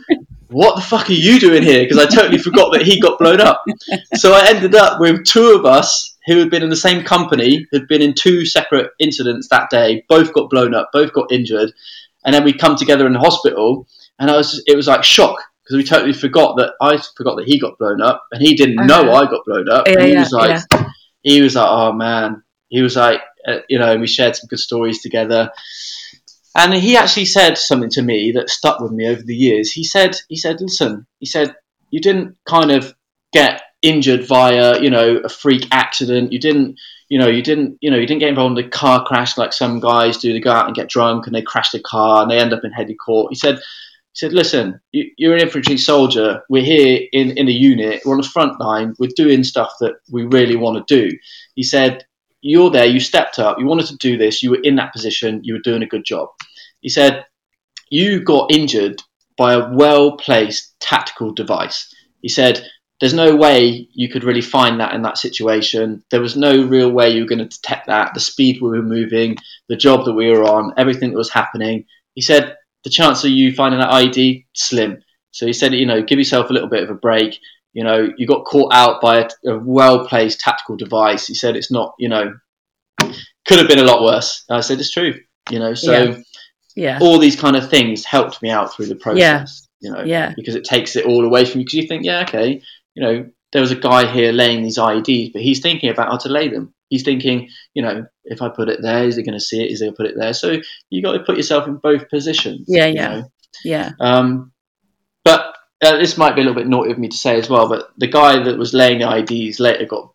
"What 0.50 0.76
the 0.76 0.82
fuck 0.82 1.10
are 1.10 1.14
you 1.14 1.40
doing 1.40 1.64
here?" 1.64 1.84
Because 1.84 1.98
I 1.98 2.06
totally 2.06 2.38
forgot 2.38 2.72
that 2.74 2.84
he 2.84 3.00
got 3.00 3.20
blown 3.20 3.42
up. 3.42 3.64
So 4.16 4.34
I 4.34 4.48
ended 4.48 4.76
up 4.76 5.00
with 5.00 5.26
two 5.26 5.52
of 5.52 5.66
us 5.66 6.16
who 6.28 6.38
had 6.40 6.50
been 6.50 6.64
in 6.64 6.70
the 6.70 6.76
same 6.76 7.04
company, 7.04 7.66
had 7.74 7.88
been 7.88 8.02
in 8.02 8.14
two 8.14 8.46
separate 8.46 8.92
incidents 9.00 9.48
that 9.50 9.70
day, 9.70 10.04
both 10.10 10.34
got 10.34 10.50
blown 10.50 10.74
up, 10.74 10.90
both 10.92 11.14
got 11.14 11.32
injured, 11.32 11.72
and 12.26 12.34
then 12.34 12.44
we 12.44 12.54
come 12.54 12.76
together 12.76 13.08
in 13.08 13.14
the 13.14 13.20
hospital, 13.20 13.88
and 14.20 14.30
I 14.30 14.36
was 14.38 14.62
it 14.68 14.76
was 14.76 14.88
like 14.88 15.04
shock 15.04 15.38
because 15.64 15.78
we 15.78 15.84
totally 15.84 16.14
forgot 16.14 16.56
that 16.58 16.74
I 16.82 16.98
forgot 17.18 17.36
that 17.38 17.48
he 17.48 17.60
got 17.60 17.78
blown 17.78 18.02
up, 18.02 18.24
and 18.32 18.42
he 18.42 18.56
didn't 18.56 18.86
know 18.88 19.02
Uh-huh. 19.10 19.24
I 19.26 19.30
got 19.30 19.46
blown 19.46 19.70
up, 19.70 19.88
Yeah, 19.88 19.94
and 20.00 20.04
he 20.04 20.14
yeah, 20.14 20.20
was 20.22 20.32
like, 20.32 20.62
he 21.24 21.42
was 21.42 21.56
like, 21.56 21.68
oh 21.70 21.92
man, 21.92 22.42
he 22.70 22.82
was 22.82 22.96
like, 22.96 23.22
uh, 23.48 23.60
you 23.70 23.80
know, 23.80 23.92
and 23.92 24.02
we 24.02 24.08
shared 24.08 24.36
some 24.36 24.48
good 24.48 24.60
stories 24.60 25.02
together. 25.02 25.52
And 26.56 26.74
he 26.74 26.98
actually 26.98 27.26
said 27.26 27.58
something 27.58 27.92
to 27.92 28.02
me 28.02 28.32
that 28.32 28.50
stuck 28.50 28.80
with 28.80 28.92
me 28.92 29.08
over 29.08 29.22
the 29.22 29.36
years. 29.36 29.72
He 29.72 29.84
said, 29.84 30.16
he 30.28 30.36
said, 30.36 30.60
listen, 30.60 31.06
he 31.20 31.28
said, 31.28 31.56
you 31.92 32.02
didn't 32.02 32.36
kind 32.46 32.72
of 32.72 32.96
get 33.32 33.62
injured 33.84 34.28
via, 34.28 34.82
you 34.82 34.90
know, 34.90 35.18
a 35.18 35.30
freak 35.30 35.68
accident. 35.72 36.34
You 36.34 36.40
didn't, 36.40 36.80
you 37.10 37.20
know, 37.20 37.28
you 37.28 37.44
didn't, 37.44 37.78
you 37.80 37.92
know, 37.92 37.98
you 37.98 38.08
didn't 38.08 38.22
get 38.22 38.30
involved 38.30 38.58
in 38.58 38.66
a 38.66 38.70
car 38.70 39.06
crash 39.06 39.38
like 39.38 39.54
some 39.54 39.80
guys 39.80 40.18
do. 40.18 40.34
They 40.34 40.40
go 40.40 40.52
out 40.52 40.66
and 40.66 40.76
get 40.76 40.90
drunk 40.90 41.28
and 41.28 41.36
they 41.36 41.44
crash 41.44 41.70
the 41.70 41.80
car 41.80 42.24
and 42.24 42.32
they 42.32 42.40
end 42.40 42.54
up 42.54 42.64
in 42.64 42.72
Headley 42.72 42.96
Court. 42.96 43.32
He 43.32 43.36
said, 43.36 43.58
he 43.58 44.26
said, 44.26 44.34
listen, 44.34 44.82
you, 44.92 45.12
you're 45.16 45.36
an 45.36 45.44
infantry 45.44 45.78
soldier. 45.78 46.42
We're 46.50 46.64
here 46.64 47.08
in, 47.12 47.38
in 47.38 47.48
a 47.48 47.52
unit. 47.52 48.02
We're 48.04 48.16
on 48.16 48.22
the 48.22 48.28
front 48.28 48.60
line. 48.60 48.96
We're 48.98 49.12
doing 49.16 49.44
stuff 49.44 49.74
that 49.80 49.98
we 50.12 50.24
really 50.24 50.56
want 50.56 50.88
to 50.88 51.02
do. 51.02 51.16
He 51.54 51.62
said, 51.62 52.07
you're 52.50 52.72
there. 52.72 52.86
You 52.86 53.00
stepped 53.00 53.40
up. 53.40 53.60
You 53.60 53.66
wanted 53.66 53.88
to 53.88 53.98
do 53.98 54.18
this. 54.18 54.42
You 54.42 54.52
were 54.52 54.62
in 54.62 54.76
that 54.76 54.94
position. 54.94 55.42
You 55.44 55.56
were 55.56 55.62
doing 55.62 55.84
a 55.84 55.88
good 55.88 56.06
job. 56.06 56.30
He 56.82 56.90
said, 56.90 57.26
you 57.90 58.24
got 58.24 58.52
injured 58.52 59.02
by 59.38 59.54
a 59.54 59.70
well 59.72 60.18
placed 60.18 60.80
tactical 60.80 61.34
device. 61.34 61.94
He 62.22 62.30
said, 62.30 62.68
there's 63.00 63.14
no 63.14 63.36
way 63.36 63.88
you 63.94 64.10
could 64.10 64.24
really 64.24 64.42
find 64.42 64.80
that 64.80 64.94
in 64.94 65.04
that 65.04 65.20
situation. 65.20 66.04
There 66.10 66.22
was 66.22 66.36
no 66.36 66.64
real 66.64 66.92
way 66.92 67.12
you 67.12 67.22
were 67.22 67.28
going 67.28 67.40
to 67.40 67.46
detect 67.46 67.88
that. 67.88 68.14
The 68.14 68.20
speed 68.20 68.60
we 68.60 68.70
were 68.70 68.82
moving, 68.82 69.38
the 69.70 69.76
job 69.76 70.06
that 70.06 70.14
we 70.14 70.30
were 70.30 70.44
on, 70.44 70.74
everything 70.78 71.12
that 71.12 71.18
was 71.18 71.32
happening. 71.32 71.86
He 72.16 72.22
said, 72.22 72.58
the 72.84 72.90
chance 72.90 73.24
of 73.24 73.30
you 73.30 73.54
finding 73.54 73.80
that 73.80 73.92
IED, 73.92 74.46
slim. 74.54 75.04
So 75.32 75.46
he 75.46 75.54
said, 75.54 75.74
you 75.74 75.86
know, 75.86 76.02
give 76.02 76.18
yourself 76.18 76.50
a 76.50 76.54
little 76.54 76.70
bit 76.70 76.84
of 76.84 76.90
a 76.90 76.96
break. 76.96 77.40
You 77.78 77.84
know, 77.84 78.10
you 78.18 78.26
got 78.26 78.44
caught 78.46 78.74
out 78.74 79.02
by 79.02 79.20
a, 79.20 79.52
a 79.52 79.60
well 79.60 80.08
placed 80.08 80.40
tactical 80.40 80.78
device. 80.78 81.28
He 81.28 81.36
said, 81.36 81.56
it's 81.56 81.70
not, 81.70 81.94
you 82.00 82.10
know, 82.10 82.34
could 83.46 83.60
have 83.60 83.68
been 83.68 83.78
a 83.78 83.84
lot 83.84 84.02
worse. 84.02 84.44
I 84.50 84.62
said, 84.62 84.80
it's 84.80 84.90
true. 84.90 85.14
You 85.52 85.60
know, 85.60 85.76
so 85.76 85.92
Yeah. 85.92 86.18
Yeah. 86.76 87.00
all 87.00 87.20
these 87.20 87.40
kind 87.40 87.56
of 87.56 87.70
things 87.70 88.04
helped 88.04 88.42
me 88.42 88.50
out 88.50 88.74
through 88.74 88.88
the 88.88 88.96
process. 88.96 89.68
You 89.80 89.92
know, 89.92 90.02
Yeah. 90.04 90.34
because 90.36 90.56
it 90.56 90.64
takes 90.64 90.96
it 90.96 91.06
all 91.06 91.24
away 91.24 91.46
from 91.46 91.60
you. 91.60 91.66
Because 91.66 91.76
you 91.76 91.88
think, 91.88 92.04
yeah, 92.04 92.22
okay, 92.24 92.64
you 92.96 93.04
know, 93.04 93.28
there 93.54 93.62
was 93.62 93.72
a 93.72 93.76
guy 93.76 94.12
here 94.12 94.32
laying 94.32 94.64
these 94.64 94.80
IEDs, 94.80 95.32
but 95.34 95.44
he's 95.44 95.60
thinking 95.60 95.92
about 95.92 96.10
how 96.10 96.18
to 96.18 96.30
lay 96.30 96.48
them. 96.48 96.74
He's 96.90 97.04
thinking, 97.04 97.48
you 97.76 97.84
know, 97.84 98.08
if 98.26 98.42
I 98.42 98.50
put 98.50 98.70
it 98.70 98.82
there, 98.82 99.04
is 99.04 99.18
he 99.18 99.22
going 99.24 99.38
to 99.38 99.46
see 99.46 99.64
it? 99.64 99.72
Is 99.72 99.82
he 99.82 99.86
going 99.86 99.94
to 99.94 99.98
put 99.98 100.08
it 100.08 100.16
there? 100.18 100.34
So 100.34 100.60
you 100.90 101.04
got 101.04 101.12
to 101.12 101.20
put 101.24 101.38
yourself 101.38 101.68
in 101.68 101.76
both 101.76 102.10
positions. 102.10 102.66
Yeah, 102.68 102.88
you 102.88 102.96
yeah. 102.96 103.08
know. 103.10 103.32
Yeah. 103.64 103.92
Um, 104.00 104.52
but 105.24 105.54
uh, 105.82 105.98
this 105.98 106.18
might 106.18 106.36
be 106.36 106.42
a 106.42 106.44
little 106.44 106.60
bit 106.60 106.68
naughty 106.68 106.92
of 106.92 106.98
me 106.98 107.08
to 107.08 107.18
say 107.18 107.38
as 107.38 107.50
well. 107.50 107.70
But 107.70 107.92
the 107.98 108.08
guy 108.08 108.44
that 108.44 108.58
was 108.58 108.74
laying 108.74 109.00
the 109.00 109.06
IEDs 109.06 109.60
later 109.60 109.86
got 109.86 110.14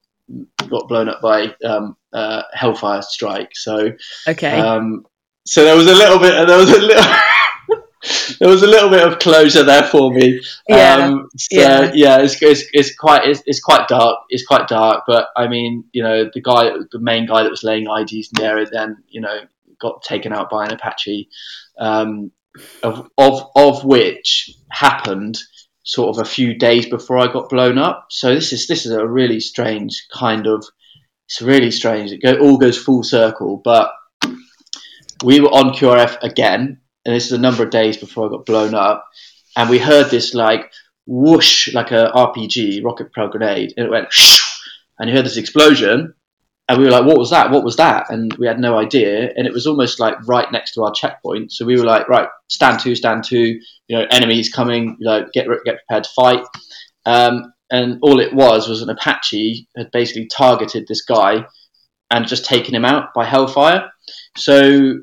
got 0.68 0.88
blown 0.88 1.08
up 1.08 1.20
by 1.20 1.54
um, 1.64 1.96
uh, 2.12 2.42
Hellfire 2.52 3.02
strike. 3.02 3.50
So 3.54 3.92
Okay. 4.28 4.58
um, 4.58 5.04
so 5.46 5.64
there 5.64 5.76
was 5.76 5.86
a 5.86 5.94
little 5.94 6.18
bit. 6.18 6.46
There 6.46 6.58
was 6.58 6.70
a 6.70 6.80
little. 6.80 7.04
there 8.40 8.48
was 8.48 8.62
a 8.62 8.66
little 8.66 8.90
bit 8.90 9.06
of 9.06 9.18
closure 9.18 9.62
there 9.62 9.84
for 9.84 10.12
me. 10.12 10.40
Yeah, 10.68 11.06
Um, 11.06 11.28
so 11.36 11.60
yeah. 11.60 11.90
yeah, 11.94 12.18
it's, 12.20 12.40
it's, 12.42 12.64
it's 12.72 12.96
quite 12.96 13.28
it's, 13.28 13.42
it's 13.46 13.60
quite 13.60 13.88
dark. 13.88 14.20
It's 14.28 14.44
quite 14.46 14.68
dark. 14.68 15.04
But 15.06 15.28
I 15.36 15.48
mean, 15.48 15.84
you 15.92 16.02
know, 16.02 16.28
the 16.32 16.40
guy, 16.40 16.70
the 16.90 16.98
main 16.98 17.26
guy 17.26 17.42
that 17.42 17.50
was 17.50 17.62
laying 17.62 17.86
IEDs 17.86 18.28
in 18.32 18.42
the 18.42 18.44
area, 18.44 18.66
then 18.70 19.02
you 19.08 19.20
know, 19.20 19.40
got 19.80 20.02
taken 20.02 20.32
out 20.32 20.50
by 20.50 20.64
an 20.64 20.72
Apache, 20.72 21.28
um, 21.78 22.32
of 22.82 23.08
of 23.18 23.50
of 23.56 23.84
which 23.84 24.50
happened 24.70 25.38
sort 25.84 26.16
of 26.16 26.22
a 26.22 26.28
few 26.28 26.54
days 26.54 26.86
before 26.86 27.18
I 27.18 27.32
got 27.32 27.48
blown 27.48 27.78
up. 27.78 28.06
So 28.10 28.34
this 28.34 28.52
is 28.52 28.66
this 28.66 28.86
is 28.86 28.92
a 28.92 29.06
really 29.06 29.40
strange 29.40 30.06
kind 30.12 30.46
of. 30.46 30.64
It's 31.26 31.40
really 31.40 31.70
strange. 31.70 32.12
It 32.12 32.22
go, 32.22 32.34
all 32.34 32.58
goes 32.58 32.76
full 32.76 33.02
circle, 33.02 33.60
but 33.64 33.92
we 35.24 35.40
were 35.40 35.48
on 35.48 35.72
QRF 35.72 36.22
again, 36.22 36.80
and 37.04 37.14
this 37.14 37.26
is 37.26 37.32
a 37.32 37.38
number 37.38 37.62
of 37.62 37.70
days 37.70 37.96
before 37.96 38.26
I 38.26 38.30
got 38.30 38.44
blown 38.44 38.74
up, 38.74 39.08
and 39.56 39.70
we 39.70 39.78
heard 39.78 40.10
this 40.10 40.34
like 40.34 40.70
whoosh, 41.06 41.72
like 41.72 41.90
a 41.90 42.10
RPG, 42.14 42.84
rocket 42.84 43.12
propelled 43.12 43.32
grenade, 43.32 43.74
and 43.76 43.86
it 43.86 43.90
went, 43.90 44.08
and 44.98 45.08
you 45.08 45.16
heard 45.16 45.24
this 45.24 45.36
explosion, 45.36 46.14
and 46.68 46.78
we 46.78 46.84
were 46.84 46.90
like, 46.90 47.04
"What 47.04 47.18
was 47.18 47.30
that? 47.30 47.50
What 47.50 47.64
was 47.64 47.76
that?" 47.76 48.10
And 48.10 48.32
we 48.34 48.46
had 48.46 48.60
no 48.60 48.78
idea, 48.78 49.32
and 49.36 49.46
it 49.46 49.52
was 49.52 49.66
almost 49.66 50.00
like 50.00 50.16
right 50.26 50.50
next 50.52 50.74
to 50.74 50.82
our 50.82 50.92
checkpoint. 50.92 51.52
So 51.52 51.64
we 51.64 51.76
were 51.76 51.84
like, 51.84 52.08
"Right, 52.08 52.28
stand 52.48 52.80
to, 52.80 52.94
stand 52.94 53.24
to. 53.24 53.38
You 53.38 53.98
know, 53.98 54.06
enemies 54.10 54.52
coming. 54.52 54.96
You 54.98 55.06
know, 55.06 55.26
get 55.32 55.46
get 55.64 55.78
prepared 55.86 56.04
to 56.04 56.10
fight." 56.14 56.44
Um, 57.04 57.52
and 57.70 57.98
all 58.02 58.20
it 58.20 58.34
was 58.34 58.68
was 58.68 58.82
an 58.82 58.90
Apache 58.90 59.66
had 59.76 59.90
basically 59.90 60.26
targeted 60.26 60.86
this 60.86 61.02
guy 61.02 61.46
and 62.10 62.28
just 62.28 62.44
taken 62.44 62.74
him 62.74 62.84
out 62.84 63.14
by 63.14 63.24
Hellfire. 63.24 63.90
So 64.36 64.98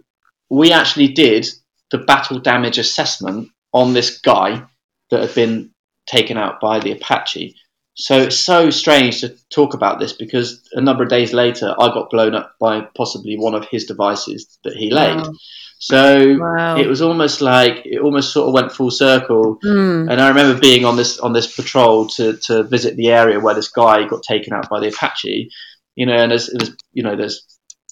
we 0.50 0.72
actually 0.72 1.10
did 1.10 1.48
the 1.92 1.98
battle 1.98 2.40
damage 2.40 2.78
assessment 2.78 3.50
on 3.74 3.94
this 3.94 4.20
guy 4.20 4.64
that 5.10 5.22
had 5.22 5.36
been 5.36 5.72
taken 6.06 6.38
out 6.38 6.60
by 6.62 6.80
the 6.80 6.92
Apache. 6.92 7.56
So 8.00 8.18
it's 8.22 8.40
so 8.40 8.70
strange 8.70 9.20
to 9.22 9.36
talk 9.50 9.74
about 9.74 10.00
this 10.00 10.14
because 10.14 10.62
a 10.72 10.80
number 10.80 11.04
of 11.04 11.10
days 11.10 11.34
later, 11.34 11.76
I 11.78 11.88
got 11.88 12.10
blown 12.10 12.34
up 12.34 12.56
by 12.58 12.88
possibly 12.96 13.36
one 13.38 13.56
of 13.56 13.68
his 13.68 13.86
devices 13.86 14.58
that 14.64 14.74
he 14.74 14.90
laid. 14.90 15.18
Wow. 15.18 15.34
So 15.80 16.38
Wow. 16.40 16.78
it 16.78 16.88
was 16.88 17.02
almost 17.02 17.42
like 17.42 17.86
it 17.86 18.00
almost 18.00 18.32
sort 18.32 18.48
of 18.48 18.54
went 18.54 18.72
full 18.72 18.90
circle. 18.90 19.60
Hmm. 19.62 20.08
And 20.10 20.22
I 20.22 20.30
remember 20.30 20.60
being 20.60 20.86
on 20.86 20.96
this 20.96 21.20
on 21.20 21.34
this 21.34 21.54
patrol 21.54 22.08
to, 22.10 22.38
to 22.48 22.64
visit 22.64 22.96
the 22.96 23.10
area 23.10 23.40
where 23.40 23.56
this 23.56 23.70
guy 23.70 24.08
got 24.08 24.24
taken 24.24 24.54
out 24.54 24.70
by 24.70 24.80
the 24.80 24.88
Apache. 24.90 25.50
You 25.96 26.06
know, 26.06 26.16
and 26.16 26.32
there's, 26.32 26.48
there's 26.48 26.76
you 26.94 27.04
know 27.04 27.18
there's 27.18 27.44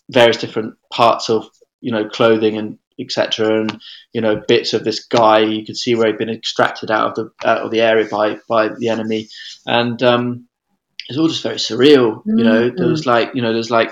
various 0.09 0.37
different 0.37 0.75
parts 0.89 1.29
of 1.29 1.49
you 1.81 1.91
know 1.91 2.07
clothing 2.07 2.57
and 2.57 2.77
etc. 2.99 3.61
And 3.61 3.81
you 4.13 4.21
know 4.21 4.41
bits 4.47 4.73
of 4.73 4.83
this 4.83 5.05
guy. 5.05 5.39
You 5.39 5.65
could 5.65 5.77
see 5.77 5.95
where 5.95 6.07
he'd 6.07 6.17
been 6.17 6.29
extracted 6.29 6.91
out 6.91 7.09
of 7.09 7.15
the 7.15 7.47
out 7.47 7.61
of 7.61 7.71
the 7.71 7.81
area 7.81 8.07
by 8.09 8.37
by 8.47 8.69
the 8.69 8.89
enemy, 8.89 9.29
and 9.65 10.01
um, 10.03 10.47
it's 11.07 11.17
all 11.17 11.27
just 11.27 11.43
very 11.43 11.55
surreal. 11.55 12.21
You 12.25 12.43
know, 12.43 12.69
there 12.69 12.87
was 12.87 13.05
like 13.05 13.35
you 13.35 13.41
know 13.41 13.53
there's 13.53 13.71
like 13.71 13.91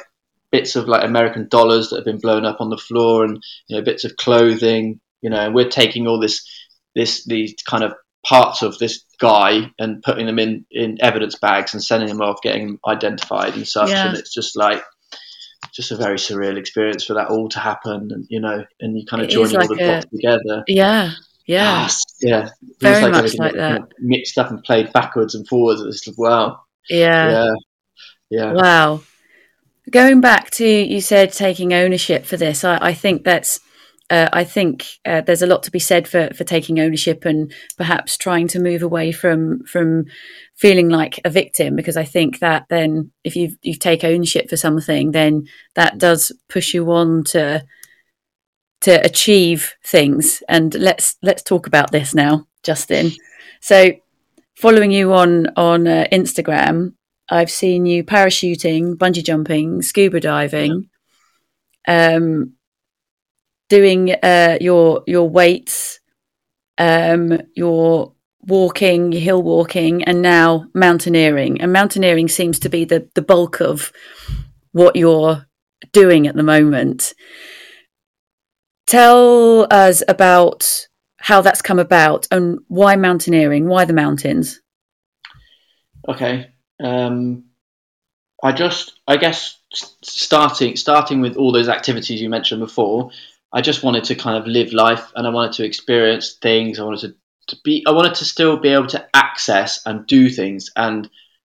bits 0.51 0.75
of 0.75 0.87
like 0.87 1.03
American 1.03 1.47
dollars 1.49 1.89
that 1.89 1.97
have 1.97 2.05
been 2.05 2.19
blown 2.19 2.45
up 2.45 2.61
on 2.61 2.69
the 2.69 2.77
floor, 2.77 3.23
and 3.23 3.41
you 3.67 3.77
know 3.77 3.83
bits 3.83 4.03
of 4.03 4.15
clothing. 4.17 4.99
You 5.21 5.29
know, 5.29 5.39
and 5.39 5.55
we're 5.55 5.69
taking 5.69 6.07
all 6.07 6.19
this 6.19 6.47
this 6.95 7.25
these 7.25 7.55
kind 7.67 7.83
of 7.83 7.93
parts 8.25 8.63
of 8.63 8.77
this 8.79 9.05
guy 9.19 9.71
and 9.79 10.01
putting 10.01 10.25
them 10.25 10.39
in 10.39 10.65
in 10.71 10.97
evidence 11.01 11.35
bags 11.35 11.73
and 11.73 11.83
sending 11.83 12.09
them 12.09 12.21
off, 12.21 12.41
getting 12.41 12.67
them 12.67 12.79
identified 12.87 13.55
and 13.55 13.67
such. 13.67 13.89
Yeah. 13.89 14.09
And 14.09 14.17
it's 14.17 14.33
just 14.33 14.57
like 14.57 14.83
just 15.73 15.91
a 15.91 15.95
very 15.97 16.17
surreal 16.17 16.57
experience 16.57 17.03
for 17.03 17.13
that 17.15 17.27
all 17.29 17.49
to 17.49 17.59
happen, 17.59 18.09
and 18.11 18.25
you 18.29 18.39
know, 18.39 18.63
and 18.79 18.97
you 18.97 19.05
kind 19.05 19.21
of 19.23 19.29
It 19.29 19.31
join 19.33 19.45
is 19.45 19.55
all 19.55 19.67
the 19.67 19.73
a- 19.75 19.87
dots 20.01 20.05
together. 20.11 20.63
Yeah. 20.67 21.11
Yeah. 21.47 21.87
Ah, 21.87 21.95
yeah, 22.21 22.49
Very 22.81 23.11
much 23.11 23.35
like 23.37 23.53
got 23.53 23.59
kind 23.59 23.83
that. 23.83 23.89
mixed 23.99 24.35
up 24.39 24.49
and 24.49 24.63
played 24.63 24.91
backwards 24.93 25.35
and 25.35 25.47
forwards. 25.47 25.79
It's 25.81 26.07
like, 26.07 26.17
wow, 26.17 26.59
Yeah. 26.89 27.29
yeah, 27.29 27.53
yeah. 28.31 28.53
Wow. 28.53 29.01
Going 29.91 30.21
back 30.21 30.49
to 30.51 30.65
you 30.67 31.01
said 31.01 31.31
taking 31.31 31.71
ownership 31.71 32.25
for 32.25 32.35
this, 32.37 32.63
I, 32.63 32.79
I 32.81 32.93
think 32.95 33.23
that's. 33.23 33.59
Uh, 34.09 34.29
I 34.31 34.43
think 34.43 34.85
uh, 35.05 35.21
there's 35.21 35.41
a 35.41 35.47
lot 35.47 35.63
to 35.63 35.71
be 35.71 35.79
said 35.79 36.07
for, 36.07 36.29
for 36.35 36.43
taking 36.43 36.79
ownership 36.79 37.25
and 37.25 37.51
perhaps 37.75 38.17
trying 38.17 38.47
to 38.49 38.59
move 38.59 38.83
away 38.83 39.11
from 39.11 39.63
from 39.65 40.05
feeling 40.55 40.89
like 40.89 41.19
a 41.25 41.29
victim 41.29 41.75
because 41.75 41.97
I 41.97 42.03
think 42.03 42.39
that 42.39 42.65
then 42.69 43.11
if 43.23 43.35
you 43.35 43.55
you 43.63 43.73
take 43.73 44.03
ownership 44.03 44.47
for 44.47 44.57
something 44.57 45.11
then 45.11 45.47
that 45.73 45.97
does 45.97 46.31
push 46.49 46.73
you 46.73 46.91
on 46.91 47.23
to 47.25 47.65
to 48.81 49.03
achieve 49.03 49.73
things. 49.83 50.43
And 50.47 50.75
let's 50.75 51.17
let's 51.23 51.41
talk 51.41 51.65
about 51.65 51.91
this 51.91 52.13
now 52.13 52.47
Justin. 52.61 53.11
So 53.59 53.93
following 54.55 54.91
you 54.91 55.13
on 55.13 55.47
on 55.55 55.87
uh, 55.87 56.05
Instagram 56.11 56.93
I've 57.29 57.51
seen 57.51 57.85
you 57.85 58.03
parachuting, 58.03 58.95
bungee 58.95 59.23
jumping, 59.23 59.81
scuba 59.81 60.19
diving, 60.19 60.89
um, 61.87 62.53
doing 63.69 64.11
uh, 64.11 64.57
your 64.61 65.03
your 65.07 65.29
weights, 65.29 65.99
um, 66.77 67.39
your 67.55 68.13
walking, 68.47 69.11
hill 69.11 69.41
walking, 69.41 70.03
and 70.03 70.21
now 70.21 70.67
mountaineering. 70.73 71.61
And 71.61 71.73
mountaineering 71.73 72.27
seems 72.27 72.59
to 72.59 72.69
be 72.69 72.85
the, 72.85 73.09
the 73.15 73.21
bulk 73.21 73.59
of 73.59 73.91
what 74.71 74.95
you're 74.95 75.47
doing 75.91 76.27
at 76.27 76.35
the 76.35 76.43
moment. 76.43 77.13
Tell 78.87 79.65
us 79.71 80.03
about 80.07 80.87
how 81.17 81.41
that's 81.41 81.61
come 81.61 81.79
about 81.79 82.27
and 82.29 82.59
why 82.67 82.95
mountaineering, 82.95 83.67
why 83.67 83.85
the 83.85 83.93
mountains? 83.93 84.61
Okay. 86.07 86.51
Um, 86.79 87.45
I 88.43 88.51
just, 88.51 88.99
I 89.07 89.17
guess, 89.17 89.57
starting 90.03 90.75
starting 90.75 91.21
with 91.21 91.35
all 91.35 91.51
those 91.51 91.67
activities 91.67 92.21
you 92.21 92.29
mentioned 92.29 92.59
before, 92.59 93.09
I 93.55 93.61
just 93.61 93.83
wanted 93.83 94.03
to 94.05 94.15
kind 94.15 94.37
of 94.37 94.47
live 94.47 94.73
life 94.73 95.11
and 95.15 95.25
I 95.25 95.29
wanted 95.29 95.53
to 95.53 95.65
experience 95.65 96.33
things. 96.33 96.77
I 96.77 96.83
wanted 96.83 96.99
to, 96.99 97.55
to 97.55 97.61
be, 97.63 97.83
I 97.87 97.91
wanted 97.91 98.15
to 98.15 98.25
still 98.25 98.57
be 98.57 98.69
able 98.69 98.87
to 98.87 99.07
access 99.13 99.81
and 99.85 100.05
do 100.05 100.29
things 100.29 100.69
and 100.75 101.09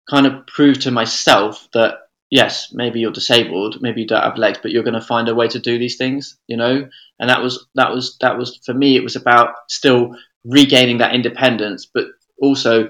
kind 0.09 0.27
of 0.27 0.47
prove 0.47 0.81
to 0.81 0.91
myself 0.91 1.67
that 1.73 1.95
yes, 2.31 2.73
maybe 2.73 3.01
you're 3.01 3.13
disabled, 3.13 3.81
maybe 3.81 4.03
you 4.03 4.07
don't 4.07 4.23
have 4.23 4.37
legs, 4.37 4.59
but 4.61 4.71
you're 4.71 4.83
going 4.83 5.01
to 5.01 5.01
find 5.01 5.29
a 5.29 5.35
way 5.35 5.49
to 5.49 5.59
do 5.59 5.79
these 5.79 5.97
things, 5.97 6.37
you 6.47 6.57
know. 6.57 6.89
And 7.19 7.31
that 7.31 7.43
was 7.43 7.67
that 7.75 7.91
was 7.91 8.19
that 8.19 8.37
was 8.37 8.61
for 8.67 8.75
me. 8.75 8.97
It 8.97 9.03
was 9.03 9.17
about 9.17 9.55
still 9.69 10.17
regaining 10.45 10.99
that 10.99 11.15
independence, 11.15 11.87
but 11.87 12.07
also 12.43 12.89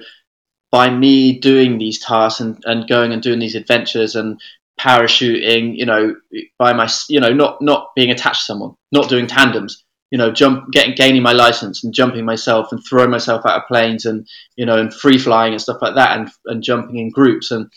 by 0.73 0.91
me 0.91 1.39
doing 1.39 1.79
these 1.79 2.01
tasks 2.01 2.41
and, 2.41 2.61
and 2.65 2.89
going 2.89 3.13
and 3.13 3.23
doing 3.23 3.39
these 3.39 3.55
adventures 3.55 4.17
and 4.17 4.41
parachuting, 4.79 5.77
you 5.77 5.87
know, 5.87 6.17
by 6.59 6.73
my, 6.73 6.89
you 7.09 7.21
know, 7.21 7.33
not 7.33 7.61
not 7.61 7.91
being 7.95 8.11
attached 8.11 8.41
to 8.41 8.45
someone, 8.45 8.75
not 8.93 9.09
doing 9.09 9.27
tandems, 9.27 9.85
you 10.11 10.19
know, 10.19 10.31
jump, 10.33 10.71
getting 10.73 10.95
gaining 10.95 11.23
my 11.23 11.33
license 11.33 11.85
and 11.85 11.95
jumping 11.95 12.25
myself 12.25 12.73
and 12.73 12.81
throwing 12.89 13.11
myself 13.11 13.47
out 13.47 13.63
of 13.63 13.69
planes 13.69 14.05
and 14.05 14.27
you 14.57 14.67
know 14.67 14.79
and 14.79 14.93
free 14.93 15.19
flying 15.19 15.53
and 15.53 15.63
stuff 15.63 15.79
like 15.81 15.95
that 15.95 16.19
and 16.19 16.29
and 16.47 16.63
jumping 16.63 16.99
in 16.99 17.11
groups 17.11 17.51
and 17.51 17.71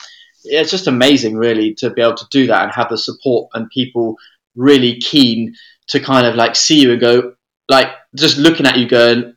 it's 0.50 0.72
just 0.72 0.88
amazing, 0.88 1.36
really, 1.36 1.74
to 1.76 1.90
be 1.90 2.02
able 2.02 2.16
to 2.16 2.28
do 2.32 2.48
that 2.48 2.64
and 2.64 2.72
have 2.72 2.90
the 2.90 2.98
support 2.98 3.50
and 3.54 3.70
people 3.70 4.16
really 4.56 5.00
keen 5.00 5.56
to 5.88 6.00
kind 6.00 6.26
of 6.26 6.36
like 6.36 6.56
see 6.56 6.82
you 6.82 6.92
and 6.92 7.02
go, 7.02 7.34
like, 7.70 7.90
just 8.16 8.38
looking 8.38 8.66
at 8.66 8.78
you 8.78 8.88
going, 8.88 9.36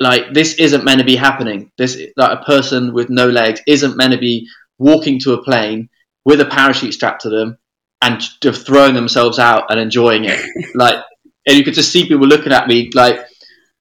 like, 0.00 0.32
this 0.32 0.54
isn't 0.54 0.84
meant 0.84 1.00
to 1.00 1.04
be 1.04 1.16
happening. 1.16 1.70
This, 1.78 1.98
like, 2.16 2.38
a 2.38 2.44
person 2.44 2.92
with 2.92 3.10
no 3.10 3.28
legs 3.28 3.60
isn't 3.66 3.96
meant 3.96 4.12
to 4.12 4.18
be 4.18 4.48
walking 4.78 5.18
to 5.20 5.34
a 5.34 5.42
plane 5.42 5.88
with 6.28 6.42
a 6.42 6.44
parachute 6.44 6.92
strapped 6.92 7.22
to 7.22 7.30
them 7.30 7.56
and 8.02 8.20
just 8.42 8.66
throwing 8.66 8.94
themselves 8.94 9.38
out 9.38 9.70
and 9.70 9.80
enjoying 9.80 10.24
it. 10.26 10.38
like, 10.74 11.02
and 11.46 11.56
you 11.56 11.64
could 11.64 11.72
just 11.72 11.90
see 11.90 12.06
people 12.06 12.26
looking 12.26 12.52
at 12.52 12.68
me, 12.68 12.90
like, 12.92 13.18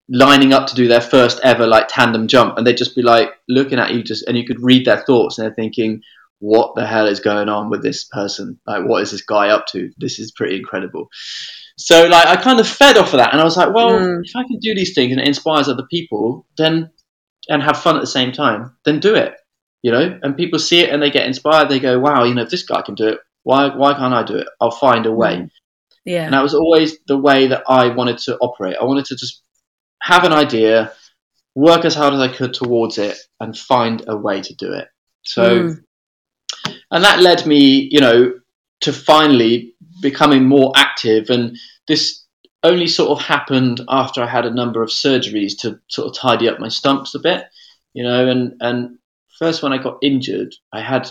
lining 0.07 0.53
up 0.53 0.65
to 0.67 0.75
do 0.75 0.87
their 0.87 1.01
first 1.01 1.41
ever 1.43 1.67
like 1.67 1.87
tandem 1.89 2.29
jump 2.29 2.57
and 2.57 2.65
they'd 2.65 2.77
just 2.77 2.95
be 2.95 3.01
like 3.01 3.29
looking 3.49 3.77
at 3.77 3.93
you 3.93 4.01
just 4.01 4.25
and 4.25 4.37
you 4.37 4.45
could 4.45 4.63
read 4.63 4.85
their 4.85 5.01
thoughts 5.01 5.37
and 5.37 5.45
they're 5.45 5.53
thinking 5.53 6.01
what 6.39 6.75
the 6.75 6.87
hell 6.87 7.07
is 7.07 7.19
going 7.19 7.49
on 7.49 7.69
with 7.69 7.83
this 7.83 8.05
person? 8.05 8.57
Like, 8.65 8.87
what 8.87 9.01
is 9.01 9.11
this 9.11 9.23
guy 9.23 9.49
up 9.49 9.65
to? 9.73 9.91
This 9.97 10.17
is 10.17 10.31
pretty 10.31 10.55
incredible. 10.55 11.09
So, 11.77 12.07
like, 12.07 12.27
I 12.27 12.37
kind 12.37 12.61
of 12.61 12.67
fed 12.67 12.95
off 12.95 13.13
of 13.13 13.19
that, 13.19 13.33
and 13.33 13.41
I 13.41 13.43
was 13.43 13.57
like, 13.57 13.73
well, 13.73 13.91
mm. 13.91 14.21
if 14.23 14.35
I 14.35 14.43
can 14.43 14.59
do 14.59 14.73
these 14.73 14.93
things 14.95 15.11
and 15.11 15.19
it 15.19 15.27
inspires 15.27 15.67
other 15.67 15.85
people, 15.91 16.45
then 16.57 16.91
and 17.49 17.61
have 17.63 17.81
fun 17.81 17.95
at 17.95 18.01
the 18.01 18.07
same 18.07 18.31
time, 18.31 18.77
then 18.85 18.99
do 18.99 19.15
it. 19.15 19.35
You 19.83 19.91
know, 19.91 20.19
and 20.21 20.35
people 20.35 20.59
see 20.59 20.81
it 20.81 20.89
and 20.89 21.01
they 21.01 21.11
get 21.11 21.27
inspired. 21.27 21.69
They 21.69 21.79
go, 21.79 21.99
wow, 21.99 22.23
you 22.23 22.33
know, 22.33 22.41
if 22.41 22.49
this 22.49 22.63
guy 22.63 22.81
can 22.81 22.95
do 22.95 23.09
it, 23.09 23.19
why 23.43 23.75
why 23.75 23.93
can't 23.93 24.13
I 24.13 24.23
do 24.23 24.35
it? 24.35 24.47
I'll 24.59 24.71
find 24.71 25.05
a 25.05 25.11
way. 25.11 25.37
Mm. 25.37 25.51
Yeah. 26.05 26.25
And 26.25 26.33
that 26.33 26.43
was 26.43 26.53
always 26.53 26.97
the 27.07 27.17
way 27.17 27.47
that 27.47 27.63
I 27.67 27.89
wanted 27.89 28.17
to 28.19 28.37
operate. 28.37 28.77
I 28.79 28.85
wanted 28.85 29.05
to 29.05 29.15
just 29.15 29.41
have 30.01 30.23
an 30.23 30.33
idea, 30.33 30.93
work 31.53 31.83
as 31.85 31.95
hard 31.95 32.13
as 32.13 32.19
I 32.21 32.29
could 32.29 32.53
towards 32.53 32.97
it, 32.97 33.17
and 33.39 33.57
find 33.57 34.03
a 34.07 34.15
way 34.15 34.41
to 34.41 34.55
do 34.55 34.73
it. 34.73 34.87
So. 35.23 35.59
Mm 35.59 35.83
and 36.91 37.03
that 37.03 37.19
led 37.19 37.45
me, 37.45 37.87
you 37.91 37.99
know, 37.99 38.33
to 38.81 38.93
finally 38.93 39.73
becoming 40.01 40.45
more 40.45 40.71
active. 40.75 41.29
And 41.29 41.57
this 41.87 42.23
only 42.63 42.87
sort 42.87 43.11
of 43.11 43.25
happened 43.25 43.81
after 43.87 44.21
I 44.21 44.27
had 44.27 44.45
a 44.45 44.53
number 44.53 44.81
of 44.81 44.89
surgeries 44.89 45.59
to 45.59 45.79
sort 45.87 46.07
of 46.07 46.15
tidy 46.15 46.49
up 46.49 46.59
my 46.59 46.69
stumps 46.69 47.15
a 47.15 47.19
bit, 47.19 47.45
you 47.93 48.03
know. 48.03 48.27
And 48.27 48.53
and 48.59 48.97
first 49.37 49.63
when 49.63 49.73
I 49.73 49.77
got 49.77 49.99
injured, 50.01 50.53
I 50.71 50.81
had 50.81 51.09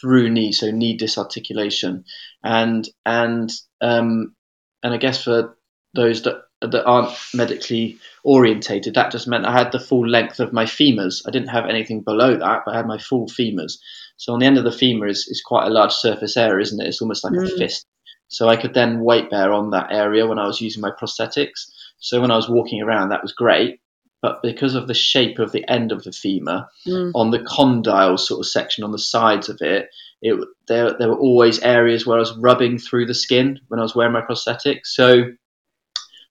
through 0.00 0.30
knee, 0.30 0.52
so 0.52 0.70
knee 0.70 0.96
disarticulation, 0.96 2.04
and 2.42 2.88
and 3.04 3.50
um, 3.80 4.34
and 4.82 4.94
I 4.94 4.96
guess 4.96 5.22
for 5.22 5.56
those 5.94 6.22
that 6.22 6.42
that 6.60 6.84
aren't 6.84 7.16
medically 7.34 7.98
orientated, 8.24 8.94
that 8.94 9.10
just 9.10 9.26
meant 9.26 9.46
I 9.46 9.52
had 9.52 9.72
the 9.72 9.80
full 9.80 10.06
length 10.06 10.38
of 10.38 10.52
my 10.52 10.64
femurs. 10.64 11.22
I 11.26 11.30
didn't 11.30 11.48
have 11.48 11.66
anything 11.66 12.02
below 12.02 12.36
that, 12.36 12.62
but 12.64 12.72
I 12.72 12.76
had 12.76 12.86
my 12.86 12.98
full 12.98 13.26
femurs. 13.26 13.78
So 14.16 14.32
on 14.32 14.38
the 14.38 14.46
end 14.46 14.58
of 14.58 14.64
the 14.64 14.70
femur 14.70 15.08
is, 15.08 15.26
is 15.28 15.42
quite 15.44 15.66
a 15.66 15.70
large 15.70 15.92
surface 15.92 16.36
area, 16.36 16.62
isn't 16.62 16.80
it? 16.80 16.86
It's 16.86 17.02
almost 17.02 17.24
like 17.24 17.32
mm. 17.32 17.52
a 17.52 17.58
fist. 17.58 17.84
So 18.28 18.48
I 18.48 18.56
could 18.56 18.74
then 18.74 19.00
weight 19.00 19.28
bear 19.30 19.52
on 19.52 19.70
that 19.70 19.92
area 19.92 20.26
when 20.26 20.38
I 20.38 20.46
was 20.46 20.60
using 20.60 20.80
my 20.80 20.90
prosthetics. 20.90 21.70
So 21.98 22.20
when 22.20 22.30
I 22.30 22.36
was 22.36 22.48
walking 22.48 22.80
around, 22.80 23.08
that 23.08 23.22
was 23.22 23.32
great. 23.32 23.80
But 24.22 24.40
because 24.42 24.76
of 24.76 24.86
the 24.86 24.94
shape 24.94 25.40
of 25.40 25.50
the 25.52 25.68
end 25.68 25.90
of 25.90 26.04
the 26.04 26.12
femur, 26.12 26.68
mm. 26.86 27.10
on 27.14 27.30
the 27.30 27.42
condyle 27.42 28.16
sort 28.16 28.40
of 28.40 28.46
section 28.46 28.84
on 28.84 28.92
the 28.92 28.98
sides 28.98 29.48
of 29.48 29.60
it, 29.60 29.90
it 30.22 30.48
there, 30.68 30.96
there 30.96 31.08
were 31.08 31.18
always 31.18 31.58
areas 31.58 32.06
where 32.06 32.16
I 32.16 32.20
was 32.20 32.36
rubbing 32.38 32.78
through 32.78 33.06
the 33.06 33.14
skin 33.14 33.58
when 33.68 33.80
I 33.80 33.82
was 33.82 33.96
wearing 33.96 34.12
my 34.12 34.22
prosthetics. 34.22 34.86
So 34.86 35.24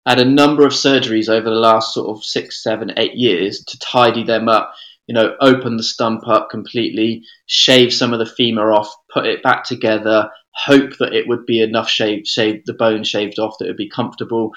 I 0.06 0.10
had 0.10 0.20
a 0.20 0.24
number 0.24 0.66
of 0.66 0.72
surgeries 0.72 1.28
over 1.28 1.48
the 1.50 1.56
last 1.56 1.92
sort 1.92 2.16
of 2.16 2.24
six, 2.24 2.62
seven, 2.62 2.92
eight 2.96 3.14
years 3.14 3.62
to 3.66 3.78
tidy 3.78 4.24
them 4.24 4.48
up 4.48 4.74
you 5.06 5.14
know, 5.14 5.36
open 5.40 5.76
the 5.76 5.82
stump 5.82 6.26
up 6.28 6.50
completely, 6.50 7.24
shave 7.46 7.92
some 7.92 8.12
of 8.12 8.18
the 8.18 8.26
femur 8.26 8.72
off, 8.72 8.94
put 9.12 9.26
it 9.26 9.42
back 9.42 9.64
together, 9.64 10.30
hope 10.54 10.96
that 10.98 11.12
it 11.12 11.26
would 11.26 11.44
be 11.44 11.60
enough 11.60 11.88
shave, 11.88 12.26
shave 12.26 12.64
the 12.66 12.74
bone 12.74 13.04
shaved 13.04 13.38
off 13.38 13.56
that 13.58 13.66
it 13.66 13.68
would 13.68 13.76
be 13.76 13.88
comfortable, 13.88 14.52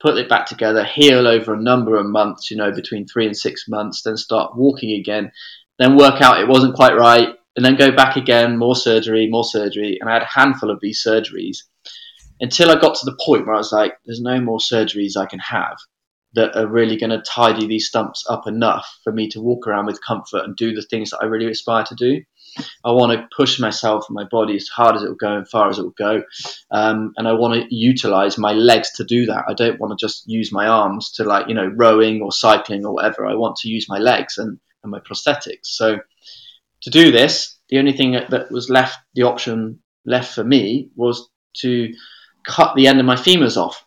put 0.00 0.16
it 0.16 0.28
back 0.28 0.46
together, 0.46 0.84
heal 0.84 1.26
over 1.26 1.54
a 1.54 1.62
number 1.62 1.96
of 1.96 2.06
months, 2.06 2.50
you 2.50 2.56
know, 2.56 2.72
between 2.72 3.06
three 3.06 3.26
and 3.26 3.36
six 3.36 3.64
months, 3.68 4.02
then 4.02 4.16
start 4.16 4.56
walking 4.56 4.98
again, 4.98 5.32
then 5.78 5.96
work 5.96 6.20
out 6.20 6.40
it 6.40 6.48
wasn't 6.48 6.74
quite 6.74 6.96
right, 6.96 7.28
and 7.56 7.64
then 7.64 7.76
go 7.76 7.90
back 7.90 8.16
again, 8.16 8.56
more 8.56 8.76
surgery, 8.76 9.28
more 9.28 9.44
surgery, 9.44 9.98
and 10.00 10.08
I 10.08 10.14
had 10.14 10.22
a 10.22 10.26
handful 10.26 10.70
of 10.70 10.78
these 10.80 11.02
surgeries 11.04 11.58
until 12.40 12.70
I 12.70 12.80
got 12.80 12.94
to 12.96 13.04
the 13.04 13.18
point 13.24 13.46
where 13.46 13.54
I 13.54 13.58
was 13.58 13.72
like, 13.72 13.94
there's 14.06 14.20
no 14.20 14.40
more 14.40 14.58
surgeries 14.58 15.16
I 15.16 15.26
can 15.26 15.40
have 15.40 15.76
that 16.34 16.56
are 16.56 16.68
really 16.68 16.96
going 16.96 17.10
to 17.10 17.22
tidy 17.22 17.66
these 17.66 17.88
stumps 17.88 18.24
up 18.28 18.46
enough 18.46 18.86
for 19.02 19.12
me 19.12 19.28
to 19.30 19.40
walk 19.40 19.66
around 19.66 19.86
with 19.86 20.04
comfort 20.06 20.44
and 20.44 20.56
do 20.56 20.72
the 20.72 20.86
things 20.88 21.10
that 21.10 21.18
I 21.22 21.26
really 21.26 21.50
aspire 21.50 21.84
to 21.84 21.94
do. 21.94 22.22
I 22.84 22.92
want 22.92 23.12
to 23.12 23.28
push 23.36 23.58
myself 23.58 24.06
and 24.08 24.14
my 24.14 24.24
body 24.24 24.56
as 24.56 24.68
hard 24.68 24.96
as 24.96 25.02
it 25.02 25.08
will 25.08 25.16
go 25.16 25.36
and 25.36 25.48
far 25.48 25.68
as 25.68 25.78
it 25.78 25.82
will 25.82 25.90
go. 25.90 26.22
Um, 26.70 27.12
and 27.16 27.28
I 27.28 27.32
want 27.32 27.54
to 27.54 27.74
utilize 27.74 28.38
my 28.38 28.52
legs 28.52 28.92
to 28.96 29.04
do 29.04 29.26
that. 29.26 29.44
I 29.48 29.54
don't 29.54 29.80
want 29.80 29.98
to 29.98 30.06
just 30.06 30.28
use 30.28 30.52
my 30.52 30.66
arms 30.66 31.12
to 31.12 31.24
like, 31.24 31.48
you 31.48 31.54
know, 31.54 31.72
rowing 31.76 32.22
or 32.22 32.32
cycling 32.32 32.84
or 32.84 32.94
whatever. 32.94 33.26
I 33.26 33.34
want 33.34 33.56
to 33.56 33.68
use 33.68 33.88
my 33.88 33.98
legs 33.98 34.38
and, 34.38 34.58
and 34.82 34.90
my 34.90 35.00
prosthetics. 35.00 35.64
So 35.64 35.98
to 36.82 36.90
do 36.90 37.10
this, 37.10 37.58
the 37.68 37.78
only 37.78 37.92
thing 37.92 38.12
that 38.12 38.50
was 38.50 38.70
left, 38.70 38.98
the 39.14 39.22
option 39.22 39.80
left 40.04 40.34
for 40.34 40.44
me 40.44 40.90
was 40.96 41.28
to 41.58 41.92
cut 42.46 42.74
the 42.74 42.86
end 42.86 43.00
of 43.00 43.06
my 43.06 43.16
femurs 43.16 43.56
off. 43.56 43.84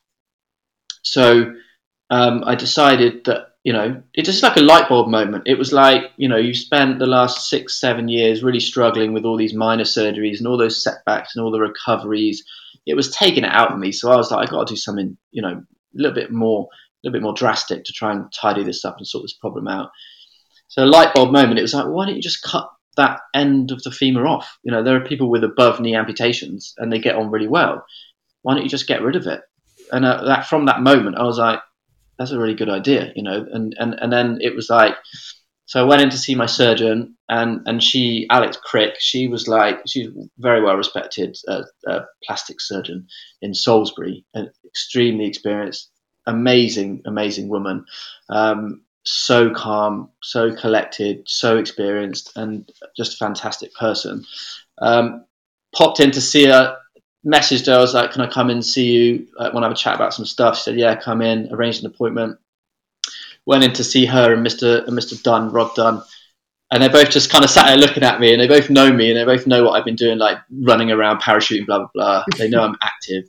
So 1.03 1.53
um, 2.09 2.43
I 2.45 2.55
decided 2.55 3.25
that 3.25 3.50
you 3.63 3.73
know 3.73 4.01
it's 4.13 4.27
just 4.27 4.43
like 4.43 4.57
a 4.57 4.61
light 4.61 4.89
bulb 4.89 5.09
moment. 5.09 5.43
It 5.45 5.57
was 5.57 5.71
like 5.71 6.11
you 6.17 6.27
know 6.27 6.37
you 6.37 6.53
spent 6.53 6.99
the 6.99 7.05
last 7.07 7.49
six 7.49 7.79
seven 7.79 8.07
years 8.07 8.43
really 8.43 8.59
struggling 8.59 9.13
with 9.13 9.25
all 9.25 9.37
these 9.37 9.53
minor 9.53 9.83
surgeries 9.83 10.39
and 10.39 10.47
all 10.47 10.57
those 10.57 10.83
setbacks 10.83 11.35
and 11.35 11.43
all 11.43 11.51
the 11.51 11.59
recoveries. 11.59 12.43
It 12.85 12.95
was 12.95 13.11
taking 13.11 13.43
it 13.43 13.51
out 13.51 13.71
of 13.71 13.79
me, 13.79 13.91
so 13.91 14.11
I 14.11 14.15
was 14.15 14.31
like, 14.31 14.47
I 14.47 14.51
got 14.51 14.67
to 14.67 14.73
do 14.73 14.77
something 14.77 15.17
you 15.31 15.41
know 15.41 15.49
a 15.53 15.63
little 15.93 16.15
bit 16.15 16.31
more 16.31 16.67
a 16.71 17.07
little 17.07 17.13
bit 17.13 17.23
more 17.23 17.33
drastic 17.33 17.83
to 17.83 17.93
try 17.93 18.11
and 18.11 18.31
tidy 18.31 18.63
this 18.63 18.85
up 18.85 18.97
and 18.97 19.07
sort 19.07 19.23
this 19.23 19.33
problem 19.33 19.67
out. 19.67 19.89
So 20.67 20.83
a 20.83 20.85
light 20.85 21.13
bulb 21.13 21.31
moment. 21.31 21.59
It 21.59 21.63
was 21.63 21.73
like, 21.73 21.87
why 21.87 22.05
don't 22.05 22.15
you 22.15 22.21
just 22.21 22.43
cut 22.43 22.69
that 22.95 23.19
end 23.33 23.71
of 23.71 23.83
the 23.83 23.91
femur 23.91 24.25
off? 24.25 24.57
You 24.63 24.71
know, 24.71 24.83
there 24.83 24.95
are 24.95 25.05
people 25.05 25.29
with 25.29 25.43
above 25.43 25.79
knee 25.79 25.95
amputations 25.95 26.73
and 26.77 26.91
they 26.91 26.99
get 26.99 27.15
on 27.15 27.29
really 27.29 27.47
well. 27.47 27.83
Why 28.41 28.53
don't 28.53 28.63
you 28.63 28.69
just 28.69 28.87
get 28.87 29.01
rid 29.01 29.17
of 29.17 29.27
it? 29.27 29.41
And 29.91 30.05
uh, 30.05 30.23
that 30.25 30.47
from 30.47 30.67
that 30.67 30.81
moment, 30.81 31.17
I 31.17 31.23
was 31.23 31.37
like, 31.37 31.59
that's 32.21 32.31
a 32.31 32.39
really 32.39 32.53
good 32.53 32.69
idea, 32.69 33.11
you 33.15 33.23
know. 33.23 33.47
And 33.51 33.75
and 33.79 33.95
and 33.99 34.13
then 34.13 34.37
it 34.41 34.55
was 34.55 34.69
like, 34.69 34.95
so 35.65 35.81
I 35.81 35.87
went 35.87 36.03
in 36.03 36.11
to 36.11 36.17
see 36.17 36.35
my 36.35 36.45
surgeon, 36.45 37.17
and 37.27 37.61
and 37.65 37.81
she, 37.81 38.27
Alex 38.29 38.57
Crick, 38.63 38.95
she 38.99 39.27
was 39.27 39.47
like, 39.47 39.79
she's 39.87 40.09
very 40.37 40.61
well 40.61 40.77
respected 40.77 41.35
uh, 41.47 41.63
uh, 41.87 42.01
plastic 42.23 42.61
surgeon 42.61 43.07
in 43.41 43.55
Salisbury, 43.55 44.23
an 44.35 44.51
extremely 44.63 45.25
experienced, 45.25 45.89
amazing, 46.27 47.01
amazing 47.05 47.49
woman. 47.49 47.85
Um, 48.29 48.83
so 49.03 49.49
calm, 49.49 50.11
so 50.21 50.53
collected, 50.55 51.23
so 51.25 51.57
experienced, 51.57 52.33
and 52.35 52.71
just 52.95 53.15
a 53.15 53.17
fantastic 53.17 53.73
person. 53.73 54.25
Um, 54.79 55.25
popped 55.75 55.99
in 55.99 56.11
to 56.11 56.21
see 56.21 56.45
her 56.45 56.77
messaged 57.25 57.67
her. 57.67 57.75
I 57.75 57.79
was 57.79 57.93
like, 57.93 58.11
"Can 58.11 58.21
I 58.21 58.27
come 58.27 58.49
and 58.49 58.65
see 58.65 58.91
you? 58.91 59.27
Like, 59.37 59.53
want 59.53 59.63
to 59.63 59.67
have 59.67 59.71
a 59.71 59.75
chat 59.75 59.95
about 59.95 60.13
some 60.13 60.25
stuff?" 60.25 60.57
She 60.57 60.63
said, 60.63 60.79
"Yeah, 60.79 60.95
come 60.95 61.21
in." 61.21 61.49
Arranged 61.51 61.83
an 61.83 61.91
appointment. 61.91 62.37
went 63.45 63.63
in 63.63 63.73
to 63.73 63.83
see 63.83 64.05
her 64.05 64.33
and 64.33 64.45
Mr. 64.45 64.87
and 64.87 64.97
Mr. 64.97 65.21
Dunn, 65.21 65.51
Rob 65.51 65.73
Dunn, 65.73 66.03
and 66.71 66.81
they 66.81 66.87
both 66.87 67.09
just 67.09 67.31
kind 67.31 67.43
of 67.43 67.49
sat 67.49 67.65
there 67.65 67.77
looking 67.77 68.03
at 68.03 68.19
me, 68.19 68.31
and 68.31 68.41
they 68.41 68.47
both 68.47 68.69
know 68.69 68.91
me, 68.93 69.09
and 69.09 69.17
they 69.17 69.25
both 69.25 69.47
know 69.47 69.63
what 69.63 69.71
I've 69.71 69.85
been 69.85 69.95
doing, 69.95 70.17
like 70.19 70.37
running 70.51 70.91
around, 70.91 71.21
parachuting, 71.21 71.65
blah 71.65 71.79
blah 71.79 71.89
blah. 71.93 72.23
They 72.37 72.49
know 72.49 72.63
I'm 72.63 72.77
active. 72.81 73.25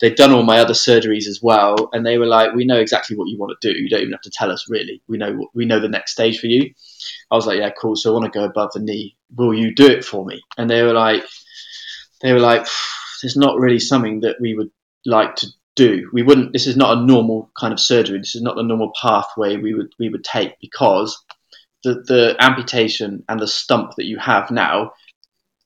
They've 0.00 0.14
done 0.14 0.32
all 0.32 0.44
my 0.44 0.60
other 0.60 0.74
surgeries 0.74 1.26
as 1.26 1.40
well, 1.42 1.88
and 1.92 2.06
they 2.06 2.18
were 2.18 2.26
like, 2.26 2.54
"We 2.54 2.64
know 2.66 2.78
exactly 2.78 3.16
what 3.16 3.28
you 3.28 3.38
want 3.38 3.58
to 3.60 3.72
do. 3.72 3.78
You 3.78 3.88
don't 3.88 4.02
even 4.02 4.12
have 4.12 4.20
to 4.22 4.30
tell 4.30 4.52
us, 4.52 4.66
really. 4.68 5.02
We 5.08 5.18
know 5.18 5.48
we 5.54 5.64
know 5.64 5.80
the 5.80 5.88
next 5.88 6.12
stage 6.12 6.38
for 6.38 6.46
you." 6.46 6.72
I 7.30 7.36
was 7.36 7.46
like, 7.46 7.58
"Yeah, 7.58 7.70
cool. 7.70 7.96
So 7.96 8.10
I 8.10 8.12
want 8.12 8.32
to 8.32 8.38
go 8.38 8.44
above 8.44 8.72
the 8.74 8.80
knee. 8.80 9.16
Will 9.36 9.54
you 9.54 9.74
do 9.74 9.86
it 9.86 10.04
for 10.04 10.24
me?" 10.24 10.40
And 10.56 10.70
they 10.70 10.82
were 10.82 10.92
like, 10.92 11.24
"They 12.20 12.32
were 12.32 12.40
like, 12.40 12.66
there's 13.22 13.36
not 13.36 13.58
really 13.58 13.78
something 13.78 14.20
that 14.20 14.40
we 14.40 14.54
would 14.54 14.70
like 15.06 15.36
to 15.36 15.46
do. 15.76 16.10
We 16.12 16.22
wouldn't. 16.22 16.52
This 16.52 16.66
is 16.66 16.76
not 16.76 16.98
a 16.98 17.00
normal 17.00 17.50
kind 17.58 17.72
of 17.72 17.80
surgery. 17.80 18.18
This 18.18 18.34
is 18.34 18.42
not 18.42 18.56
the 18.56 18.62
normal 18.62 18.92
pathway 19.00 19.56
we 19.56 19.74
would 19.74 19.92
we 19.98 20.08
would 20.08 20.24
take 20.24 20.58
because 20.60 21.16
the 21.84 22.02
the 22.06 22.36
amputation 22.40 23.24
and 23.28 23.40
the 23.40 23.46
stump 23.46 23.92
that 23.96 24.06
you 24.06 24.18
have 24.18 24.50
now 24.50 24.92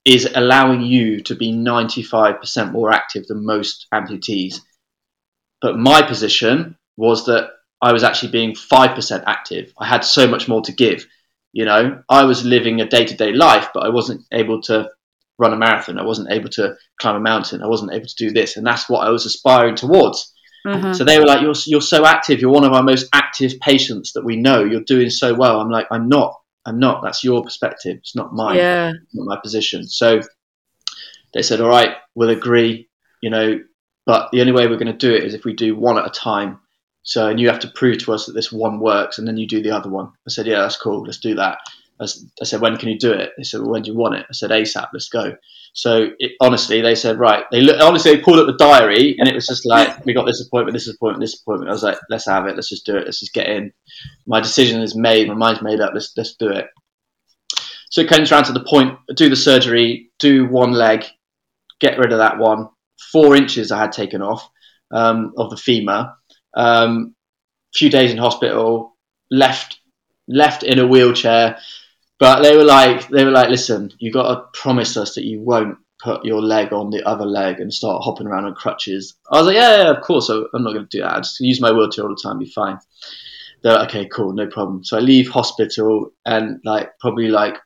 is 0.05 0.29
allowing 0.35 0.83
you 0.83 1.21
to 1.23 1.37
be 1.37 1.53
95% 1.53 2.73
more 2.73 2.93
active 2.93 3.27
than 3.29 3.47
most 3.47 3.87
amputees. 3.95 4.61
But 5.61 5.79
my 5.79 6.03
position 6.03 6.77
was 6.97 7.27
that 7.27 7.51
I 7.81 7.93
was 7.93 8.03
actually 8.03 8.33
being 8.33 8.53
5% 8.53 9.25
active. 9.27 9.73
I 9.79 9.87
had 9.87 10.05
so 10.05 10.27
much 10.27 10.49
more 10.49 10.61
to 10.63 10.73
give. 10.73 11.07
You 11.53 11.65
know, 11.67 12.03
I 12.09 12.25
was 12.25 12.45
living 12.45 12.81
a 12.81 12.89
day 12.89 13.05
to 13.05 13.17
day 13.17 13.33
life, 13.33 13.69
but 13.73 13.85
I 13.85 13.91
wasn't 13.91 14.25
able 14.33 14.61
to 14.63 14.91
run 15.39 15.53
a 15.53 15.57
marathon. 15.57 15.99
I 15.99 16.05
wasn't 16.05 16.31
able 16.31 16.51
to 16.51 16.77
climb 17.01 17.17
a 17.17 17.21
mountain. 17.21 17.63
I 17.63 17.67
wasn't 17.67 17.93
able 17.93 18.07
to 18.07 18.15
do 18.17 18.31
this. 18.31 18.57
And 18.57 18.67
that's 18.67 18.89
what 18.89 19.07
I 19.07 19.11
was 19.11 19.27
aspiring 19.27 19.77
towards. 19.77 20.33
Mm-hmm. 20.67 20.93
So 20.93 21.05
they 21.05 21.19
were 21.19 21.27
like, 21.27 21.43
you're, 21.43 21.55
you're 21.67 21.81
so 21.81 22.07
active. 22.07 22.41
You're 22.41 22.53
one 22.53 22.65
of 22.65 22.73
our 22.73 22.83
most 22.83 23.09
active 23.13 23.59
patients 23.61 24.13
that 24.13 24.25
we 24.25 24.37
know. 24.37 24.63
You're 24.63 24.83
doing 24.83 25.11
so 25.11 25.35
well. 25.35 25.61
I'm 25.61 25.71
like, 25.71 25.89
I'm 25.91 26.09
not. 26.09 26.39
I'm 26.65 26.79
not. 26.79 27.03
That's 27.03 27.25
your 27.25 27.43
perspective. 27.43 27.97
It's 27.99 28.15
not 28.15 28.33
mine. 28.33 28.57
Yeah. 28.57 28.93
Not 29.13 29.27
my 29.27 29.41
position. 29.43 29.89
So 29.89 30.21
they 31.35 31.43
said, 31.43 31.61
all 31.61 31.69
right, 31.69 31.97
we'll 32.15 32.31
agree, 32.31 32.89
you 33.21 33.31
know, 33.31 33.59
but 34.07 34.31
the 34.33 34.41
only 34.41 34.53
way 34.53 34.67
we're 34.67 34.77
going 34.77 34.87
to 34.87 34.93
do 34.93 35.15
it 35.15 35.25
is 35.25 35.35
if 35.35 35.45
we 35.45 35.55
do 35.55 35.75
one 35.75 35.99
at 35.99 36.07
a 36.07 36.11
time. 36.11 36.61
So, 37.03 37.29
and 37.29 37.41
you 37.41 37.49
have 37.49 37.61
to 37.61 37.69
prove 37.69 37.99
to 37.99 38.13
us 38.13 38.27
that 38.27 38.33
this 38.33 38.53
one 38.53 38.79
works 38.79 39.19
and 39.19 39.27
then 39.27 39.37
you 39.37 39.49
do 39.49 39.63
the 39.63 39.75
other 39.75 39.91
one. 39.91 40.07
I 40.07 40.31
said, 40.31 40.47
yeah, 40.47 40.61
that's 40.61 40.77
cool. 40.77 41.03
Let's 41.03 41.19
do 41.19 41.35
that. 41.37 41.59
I, 42.01 42.45
said, 42.45 42.61
when 42.61 42.77
can 42.77 42.89
you 42.89 42.99
do 42.99 43.13
it? 43.13 43.31
They 43.37 43.45
said, 43.45 43.61
well, 43.61 43.71
when 43.71 43.83
do 43.83 43.93
you 43.93 43.97
want 43.97 44.17
it? 44.17 44.27
I 44.29 44.33
said, 44.33 44.51
ASAP, 44.51 44.89
let's 44.93 45.09
go. 45.09 45.37
So 45.73 46.09
it, 46.19 46.33
honestly, 46.41 46.81
they 46.81 46.95
said, 46.95 47.19
right. 47.19 47.45
They 47.51 47.61
look, 47.61 47.81
honestly, 47.81 48.15
they 48.15 48.23
pulled 48.23 48.39
up 48.39 48.47
the 48.47 48.57
diary 48.57 49.17
and 49.19 49.29
it 49.29 49.35
was 49.35 49.47
just 49.47 49.65
like, 49.65 50.05
we 50.05 50.13
got 50.13 50.27
this 50.27 50.45
appointment, 50.45 50.75
this 50.75 50.89
appointment, 50.89 51.21
this 51.21 51.41
appointment. 51.41 51.71
I 51.71 51.73
was 51.73 51.83
like, 51.83 51.99
let's 52.11 52.27
have 52.27 52.47
it. 52.47 52.57
Let's 52.57 52.69
just 52.69 52.87
do 52.87 52.97
it. 52.97 53.05
Let's 53.05 53.21
just 53.21 53.33
get 53.33 53.49
in. 53.49 53.73
My 54.27 54.41
decision 54.41 54.83
is 54.83 54.97
made. 54.97 55.29
My 55.29 55.35
mind's 55.35 55.63
made 55.63 55.81
up. 55.81 55.93
Let's, 55.95 56.13
let's 56.17 56.35
do 56.35 56.49
it. 56.49 56.67
So 57.91 58.01
it 58.01 58.09
comes 58.09 58.33
around 58.33 58.45
to 58.45 58.53
the 58.53 58.65
point, 58.65 58.99
do 59.15 59.29
the 59.29 59.37
surgery, 59.37 60.11
do 60.19 60.47
one 60.47 60.73
leg, 60.73 61.05
get 61.79 61.99
rid 61.99 62.13
of 62.13 62.19
that 62.19 62.39
one. 62.39 62.69
Four 63.13 63.37
inches 63.37 63.71
I 63.71 63.79
had 63.79 63.93
taken 63.93 64.23
off 64.23 64.49
um, 64.91 65.33
of 65.37 65.51
the 65.51 65.57
femur. 65.57 66.15
Um, 66.55 67.15
few 67.75 67.91
days 67.91 68.11
in 68.11 68.19
hospital, 68.19 68.97
left 69.31 69.79
left 70.29 70.63
in 70.63 70.79
a 70.79 70.87
wheelchair, 70.87 71.59
but 72.23 72.45
they 72.45 72.57
were 72.57 72.63
like, 72.63 73.09
they 73.09 73.25
were 73.25 73.33
like, 73.33 73.49
listen, 73.49 73.91
you 73.99 74.13
got 74.13 74.33
to 74.33 74.61
promise 74.61 74.97
us 74.97 75.17
that 75.17 75.25
you 75.25 75.41
won't 75.41 75.77
put 76.01 76.25
your 76.25 76.41
leg 76.41 76.73
on 76.73 76.91
the 76.91 77.03
other 77.03 77.25
leg 77.25 77.59
and 77.59 77.75
start 77.75 78.01
hopping 78.05 78.29
around 78.29 78.45
on 78.45 78.55
crutches. 78.55 79.17
I 79.29 79.39
was 79.39 79.49
like, 79.49 79.57
yeah, 79.57 79.83
yeah 79.83 79.91
of 79.91 80.05
course. 80.05 80.29
I'm 80.29 80.47
not 80.55 80.73
going 80.73 80.87
to 80.87 80.97
do 80.97 81.03
that. 81.03 81.15
I 81.15 81.19
just 81.19 81.41
use 81.41 81.61
my 81.61 81.73
wheelchair 81.73 82.05
all 82.05 82.15
the 82.15 82.23
time, 82.23 82.39
be 82.39 82.47
fine. 82.47 82.79
They're 83.65 83.73
like, 83.73 83.89
okay, 83.89 84.07
cool, 84.07 84.35
no 84.35 84.47
problem. 84.47 84.85
So 84.85 84.97
I 84.97 85.01
leave 85.01 85.31
hospital 85.31 86.13
and 86.25 86.61
like 86.65 86.91
probably 87.01 87.27
like 87.27 87.57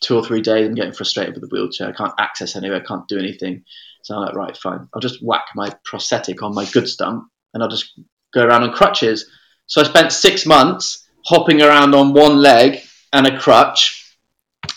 two 0.00 0.14
or 0.14 0.24
three 0.24 0.42
days, 0.42 0.68
I'm 0.68 0.76
getting 0.76 0.92
frustrated 0.92 1.34
with 1.34 1.42
the 1.42 1.52
wheelchair. 1.52 1.88
I 1.88 1.92
can't 1.92 2.14
access 2.20 2.54
anywhere, 2.54 2.80
I 2.80 2.86
can't 2.86 3.08
do 3.08 3.18
anything. 3.18 3.64
So 4.04 4.14
I'm 4.14 4.26
like, 4.26 4.36
right, 4.36 4.56
fine. 4.56 4.86
I'll 4.94 5.00
just 5.00 5.24
whack 5.24 5.46
my 5.56 5.72
prosthetic 5.84 6.40
on 6.40 6.54
my 6.54 6.66
good 6.66 6.88
stump 6.88 7.24
and 7.52 7.64
I'll 7.64 7.68
just 7.68 7.98
go 8.32 8.44
around 8.44 8.62
on 8.62 8.72
crutches. 8.72 9.28
So 9.66 9.80
I 9.80 9.84
spent 9.84 10.12
six 10.12 10.46
months 10.46 11.08
hopping 11.24 11.62
around 11.62 11.96
on 11.96 12.12
one 12.12 12.36
leg 12.36 12.85
and 13.16 13.26
a 13.26 13.38
crutch 13.38 14.16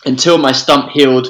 until 0.05 0.37
my 0.37 0.51
stump 0.51 0.91
healed 0.91 1.27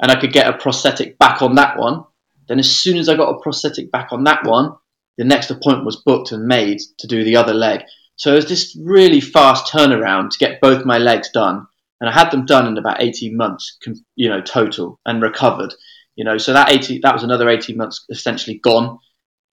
and 0.00 0.10
I 0.10 0.18
could 0.18 0.32
get 0.32 0.48
a 0.48 0.58
prosthetic 0.58 1.18
back 1.18 1.42
on 1.42 1.56
that 1.56 1.78
one. 1.78 2.04
Then, 2.48 2.58
as 2.58 2.70
soon 2.70 2.96
as 2.96 3.08
I 3.08 3.16
got 3.16 3.34
a 3.34 3.40
prosthetic 3.40 3.92
back 3.92 4.12
on 4.12 4.24
that 4.24 4.44
one, 4.44 4.74
the 5.18 5.24
next 5.24 5.50
appointment 5.50 5.84
was 5.84 6.02
booked 6.04 6.32
and 6.32 6.46
made 6.46 6.80
to 6.98 7.06
do 7.06 7.22
the 7.22 7.36
other 7.36 7.54
leg. 7.54 7.82
So 8.16 8.32
it 8.32 8.36
was 8.36 8.48
this 8.48 8.76
really 8.80 9.20
fast 9.20 9.72
turnaround 9.72 10.30
to 10.30 10.38
get 10.38 10.60
both 10.60 10.84
my 10.84 10.98
legs 10.98 11.30
done, 11.30 11.66
and 12.00 12.10
I 12.10 12.12
had 12.12 12.30
them 12.30 12.46
done 12.46 12.66
in 12.66 12.76
about 12.76 13.02
18 13.02 13.36
months, 13.36 13.78
you 14.16 14.28
know, 14.28 14.40
total, 14.40 14.98
and 15.06 15.22
recovered. 15.22 15.74
You 16.16 16.24
know, 16.24 16.38
so 16.38 16.52
that 16.52 16.70
18, 16.70 17.00
that 17.02 17.14
was 17.14 17.22
another 17.22 17.48
18 17.48 17.76
months 17.76 18.04
essentially 18.10 18.58
gone, 18.58 18.98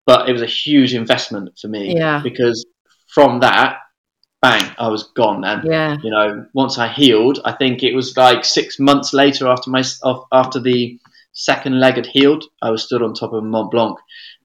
but 0.06 0.28
it 0.28 0.32
was 0.32 0.42
a 0.42 0.46
huge 0.46 0.94
investment 0.94 1.50
for 1.60 1.68
me 1.68 1.94
yeah. 1.96 2.20
because 2.22 2.66
from 3.06 3.40
that 3.40 3.78
bang, 4.40 4.70
I 4.78 4.88
was 4.88 5.04
gone. 5.14 5.44
And 5.44 5.64
yeah. 5.64 5.96
you 6.02 6.10
know, 6.10 6.46
once 6.52 6.78
I 6.78 6.88
healed, 6.88 7.40
I 7.44 7.52
think 7.52 7.82
it 7.82 7.94
was 7.94 8.16
like 8.16 8.44
six 8.44 8.78
months 8.78 9.12
later 9.12 9.48
after 9.48 9.70
my 9.70 9.82
after 10.32 10.60
the 10.60 10.98
second 11.32 11.78
leg 11.80 11.94
had 11.96 12.06
healed, 12.06 12.44
I 12.62 12.70
was 12.70 12.84
stood 12.84 13.02
on 13.02 13.14
top 13.14 13.32
of 13.32 13.44
Mont 13.44 13.70
Blanc, 13.70 13.98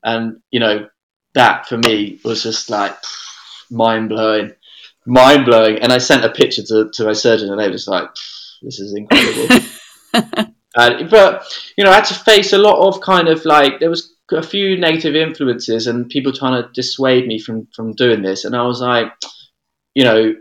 and 0.03 0.41
you 0.51 0.59
know, 0.59 0.87
that 1.33 1.67
for 1.67 1.77
me 1.77 2.19
was 2.23 2.43
just 2.43 2.69
like 2.69 2.95
mind 3.71 4.09
blowing, 4.09 4.53
mind 5.05 5.45
blowing. 5.45 5.79
And 5.79 5.91
I 5.91 5.97
sent 5.97 6.25
a 6.25 6.29
picture 6.29 6.63
to, 6.63 6.89
to 6.93 7.05
my 7.05 7.13
surgeon, 7.13 7.49
and 7.49 7.59
they 7.59 7.67
were 7.67 7.73
just 7.73 7.87
like, 7.87 8.09
"This 8.61 8.79
is 8.79 8.95
incredible." 8.95 9.65
uh, 10.75 11.03
but 11.09 11.59
you 11.77 11.83
know, 11.83 11.91
I 11.91 11.95
had 11.95 12.05
to 12.05 12.13
face 12.15 12.53
a 12.53 12.57
lot 12.57 12.87
of 12.87 13.01
kind 13.01 13.27
of 13.27 13.45
like 13.45 13.79
there 13.79 13.89
was 13.89 14.13
a 14.31 14.41
few 14.41 14.77
negative 14.79 15.15
influences 15.15 15.85
and 15.85 16.09
people 16.09 16.31
trying 16.31 16.63
to 16.63 16.69
dissuade 16.73 17.27
me 17.27 17.39
from 17.39 17.67
from 17.75 17.93
doing 17.93 18.21
this, 18.21 18.45
and 18.45 18.55
I 18.55 18.63
was 18.63 18.81
like 18.81 19.11
you 19.93 20.03
know, 20.03 20.35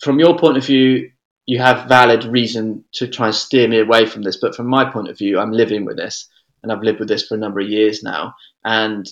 from 0.00 0.18
your 0.18 0.38
point 0.38 0.56
of 0.56 0.66
view, 0.66 1.10
you 1.46 1.58
have 1.58 1.88
valid 1.88 2.24
reason 2.24 2.84
to 2.92 3.08
try 3.08 3.26
and 3.26 3.34
steer 3.34 3.68
me 3.68 3.80
away 3.80 4.06
from 4.06 4.22
this. 4.22 4.36
But 4.36 4.54
from 4.54 4.66
my 4.66 4.90
point 4.90 5.08
of 5.08 5.18
view, 5.18 5.38
I'm 5.38 5.52
living 5.52 5.84
with 5.84 5.96
this 5.96 6.28
and 6.62 6.70
I've 6.70 6.82
lived 6.82 7.00
with 7.00 7.08
this 7.08 7.26
for 7.26 7.34
a 7.34 7.38
number 7.38 7.60
of 7.60 7.68
years 7.68 8.02
now. 8.02 8.34
And 8.64 9.06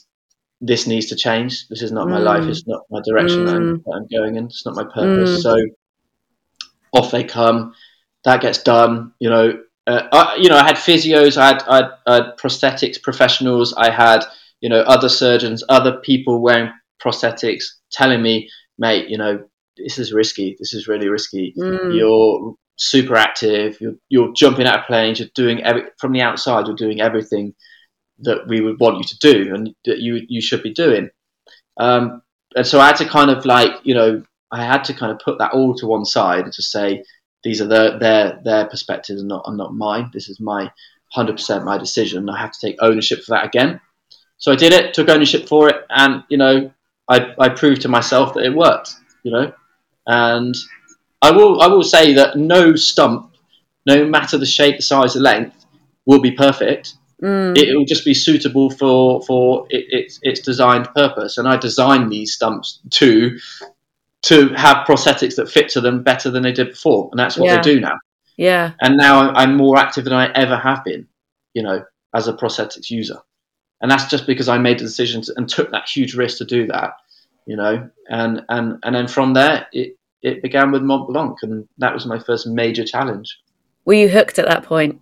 this 0.61 0.86
needs 0.86 1.07
to 1.07 1.16
change. 1.16 1.66
This 1.68 1.82
is 1.82 1.91
not 1.91 2.09
my 2.09 2.18
life. 2.18 2.45
It's 2.45 2.66
not 2.66 2.82
my 2.91 3.01
direction 3.05 3.41
mm. 3.41 3.47
that, 3.47 3.57
I'm, 3.57 3.82
that, 3.84 3.93
I'm, 3.93 4.07
going 4.07 4.36
in. 4.36 4.45
It's 4.47 4.64
not 4.66 4.76
my 4.76 4.84
purpose. 4.84 5.38
Mm. 5.38 5.43
So 5.43 5.57
off 6.93 7.11
they 7.11 7.24
come. 7.24 7.74
That 8.24 8.43
gets 8.43 8.62
done. 8.62 9.12
You 9.18 9.30
know, 9.30 9.61
uh, 9.86 10.03
I, 10.12 10.36
you 10.36 10.49
know, 10.49 10.57
I 10.57 10.64
had 10.64 10.76
physios, 10.76 11.36
I 11.36 11.47
had, 11.47 11.62
I 11.62 11.76
had, 11.76 11.91
I 12.07 12.14
had 12.14 12.36
prosthetics 12.36 13.03
professionals, 13.03 13.74
I 13.76 13.91
had, 13.91 14.24
you 14.61 14.68
know, 14.68 14.80
other 14.80 15.09
surgeons, 15.09 15.64
other 15.68 15.99
people 15.99 16.41
wearing 16.41 16.70
prosthetics 17.03 17.64
telling 17.91 18.22
me, 18.22 18.51
mate, 18.78 19.09
you 19.09 19.18
know, 19.18 19.45
this 19.83 19.99
is 19.99 20.12
risky. 20.12 20.57
This 20.59 20.74
is 20.74 20.89
really 20.89 21.09
risky. 21.09 21.55
Mm. 21.59 21.97
You're 21.97 22.55
super 22.76 23.16
active. 23.16 23.78
You're, 23.81 23.95
you're 24.09 24.33
jumping 24.33 24.66
out 24.66 24.81
of 24.81 24.87
planes. 24.87 25.18
You're 25.18 25.28
doing 25.35 25.62
every, 25.62 25.85
from 25.99 26.12
the 26.12 26.22
outside. 26.22 26.66
You're 26.66 26.76
doing 26.76 27.01
everything 27.01 27.55
that 28.20 28.47
we 28.47 28.61
would 28.61 28.78
want 28.81 28.99
you 28.99 29.05
to 29.05 29.18
do 29.18 29.55
and 29.55 29.74
that 29.85 29.99
you 29.99 30.20
you 30.28 30.41
should 30.41 30.62
be 30.62 30.72
doing. 30.72 31.11
Um, 31.78 32.22
and 32.55 32.66
so 32.66 32.81
I 32.81 32.87
had 32.87 32.97
to 32.97 33.09
kind 33.09 33.31
of 33.31 33.45
like 33.45 33.72
you 33.85 33.95
know 33.95 34.22
I 34.51 34.64
had 34.64 34.85
to 34.85 34.95
kind 34.95 35.12
of 35.12 35.18
put 35.20 35.39
that 35.39 35.53
all 35.53 35.74
to 35.76 35.87
one 35.87 36.05
side 36.05 36.45
and 36.45 36.53
just 36.53 36.72
say 36.72 37.05
these 37.45 37.61
are 37.61 37.66
their 37.66 37.99
their 37.99 38.41
their 38.45 38.66
perspectives 38.66 39.20
and 39.20 39.28
not 39.28 39.45
and 39.47 39.57
not 39.57 39.74
mine. 39.74 40.11
This 40.12 40.28
is 40.28 40.41
my 40.41 40.70
hundred 41.12 41.37
percent 41.37 41.64
my 41.64 41.78
decision. 41.78 42.28
I 42.28 42.41
have 42.41 42.53
to 42.53 42.61
take 42.61 42.76
ownership 42.81 43.20
for 43.20 43.33
that 43.33 43.47
again. 43.47 43.81
So 44.39 44.53
I 44.53 44.57
did 44.57 44.72
it, 44.72 44.95
took 44.95 45.09
ownership 45.09 45.49
for 45.49 45.68
it, 45.68 45.76
and 45.91 46.24
you 46.28 46.39
know 46.39 46.72
I 47.09 47.35
I 47.39 47.49
proved 47.49 47.83
to 47.83 47.89
myself 47.89 48.35
that 48.35 48.45
it 48.45 48.55
worked. 48.55 48.95
You 49.22 49.33
know, 49.33 49.53
and 50.11 50.56
I 51.22 51.30
will 51.30 51.61
I 51.61 51.68
will 51.68 51.84
say 51.84 52.14
that 52.14 52.36
no 52.36 52.74
stump, 52.74 53.32
no 53.86 54.04
matter 54.04 54.38
the 54.38 54.46
shape, 54.46 54.76
the 54.76 54.82
size, 54.82 55.14
the 55.14 55.20
length, 55.20 55.64
will 56.04 56.20
be 56.20 56.32
perfect. 56.32 56.94
Mm. 57.22 57.56
It 57.56 57.76
will 57.76 57.84
just 57.84 58.04
be 58.04 58.14
suitable 58.14 58.70
for 58.70 59.22
for 59.22 59.66
it, 59.70 59.84
its 59.88 60.18
its 60.22 60.40
designed 60.40 60.88
purpose. 60.94 61.38
And 61.38 61.46
I 61.46 61.56
designed 61.56 62.11
these 62.11 62.34
stumps 62.34 62.80
to 62.90 63.38
to 64.22 64.48
have 64.54 64.86
prosthetics 64.86 65.36
that 65.36 65.48
fit 65.48 65.68
to 65.70 65.80
them 65.80 66.02
better 66.02 66.30
than 66.30 66.42
they 66.42 66.52
did 66.52 66.70
before, 66.70 67.08
and 67.12 67.18
that's 67.18 67.36
what 67.36 67.46
yeah. 67.46 67.56
they 67.56 67.62
do 67.62 67.80
now. 67.80 67.96
Yeah. 68.36 68.72
And 68.80 68.96
now 68.96 69.30
I'm 69.32 69.56
more 69.56 69.78
active 69.78 70.04
than 70.04 70.14
I 70.14 70.32
ever 70.32 70.56
have 70.56 70.82
been, 70.82 71.06
you 71.54 71.62
know, 71.62 71.84
as 72.14 72.26
a 72.26 72.32
prosthetics 72.32 72.90
user. 72.90 73.18
And 73.80 73.90
that's 73.90 74.08
just 74.11 74.26
because 74.26 74.48
I 74.48 74.58
made 74.58 74.78
the 74.78 74.84
decision 74.84 75.22
to, 75.22 75.34
and 75.36 75.48
took 75.48 75.70
that 75.70 75.88
huge 75.88 76.14
risk 76.14 76.38
to 76.38 76.44
do 76.44 76.66
that, 76.66 76.94
you 77.46 77.56
know. 77.56 77.90
And 78.08 78.42
and 78.48 78.78
and 78.82 78.94
then 78.94 79.08
from 79.08 79.34
there, 79.34 79.66
it 79.72 79.96
it 80.22 80.42
began 80.42 80.70
with 80.70 80.82
Mont 80.82 81.08
Blanc, 81.08 81.38
and 81.42 81.68
that 81.78 81.94
was 81.94 82.06
my 82.06 82.18
first 82.18 82.46
major 82.46 82.84
challenge. 82.84 83.38
Were 83.84 83.94
you 83.94 84.08
hooked 84.08 84.38
at 84.38 84.46
that 84.46 84.64
point? 84.64 85.00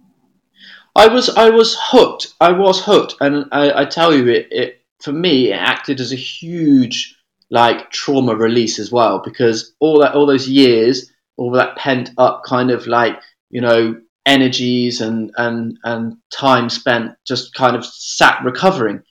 I 0.97 1.09
was. 1.09 1.29
I 1.29 1.51
was 1.51 1.77
hooked. 1.81 2.35
I 2.41 2.53
was 2.53 2.83
hooked, 2.85 3.17
and 3.21 3.47
I, 3.53 3.83
I 3.83 3.85
tell 3.85 4.15
you, 4.15 4.29
it, 4.29 4.49
it 4.51 4.79
for 5.01 5.13
me 5.13 5.53
it 5.53 5.57
acted 5.57 6.01
as 6.01 6.13
a 6.13 6.17
huge 6.17 7.17
like 7.51 7.91
trauma 7.91 8.35
release 8.35 8.79
as 8.79 8.93
well 8.93 9.21
because 9.25 9.73
all 9.81 10.01
that 10.01 10.15
all 10.15 10.27
those 10.27 10.49
years 10.49 11.11
all 11.37 11.53
that 11.53 11.77
pent 11.77 12.11
up 12.19 12.43
kind 12.45 12.71
of 12.71 12.87
like 12.87 13.19
you 13.51 13.61
know 13.61 13.99
energies 14.27 15.01
and 15.01 15.33
and 15.37 15.79
and 15.85 16.17
time 16.31 16.69
spent 16.69 17.13
just 17.27 17.55
kind 17.55 17.75
of 17.75 17.85
sat 17.87 18.43
recovering 18.45 19.03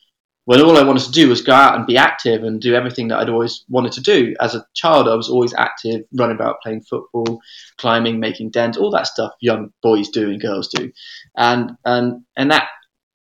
when 0.47 0.61
all 0.61 0.77
I 0.77 0.83
wanted 0.83 1.03
to 1.03 1.11
do 1.11 1.27
was 1.27 1.41
go 1.41 1.51
out 1.51 1.75
and 1.75 1.85
be 1.85 1.97
active 1.97 2.45
and 2.45 2.61
do 2.61 2.73
everything 2.73 3.09
that 3.09 3.19
I'd 3.19 3.27
always 3.27 3.65
wanted 3.67 3.91
to 3.91 4.01
do. 4.01 4.33
As 4.39 4.55
a 4.55 4.65
child, 4.73 5.09
I 5.09 5.15
was 5.15 5.29
always 5.29 5.53
active, 5.53 6.05
running 6.13 6.37
about, 6.37 6.61
playing 6.61 6.83
football, 6.83 7.41
climbing, 7.77 8.21
making 8.21 8.51
dens, 8.51 8.77
all 8.77 8.89
that 8.91 9.07
stuff 9.07 9.33
young 9.41 9.73
boys 9.83 10.07
do 10.07 10.29
and 10.29 10.39
girls 10.39 10.69
do, 10.69 10.89
and 11.35 11.71
and 11.83 12.23
and 12.37 12.51
that 12.51 12.69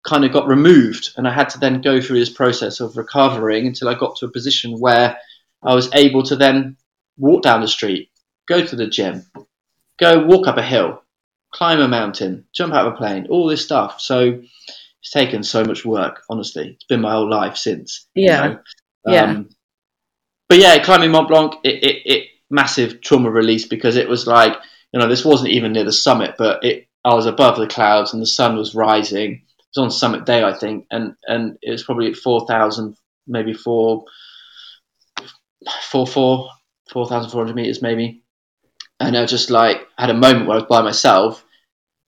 kind 0.07 0.24
of 0.24 0.33
got 0.33 0.47
removed, 0.47 1.14
and 1.16 1.27
I 1.27 1.33
had 1.33 1.49
to 1.51 1.59
then 1.59 1.81
go 1.81 2.01
through 2.01 2.20
this 2.20 2.31
process 2.31 2.79
of 2.79 2.97
recovering 2.97 3.66
until 3.66 3.89
I 3.89 3.95
got 3.95 4.14
to 4.18 4.27
a 4.27 4.31
position 4.31 4.79
where 4.79 5.18
I 5.64 5.74
was 5.74 5.93
able 5.95 6.22
to 6.22 6.37
then 6.37 6.77
walk 7.18 7.43
down 7.43 7.61
the 7.61 7.66
street, 7.66 8.09
go 8.47 8.64
to 8.64 8.77
the 8.77 8.87
gym, 8.87 9.24
go 9.99 10.24
walk 10.24 10.47
up 10.47 10.59
a 10.59 10.62
hill, 10.62 11.03
climb 11.53 11.81
a 11.81 11.89
mountain, 11.89 12.45
jump 12.53 12.72
out 12.72 12.87
of 12.87 12.93
a 12.93 12.97
plane, 12.97 13.27
all 13.29 13.49
this 13.49 13.64
stuff. 13.64 14.01
So 14.01 14.43
it's 15.07 15.13
taken 15.13 15.45
so 15.45 15.65
much 15.65 15.85
work. 15.85 16.23
Honestly, 16.29 16.71
it's 16.71 16.85
been 16.85 17.01
my 17.01 17.13
whole 17.13 17.31
life 17.31 17.57
since. 17.57 18.09
Yeah, 18.17 18.43
you 18.43 18.51
know? 18.51 18.61
yeah. 19.07 19.25
Um, 19.25 19.49
but 20.49 20.59
yeah, 20.59 20.83
climbing 20.83 21.13
Mont 21.13 21.29
Blanc, 21.29 21.55
it, 21.63 21.85
it, 21.85 22.03
it, 22.05 22.29
massive 22.51 23.01
trauma 23.01 23.31
release 23.31 23.67
because 23.67 23.97
it 23.97 24.09
was 24.09 24.27
like 24.27 24.57
you 24.93 25.01
know 25.01 25.09
this 25.09 25.25
wasn't 25.25 25.51
even 25.51 25.73
near 25.73 25.85
the 25.85 25.93
summit, 25.93 26.35
but 26.37 26.65
it 26.65 26.89
I 27.05 27.15
was 27.15 27.27
above 27.27 27.57
the 27.57 27.69
clouds 27.69 28.13
and 28.13 28.21
the 28.21 28.27
sun 28.27 28.57
was 28.57 28.75
rising. 28.75 29.35
It 29.35 29.67
was 29.77 29.85
on 29.85 29.91
summit 29.93 30.27
day, 30.27 30.43
I 30.43 30.53
think, 30.53 30.87
and 30.91 31.15
and 31.25 31.57
it 31.63 31.71
was 31.71 31.85
probably 31.85 32.09
at 32.09 32.17
four 32.17 32.45
thousand, 32.49 32.97
maybe 33.29 33.55
four, 33.55 34.07
four, 35.83 36.07
four, 36.09 36.51
four 36.91 37.07
thousand 37.07 37.31
four 37.31 37.43
hundred 37.43 37.55
meters, 37.55 37.81
maybe. 37.81 38.25
And 38.99 39.17
I 39.17 39.25
just 39.27 39.51
like 39.51 39.87
had 39.97 40.11
a 40.11 40.15
moment 40.15 40.49
where 40.49 40.57
I 40.57 40.61
was 40.61 40.69
by 40.69 40.83
myself 40.83 41.45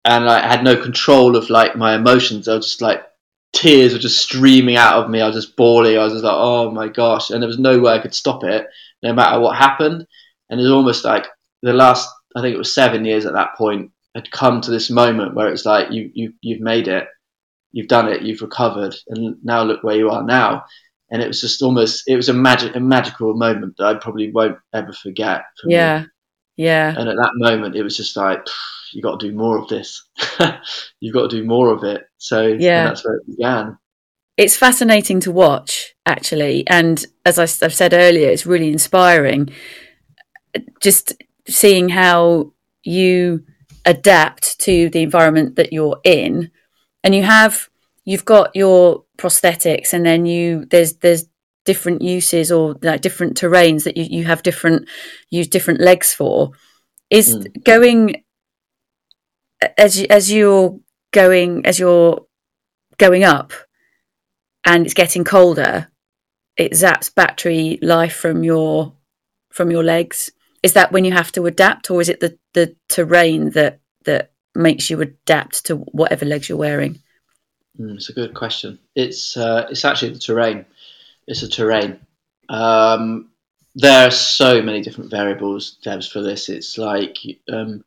and 0.09 0.29
I 0.29 0.47
had 0.47 0.65
no 0.65 0.75
control 0.75 1.37
of 1.37 1.51
like 1.51 1.77
my 1.77 1.95
emotions. 1.95 2.49
I 2.49 2.55
was 2.55 2.65
just 2.67 2.81
like 2.81 3.05
tears 3.53 3.93
were 3.93 3.99
just 3.99 4.23
streaming 4.23 4.77
out 4.77 5.03
of 5.03 5.11
me. 5.11 5.21
I 5.21 5.27
was 5.27 5.37
just 5.37 5.55
bawling. 5.55 5.99
I 5.99 6.05
was 6.05 6.15
just 6.15 6.25
like, 6.25 6.35
oh 6.35 6.71
my 6.71 6.89
gosh, 6.89 7.29
and 7.29 7.43
there 7.43 7.47
was 7.47 7.59
no 7.59 7.79
way 7.79 7.93
I 7.93 7.99
could 7.99 8.15
stop 8.15 8.43
it, 8.43 8.67
no 9.03 9.13
matter 9.13 9.39
what 9.39 9.57
happened. 9.57 10.07
And 10.49 10.59
it 10.59 10.63
was 10.63 10.73
almost 10.73 11.05
like 11.05 11.27
the 11.63 11.75
last, 11.75 12.09
I 12.35 12.41
think 12.41 12.55
it 12.55 12.59
was 12.59 12.75
seven 12.75 13.05
years 13.05 13.27
at 13.27 13.35
that 13.35 13.55
point, 13.57 13.91
had 14.15 14.31
come 14.31 14.63
to 14.63 14.71
this 14.71 14.89
moment 14.89 15.35
where 15.35 15.53
it's 15.53 15.67
like 15.67 15.93
you 15.93 16.11
you 16.15 16.33
you've 16.41 16.63
made 16.63 16.89
it, 16.89 17.07
you've 17.73 17.89
done 17.89 18.09
it, 18.09 18.23
you've 18.23 18.41
recovered, 18.41 18.97
and 19.09 19.37
now 19.45 19.63
look 19.63 19.85
where 19.85 19.97
you 19.97 20.09
are 20.09 20.25
now. 20.25 20.65
And 21.11 21.23
it 21.23 21.29
was 21.29 21.41
just 21.43 21.63
almost, 21.63 22.05
it 22.07 22.17
was 22.17 22.29
a 22.29 22.35
magic, 22.35 22.77
a 22.77 22.81
magical 22.81 23.35
moment 23.35 23.77
that 23.79 23.87
I 23.87 23.95
probably 23.95 24.31
won't 24.31 24.59
ever 24.75 24.93
forget. 24.93 25.43
yeah, 25.65 26.01
me. 26.01 26.07
yeah. 26.57 26.95
And 26.97 27.09
at 27.09 27.17
that 27.17 27.33
moment, 27.35 27.77
it 27.77 27.83
was 27.83 27.97
just 27.97 28.15
like 28.15 28.47
you 28.93 29.03
got 29.03 29.21
to 29.21 29.29
do 29.29 29.35
more 29.35 29.59
of 29.59 29.69
this. 29.69 30.09
You've 31.01 31.15
got 31.15 31.31
to 31.31 31.37
do 31.37 31.45
more 31.45 31.73
of 31.73 31.85
it. 31.85 32.03
So 32.19 32.47
yeah, 32.47 32.85
that's 32.85 33.05
where 33.05 33.17
it 33.17 33.27
began. 33.27 33.79
It's 34.37 34.57
fascinating 34.57 35.21
to 35.21 35.33
watch, 35.33 35.95
actually, 36.07 36.67
and 36.69 37.05
as 37.25 37.39
I've 37.39 37.75
said 37.75 37.93
earlier, 37.93 38.29
it's 38.29 38.47
really 38.47 38.71
inspiring. 38.71 39.51
Just 40.81 41.13
seeing 41.49 41.89
how 41.89 42.53
you 42.85 43.45
adapt 43.85 44.61
to 44.61 44.91
the 44.91 45.03
environment 45.03 45.57
that 45.57 45.73
you're 45.73 46.01
in, 46.05 46.51
and 47.03 47.15
you 47.15 47.23
have 47.23 47.69
you've 48.05 48.25
got 48.25 48.55
your 48.55 49.05
prosthetics, 49.17 49.93
and 49.93 50.07
then 50.07 50.25
you 50.25 50.67
there's 50.67 50.95
there's 50.95 51.27
different 51.65 52.01
uses 52.01 52.51
or 52.51 52.77
like 52.81 53.03
different 53.03 53.39
terrains 53.39 53.85
that 53.85 53.97
you, 53.97 54.05
you 54.05 54.25
have 54.25 54.43
different 54.43 54.89
use 55.29 55.47
different 55.47 55.81
legs 55.81 56.15
for 56.15 56.51
is 57.11 57.37
mm. 57.37 57.65
going 57.65 58.23
as 59.77 59.99
you, 59.99 60.07
as 60.11 60.31
you're 60.31 60.79
going 61.13 61.65
as 61.67 61.79
you're 61.79 62.27
going 62.99 63.25
up 63.25 63.53
and 64.65 64.85
it's 64.85 64.95
getting 64.95 65.25
colder 65.25 65.89
it 66.59 66.73
zaps 66.73 67.15
battery 67.15 67.79
life 67.81 68.15
from 68.15 68.43
your 68.43 68.93
from 69.51 69.71
your 69.71 69.85
legs. 69.85 70.31
Is 70.63 70.73
that 70.73 70.93
when 70.93 71.05
you 71.05 71.13
have 71.13 71.33
to 71.33 71.47
adapt 71.47 71.91
or 71.91 72.01
is 72.01 72.09
it 72.09 72.21
the 72.21 72.37
the 72.53 72.77
terrain 72.89 73.51
that 73.51 73.81
that 74.05 74.33
makes 74.55 74.91
you 74.91 75.01
adapt 75.01 75.65
to 75.67 75.77
whatever 75.77 76.27
legs 76.27 76.49
you're 76.49 76.59
wearing? 76.59 77.01
Mm, 77.79 77.95
it's 77.95 78.09
a 78.09 78.13
good 78.13 78.35
question. 78.35 78.79
It's 78.95 79.37
uh, 79.37 79.69
it's 79.71 79.85
actually 79.85 80.13
the 80.13 80.19
terrain. 80.19 80.67
It's 81.27 81.43
a 81.43 81.49
terrain. 81.49 82.01
Um, 82.49 83.31
there 83.77 84.09
are 84.09 84.11
so 84.11 84.61
many 84.61 84.83
different 84.83 85.11
variables 85.11 85.79
Debs 85.85 86.09
for 86.09 86.23
this. 86.23 86.49
It's 86.49 86.77
like 86.77 87.19
um, 87.53 87.85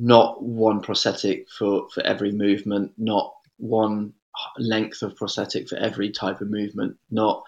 not 0.00 0.42
one 0.42 0.80
prosthetic 0.80 1.50
for, 1.50 1.86
for 1.92 2.02
every 2.04 2.32
movement, 2.32 2.92
not 2.96 3.34
one 3.58 4.14
length 4.58 5.02
of 5.02 5.14
prosthetic 5.14 5.68
for 5.68 5.76
every 5.76 6.10
type 6.10 6.40
of 6.40 6.50
movement, 6.50 6.96
not 7.10 7.44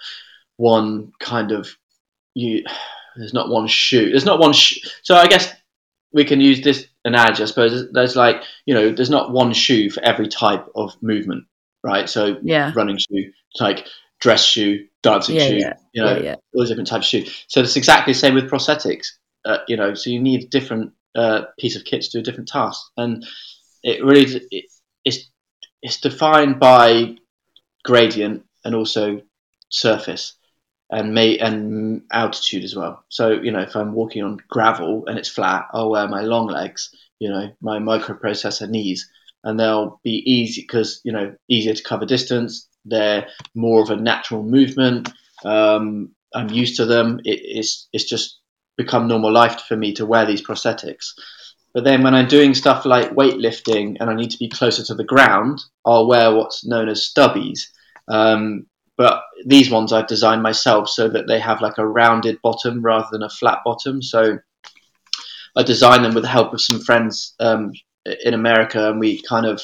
one 0.59 1.13
kind 1.19 1.51
of 1.51 1.75
you. 2.35 2.65
There's 3.17 3.33
not 3.33 3.49
one 3.49 3.67
shoe. 3.67 4.11
There's 4.11 4.27
not 4.27 4.39
one. 4.39 4.53
Sh- 4.53 4.87
so 5.03 5.17
I 5.17 5.27
guess 5.29 5.53
we 6.13 6.27
can 6.27 6.41
use 6.43 6.61
this 6.61 6.87
analogy. 7.07 7.43
I 7.43 7.47
suppose 7.47 7.91
there's 7.91 8.17
like 8.17 8.43
you 8.67 8.75
know 8.75 8.93
there's 8.93 9.11
not 9.11 9.33
one 9.33 9.55
shoe 9.55 9.89
for 9.89 10.03
every 10.05 10.29
type 10.29 10.67
of 10.75 10.95
movement, 11.03 11.45
right? 11.83 12.09
So 12.09 12.37
yeah, 12.43 12.73
running 12.75 12.99
shoe, 12.99 13.33
like 13.61 13.87
dress 14.21 14.45
shoe, 14.45 14.87
dancing 15.03 15.37
yeah, 15.37 15.49
shoe, 15.49 15.57
yeah, 15.57 15.73
you 15.93 16.03
know, 16.03 16.17
yeah, 16.19 16.35
all 16.55 16.67
different 16.67 16.89
types 16.89 17.07
of 17.07 17.09
shoe. 17.09 17.33
So 17.49 17.61
it's 17.61 17.77
exactly 17.77 18.13
the 18.13 18.19
same 18.19 18.35
with 18.35 18.51
prosthetics. 18.51 19.09
Uh, 19.45 19.59
you 19.69 19.77
know, 19.77 19.95
so 19.95 20.11
you 20.11 20.21
need 20.21 20.51
different 20.51 20.93
uh, 21.15 21.43
piece 21.59 21.77
of 21.77 21.85
kit 21.85 22.03
to 22.03 22.11
do 22.11 22.19
a 22.19 22.23
different 22.23 22.49
task, 22.49 22.83
and 22.97 23.25
it 23.83 24.05
really 24.05 24.41
it, 24.51 24.67
it's 25.05 25.31
it's 25.83 26.01
defined 26.01 26.61
by 26.61 27.17
gradient 27.85 28.45
and 28.65 28.75
also 28.75 29.21
surface 29.69 30.35
and 30.91 31.15
may 31.15 31.39
and 31.39 32.03
altitude 32.13 32.65
as 32.65 32.77
well. 32.77 33.05
So 33.09 33.31
you 33.31 33.51
know, 33.51 33.63
if 33.63 33.75
I'm 33.75 33.95
walking 33.95 34.23
on 34.23 34.39
gravel 34.49 35.07
and 35.07 35.19
it's 35.19 35.29
flat, 35.29 35.67
I'll 35.73 35.91
wear 35.91 36.07
my 36.07 36.21
long 36.21 36.47
legs, 36.47 36.95
you 37.19 37.31
know, 37.31 37.51
my 37.61 37.79
microprocessor 37.79 38.69
knees, 38.69 39.11
and 39.43 39.59
they'll 39.59 40.01
be 40.05 40.23
easy 40.31 40.61
because 40.61 41.01
you 41.03 41.13
know 41.13 41.35
easier 41.49 41.75
to 41.75 41.83
cover 41.83 42.07
distance. 42.07 42.69
They're 42.85 43.29
more 43.55 43.83
of 43.83 43.91
a 43.91 43.97
natural 43.97 44.43
movement. 44.43 45.09
Um, 45.45 46.15
I'm 46.35 46.51
used 46.51 46.77
to 46.77 46.85
them. 46.85 47.21
It, 47.25 47.41
it's 47.43 47.89
it's 47.93 48.05
just 48.05 48.39
become 48.77 49.09
normal 49.09 49.33
life 49.33 49.61
for 49.62 49.77
me 49.77 49.93
to 49.95 50.07
wear 50.07 50.27
these 50.27 50.47
prosthetics. 50.47 51.12
But 51.75 51.85
then 51.85 52.03
when 52.03 52.14
I'm 52.14 52.29
doing 52.29 52.55
stuff 52.55 52.85
like 52.85 53.12
weightlifting 53.12 53.97
and 53.99 54.11
I 54.11 54.14
need 54.14 54.31
to 54.31 54.39
be 54.39 54.49
closer 54.49 54.83
to 54.85 54.95
the 54.95 55.05
ground, 55.05 55.62
I'll 55.87 56.07
wear 56.07 56.35
what's 56.35 56.66
known 56.66 56.89
as 56.89 57.09
stubbies. 57.09 57.61
Um, 58.09 58.66
but 58.97 59.23
these 59.47 59.70
ones 59.70 59.93
I've 59.93 60.07
designed 60.07 60.43
myself 60.43 60.89
so 60.89 61.09
that 61.09 61.27
they 61.27 61.41
have 61.41 61.62
like 61.62 61.79
a 61.79 61.87
rounded 61.87 62.41
bottom 62.43 62.83
rather 62.83 63.09
than 63.11 63.23
a 63.23 63.31
flat 63.31 63.61
bottom. 63.64 64.03
So 64.03 64.39
I 65.57 65.62
designed 65.62 66.05
them 66.05 66.14
with 66.14 66.25
the 66.25 66.29
help 66.29 66.53
of 66.53 66.61
some 66.61 66.81
friends 66.81 67.35
um, 67.41 67.73
in 68.25 68.35
America, 68.35 68.91
and 68.91 69.01
we 69.01 69.23
kind 69.23 69.47
of 69.47 69.62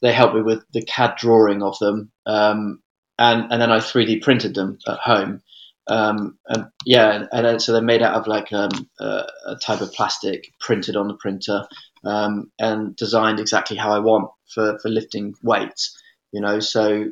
they 0.00 0.12
helped 0.12 0.34
me 0.34 0.42
with 0.42 0.64
the 0.72 0.82
CAD 0.82 1.16
drawing 1.16 1.62
of 1.62 1.78
them, 1.78 2.10
um, 2.24 2.82
and 3.18 3.52
and 3.52 3.60
then 3.60 3.70
I 3.70 3.78
3D 3.78 4.22
printed 4.22 4.54
them 4.54 4.78
at 4.86 4.98
home. 4.98 5.42
Um, 5.88 6.38
and 6.48 6.66
yeah, 6.84 7.26
and, 7.32 7.46
and, 7.46 7.62
so 7.62 7.72
they're 7.72 7.82
made 7.82 8.02
out 8.02 8.14
of 8.14 8.26
like 8.26 8.52
um, 8.52 8.70
uh, 8.98 9.22
a 9.46 9.56
type 9.56 9.80
of 9.80 9.92
plastic 9.92 10.52
printed 10.58 10.96
on 10.96 11.06
the 11.06 11.14
printer 11.14 11.66
um, 12.04 12.50
and 12.58 12.96
designed 12.96 13.38
exactly 13.38 13.76
how 13.76 13.92
I 13.92 14.00
want 14.00 14.30
for, 14.52 14.78
for 14.80 14.88
lifting 14.88 15.34
weights. 15.42 15.96
You 16.32 16.40
know, 16.40 16.58
so 16.60 17.06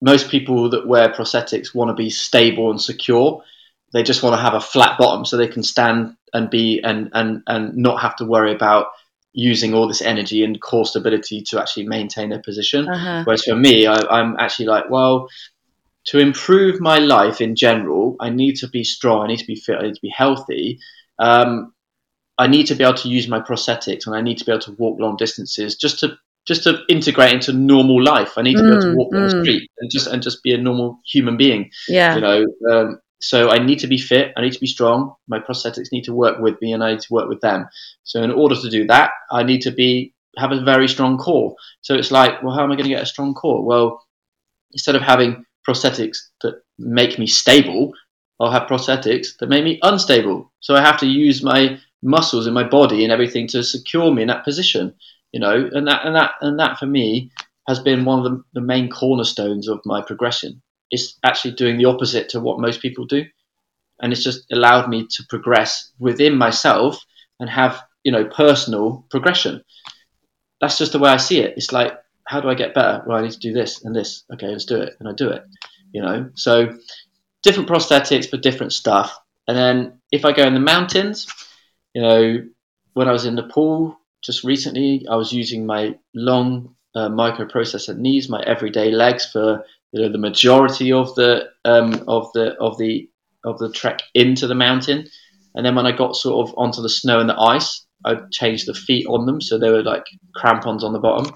most 0.00 0.30
people 0.30 0.70
that 0.70 0.86
wear 0.86 1.08
prosthetics 1.08 1.74
want 1.74 1.88
to 1.88 1.94
be 1.94 2.10
stable 2.10 2.70
and 2.70 2.80
secure. 2.80 3.42
They 3.92 4.02
just 4.02 4.22
want 4.22 4.34
to 4.34 4.42
have 4.42 4.54
a 4.54 4.60
flat 4.60 4.98
bottom 4.98 5.24
so 5.24 5.36
they 5.36 5.48
can 5.48 5.62
stand 5.62 6.16
and 6.32 6.50
be 6.50 6.80
and 6.82 7.10
and 7.12 7.42
and 7.46 7.76
not 7.76 8.02
have 8.02 8.16
to 8.16 8.24
worry 8.24 8.52
about 8.52 8.88
using 9.32 9.74
all 9.74 9.86
this 9.86 10.02
energy 10.02 10.42
and 10.42 10.60
core 10.60 10.86
stability 10.86 11.42
to 11.42 11.60
actually 11.60 11.86
maintain 11.86 12.30
their 12.30 12.42
position. 12.42 12.88
Uh-huh. 12.88 13.22
Whereas 13.24 13.44
for 13.44 13.54
me, 13.54 13.86
I, 13.86 13.98
I'm 14.10 14.34
actually 14.38 14.66
like, 14.66 14.88
well, 14.90 15.28
to 16.06 16.18
improve 16.18 16.80
my 16.80 16.98
life 16.98 17.40
in 17.40 17.56
general, 17.56 18.16
I 18.20 18.30
need 18.30 18.56
to 18.56 18.68
be 18.68 18.84
strong. 18.84 19.24
I 19.24 19.26
need 19.28 19.38
to 19.38 19.46
be 19.46 19.56
fit. 19.56 19.78
I 19.78 19.82
need 19.82 19.94
to 19.94 20.00
be 20.02 20.12
healthy. 20.16 20.78
Um, 21.18 21.72
I 22.38 22.46
need 22.46 22.66
to 22.66 22.74
be 22.74 22.84
able 22.84 22.94
to 22.98 23.08
use 23.08 23.28
my 23.28 23.40
prosthetics, 23.40 24.06
and 24.06 24.14
I 24.14 24.20
need 24.20 24.38
to 24.38 24.44
be 24.44 24.52
able 24.52 24.62
to 24.62 24.72
walk 24.72 25.00
long 25.00 25.16
distances 25.16 25.76
just 25.76 26.00
to 26.00 26.16
just 26.46 26.62
to 26.62 26.78
integrate 26.88 27.34
into 27.34 27.52
normal 27.52 28.00
life. 28.00 28.34
I 28.36 28.42
need 28.42 28.56
to 28.56 28.62
be 28.62 28.68
able 28.68 28.80
to 28.82 28.86
mm, 28.88 28.96
walk 28.96 29.12
down 29.12 29.28
the 29.28 29.34
mm. 29.34 29.42
street 29.42 29.70
and 29.78 29.90
just 29.90 30.06
and 30.06 30.22
just 30.22 30.42
be 30.42 30.52
a 30.52 30.58
normal 30.58 31.00
human 31.06 31.36
being. 31.36 31.70
Yeah, 31.88 32.14
you 32.14 32.20
know. 32.20 32.46
Um, 32.70 33.00
so 33.18 33.48
I 33.48 33.58
need 33.58 33.78
to 33.80 33.86
be 33.86 33.98
fit. 33.98 34.32
I 34.36 34.42
need 34.42 34.52
to 34.52 34.60
be 34.60 34.66
strong. 34.66 35.14
My 35.26 35.40
prosthetics 35.40 35.90
need 35.90 36.04
to 36.04 36.14
work 36.14 36.38
with 36.38 36.60
me, 36.60 36.72
and 36.72 36.84
I 36.84 36.92
need 36.92 37.00
to 37.00 37.12
work 37.12 37.28
with 37.28 37.40
them. 37.40 37.66
So 38.04 38.22
in 38.22 38.30
order 38.30 38.54
to 38.54 38.70
do 38.70 38.86
that, 38.86 39.10
I 39.32 39.42
need 39.42 39.62
to 39.62 39.70
be 39.70 40.14
have 40.36 40.52
a 40.52 40.62
very 40.62 40.86
strong 40.86 41.16
core. 41.16 41.56
So 41.80 41.94
it's 41.94 42.10
like, 42.10 42.42
well, 42.42 42.54
how 42.54 42.62
am 42.62 42.70
I 42.70 42.76
going 42.76 42.84
to 42.84 42.94
get 42.94 43.02
a 43.02 43.06
strong 43.06 43.32
core? 43.34 43.64
Well, 43.64 44.04
instead 44.72 44.94
of 44.94 45.02
having 45.02 45.46
prosthetics 45.66 46.18
that 46.42 46.62
make 46.78 47.18
me 47.18 47.26
stable, 47.26 47.92
I'll 48.40 48.50
have 48.50 48.68
prosthetics 48.68 49.36
that 49.38 49.48
make 49.48 49.64
me 49.64 49.78
unstable. 49.82 50.52
So 50.60 50.74
I 50.74 50.80
have 50.80 50.98
to 51.00 51.06
use 51.06 51.42
my 51.42 51.78
muscles 52.02 52.46
in 52.46 52.54
my 52.54 52.64
body 52.64 53.02
and 53.02 53.12
everything 53.12 53.46
to 53.48 53.62
secure 53.62 54.12
me 54.12 54.22
in 54.22 54.28
that 54.28 54.44
position. 54.44 54.94
You 55.32 55.40
know, 55.40 55.68
and 55.72 55.86
that 55.88 56.06
and 56.06 56.14
that 56.14 56.32
and 56.40 56.58
that 56.60 56.78
for 56.78 56.86
me 56.86 57.30
has 57.68 57.80
been 57.80 58.04
one 58.04 58.18
of 58.20 58.24
the, 58.24 58.42
the 58.54 58.60
main 58.60 58.88
cornerstones 58.88 59.68
of 59.68 59.80
my 59.84 60.00
progression. 60.00 60.62
It's 60.90 61.18
actually 61.24 61.54
doing 61.54 61.76
the 61.76 61.86
opposite 61.86 62.28
to 62.30 62.40
what 62.40 62.60
most 62.60 62.80
people 62.80 63.06
do, 63.06 63.24
and 64.00 64.12
it's 64.12 64.22
just 64.22 64.46
allowed 64.52 64.88
me 64.88 65.06
to 65.10 65.24
progress 65.28 65.90
within 65.98 66.36
myself 66.36 67.04
and 67.40 67.50
have 67.50 67.82
you 68.04 68.12
know 68.12 68.24
personal 68.24 69.04
progression. 69.10 69.62
That's 70.60 70.78
just 70.78 70.92
the 70.92 70.98
way 70.98 71.10
I 71.10 71.18
see 71.18 71.40
it. 71.40 71.54
It's 71.56 71.72
like, 71.72 71.92
how 72.26 72.40
do 72.40 72.48
I 72.48 72.54
get 72.54 72.74
better? 72.74 73.02
Well, 73.06 73.16
I 73.16 73.22
need 73.22 73.32
to 73.32 73.38
do 73.38 73.52
this 73.52 73.84
and 73.84 73.94
this. 73.94 74.24
Okay, 74.32 74.48
let's 74.48 74.64
do 74.64 74.80
it, 74.80 74.94
and 75.00 75.08
I 75.08 75.12
do 75.12 75.30
it. 75.30 75.44
You 75.92 76.02
know, 76.02 76.30
so 76.34 76.76
different 77.42 77.68
prosthetics 77.68 78.28
for 78.28 78.36
different 78.36 78.72
stuff. 78.72 79.18
And 79.48 79.56
then 79.56 80.00
if 80.10 80.24
I 80.24 80.32
go 80.32 80.42
in 80.42 80.54
the 80.54 80.60
mountains, 80.60 81.26
you 81.94 82.02
know, 82.02 82.38
when 82.94 83.08
I 83.08 83.12
was 83.12 83.24
in 83.24 83.36
Nepal 83.36 83.96
just 84.22 84.42
recently, 84.42 85.06
I 85.08 85.16
was 85.16 85.32
using 85.32 85.66
my 85.66 85.96
long 86.14 86.74
uh, 86.94 87.08
microprocessor 87.08 87.96
knees, 87.96 88.28
my 88.28 88.42
everyday 88.42 88.90
legs 88.90 89.26
for 89.30 89.64
you 89.92 90.02
know 90.02 90.10
the 90.10 90.18
majority 90.18 90.92
of 90.92 91.14
the 91.14 91.48
um, 91.64 92.04
of 92.08 92.32
the 92.34 92.54
of 92.58 92.76
the 92.78 93.08
of 93.44 93.58
the 93.58 93.70
trek 93.70 94.02
into 94.14 94.46
the 94.46 94.54
mountain. 94.54 95.06
And 95.54 95.64
then 95.64 95.74
when 95.74 95.86
I 95.86 95.92
got 95.92 96.16
sort 96.16 96.48
of 96.48 96.54
onto 96.58 96.82
the 96.82 96.88
snow 96.88 97.20
and 97.20 97.30
the 97.30 97.40
ice, 97.40 97.86
I 98.04 98.16
changed 98.30 98.66
the 98.66 98.74
feet 98.74 99.06
on 99.06 99.24
them 99.24 99.40
so 99.40 99.58
they 99.58 99.70
were 99.70 99.82
like 99.82 100.04
crampons 100.34 100.84
on 100.84 100.92
the 100.92 100.98
bottom. 100.98 101.32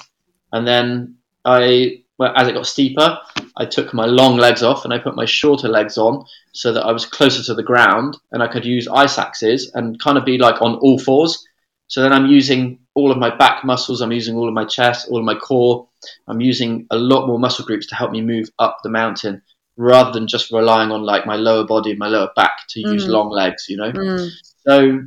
And 0.53 0.66
then 0.66 1.16
I, 1.44 2.03
well, 2.18 2.32
as 2.36 2.48
it 2.48 2.55
got 2.55 2.66
steeper, 2.66 3.18
I 3.57 3.64
took 3.66 3.94
my 3.94 4.07
long 4.07 4.36
legs 4.36 4.62
off 4.62 4.84
and 4.84 4.92
I 4.92 4.98
put 4.98 5.16
my 5.16 5.24
shorter 5.24 5.68
legs 5.68 5.96
on 5.98 6.24
so 6.53 6.72
that 6.72 6.84
I 6.84 6.92
was 6.92 7.07
closer 7.07 7.42
to 7.44 7.55
the 7.55 7.62
ground 7.62 8.16
and 8.32 8.42
I 8.42 8.48
could 8.48 8.64
use 8.64 8.88
ice 8.88 9.18
axes 9.18 9.70
and 9.74 10.01
kind 10.01 10.18
of 10.18 10.24
be 10.24 10.38
like 10.38 10.61
on 10.61 10.76
all 10.76 10.98
fours. 10.98 11.46
So 11.88 12.03
then 12.03 12.12
I'm 12.12 12.26
using 12.26 12.78
all 12.94 13.11
of 13.11 13.18
my 13.18 13.34
back 13.34 13.64
muscles, 13.64 14.01
I'm 14.01 14.12
using 14.12 14.36
all 14.36 14.48
of 14.48 14.55
my 14.55 14.64
chest, 14.64 15.09
all 15.11 15.18
of 15.18 15.24
my 15.24 15.34
core. 15.34 15.88
I'm 16.28 16.40
using 16.40 16.86
a 16.90 16.96
lot 16.96 17.26
more 17.26 17.38
muscle 17.38 17.64
groups 17.64 17.86
to 17.88 17.94
help 17.94 18.11
me 18.11 18.20
move 18.22 18.48
up 18.59 18.78
the 18.82 18.90
mountain 18.90 19.42
rather 19.76 20.12
than 20.12 20.26
just 20.28 20.51
relying 20.53 20.90
on 20.90 21.03
like 21.03 21.26
my 21.26 21.36
lower 21.36 21.64
body 21.64 21.90
and 21.90 21.98
my 21.98 22.09
lower 22.09 22.30
back 22.36 22.53
to 22.68 22.80
use 22.80 23.07
Mm. 23.07 23.09
long 23.09 23.30
legs, 23.30 23.66
you 23.68 23.76
know? 23.76 23.92
Mm. 23.92 24.30
So 24.66 25.01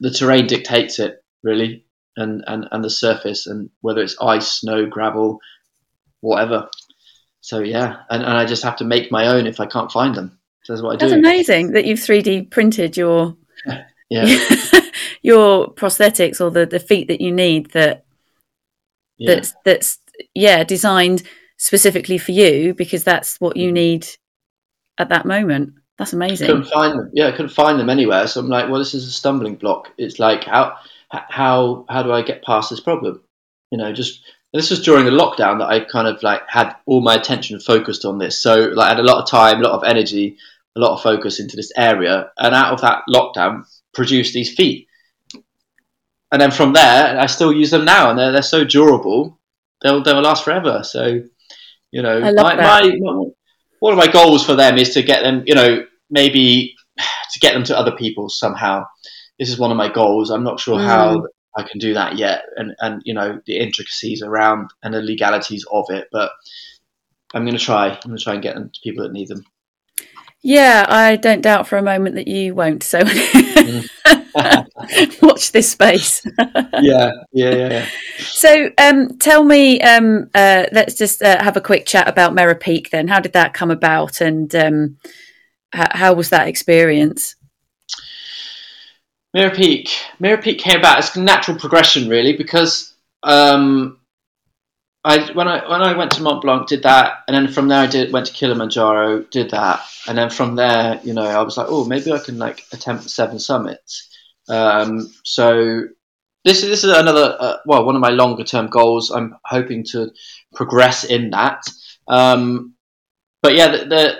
the 0.00 0.10
terrain 0.10 0.46
dictates 0.46 0.98
it 0.98 1.22
really 1.42 1.83
and, 2.16 2.44
and, 2.46 2.68
and 2.70 2.84
the 2.84 2.90
surface 2.90 3.46
and 3.46 3.70
whether 3.80 4.02
it's 4.02 4.16
ice, 4.20 4.48
snow, 4.48 4.86
gravel, 4.86 5.38
whatever. 6.20 6.68
So 7.40 7.60
yeah, 7.60 8.02
and, 8.10 8.22
and 8.22 8.32
I 8.32 8.46
just 8.46 8.62
have 8.62 8.76
to 8.76 8.84
make 8.84 9.12
my 9.12 9.28
own 9.28 9.46
if 9.46 9.60
I 9.60 9.66
can't 9.66 9.92
find 9.92 10.14
them. 10.14 10.38
So 10.62 10.72
that's 10.72 10.82
what 10.82 10.94
I 10.94 10.96
That's 10.96 11.12
do. 11.12 11.18
amazing 11.18 11.72
that 11.72 11.84
you've 11.84 11.98
3D 11.98 12.50
printed 12.50 12.96
your 12.96 13.36
Yeah, 14.10 14.26
your 15.22 15.72
prosthetics 15.74 16.40
or 16.40 16.50
the, 16.50 16.66
the 16.66 16.78
feet 16.78 17.08
that 17.08 17.20
you 17.20 17.32
need 17.32 17.70
that 17.70 18.04
yeah. 19.16 19.34
that's 19.34 19.54
that's 19.64 19.98
yeah 20.34 20.62
designed 20.62 21.22
specifically 21.56 22.18
for 22.18 22.32
you 22.32 22.74
because 22.74 23.02
that's 23.02 23.40
what 23.40 23.56
you 23.56 23.68
mm-hmm. 23.68 23.74
need 23.74 24.06
at 24.98 25.08
that 25.08 25.26
moment. 25.26 25.74
That's 25.98 26.12
amazing. 26.12 26.48
couldn't 26.48 26.66
find 26.66 26.98
them. 26.98 27.10
Yeah, 27.12 27.28
I 27.28 27.32
couldn't 27.32 27.50
find 27.50 27.78
them 27.78 27.88
anywhere. 27.88 28.26
So 28.26 28.40
I'm 28.40 28.48
like, 28.48 28.68
well, 28.68 28.80
this 28.80 28.94
is 28.94 29.06
a 29.06 29.12
stumbling 29.12 29.54
block. 29.54 29.90
It's 29.96 30.18
like 30.18 30.44
how 30.44 30.76
how 31.28 31.84
how 31.88 32.02
do 32.02 32.12
I 32.12 32.22
get 32.22 32.44
past 32.44 32.70
this 32.70 32.80
problem? 32.80 33.22
You 33.70 33.78
know, 33.78 33.92
just 33.92 34.22
this 34.52 34.70
was 34.70 34.82
during 34.82 35.04
the 35.04 35.10
lockdown 35.10 35.58
that 35.58 35.68
I 35.68 35.80
kind 35.80 36.06
of 36.06 36.22
like 36.22 36.42
had 36.48 36.74
all 36.86 37.00
my 37.00 37.14
attention 37.16 37.58
focused 37.58 38.04
on 38.04 38.18
this. 38.18 38.40
So 38.40 38.56
like 38.66 38.86
I 38.86 38.94
had 38.94 39.00
a 39.00 39.06
lot 39.06 39.22
of 39.22 39.28
time, 39.28 39.58
a 39.58 39.64
lot 39.64 39.72
of 39.74 39.84
energy, 39.84 40.36
a 40.76 40.80
lot 40.80 40.94
of 40.94 41.02
focus 41.02 41.40
into 41.40 41.56
this 41.56 41.72
area, 41.76 42.30
and 42.38 42.54
out 42.54 42.72
of 42.72 42.80
that 42.82 43.02
lockdown, 43.08 43.64
produced 43.92 44.32
these 44.32 44.54
feet. 44.54 44.86
And 46.30 46.40
then 46.40 46.50
from 46.50 46.72
there, 46.72 47.18
I 47.18 47.26
still 47.26 47.52
use 47.52 47.70
them 47.70 47.84
now, 47.84 48.10
and 48.10 48.18
they're 48.18 48.32
they're 48.32 48.42
so 48.42 48.64
durable. 48.64 49.38
They'll 49.82 50.02
they'll 50.02 50.20
last 50.20 50.44
forever. 50.44 50.82
So, 50.84 51.20
you 51.90 52.02
know, 52.02 52.20
my, 52.20 52.32
that. 52.32 52.56
my 52.56 53.24
one 53.80 53.92
of 53.92 53.98
my 53.98 54.10
goals 54.10 54.44
for 54.44 54.54
them 54.54 54.78
is 54.78 54.94
to 54.94 55.02
get 55.02 55.22
them, 55.22 55.44
you 55.46 55.54
know, 55.54 55.84
maybe 56.10 56.74
to 57.32 57.40
get 57.40 57.54
them 57.54 57.64
to 57.64 57.78
other 57.78 57.92
people 57.92 58.28
somehow. 58.28 58.86
This 59.38 59.48
is 59.50 59.58
one 59.58 59.70
of 59.70 59.76
my 59.76 59.88
goals. 59.92 60.30
I'm 60.30 60.44
not 60.44 60.60
sure 60.60 60.78
Mm. 60.78 60.84
how 60.84 61.26
I 61.56 61.62
can 61.62 61.78
do 61.78 61.94
that 61.94 62.16
yet, 62.16 62.42
and 62.56 62.74
and 62.80 63.02
you 63.04 63.14
know 63.14 63.40
the 63.46 63.58
intricacies 63.58 64.22
around 64.22 64.70
and 64.82 64.94
the 64.94 65.00
legalities 65.02 65.64
of 65.70 65.86
it, 65.90 66.08
but 66.12 66.30
I'm 67.34 67.44
going 67.44 67.56
to 67.58 67.62
try. 67.64 67.88
I'm 67.88 67.98
going 68.06 68.18
to 68.18 68.22
try 68.24 68.34
and 68.34 68.42
get 68.42 68.54
them 68.54 68.70
to 68.72 68.80
people 68.82 69.02
that 69.04 69.12
need 69.12 69.28
them. 69.28 69.44
Yeah, 70.42 70.84
I 70.88 71.16
don't 71.16 71.40
doubt 71.40 71.66
for 71.66 71.78
a 71.78 71.82
moment 71.82 72.16
that 72.16 72.28
you 72.28 72.54
won't. 72.54 72.82
So 72.82 73.00
Mm. 73.64 73.88
watch 75.22 75.52
this 75.52 75.70
space. 75.70 76.26
yeah, 76.80 77.10
yeah, 77.32 77.50
yeah, 77.50 77.68
yeah. 77.70 77.86
So 78.18 78.70
um, 78.78 79.16
tell 79.18 79.42
me, 79.44 79.80
um, 79.80 80.28
uh, 80.34 80.66
let's 80.72 80.94
just 80.96 81.22
uh, 81.22 81.42
have 81.42 81.56
a 81.56 81.60
quick 81.62 81.86
chat 81.86 82.08
about 82.08 82.34
Mera 82.34 82.54
Peak 82.54 82.90
then. 82.90 83.08
How 83.08 83.20
did 83.20 83.32
that 83.32 83.54
come 83.54 83.70
about 83.70 84.20
and 84.20 84.54
um, 84.54 84.98
h- 85.74 85.86
how 85.92 86.12
was 86.14 86.30
that 86.30 86.48
experience? 86.48 87.36
Mera 89.34 89.50
Peak. 89.50 89.90
Mera 90.20 90.40
Peak 90.40 90.60
came 90.60 90.78
about 90.78 90.98
as 90.98 91.16
natural 91.16 91.58
progression, 91.58 92.08
really, 92.08 92.36
because 92.36 92.94
um, 93.24 93.98
I 95.04 95.32
when 95.32 95.48
I 95.48 95.68
when 95.68 95.82
I 95.82 95.96
went 95.96 96.12
to 96.12 96.22
Mont 96.22 96.40
Blanc, 96.40 96.68
did 96.68 96.84
that, 96.84 97.24
and 97.26 97.36
then 97.36 97.52
from 97.52 97.68
there 97.68 97.80
I 97.80 97.86
did 97.86 98.12
went 98.12 98.26
to 98.26 98.32
Kilimanjaro, 98.32 99.22
did 99.24 99.50
that, 99.50 99.82
and 100.06 100.16
then 100.16 100.30
from 100.30 100.54
there, 100.54 101.00
you 101.02 101.12
know, 101.12 101.24
I 101.24 101.42
was 101.42 101.56
like, 101.56 101.66
oh, 101.68 101.84
maybe 101.84 102.12
I 102.12 102.20
can 102.20 102.38
like 102.38 102.64
attempt 102.72 103.10
seven 103.10 103.40
summits. 103.40 104.08
Um, 104.48 105.12
so 105.24 105.88
this 106.44 106.62
is 106.62 106.68
this 106.68 106.84
is 106.84 106.96
another 106.96 107.36
uh, 107.38 107.56
well, 107.66 107.84
one 107.84 107.96
of 107.96 108.00
my 108.00 108.10
longer 108.10 108.44
term 108.44 108.68
goals. 108.68 109.10
I'm 109.10 109.36
hoping 109.44 109.84
to 109.90 110.12
progress 110.54 111.04
in 111.04 111.30
that. 111.30 111.62
Um, 112.06 112.74
but 113.42 113.54
yeah, 113.54 113.68
the, 113.68 113.84
the 113.84 114.16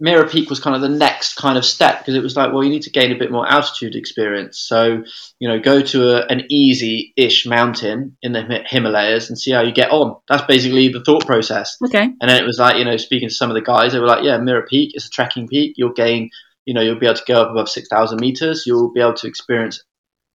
Mera 0.00 0.28
Peak 0.28 0.50
was 0.50 0.60
kind 0.60 0.74
of 0.74 0.82
the 0.82 0.88
next 0.88 1.34
kind 1.34 1.56
of 1.56 1.64
step 1.64 2.00
because 2.00 2.14
it 2.14 2.22
was 2.22 2.36
like, 2.36 2.52
well, 2.52 2.64
you 2.64 2.70
need 2.70 2.82
to 2.82 2.90
gain 2.90 3.12
a 3.12 3.18
bit 3.18 3.30
more 3.30 3.48
altitude 3.48 3.94
experience. 3.94 4.58
So, 4.58 5.02
you 5.38 5.48
know, 5.48 5.60
go 5.60 5.80
to 5.80 6.16
a, 6.16 6.26
an 6.26 6.44
easy-ish 6.50 7.46
mountain 7.46 8.16
in 8.22 8.32
the 8.32 8.62
Himalayas 8.66 9.28
and 9.28 9.38
see 9.38 9.52
how 9.52 9.62
you 9.62 9.72
get 9.72 9.90
on. 9.90 10.16
That's 10.28 10.44
basically 10.44 10.88
the 10.88 11.02
thought 11.04 11.26
process. 11.26 11.76
Okay. 11.84 12.02
And 12.02 12.28
then 12.28 12.42
it 12.42 12.46
was 12.46 12.58
like, 12.58 12.76
you 12.76 12.84
know, 12.84 12.96
speaking 12.96 13.28
to 13.28 13.34
some 13.34 13.50
of 13.50 13.54
the 13.54 13.62
guys, 13.62 13.92
they 13.92 13.98
were 13.98 14.06
like, 14.06 14.24
yeah, 14.24 14.38
Mera 14.38 14.64
Peak 14.66 14.92
is 14.94 15.06
a 15.06 15.10
trekking 15.10 15.48
peak. 15.48 15.74
You'll 15.76 15.92
gain, 15.92 16.30
you 16.64 16.74
know, 16.74 16.80
you'll 16.80 16.98
be 16.98 17.06
able 17.06 17.16
to 17.16 17.24
go 17.26 17.42
up 17.42 17.50
above 17.50 17.68
6,000 17.68 18.20
meters. 18.20 18.64
You'll 18.66 18.92
be 18.92 19.00
able 19.00 19.14
to 19.14 19.26
experience, 19.26 19.82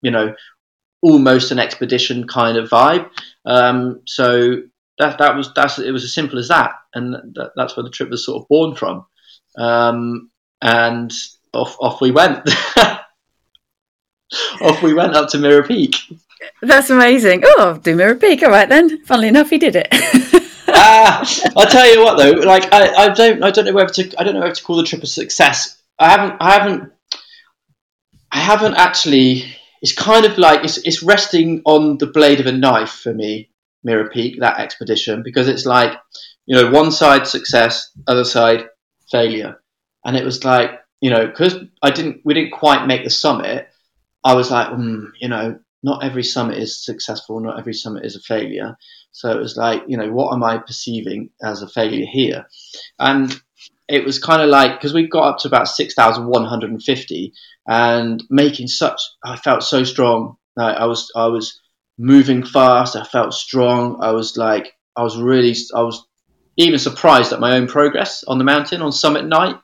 you 0.02 0.10
know, 0.10 0.34
almost 1.02 1.50
an 1.50 1.58
expedition 1.58 2.26
kind 2.26 2.56
of 2.56 2.68
vibe. 2.70 3.08
Um, 3.44 4.02
so 4.06 4.62
that, 4.98 5.18
that 5.18 5.36
was, 5.36 5.52
that's, 5.54 5.78
it 5.78 5.92
was 5.92 6.04
as 6.04 6.14
simple 6.14 6.38
as 6.38 6.48
that. 6.48 6.72
And 6.94 7.14
that, 7.34 7.52
that's 7.56 7.76
where 7.76 7.84
the 7.84 7.90
trip 7.90 8.10
was 8.10 8.24
sort 8.24 8.42
of 8.42 8.48
born 8.48 8.74
from. 8.74 9.06
Um, 9.56 10.30
and 10.62 11.12
off, 11.52 11.76
off 11.80 12.00
we 12.00 12.10
went. 12.10 12.48
off 14.60 14.82
we 14.82 14.94
went 14.94 15.14
up 15.14 15.28
to 15.30 15.38
Mera 15.38 15.66
Peak. 15.66 15.96
That's 16.62 16.90
amazing. 16.90 17.42
Oh, 17.44 17.56
I'll 17.58 17.78
do 17.78 17.94
Mera 17.94 18.14
Peak. 18.14 18.42
All 18.42 18.50
right 18.50 18.68
then. 18.68 19.04
Funnily 19.04 19.28
enough, 19.28 19.50
he 19.50 19.58
did 19.58 19.76
it. 19.76 19.88
ah, 20.68 21.26
I'll 21.56 21.66
tell 21.66 21.90
you 21.92 22.02
what 22.02 22.16
though, 22.16 22.46
like 22.46 22.72
I, 22.72 22.88
I 22.94 23.08
don't 23.14 23.42
I 23.42 23.50
don't 23.50 23.64
know 23.64 23.72
whether 23.72 23.92
to 23.94 24.14
I 24.18 24.24
don't 24.24 24.34
know 24.34 24.40
whether 24.40 24.54
to 24.54 24.62
call 24.62 24.76
the 24.76 24.84
trip 24.84 25.02
a 25.02 25.06
success. 25.06 25.80
I 25.98 26.10
haven't 26.10 26.36
I 26.40 26.52
haven't 26.52 26.92
I 28.30 28.38
haven't 28.38 28.74
actually 28.74 29.56
it's 29.82 29.92
kind 29.92 30.24
of 30.24 30.38
like 30.38 30.64
it's 30.64 30.78
it's 30.78 31.02
resting 31.02 31.62
on 31.64 31.98
the 31.98 32.06
blade 32.06 32.40
of 32.40 32.46
a 32.46 32.52
knife 32.52 32.90
for 32.90 33.12
me, 33.12 33.50
Mera 33.82 34.08
Peak, 34.08 34.40
that 34.40 34.58
expedition, 34.58 35.22
because 35.22 35.48
it's 35.48 35.66
like, 35.66 35.98
you 36.46 36.56
know, 36.56 36.70
one 36.70 36.90
side 36.90 37.26
success, 37.26 37.90
other 38.06 38.24
side 38.24 38.66
failure. 39.10 39.62
And 40.04 40.16
it 40.16 40.24
was 40.24 40.44
like, 40.44 40.70
you 41.00 41.10
know, 41.10 41.26
because 41.26 41.56
I 41.82 41.90
didn't 41.90 42.20
we 42.24 42.34
didn't 42.34 42.52
quite 42.52 42.86
make 42.86 43.04
the 43.04 43.10
summit, 43.10 43.68
I 44.24 44.34
was 44.34 44.50
like, 44.50 44.68
mm, 44.68 45.06
you 45.20 45.28
know, 45.28 45.58
not 45.82 46.04
every 46.04 46.22
summit 46.24 46.58
is 46.58 46.84
successful, 46.84 47.40
not 47.40 47.58
every 47.58 47.74
summit 47.74 48.04
is 48.04 48.16
a 48.16 48.20
failure. 48.20 48.76
So 49.12 49.30
it 49.30 49.40
was 49.40 49.56
like, 49.56 49.82
you 49.88 49.96
know, 49.96 50.12
what 50.12 50.32
am 50.32 50.44
I 50.44 50.58
perceiving 50.58 51.30
as 51.42 51.62
a 51.62 51.68
failure 51.68 52.06
here? 52.06 52.46
And 52.98 53.34
it 53.88 54.04
was 54.04 54.18
kind 54.18 54.42
of 54.42 54.48
like 54.50 54.72
because 54.76 54.94
we 54.94 55.08
got 55.08 55.28
up 55.28 55.38
to 55.38 55.48
about 55.48 55.68
six 55.68 55.94
thousand 55.94 56.26
one 56.26 56.44
hundred 56.44 56.70
and 56.70 56.82
fifty, 56.82 57.32
and 57.66 58.22
making 58.30 58.68
such, 58.68 59.00
I 59.24 59.36
felt 59.36 59.62
so 59.62 59.84
strong. 59.84 60.36
Like 60.56 60.76
I 60.76 60.86
was, 60.86 61.10
I 61.16 61.26
was 61.26 61.60
moving 61.98 62.44
fast. 62.44 62.96
I 62.96 63.04
felt 63.04 63.34
strong. 63.34 63.98
I 64.02 64.12
was 64.12 64.36
like, 64.36 64.72
I 64.96 65.02
was 65.02 65.16
really, 65.16 65.54
I 65.74 65.82
was 65.82 66.06
even 66.60 66.78
surprised 66.78 67.32
at 67.32 67.40
my 67.40 67.56
own 67.56 67.66
progress 67.66 68.24
on 68.24 68.38
the 68.38 68.44
mountain 68.44 68.82
on 68.82 68.92
summit 68.92 69.24
night. 69.24 69.56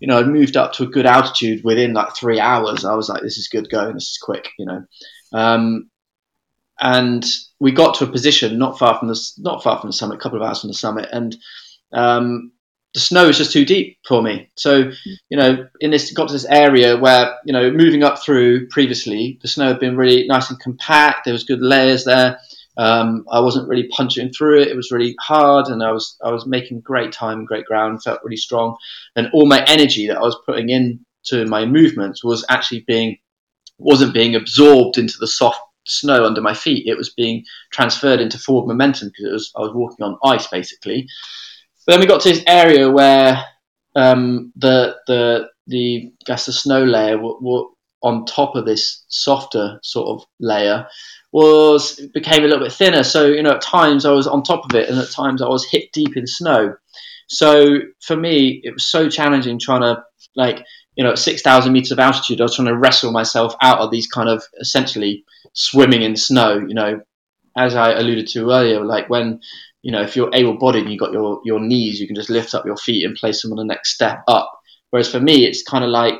You 0.00 0.08
know, 0.08 0.18
I 0.18 0.24
moved 0.24 0.56
up 0.56 0.72
to 0.74 0.84
a 0.84 0.88
good 0.88 1.06
altitude 1.06 1.64
within 1.64 1.94
like 1.94 2.14
three 2.14 2.40
hours. 2.40 2.84
I 2.84 2.94
was 2.94 3.08
like, 3.08 3.22
this 3.22 3.38
is 3.38 3.48
good 3.48 3.70
going. 3.70 3.94
This 3.94 4.10
is 4.10 4.18
quick. 4.18 4.48
You 4.58 4.66
know. 4.66 4.84
Um, 5.32 5.90
and 6.80 7.24
we 7.60 7.72
got 7.72 7.94
to 7.96 8.04
a 8.04 8.10
position 8.10 8.58
not 8.58 8.78
far 8.78 8.98
from 8.98 9.08
the 9.08 9.30
not 9.38 9.62
far 9.62 9.80
from 9.80 9.88
the 9.88 9.94
summit, 9.94 10.16
a 10.16 10.18
couple 10.18 10.40
of 10.40 10.46
hours 10.46 10.60
from 10.60 10.68
the 10.68 10.74
summit, 10.74 11.08
and 11.12 11.36
um, 11.92 12.52
the 12.94 13.00
snow 13.00 13.28
is 13.28 13.38
just 13.38 13.52
too 13.52 13.64
deep 13.64 13.98
for 14.06 14.22
me. 14.22 14.48
So, 14.56 14.90
you 15.28 15.36
know, 15.36 15.68
in 15.80 15.90
this 15.90 16.12
got 16.12 16.28
to 16.28 16.32
this 16.32 16.44
area 16.44 16.96
where, 16.96 17.36
you 17.44 17.52
know, 17.52 17.70
moving 17.70 18.04
up 18.04 18.20
through 18.20 18.68
previously, 18.68 19.38
the 19.42 19.48
snow 19.48 19.68
had 19.68 19.80
been 19.80 19.96
really 19.96 20.26
nice 20.26 20.48
and 20.48 20.60
compact. 20.60 21.24
There 21.24 21.32
was 21.32 21.44
good 21.44 21.60
layers 21.60 22.04
there. 22.04 22.38
Um, 22.76 23.24
I 23.30 23.40
wasn't 23.40 23.68
really 23.68 23.88
punching 23.88 24.32
through 24.32 24.62
it. 24.62 24.68
It 24.68 24.76
was 24.76 24.90
really 24.90 25.14
hard, 25.20 25.68
and 25.68 25.82
I 25.82 25.92
was 25.92 26.16
I 26.24 26.30
was 26.30 26.46
making 26.46 26.80
great 26.80 27.12
time, 27.12 27.44
great 27.44 27.66
ground, 27.66 28.02
felt 28.02 28.20
really 28.24 28.36
strong, 28.36 28.76
and 29.16 29.28
all 29.32 29.46
my 29.46 29.64
energy 29.64 30.08
that 30.08 30.18
I 30.18 30.22
was 30.22 30.36
putting 30.44 30.70
into 30.70 31.46
my 31.46 31.64
movements 31.64 32.24
was 32.24 32.44
actually 32.48 32.84
being 32.86 33.18
wasn't 33.78 34.14
being 34.14 34.34
absorbed 34.34 34.98
into 34.98 35.18
the 35.18 35.26
soft 35.26 35.60
snow 35.86 36.24
under 36.24 36.40
my 36.40 36.54
feet. 36.54 36.86
It 36.86 36.96
was 36.96 37.12
being 37.12 37.44
transferred 37.72 38.20
into 38.20 38.38
forward 38.38 38.68
momentum 38.68 39.08
because 39.08 39.32
was 39.32 39.52
I 39.56 39.60
was 39.60 39.74
walking 39.74 40.04
on 40.04 40.18
ice 40.24 40.46
basically. 40.48 41.06
But 41.86 41.92
then 41.92 42.00
we 42.00 42.06
got 42.06 42.22
to 42.22 42.30
this 42.30 42.44
area 42.46 42.90
where 42.90 43.44
um, 43.94 44.52
the 44.56 44.96
the 45.06 45.48
the 45.66 46.06
I 46.06 46.24
guess 46.26 46.46
the 46.46 46.52
snow 46.52 46.84
layer 46.84 47.16
w- 47.16 47.38
w- 47.40 47.73
on 48.04 48.24
top 48.26 48.54
of 48.54 48.64
this 48.64 49.04
softer 49.08 49.80
sort 49.82 50.08
of 50.08 50.26
layer 50.38 50.86
was 51.32 52.00
became 52.14 52.44
a 52.44 52.46
little 52.46 52.62
bit 52.62 52.72
thinner. 52.72 53.02
So 53.02 53.26
you 53.26 53.42
know, 53.42 53.54
at 53.54 53.62
times 53.62 54.04
I 54.04 54.12
was 54.12 54.28
on 54.28 54.44
top 54.44 54.64
of 54.64 54.76
it, 54.76 54.88
and 54.88 54.98
at 54.98 55.10
times 55.10 55.42
I 55.42 55.48
was 55.48 55.68
hip 55.68 55.90
deep 55.92 56.16
in 56.16 56.26
snow. 56.26 56.76
So 57.28 57.80
for 58.00 58.16
me, 58.16 58.60
it 58.62 58.74
was 58.74 58.84
so 58.84 59.08
challenging 59.08 59.58
trying 59.58 59.80
to 59.80 60.04
like 60.36 60.64
you 60.94 61.02
know 61.02 61.12
at 61.12 61.18
six 61.18 61.42
thousand 61.42 61.72
meters 61.72 61.90
of 61.90 61.98
altitude, 61.98 62.40
I 62.40 62.44
was 62.44 62.54
trying 62.54 62.68
to 62.68 62.76
wrestle 62.76 63.10
myself 63.10 63.54
out 63.60 63.80
of 63.80 63.90
these 63.90 64.06
kind 64.06 64.28
of 64.28 64.44
essentially 64.60 65.24
swimming 65.54 66.02
in 66.02 66.14
snow. 66.14 66.58
You 66.58 66.74
know, 66.74 67.00
as 67.56 67.74
I 67.74 67.92
alluded 67.92 68.28
to 68.28 68.50
earlier, 68.50 68.84
like 68.84 69.10
when 69.10 69.40
you 69.84 69.92
know, 69.92 70.00
if 70.00 70.16
you're 70.16 70.30
able-bodied 70.32 70.84
and 70.84 70.90
you've 70.90 70.98
got 70.98 71.12
your, 71.12 71.42
your 71.44 71.60
knees, 71.60 72.00
you 72.00 72.06
can 72.06 72.16
just 72.16 72.30
lift 72.30 72.54
up 72.54 72.64
your 72.64 72.76
feet 72.78 73.04
and 73.04 73.14
place 73.16 73.42
them 73.42 73.52
on 73.52 73.58
the 73.58 73.64
next 73.66 73.92
step 73.92 74.24
up. 74.26 74.50
Whereas 74.88 75.10
for 75.10 75.20
me, 75.20 75.44
it's 75.44 75.62
kind 75.62 75.84
of 75.84 75.90
like, 75.90 76.14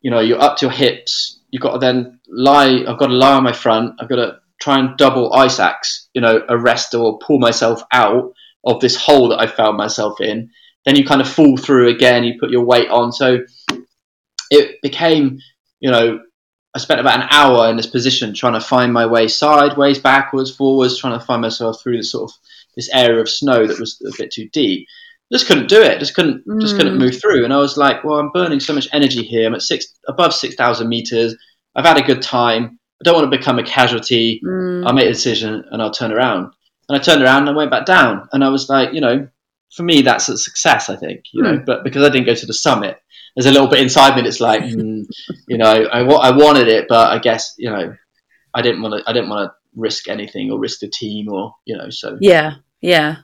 you 0.00 0.10
know, 0.10 0.20
you're 0.20 0.40
up 0.40 0.56
to 0.58 0.66
your 0.66 0.72
hips. 0.72 1.40
You've 1.50 1.62
got 1.62 1.72
to 1.72 1.78
then 1.78 2.20
lie. 2.28 2.84
I've 2.86 2.98
got 2.98 3.06
to 3.06 3.14
lie 3.14 3.34
on 3.34 3.44
my 3.44 3.52
front. 3.52 3.94
I've 4.00 4.08
got 4.08 4.16
to 4.16 4.38
try 4.60 4.78
and 4.78 4.96
double 4.96 5.32
ice 5.32 5.58
axe, 5.58 6.08
you 6.14 6.20
know, 6.20 6.44
arrest 6.48 6.94
or 6.94 7.18
pull 7.18 7.38
myself 7.38 7.82
out 7.92 8.32
of 8.64 8.80
this 8.80 8.96
hole 8.96 9.28
that 9.28 9.40
I 9.40 9.46
found 9.46 9.76
myself 9.76 10.20
in. 10.20 10.50
Then 10.84 10.96
you 10.96 11.04
kind 11.04 11.20
of 11.20 11.28
fall 11.28 11.56
through 11.56 11.88
again. 11.88 12.24
You 12.24 12.38
put 12.38 12.50
your 12.50 12.64
weight 12.64 12.88
on. 12.88 13.12
So 13.12 13.38
it 14.50 14.80
became, 14.82 15.38
you 15.80 15.90
know, 15.90 16.20
I 16.74 16.78
spent 16.78 17.00
about 17.00 17.20
an 17.20 17.28
hour 17.30 17.70
in 17.70 17.76
this 17.76 17.86
position 17.86 18.34
trying 18.34 18.52
to 18.52 18.60
find 18.60 18.92
my 18.92 19.06
way 19.06 19.28
sideways, 19.28 19.98
backwards, 19.98 20.54
forwards, 20.54 20.98
trying 20.98 21.18
to 21.18 21.24
find 21.24 21.40
myself 21.40 21.80
through 21.82 21.96
this 21.96 22.12
sort 22.12 22.30
of 22.30 22.36
this 22.76 22.90
area 22.92 23.20
of 23.20 23.30
snow 23.30 23.66
that 23.66 23.80
was 23.80 24.00
a 24.06 24.12
bit 24.18 24.30
too 24.30 24.48
deep. 24.52 24.86
Just 25.32 25.46
couldn't 25.46 25.68
do 25.68 25.82
it. 25.82 25.98
Just 25.98 26.14
couldn't. 26.14 26.46
Mm. 26.46 26.60
Just 26.60 26.76
couldn't 26.76 26.94
hmm. 26.94 27.00
move 27.00 27.20
through. 27.20 27.44
And 27.44 27.52
I 27.52 27.58
was 27.58 27.76
like, 27.76 28.04
well, 28.04 28.18
I'm 28.18 28.30
burning 28.30 28.60
so 28.60 28.72
much 28.72 28.88
energy 28.92 29.22
here. 29.22 29.46
I'm 29.46 29.54
at 29.54 29.62
six 29.62 29.86
above 30.06 30.32
six 30.32 30.54
thousand 30.54 30.88
meters. 30.88 31.36
I've 31.74 31.84
had 31.84 31.98
a 31.98 32.02
good 32.02 32.22
time. 32.22 32.78
I 33.00 33.04
don't 33.04 33.14
want 33.14 33.30
to 33.30 33.36
become 33.36 33.58
a 33.58 33.64
casualty. 33.64 34.40
Mm. 34.44 34.86
I'll 34.86 34.94
make 34.94 35.06
a 35.06 35.12
decision 35.12 35.64
and 35.70 35.82
I'll 35.82 35.90
turn 35.90 36.12
around. 36.12 36.52
And 36.88 36.98
I 36.98 37.02
turned 37.02 37.22
around 37.22 37.42
and 37.42 37.50
I 37.50 37.52
went 37.52 37.70
back 37.70 37.86
down. 37.86 38.28
And 38.32 38.44
I 38.44 38.48
was 38.48 38.68
like, 38.68 38.94
you 38.94 39.00
know, 39.00 39.28
for 39.74 39.82
me 39.82 40.02
that's 40.02 40.28
a 40.28 40.38
success. 40.38 40.88
I 40.88 40.96
think, 40.96 41.24
you 41.32 41.42
mm. 41.42 41.44
know, 41.44 41.58
hmm. 41.58 41.64
but 41.64 41.82
because 41.82 42.04
I 42.04 42.08
didn't 42.08 42.26
go 42.26 42.34
to 42.34 42.46
the 42.46 42.54
summit, 42.54 42.98
there's 43.36 43.46
a 43.46 43.52
little 43.52 43.68
bit 43.68 43.80
inside 43.80 44.16
me 44.16 44.22
that's 44.22 44.40
like, 44.40 44.62
mm, 44.62 45.04
you 45.46 45.58
know, 45.58 45.66
I, 45.66 46.00
I 46.00 46.30
wanted 46.34 46.68
it, 46.68 46.86
but 46.88 47.10
I 47.10 47.18
guess 47.18 47.54
you 47.58 47.70
know, 47.70 47.94
I 48.54 48.62
didn't 48.62 48.80
want 48.80 48.94
to. 48.94 49.08
I 49.08 49.12
didn't 49.12 49.28
want 49.28 49.50
to 49.50 49.54
risk 49.74 50.08
anything 50.08 50.50
or 50.50 50.58
risk 50.58 50.80
the 50.80 50.88
team 50.88 51.30
or 51.30 51.54
you 51.66 51.76
know. 51.76 51.90
So 51.90 52.16
yeah, 52.20 52.54
yeah. 52.80 53.16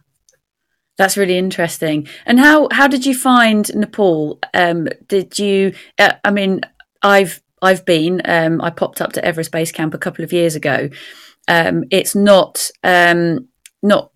That's 1.03 1.17
really 1.17 1.37
interesting. 1.37 2.07
And 2.27 2.39
how 2.39 2.69
how 2.71 2.87
did 2.87 3.05
you 3.05 3.13
find 3.13 3.69
Nepal? 3.75 4.39
Um, 4.55 4.87
did 5.09 5.37
you? 5.37 5.75
Uh, 5.99 6.13
I 6.23 6.31
mean, 6.31 6.61
I've 7.03 7.43
I've 7.61 7.85
been. 7.85 8.23
Um, 8.25 8.61
I 8.61 8.71
popped 8.71 9.01
up 9.01 9.13
to 9.15 9.25
Everest 9.25 9.51
Base 9.51 9.73
Camp 9.73 9.95
a 9.95 9.99
couple 9.99 10.25
of 10.25 10.33
years 10.33 10.55
ago. 10.55 10.91
Um, 11.49 11.83
it's 11.91 12.15
not 12.15 12.71
um, 12.85 13.49
not 13.83 14.13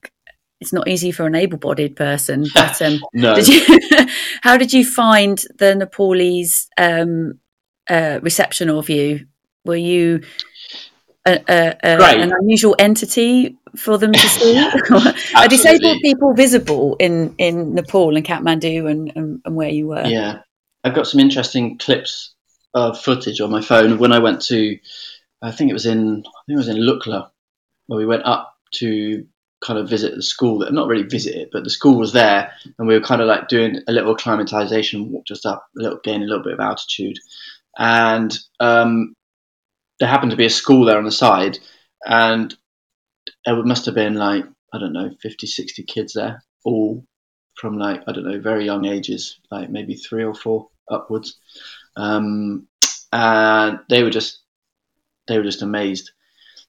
it's 0.61 0.73
not 0.73 0.87
easy 0.87 1.11
for 1.11 1.27
an 1.27 1.35
able-bodied 1.35 1.97
person. 1.97 2.47
But 2.55 2.81
um, 2.81 3.01
no. 3.13 3.35
did 3.35 3.49
you, 3.49 4.07
how 4.43 4.57
did 4.57 4.73
you 4.73 4.85
find 4.85 5.43
the 5.59 5.75
Nepalese 5.75 6.69
um, 6.79 7.41
uh, 7.91 8.21
reception 8.23 8.71
of 8.71 8.89
you? 8.89 9.27
Were 9.65 9.75
you 9.75 10.21
a, 11.27 11.43
a, 11.49 11.77
a, 11.83 12.19
an 12.21 12.33
unusual 12.33 12.77
entity 12.79 13.59
for 13.77 13.99
them 13.99 14.13
to 14.13 14.19
see? 14.19 14.59
Are 15.37 15.49
disabled 15.49 15.99
people 16.03 16.35
visible 16.35 16.97
in, 16.99 17.35
in 17.39 17.75
Nepal 17.75 18.17
and 18.17 18.25
Kathmandu 18.25 18.91
and, 18.91 19.13
and, 19.15 19.41
and, 19.45 19.57
where 19.57 19.69
you 19.69 19.89
were? 19.89 20.07
Yeah, 20.07 20.41
I've 20.85 20.95
got 20.95 21.07
some 21.07 21.21
interesting 21.21 21.79
clips 21.79 22.35
of 22.75 23.01
footage 23.01 23.41
on 23.41 23.51
my 23.51 23.61
phone 23.61 23.99
when 23.99 24.13
I 24.13 24.19
went 24.19 24.43
to, 24.43 24.79
I 25.43 25.51
think 25.51 25.71
it 25.71 25.75
was 25.75 25.87
in, 25.87 26.25
I 26.27 26.41
think 26.47 26.57
it 26.57 26.57
was 26.57 26.69
in 26.69 26.77
Lukla, 26.77 27.31
where 27.87 27.99
we 27.99 28.07
went 28.07 28.25
up 28.25 28.55
to 28.77 29.27
kind 29.65 29.79
of 29.79 29.89
visit 29.89 30.15
the 30.15 30.23
school 30.23 30.59
that 30.59 30.73
not 30.73 30.89
really 30.89 31.05
visit 31.05 31.35
it, 31.35 31.49
but 31.53 31.65
the 31.65 31.71
school 31.71 31.99
was 31.99 32.13
there, 32.13 32.53
and 32.79 32.87
we 32.87 32.95
were 32.95 33.05
kind 33.05 33.21
of 33.21 33.27
like 33.27 33.49
doing 33.49 33.81
a 33.89 33.93
little 33.93 34.13
acclimatization, 34.13 35.11
walk 35.11 35.27
just 35.27 35.47
up 35.47 35.67
a 35.79 35.83
little, 35.83 35.99
gain 36.03 36.23
a 36.23 36.27
little 36.27 36.45
bit 36.45 36.53
of 36.53 36.61
altitude, 36.61 37.19
and 37.79 38.39
um, 38.61 39.15
there 39.99 40.09
happened 40.09 40.31
to 40.31 40.37
be 40.37 40.47
a 40.47 40.51
school 40.51 40.85
there 40.85 40.99
on 40.99 41.05
the 41.05 41.13
side, 41.13 41.59
and 42.05 42.55
it 43.47 43.67
must 43.67 43.87
have 43.87 43.95
been 43.95 44.15
like 44.15 44.45
I 44.73 44.79
don't 44.79 44.93
know 44.93 45.11
50, 45.23 45.47
60 45.47 45.83
kids 45.85 46.13
there, 46.15 46.43
all 46.65 47.05
from 47.55 47.79
like 47.79 48.03
I 48.07 48.13
don't 48.13 48.27
know 48.27 48.41
very 48.41 48.65
young 48.65 48.85
ages, 48.85 49.39
like 49.51 49.71
maybe 49.71 49.95
three 49.95 50.25
or 50.25 50.35
four 50.35 50.69
upwards, 50.91 51.39
um, 51.97 52.67
and 53.13 53.81
they 53.89 54.03
were 54.03 54.11
just 54.11 54.41
they 55.29 55.39
were 55.39 55.45
just 55.45 55.63
amazed. 55.63 56.11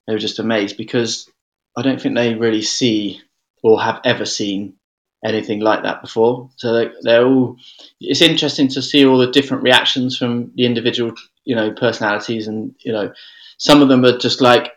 They 0.07 0.13
were 0.13 0.19
just 0.19 0.39
amazed 0.39 0.77
because 0.77 1.29
I 1.75 1.81
don't 1.81 2.01
think 2.01 2.15
they 2.15 2.35
really 2.35 2.61
see 2.61 3.21
or 3.63 3.81
have 3.81 4.01
ever 4.05 4.25
seen 4.25 4.75
anything 5.25 5.59
like 5.59 5.83
that 5.83 6.01
before. 6.01 6.49
So 6.55 6.73
they, 6.73 6.91
they're 7.01 7.25
all. 7.25 7.57
It's 7.99 8.21
interesting 8.21 8.67
to 8.69 8.81
see 8.81 9.05
all 9.05 9.17
the 9.17 9.31
different 9.31 9.63
reactions 9.63 10.17
from 10.17 10.51
the 10.55 10.65
individual, 10.65 11.13
you 11.43 11.55
know, 11.55 11.71
personalities, 11.71 12.47
and 12.47 12.73
you 12.79 12.93
know, 12.93 13.11
some 13.57 13.81
of 13.81 13.89
them 13.89 14.05
are 14.05 14.17
just 14.17 14.41
like 14.41 14.71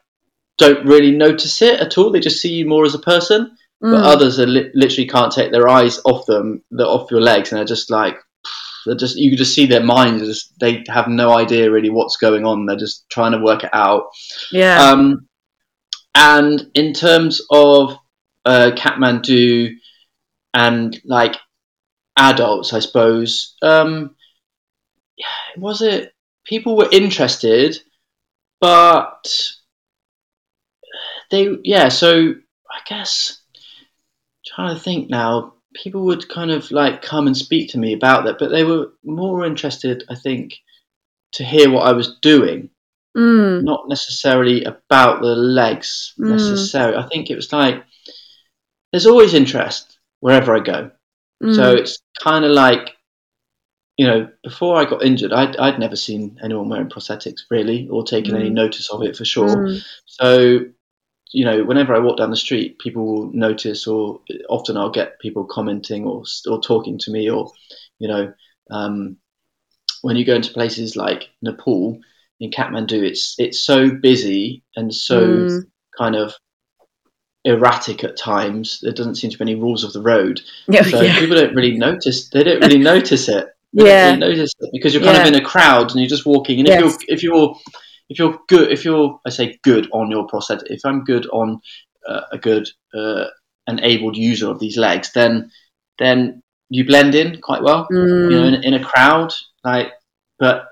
don't 0.60 0.86
really 0.86 1.10
notice 1.10 1.62
it 1.62 1.80
at 1.80 1.98
all. 1.98 2.12
They 2.12 2.20
just 2.20 2.40
see 2.40 2.52
you 2.52 2.66
more 2.66 2.84
as 2.84 2.94
a 2.94 3.00
person. 3.00 3.56
Mm. 3.82 3.92
But 3.92 4.04
others 4.04 4.38
are 4.38 4.46
li- 4.46 4.70
literally 4.74 5.08
can't 5.08 5.32
take 5.32 5.50
their 5.50 5.68
eyes 5.68 6.00
off 6.04 6.26
them, 6.26 6.62
they're 6.70 6.86
off 6.86 7.10
your 7.10 7.22
legs, 7.22 7.50
and 7.50 7.58
they're 7.58 7.64
just 7.64 7.90
like 7.90 8.16
they're 8.86 8.94
just 8.94 9.16
you 9.16 9.30
can 9.30 9.38
just 9.38 9.54
see 9.54 9.66
their 9.66 9.82
minds. 9.82 10.26
Just 10.26 10.52
they 10.60 10.84
have 10.88 11.08
no 11.08 11.32
idea 11.32 11.70
really 11.70 11.90
what's 11.90 12.18
going 12.18 12.44
on. 12.44 12.66
They're 12.66 12.76
just 12.76 13.08
trying 13.10 13.32
to 13.32 13.38
work 13.38 13.64
it 13.64 13.70
out. 13.72 14.10
Yeah. 14.52 14.90
Um, 14.90 15.26
and 16.14 16.70
in 16.74 16.92
terms 16.92 17.40
of 17.50 17.96
uh, 18.44 18.72
Kathmandu 18.74 19.76
and 20.52 21.00
like 21.04 21.36
adults, 22.18 22.74
I 22.74 22.80
suppose, 22.80 23.56
um, 23.62 24.14
was 25.56 25.80
it 25.80 26.12
people 26.44 26.76
were 26.76 26.88
interested, 26.92 27.78
but 28.60 29.26
they, 31.30 31.56
yeah, 31.64 31.88
so 31.88 32.34
I 32.70 32.80
guess 32.86 33.40
trying 34.46 34.74
to 34.74 34.80
think 34.80 35.10
now, 35.10 35.54
people 35.74 36.04
would 36.06 36.28
kind 36.28 36.50
of 36.50 36.70
like 36.70 37.02
come 37.02 37.26
and 37.26 37.36
speak 37.36 37.70
to 37.70 37.78
me 37.78 37.92
about 37.92 38.24
that, 38.24 38.38
but 38.38 38.50
they 38.50 38.64
were 38.64 38.92
more 39.04 39.44
interested, 39.44 40.04
I 40.10 40.16
think, 40.16 40.56
to 41.32 41.44
hear 41.44 41.70
what 41.70 41.86
I 41.86 41.92
was 41.92 42.18
doing 42.20 42.70
mm. 43.16 43.62
not 43.62 43.88
necessarily 43.88 44.64
about 44.64 45.20
the 45.20 45.34
legs 45.34 46.14
mm. 46.18 46.30
necessarily. 46.30 46.96
I 46.96 47.08
think 47.08 47.30
it 47.30 47.36
was 47.36 47.52
like 47.52 47.84
there's 48.92 49.06
always 49.06 49.34
interest 49.34 49.98
wherever 50.20 50.56
I 50.56 50.60
go. 50.60 50.90
Mm. 51.42 51.54
So 51.54 51.72
it's 51.72 51.98
kind 52.22 52.44
of 52.44 52.52
like 52.52 52.96
you 53.96 54.06
know, 54.06 54.30
before 54.42 54.76
I 54.76 54.86
got 54.86 55.02
injured, 55.02 55.30
I'd, 55.30 55.56
I'd 55.58 55.78
never 55.78 55.94
seen 55.94 56.38
anyone 56.42 56.70
wearing 56.70 56.88
prosthetics 56.88 57.40
really, 57.50 57.86
or 57.90 58.02
taken 58.02 58.34
any 58.34 58.48
mm. 58.48 58.54
notice 58.54 58.88
of 58.90 59.02
it 59.02 59.14
for 59.14 59.26
sure. 59.26 59.48
Mm. 59.48 59.84
So, 60.06 60.60
you 61.32 61.44
know, 61.44 61.64
whenever 61.64 61.94
I 61.94 62.00
walk 62.00 62.18
down 62.18 62.30
the 62.30 62.36
street, 62.36 62.78
people 62.78 63.04
will 63.04 63.32
notice, 63.32 63.86
or 63.86 64.20
often 64.48 64.76
I'll 64.76 64.90
get 64.90 65.20
people 65.20 65.44
commenting 65.44 66.04
or 66.04 66.24
or 66.48 66.60
talking 66.60 66.98
to 66.98 67.10
me, 67.10 67.30
or 67.30 67.52
you 67.98 68.08
know, 68.08 68.32
um, 68.70 69.16
when 70.02 70.16
you 70.16 70.24
go 70.24 70.34
into 70.34 70.52
places 70.52 70.96
like 70.96 71.28
Nepal, 71.42 72.00
in 72.40 72.50
Kathmandu, 72.50 73.04
it's 73.04 73.36
it's 73.38 73.62
so 73.64 73.90
busy 73.90 74.64
and 74.74 74.92
so 74.92 75.20
mm. 75.20 75.62
kind 75.96 76.16
of 76.16 76.34
erratic 77.44 78.02
at 78.02 78.16
times. 78.16 78.80
There 78.82 78.92
doesn't 78.92 79.16
seem 79.16 79.30
to 79.30 79.38
be 79.38 79.42
any 79.42 79.54
rules 79.54 79.84
of 79.84 79.92
the 79.92 80.02
road, 80.02 80.40
yeah, 80.68 80.82
so 80.82 81.00
yeah. 81.00 81.18
people 81.18 81.36
don't 81.36 81.54
really 81.54 81.76
notice. 81.76 82.28
They 82.30 82.42
don't 82.42 82.60
really 82.60 82.78
notice 82.94 83.28
it. 83.28 83.48
They 83.72 83.86
yeah, 83.86 84.06
really 84.06 84.20
notice 84.20 84.52
it 84.58 84.70
because 84.72 84.94
you're 84.94 85.02
kind 85.02 85.16
yeah. 85.16 85.22
of 85.22 85.28
in 85.28 85.40
a 85.40 85.44
crowd 85.44 85.90
and 85.90 86.00
you're 86.00 86.08
just 86.08 86.26
walking. 86.26 86.58
And 86.58 86.68
if 86.68 86.74
yes. 86.74 86.80
you're 86.80 87.14
if 87.14 87.22
you're 87.22 87.56
if 88.10 88.18
you're 88.18 88.38
good, 88.48 88.70
if 88.70 88.84
you're 88.84 89.20
I 89.24 89.30
say 89.30 89.58
good 89.62 89.88
on 89.92 90.10
your 90.10 90.26
prosthetic, 90.26 90.70
if 90.70 90.80
I'm 90.84 91.04
good 91.04 91.26
on 91.28 91.60
uh, 92.06 92.22
a 92.32 92.38
good 92.38 92.68
uh, 92.92 93.26
enabled 93.66 94.16
user 94.16 94.50
of 94.50 94.58
these 94.58 94.76
legs, 94.76 95.12
then 95.12 95.52
then 95.98 96.42
you 96.68 96.84
blend 96.84 97.14
in 97.14 97.40
quite 97.40 97.62
well. 97.62 97.86
Mm. 97.90 98.30
You 98.30 98.36
know, 98.36 98.44
in, 98.44 98.54
in 98.64 98.74
a 98.74 98.84
crowd, 98.84 99.32
like, 99.64 99.92
but 100.38 100.66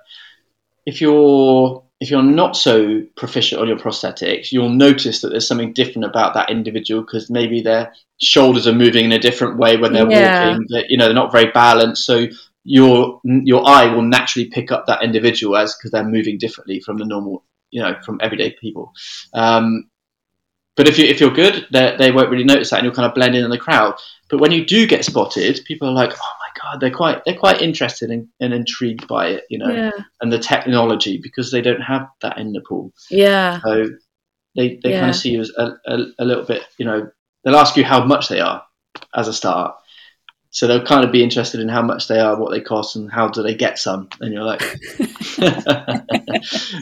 if 0.84 1.00
you're 1.00 1.84
if 2.00 2.10
you're 2.10 2.22
not 2.22 2.56
so 2.56 3.02
proficient 3.16 3.60
on 3.60 3.68
your 3.68 3.78
prosthetics, 3.78 4.52
you'll 4.52 4.68
notice 4.68 5.20
that 5.20 5.30
there's 5.30 5.48
something 5.48 5.72
different 5.72 6.04
about 6.04 6.34
that 6.34 6.50
individual 6.50 7.02
because 7.02 7.28
maybe 7.28 7.60
their 7.60 7.92
shoulders 8.20 8.66
are 8.66 8.72
moving 8.72 9.04
in 9.04 9.12
a 9.12 9.18
different 9.18 9.58
way 9.58 9.76
when 9.76 9.92
they're 9.92 10.10
Yeah. 10.10 10.48
walking. 10.48 10.66
That 10.70 10.90
you 10.90 10.96
know 10.96 11.06
they're 11.06 11.14
not 11.14 11.32
very 11.32 11.52
balanced, 11.52 12.04
so 12.04 12.26
your 12.68 13.20
your 13.24 13.66
eye 13.66 13.86
will 13.94 14.02
naturally 14.02 14.48
pick 14.50 14.70
up 14.70 14.86
that 14.86 15.02
individual 15.02 15.56
as 15.56 15.74
because 15.74 15.90
they're 15.90 16.04
moving 16.04 16.36
differently 16.38 16.80
from 16.80 16.98
the 16.98 17.06
normal, 17.06 17.44
you 17.70 17.82
know, 17.82 17.94
from 18.04 18.18
everyday 18.20 18.50
people. 18.60 18.92
Um, 19.32 19.88
but 20.76 20.86
if 20.86 20.98
you 20.98 21.06
if 21.06 21.18
you're 21.20 21.30
good, 21.44 21.66
they 21.72 21.96
they 21.98 22.10
won't 22.12 22.30
really 22.30 22.44
notice 22.44 22.70
that, 22.70 22.76
and 22.78 22.84
you'll 22.84 22.94
kind 22.94 23.08
of 23.08 23.14
blend 23.14 23.34
in 23.34 23.44
in 23.44 23.50
the 23.50 23.58
crowd. 23.58 23.94
But 24.30 24.40
when 24.40 24.52
you 24.52 24.66
do 24.66 24.86
get 24.86 25.04
spotted, 25.04 25.60
people 25.66 25.88
are 25.88 25.92
like, 26.02 26.12
"Oh 26.12 26.34
my 26.44 26.50
god!" 26.62 26.80
They're 26.80 26.90
quite 27.02 27.24
they're 27.24 27.38
quite 27.38 27.62
interested 27.62 28.10
and, 28.10 28.28
and 28.40 28.52
intrigued 28.52 29.08
by 29.08 29.28
it, 29.28 29.44
you 29.48 29.58
know 29.58 29.70
yeah, 29.72 29.90
and 30.20 30.30
the 30.32 30.38
technology 30.38 31.18
because 31.22 31.50
they 31.50 31.62
don't 31.62 31.80
have 31.80 32.08
that 32.20 32.38
in 32.38 32.52
Nepal. 32.52 32.92
yeah, 33.10 33.60
So 33.64 33.86
they, 34.56 34.78
they 34.82 34.90
Yeah. 34.90 35.00
kind 35.00 35.10
of 35.10 35.16
see 35.16 35.30
you 35.30 35.40
as 35.40 35.50
a, 35.56 35.66
a, 35.86 35.96
a 36.18 36.24
little 36.24 36.44
bit, 36.44 36.62
you 36.78 36.84
know, 36.84 37.10
they'll 37.42 37.56
ask 37.56 37.76
you 37.76 37.84
how 37.84 38.04
much 38.04 38.28
they 38.28 38.40
are 38.40 38.62
as 39.14 39.28
a 39.28 39.32
start. 39.32 39.74
So 40.50 40.66
they'll 40.66 40.84
kind 40.84 41.04
of 41.04 41.12
be 41.12 41.22
interested 41.22 41.60
in 41.60 41.68
how 41.68 41.82
much 41.82 42.08
they 42.08 42.18
are, 42.18 42.38
what 42.38 42.50
they 42.50 42.60
cost, 42.60 42.96
and 42.96 43.10
how 43.10 43.28
do 43.28 43.42
they 43.42 43.54
get 43.54 43.78
some. 43.78 44.08
And 44.20 44.32
you're 44.32 44.44
like, 44.44 44.62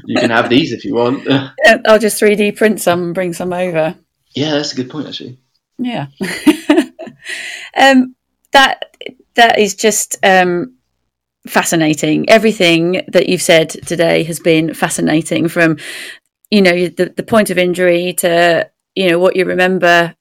you 0.05 0.16
can 0.18 0.30
have 0.30 0.48
these 0.48 0.72
if 0.72 0.84
you 0.84 0.94
want. 0.94 1.28
I'll 1.86 1.98
just 1.98 2.20
3D 2.20 2.56
print 2.56 2.80
some 2.80 3.02
and 3.02 3.14
bring 3.14 3.32
some 3.32 3.52
over. 3.52 3.97
yeah, 4.34 4.52
that's 4.52 4.72
a 4.72 4.76
good 4.76 4.88
point, 4.88 5.09
actually. 5.09 5.38
Yeah. 5.78 6.06
um, 7.76 8.14
that 8.52 8.97
that 9.34 9.59
is 9.59 9.74
just 9.74 10.16
um, 10.22 10.76
fascinating. 11.47 12.28
Everything 12.28 13.02
that 13.09 13.28
you've 13.28 13.43
said 13.43 13.70
today 13.70 14.22
has 14.24 14.40
been 14.40 14.74
fascinating. 14.74 15.48
From 15.48 15.76
you 16.51 16.62
know 16.62 16.88
the 16.88 17.12
the 17.16 17.22
point 17.22 17.51
of 17.51 17.59
injury 17.59 18.14
to 18.14 18.70
you 18.94 19.10
know 19.10 19.18
what 19.18 19.36
you 19.36 19.44
remember 19.44 20.14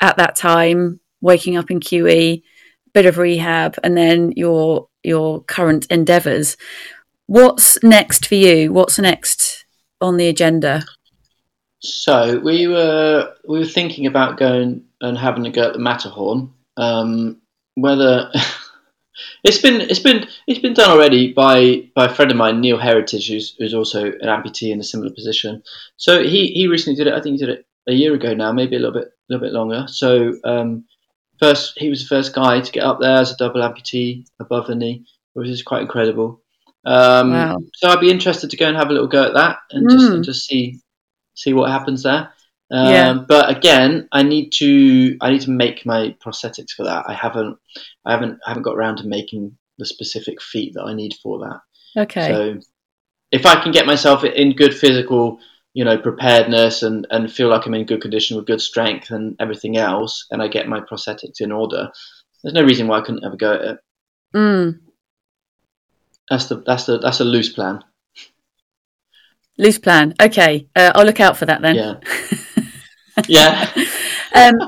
at 0.00 0.16
that 0.16 0.36
time, 0.36 1.00
waking 1.20 1.56
up 1.56 1.70
in 1.70 1.80
QE, 1.80 2.42
bit 2.94 3.06
of 3.06 3.18
rehab, 3.18 3.78
and 3.82 3.96
then 3.96 4.32
your 4.36 4.88
your 5.02 5.42
current 5.44 5.86
endeavours. 5.90 6.56
What's 7.26 7.82
next 7.82 8.26
for 8.26 8.34
you? 8.34 8.72
What's 8.72 8.98
next 8.98 9.64
on 10.00 10.16
the 10.16 10.28
agenda? 10.28 10.84
So 11.80 12.38
we 12.38 12.68
were 12.68 13.34
we 13.48 13.58
were 13.58 13.64
thinking 13.64 14.06
about 14.06 14.38
going 14.38 14.84
and 15.00 15.18
having 15.18 15.46
a 15.46 15.50
go 15.50 15.68
at 15.68 15.72
the 15.72 15.78
Matterhorn. 15.78 16.52
Um, 16.76 17.40
whether 17.74 18.30
it's 19.44 19.58
been 19.58 19.80
it's 19.80 19.98
been 19.98 20.28
it's 20.46 20.60
been 20.60 20.74
done 20.74 20.90
already 20.90 21.32
by 21.32 21.88
by 21.94 22.06
a 22.06 22.14
friend 22.14 22.30
of 22.30 22.36
mine, 22.36 22.60
Neil 22.60 22.78
Heritage, 22.78 23.28
who's 23.28 23.54
who's 23.58 23.74
also 23.74 24.06
an 24.06 24.28
amputee 24.28 24.70
in 24.70 24.80
a 24.80 24.84
similar 24.84 25.10
position. 25.10 25.62
So 25.96 26.22
he 26.22 26.48
he 26.48 26.68
recently 26.68 26.96
did 26.96 27.08
it. 27.08 27.14
I 27.14 27.20
think 27.20 27.38
he 27.38 27.46
did 27.46 27.58
it 27.58 27.66
a 27.88 27.92
year 27.92 28.14
ago 28.14 28.34
now, 28.34 28.52
maybe 28.52 28.76
a 28.76 28.78
little 28.78 28.94
bit 28.94 29.08
a 29.08 29.32
little 29.32 29.46
bit 29.46 29.52
longer. 29.52 29.86
So 29.88 30.34
um, 30.44 30.84
first 31.38 31.74
he 31.76 31.88
was 31.88 32.02
the 32.02 32.08
first 32.08 32.34
guy 32.34 32.60
to 32.60 32.72
get 32.72 32.84
up 32.84 33.00
there 33.00 33.18
as 33.18 33.32
a 33.32 33.36
double 33.36 33.60
amputee 33.60 34.24
above 34.40 34.66
the 34.66 34.74
knee, 34.74 35.04
which 35.34 35.48
is 35.48 35.62
quite 35.62 35.82
incredible. 35.82 36.40
Um, 36.84 37.30
Wow. 37.32 37.58
So 37.74 37.88
I'd 37.88 38.00
be 38.00 38.10
interested 38.10 38.50
to 38.50 38.56
go 38.56 38.66
and 38.66 38.76
have 38.76 38.90
a 38.90 38.92
little 38.92 39.08
go 39.08 39.24
at 39.24 39.34
that 39.34 39.58
and 39.70 39.88
just 39.90 40.04
Mm. 40.10 40.14
and 40.14 40.24
just 40.24 40.46
see 40.46 40.80
see 41.34 41.52
what 41.54 41.70
happens 41.70 42.02
there. 42.02 42.30
Um, 42.70 42.86
Yeah. 42.88 43.12
But 43.28 43.50
again, 43.56 44.08
I 44.12 44.22
need 44.22 44.50
to 44.58 45.16
I 45.20 45.30
need 45.30 45.42
to 45.42 45.50
make 45.50 45.86
my 45.86 46.14
prosthetics 46.24 46.72
for 46.72 46.84
that. 46.84 47.04
I 47.08 47.14
haven't 47.14 47.56
I 48.04 48.12
haven't 48.12 48.38
I 48.46 48.50
haven't 48.50 48.64
got 48.64 48.76
around 48.76 48.96
to 48.98 49.06
making 49.06 49.56
the 49.78 49.86
specific 49.86 50.42
feet 50.42 50.74
that 50.74 50.84
I 50.84 50.92
need 50.94 51.14
for 51.22 51.38
that. 51.40 51.60
Okay. 52.02 52.28
So 52.28 52.60
if 53.30 53.46
I 53.46 53.62
can 53.62 53.72
get 53.72 53.86
myself 53.86 54.24
in 54.24 54.52
good 54.54 54.74
physical, 54.74 55.38
you 55.74 55.84
know, 55.84 55.98
preparedness 55.98 56.82
and, 56.82 57.06
and 57.10 57.32
feel 57.32 57.48
like 57.48 57.66
I'm 57.66 57.74
in 57.74 57.86
good 57.86 58.02
condition 58.02 58.36
with 58.36 58.46
good 58.46 58.60
strength 58.60 59.10
and 59.10 59.36
everything 59.40 59.76
else, 59.76 60.26
and 60.30 60.42
I 60.42 60.48
get 60.48 60.68
my 60.68 60.80
prosthetics 60.80 61.40
in 61.40 61.52
order, 61.52 61.90
there's 62.42 62.54
no 62.54 62.64
reason 62.64 62.88
why 62.88 62.98
I 62.98 63.02
couldn't 63.02 63.24
ever 63.24 63.36
go 63.36 63.54
at 63.54 63.60
it. 63.60 63.78
Mm. 64.34 64.80
That's 66.28 66.46
the 66.46 66.62
that's 66.66 66.86
the 66.86 66.98
that's 66.98 67.20
a 67.20 67.24
loose 67.24 67.52
plan. 67.52 67.84
Loose 69.58 69.78
plan. 69.78 70.14
Okay, 70.20 70.66
uh, 70.74 70.92
I'll 70.94 71.04
look 71.04 71.20
out 71.20 71.36
for 71.36 71.46
that 71.46 71.62
then. 71.62 71.74
Yeah. 71.74 71.94
Yeah. 73.28 73.70
Um, 74.34 74.54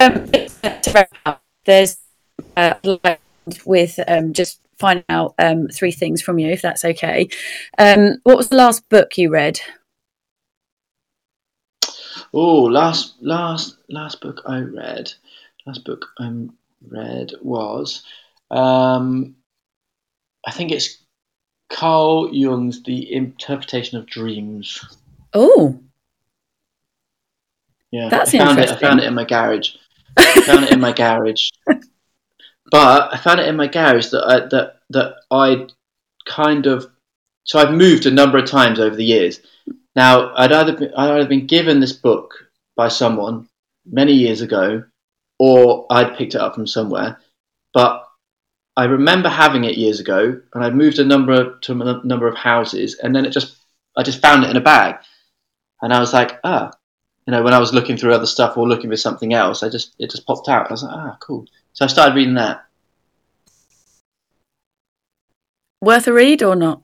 um, 0.00 0.28
to 0.30 0.92
wrap 0.94 1.10
up, 1.26 1.42
there's 1.64 1.98
uh, 2.56 2.74
with 3.66 3.98
um, 4.06 4.32
just 4.32 4.60
finding 4.78 5.04
out 5.08 5.34
um, 5.38 5.68
three 5.68 5.92
things 5.92 6.22
from 6.22 6.38
you, 6.38 6.48
if 6.50 6.62
that's 6.62 6.84
okay. 6.84 7.28
Um, 7.78 8.16
what 8.24 8.36
was 8.36 8.48
the 8.48 8.56
last 8.56 8.88
book 8.88 9.16
you 9.18 9.30
read? 9.30 9.60
Oh, 12.32 12.62
last 12.62 13.14
last 13.20 13.78
last 13.88 14.20
book 14.20 14.42
I 14.46 14.58
read, 14.60 15.12
last 15.66 15.84
book 15.84 16.06
I 16.18 16.32
read 16.88 17.32
was, 17.40 18.02
um, 18.50 19.36
I 20.46 20.50
think 20.50 20.72
it's 20.72 20.98
Carl 21.70 22.34
Jung's 22.34 22.82
The 22.82 23.12
Interpretation 23.12 23.98
of 23.98 24.06
Dreams. 24.06 24.84
Oh, 25.32 25.80
Yeah, 27.90 28.08
That's 28.08 28.34
I 28.34 28.38
found 28.38 28.58
it. 28.58 28.70
I 28.70 28.76
found 28.76 29.00
it 29.00 29.06
in 29.06 29.14
my 29.14 29.24
garage. 29.24 29.70
I 30.16 30.40
found 30.42 30.64
it 30.64 30.72
in 30.72 30.80
my 30.80 30.92
garage, 30.92 31.50
but 32.70 33.12
I 33.12 33.16
found 33.18 33.40
it 33.40 33.48
in 33.48 33.56
my 33.56 33.66
garage 33.66 34.08
that 34.08 34.24
I, 34.24 34.46
that 34.48 34.80
that 34.90 35.14
I 35.30 35.66
kind 36.26 36.66
of 36.66 36.90
so 37.44 37.58
I've 37.58 37.74
moved 37.74 38.06
a 38.06 38.10
number 38.10 38.38
of 38.38 38.48
times 38.48 38.80
over 38.80 38.96
the 38.96 39.04
years. 39.04 39.40
Now 39.94 40.34
I'd 40.34 40.52
either 40.52 40.76
been, 40.76 40.94
I'd 40.96 41.10
either 41.10 41.28
been 41.28 41.46
given 41.46 41.80
this 41.80 41.92
book 41.92 42.34
by 42.76 42.88
someone 42.88 43.48
many 43.86 44.12
years 44.12 44.40
ago, 44.40 44.84
or 45.38 45.86
I'd 45.90 46.16
picked 46.16 46.34
it 46.34 46.40
up 46.40 46.54
from 46.54 46.66
somewhere. 46.66 47.20
But 47.72 48.04
I 48.76 48.84
remember 48.84 49.28
having 49.28 49.64
it 49.64 49.76
years 49.76 50.00
ago, 50.00 50.40
and 50.52 50.64
I'd 50.64 50.74
moved 50.74 50.98
a 50.98 51.04
number 51.04 51.58
to 51.58 51.72
a 51.72 52.04
number 52.04 52.26
of 52.26 52.36
houses, 52.36 52.98
and 52.98 53.14
then 53.14 53.24
it 53.24 53.30
just 53.30 53.56
I 53.96 54.02
just 54.02 54.22
found 54.22 54.44
it 54.44 54.50
in 54.50 54.56
a 54.56 54.60
bag, 54.60 54.96
and 55.82 55.92
I 55.92 56.00
was 56.00 56.12
like, 56.12 56.40
ah, 56.44 56.72
you 57.26 57.30
know, 57.30 57.42
when 57.42 57.54
I 57.54 57.58
was 57.58 57.72
looking 57.72 57.96
through 57.96 58.14
other 58.14 58.26
stuff 58.26 58.56
or 58.56 58.68
looking 58.68 58.90
for 58.90 58.96
something 58.96 59.32
else, 59.32 59.62
I 59.62 59.68
just 59.68 59.94
it 59.98 60.10
just 60.10 60.26
popped 60.26 60.48
out. 60.48 60.68
I 60.68 60.72
was 60.72 60.82
like, 60.82 60.96
ah, 60.96 61.16
cool. 61.20 61.46
So 61.74 61.84
I 61.84 61.88
started 61.88 62.14
reading 62.14 62.34
that. 62.34 62.64
worth 65.84 66.08
a 66.08 66.12
read 66.12 66.42
or 66.42 66.56
not? 66.56 66.82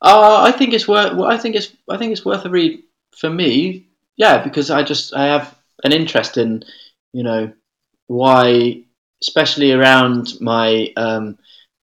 Uh, 0.00 0.42
I 0.42 0.52
think 0.52 0.74
it's 0.74 0.86
worth. 0.86 1.18
I 1.18 1.38
think 1.38 1.56
it's. 1.56 1.72
I 1.88 1.96
think 1.96 2.12
it's 2.12 2.24
worth 2.24 2.44
a 2.44 2.50
read 2.50 2.82
for 3.16 3.30
me. 3.30 3.88
Yeah, 4.16 4.42
because 4.42 4.70
I 4.70 4.82
just 4.82 5.14
I 5.14 5.26
have 5.26 5.56
an 5.84 5.92
interest 5.92 6.36
in, 6.36 6.64
you 7.12 7.22
know, 7.22 7.52
why, 8.08 8.82
especially 9.22 9.72
around 9.72 10.34
my 10.40 10.92
um, 10.96 11.38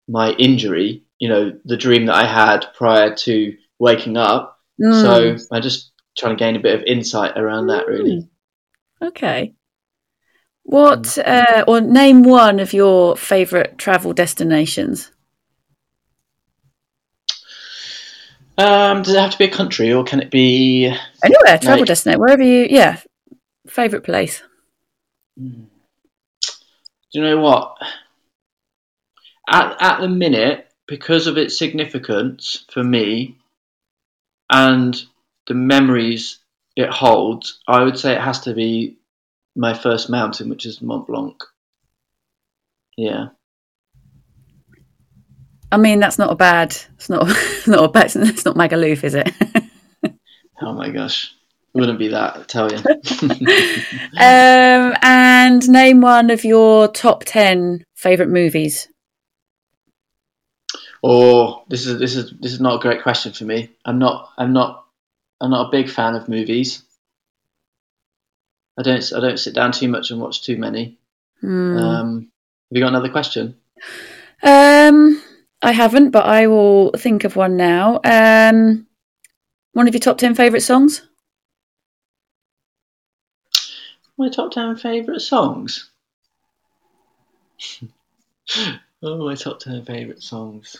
my 0.08 0.32
injury. 0.34 1.04
You 1.20 1.30
know, 1.30 1.60
the 1.66 1.78
dream 1.78 2.06
that 2.06 2.16
I 2.16 2.26
had 2.26 2.68
prior 2.76 3.14
to 3.16 3.58
waking 3.80 4.18
up. 4.18 4.60
Mm, 4.82 5.02
So 5.02 5.56
I'm 5.56 5.62
just 5.62 5.92
trying 6.18 6.36
to 6.38 6.40
gain 6.40 6.56
a 6.56 6.60
bit 6.60 6.76
of 6.76 6.86
insight 6.86 7.38
around 7.38 7.68
that. 7.68 7.88
Really. 7.88 8.30
okay. 9.02 9.54
What 10.70 11.18
uh, 11.18 11.64
or 11.68 11.82
name 11.82 12.22
one 12.22 12.60
of 12.60 12.74
your 12.74 13.18
favourite 13.18 13.80
travel 13.80 14.14
destinations? 14.14 15.12
Um, 18.56 19.02
does 19.02 19.16
it 19.16 19.20
have 19.20 19.32
to 19.32 19.38
be 19.40 19.46
a 19.46 19.52
country 19.52 19.92
or 19.92 20.04
can 20.04 20.20
it 20.22 20.30
be? 20.30 20.86
Anywhere, 21.24 21.58
travel 21.58 21.80
Like- 21.80 21.88
destination, 21.88 22.20
wherever 22.20 22.44
you, 22.44 22.68
yeah, 22.70 23.00
favourite 23.66 24.06
place. 24.06 24.44
Do 25.36 25.56
you 27.14 27.22
know 27.24 27.40
what? 27.40 27.76
At 29.50 29.76
at 29.82 30.02
the 30.02 30.08
minute, 30.08 30.68
because 30.88 31.26
of 31.26 31.40
its 31.40 31.58
significance 31.58 32.66
for 32.72 32.84
me, 32.84 33.40
and 34.52 35.02
the 35.48 35.56
memories 35.56 36.38
it 36.76 36.92
holds, 36.92 37.58
I 37.68 37.84
would 37.84 37.98
say 37.98 38.14
it 38.14 38.22
has 38.22 38.42
to 38.42 38.54
be 38.54 38.99
my 39.60 39.74
first 39.74 40.10
mountain, 40.10 40.50
which 40.50 40.66
is 40.66 40.82
Mont 40.82 41.06
Blanc. 41.06 41.36
Yeah. 42.98 43.28
I 45.72 45.78
mean, 45.78 46.00
that's 46.00 46.18
not 46.18 46.32
a 46.32 46.36
bad. 46.36 46.76
It's 46.96 47.10
not. 47.10 47.28
not 47.68 47.84
a 47.84 47.88
bad. 47.90 48.16
It's 48.16 48.46
not 48.46 48.56
Magaluf, 48.56 49.04
is 49.04 49.16
it? 49.16 49.32
Oh 50.62 50.74
my 50.74 50.90
gosh. 50.90 51.34
It 51.74 51.80
wouldn't 51.80 52.00
be 52.00 52.10
that, 52.10 52.36
I 52.36 52.44
tell 52.44 52.70
you. 52.70 52.80
um, 54.20 54.94
and 55.02 55.70
name 55.70 56.02
one 56.02 56.32
of 56.32 56.44
your 56.44 56.90
top 56.90 57.24
ten 57.26 57.86
favorite 57.96 58.28
movies. 58.28 58.90
or 61.02 61.64
this 61.70 61.86
is 61.86 61.98
this 61.98 62.16
is 62.16 62.34
this 62.42 62.52
is 62.52 62.60
not 62.60 62.76
a 62.76 62.80
great 62.80 63.04
question 63.04 63.32
for 63.32 63.46
me. 63.46 63.70
I'm 63.86 64.00
not 64.00 64.32
I'm 64.38 64.52
not 64.52 64.86
I'm 65.40 65.52
not 65.52 65.68
a 65.68 65.72
big 65.72 65.90
fan 65.90 66.16
of 66.16 66.28
movies. 66.28 66.84
I 68.80 68.82
don't 68.82 69.14
I 69.14 69.20
don't 69.20 69.38
sit 69.38 69.54
down 69.54 69.74
too 69.74 69.90
much 69.90 70.10
and 70.10 70.22
watch 70.22 70.42
too 70.42 70.58
many. 70.58 70.98
Hmm. 71.42 71.78
Um, 71.78 72.32
have 72.70 72.78
you 72.78 72.80
got 72.82 72.88
another 72.88 73.10
question? 73.10 73.58
Um, 74.42 75.22
I 75.62 75.74
haven't, 75.74 76.12
but 76.12 76.26
I 76.26 76.48
will 76.48 76.92
think 76.92 77.26
of 77.26 77.36
one 77.36 77.58
now. 77.58 78.00
Um, 78.06 78.88
one 79.74 79.90
of 79.90 79.94
your 79.94 80.00
top 80.00 80.18
ten 80.18 80.34
favourite 80.34 80.62
songs? 80.62 81.02
My 84.18 84.30
top 84.30 84.52
ten 84.52 84.78
favourite 84.78 85.22
songs. 85.22 85.90
oh, 89.04 89.26
my 89.26 89.36
top 89.36 89.60
ten 89.60 89.84
favourite 89.84 90.24
songs. 90.24 90.78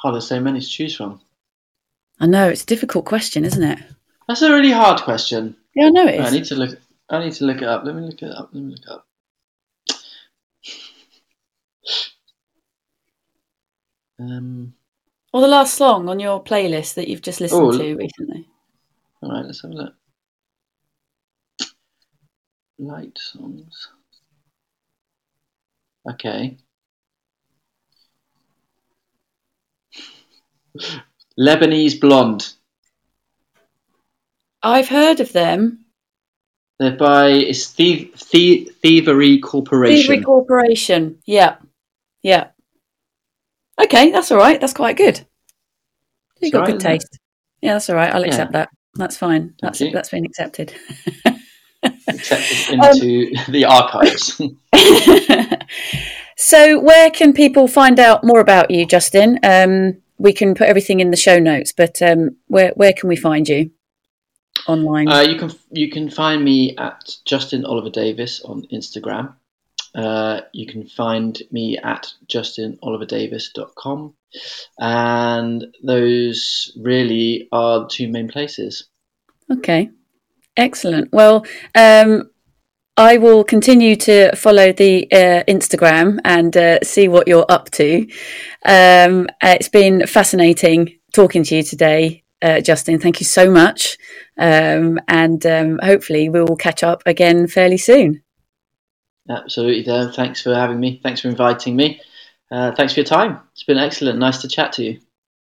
God, 0.00 0.12
there's 0.12 0.28
so 0.28 0.40
many 0.40 0.60
to 0.60 0.66
choose 0.66 0.94
from. 0.94 1.20
I 2.20 2.26
know 2.26 2.48
it's 2.48 2.62
a 2.62 2.66
difficult 2.66 3.06
question, 3.06 3.44
isn't 3.44 3.62
it? 3.62 3.78
That's 4.28 4.42
a 4.42 4.52
really 4.52 4.70
hard 4.70 5.00
question. 5.00 5.56
Yeah, 5.74 5.86
I 5.86 5.90
know 5.90 6.06
it 6.06 6.20
I 6.20 6.30
need 6.30 6.44
to 6.44 6.54
look. 6.54 6.78
I 7.08 7.18
need 7.24 7.32
to 7.34 7.44
look 7.44 7.58
it 7.58 7.68
up. 7.68 7.84
Let 7.84 7.94
me 7.94 8.02
look 8.02 8.22
it 8.22 8.30
up. 8.30 8.50
Let 8.52 8.62
me 8.62 8.70
look 8.72 8.80
it 8.80 8.88
up. 8.88 9.06
Um. 14.20 14.74
Or 15.32 15.40
the 15.40 15.48
last 15.48 15.74
song 15.74 16.08
on 16.08 16.20
your 16.20 16.42
playlist 16.42 16.94
that 16.94 17.08
you've 17.08 17.22
just 17.22 17.40
listened 17.40 17.62
Oh, 17.62 17.72
to 17.78 17.96
recently. 17.96 18.48
All 19.22 19.30
right. 19.30 19.44
Let's 19.44 19.62
have 19.62 19.70
a 19.70 19.74
look. 19.74 19.94
Light 22.78 23.16
songs. 23.18 23.88
Okay. 26.10 26.58
Lebanese 31.40 31.98
Blonde. 32.00 32.52
I've 34.62 34.88
heard 34.88 35.20
of 35.20 35.32
them. 35.32 35.86
They're 36.78 36.96
by 36.96 37.28
it's 37.28 37.66
Thie- 37.72 38.10
Thie- 38.16 38.66
Thievery 38.82 39.38
Corporation. 39.38 39.96
Thievery 40.02 40.20
Corporation. 40.22 41.18
Yeah, 41.24 41.56
yeah. 42.22 42.48
Okay, 43.82 44.10
that's 44.10 44.30
all 44.30 44.38
right. 44.38 44.60
That's 44.60 44.74
quite 44.74 44.96
good. 44.96 45.20
You've 46.40 46.52
got 46.52 46.66
good 46.66 46.82
right, 46.84 46.94
it? 46.94 47.00
taste. 47.00 47.18
Yeah, 47.62 47.74
that's 47.74 47.88
all 47.90 47.96
right. 47.96 48.12
I'll 48.14 48.22
Yeah. 48.22 48.28
accept 48.28 48.52
that. 48.52 48.68
That's 48.94 49.16
fine. 49.16 49.54
That's 49.62 49.78
that's 49.92 50.08
been 50.10 50.24
accepted. 50.24 50.74
accepted 51.82 52.78
Um, 52.78 52.90
into 52.90 53.32
the 53.50 53.64
archives. 53.66 54.40
so, 56.36 56.78
where 56.80 57.10
can 57.10 57.32
people 57.32 57.68
find 57.68 57.98
out 58.00 58.24
more 58.24 58.40
about 58.40 58.70
you, 58.70 58.86
Justin? 58.86 59.38
Um, 59.42 59.98
we 60.20 60.34
can 60.34 60.54
put 60.54 60.68
everything 60.68 61.00
in 61.00 61.10
the 61.10 61.16
show 61.16 61.38
notes, 61.38 61.72
but 61.72 62.00
um, 62.02 62.36
where 62.46 62.72
where 62.76 62.92
can 62.92 63.08
we 63.08 63.16
find 63.16 63.48
you 63.48 63.70
online? 64.68 65.08
uh, 65.08 65.22
you 65.22 65.38
can 65.38 65.50
you 65.70 65.90
can 65.90 66.10
find 66.10 66.44
me 66.44 66.76
at 66.76 67.14
Justin 67.24 67.64
Oliver 67.64 67.90
Davis 67.90 68.42
on 68.42 68.66
Instagram. 68.72 69.34
Uh, 69.94 70.42
you 70.52 70.66
can 70.66 70.86
find 70.86 71.42
me 71.50 71.78
at 71.78 72.12
justinoliverdavis.com. 72.28 74.14
And 74.78 75.66
those 75.82 76.76
really 76.80 77.48
are 77.50 77.80
the 77.80 77.88
two 77.88 78.08
main 78.08 78.28
places. 78.28 78.84
Okay, 79.50 79.90
excellent. 80.56 81.12
Well, 81.12 81.44
um, 81.74 82.29
I 83.00 83.16
will 83.16 83.44
continue 83.44 83.96
to 83.96 84.36
follow 84.36 84.72
the 84.74 85.10
uh, 85.10 85.42
Instagram 85.48 86.20
and 86.22 86.54
uh, 86.54 86.80
see 86.82 87.08
what 87.08 87.26
you're 87.26 87.46
up 87.48 87.70
to. 87.70 88.06
Um, 88.66 89.26
uh, 89.42 89.56
it's 89.58 89.70
been 89.70 90.06
fascinating 90.06 90.98
talking 91.14 91.42
to 91.44 91.56
you 91.56 91.62
today, 91.62 92.24
uh, 92.42 92.60
Justin. 92.60 92.98
Thank 92.98 93.18
you 93.18 93.24
so 93.24 93.50
much. 93.50 93.96
Um, 94.36 95.00
and 95.08 95.46
um, 95.46 95.80
hopefully, 95.82 96.28
we 96.28 96.42
will 96.42 96.56
catch 96.56 96.82
up 96.82 97.02
again 97.06 97.46
fairly 97.46 97.78
soon. 97.78 98.22
Absolutely, 99.30 99.82
Dave. 99.82 100.14
Thanks 100.14 100.42
for 100.42 100.54
having 100.54 100.78
me. 100.78 101.00
Thanks 101.02 101.22
for 101.22 101.28
inviting 101.28 101.76
me. 101.76 102.02
Uh, 102.50 102.72
thanks 102.72 102.92
for 102.92 103.00
your 103.00 103.06
time. 103.06 103.40
It's 103.52 103.64
been 103.64 103.78
excellent. 103.78 104.18
Nice 104.18 104.42
to 104.42 104.48
chat 104.48 104.74
to 104.74 104.84
you. 104.84 105.00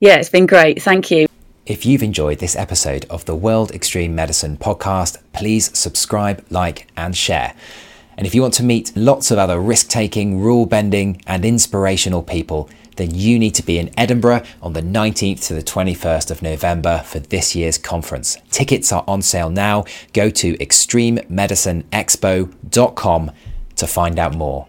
Yeah, 0.00 0.16
it's 0.16 0.28
been 0.28 0.46
great. 0.46 0.82
Thank 0.82 1.10
you. 1.10 1.27
If 1.68 1.84
you've 1.84 2.02
enjoyed 2.02 2.38
this 2.38 2.56
episode 2.56 3.04
of 3.10 3.26
the 3.26 3.36
World 3.36 3.72
Extreme 3.72 4.14
Medicine 4.14 4.56
podcast, 4.56 5.18
please 5.34 5.78
subscribe, 5.78 6.42
like, 6.48 6.86
and 6.96 7.14
share. 7.14 7.52
And 8.16 8.26
if 8.26 8.34
you 8.34 8.40
want 8.40 8.54
to 8.54 8.62
meet 8.62 8.96
lots 8.96 9.30
of 9.30 9.36
other 9.36 9.60
risk 9.60 9.88
taking, 9.88 10.40
rule 10.40 10.64
bending, 10.64 11.20
and 11.26 11.44
inspirational 11.44 12.22
people, 12.22 12.70
then 12.96 13.14
you 13.14 13.38
need 13.38 13.54
to 13.54 13.62
be 13.62 13.78
in 13.78 13.90
Edinburgh 13.98 14.44
on 14.62 14.72
the 14.72 14.80
19th 14.80 15.46
to 15.48 15.52
the 15.52 15.62
21st 15.62 16.30
of 16.30 16.40
November 16.40 17.02
for 17.04 17.18
this 17.18 17.54
year's 17.54 17.76
conference. 17.76 18.38
Tickets 18.50 18.90
are 18.90 19.04
on 19.06 19.20
sale 19.20 19.50
now. 19.50 19.84
Go 20.14 20.30
to 20.30 20.56
extrememedicineexpo.com 20.56 23.30
to 23.76 23.86
find 23.86 24.18
out 24.18 24.34
more. 24.34 24.66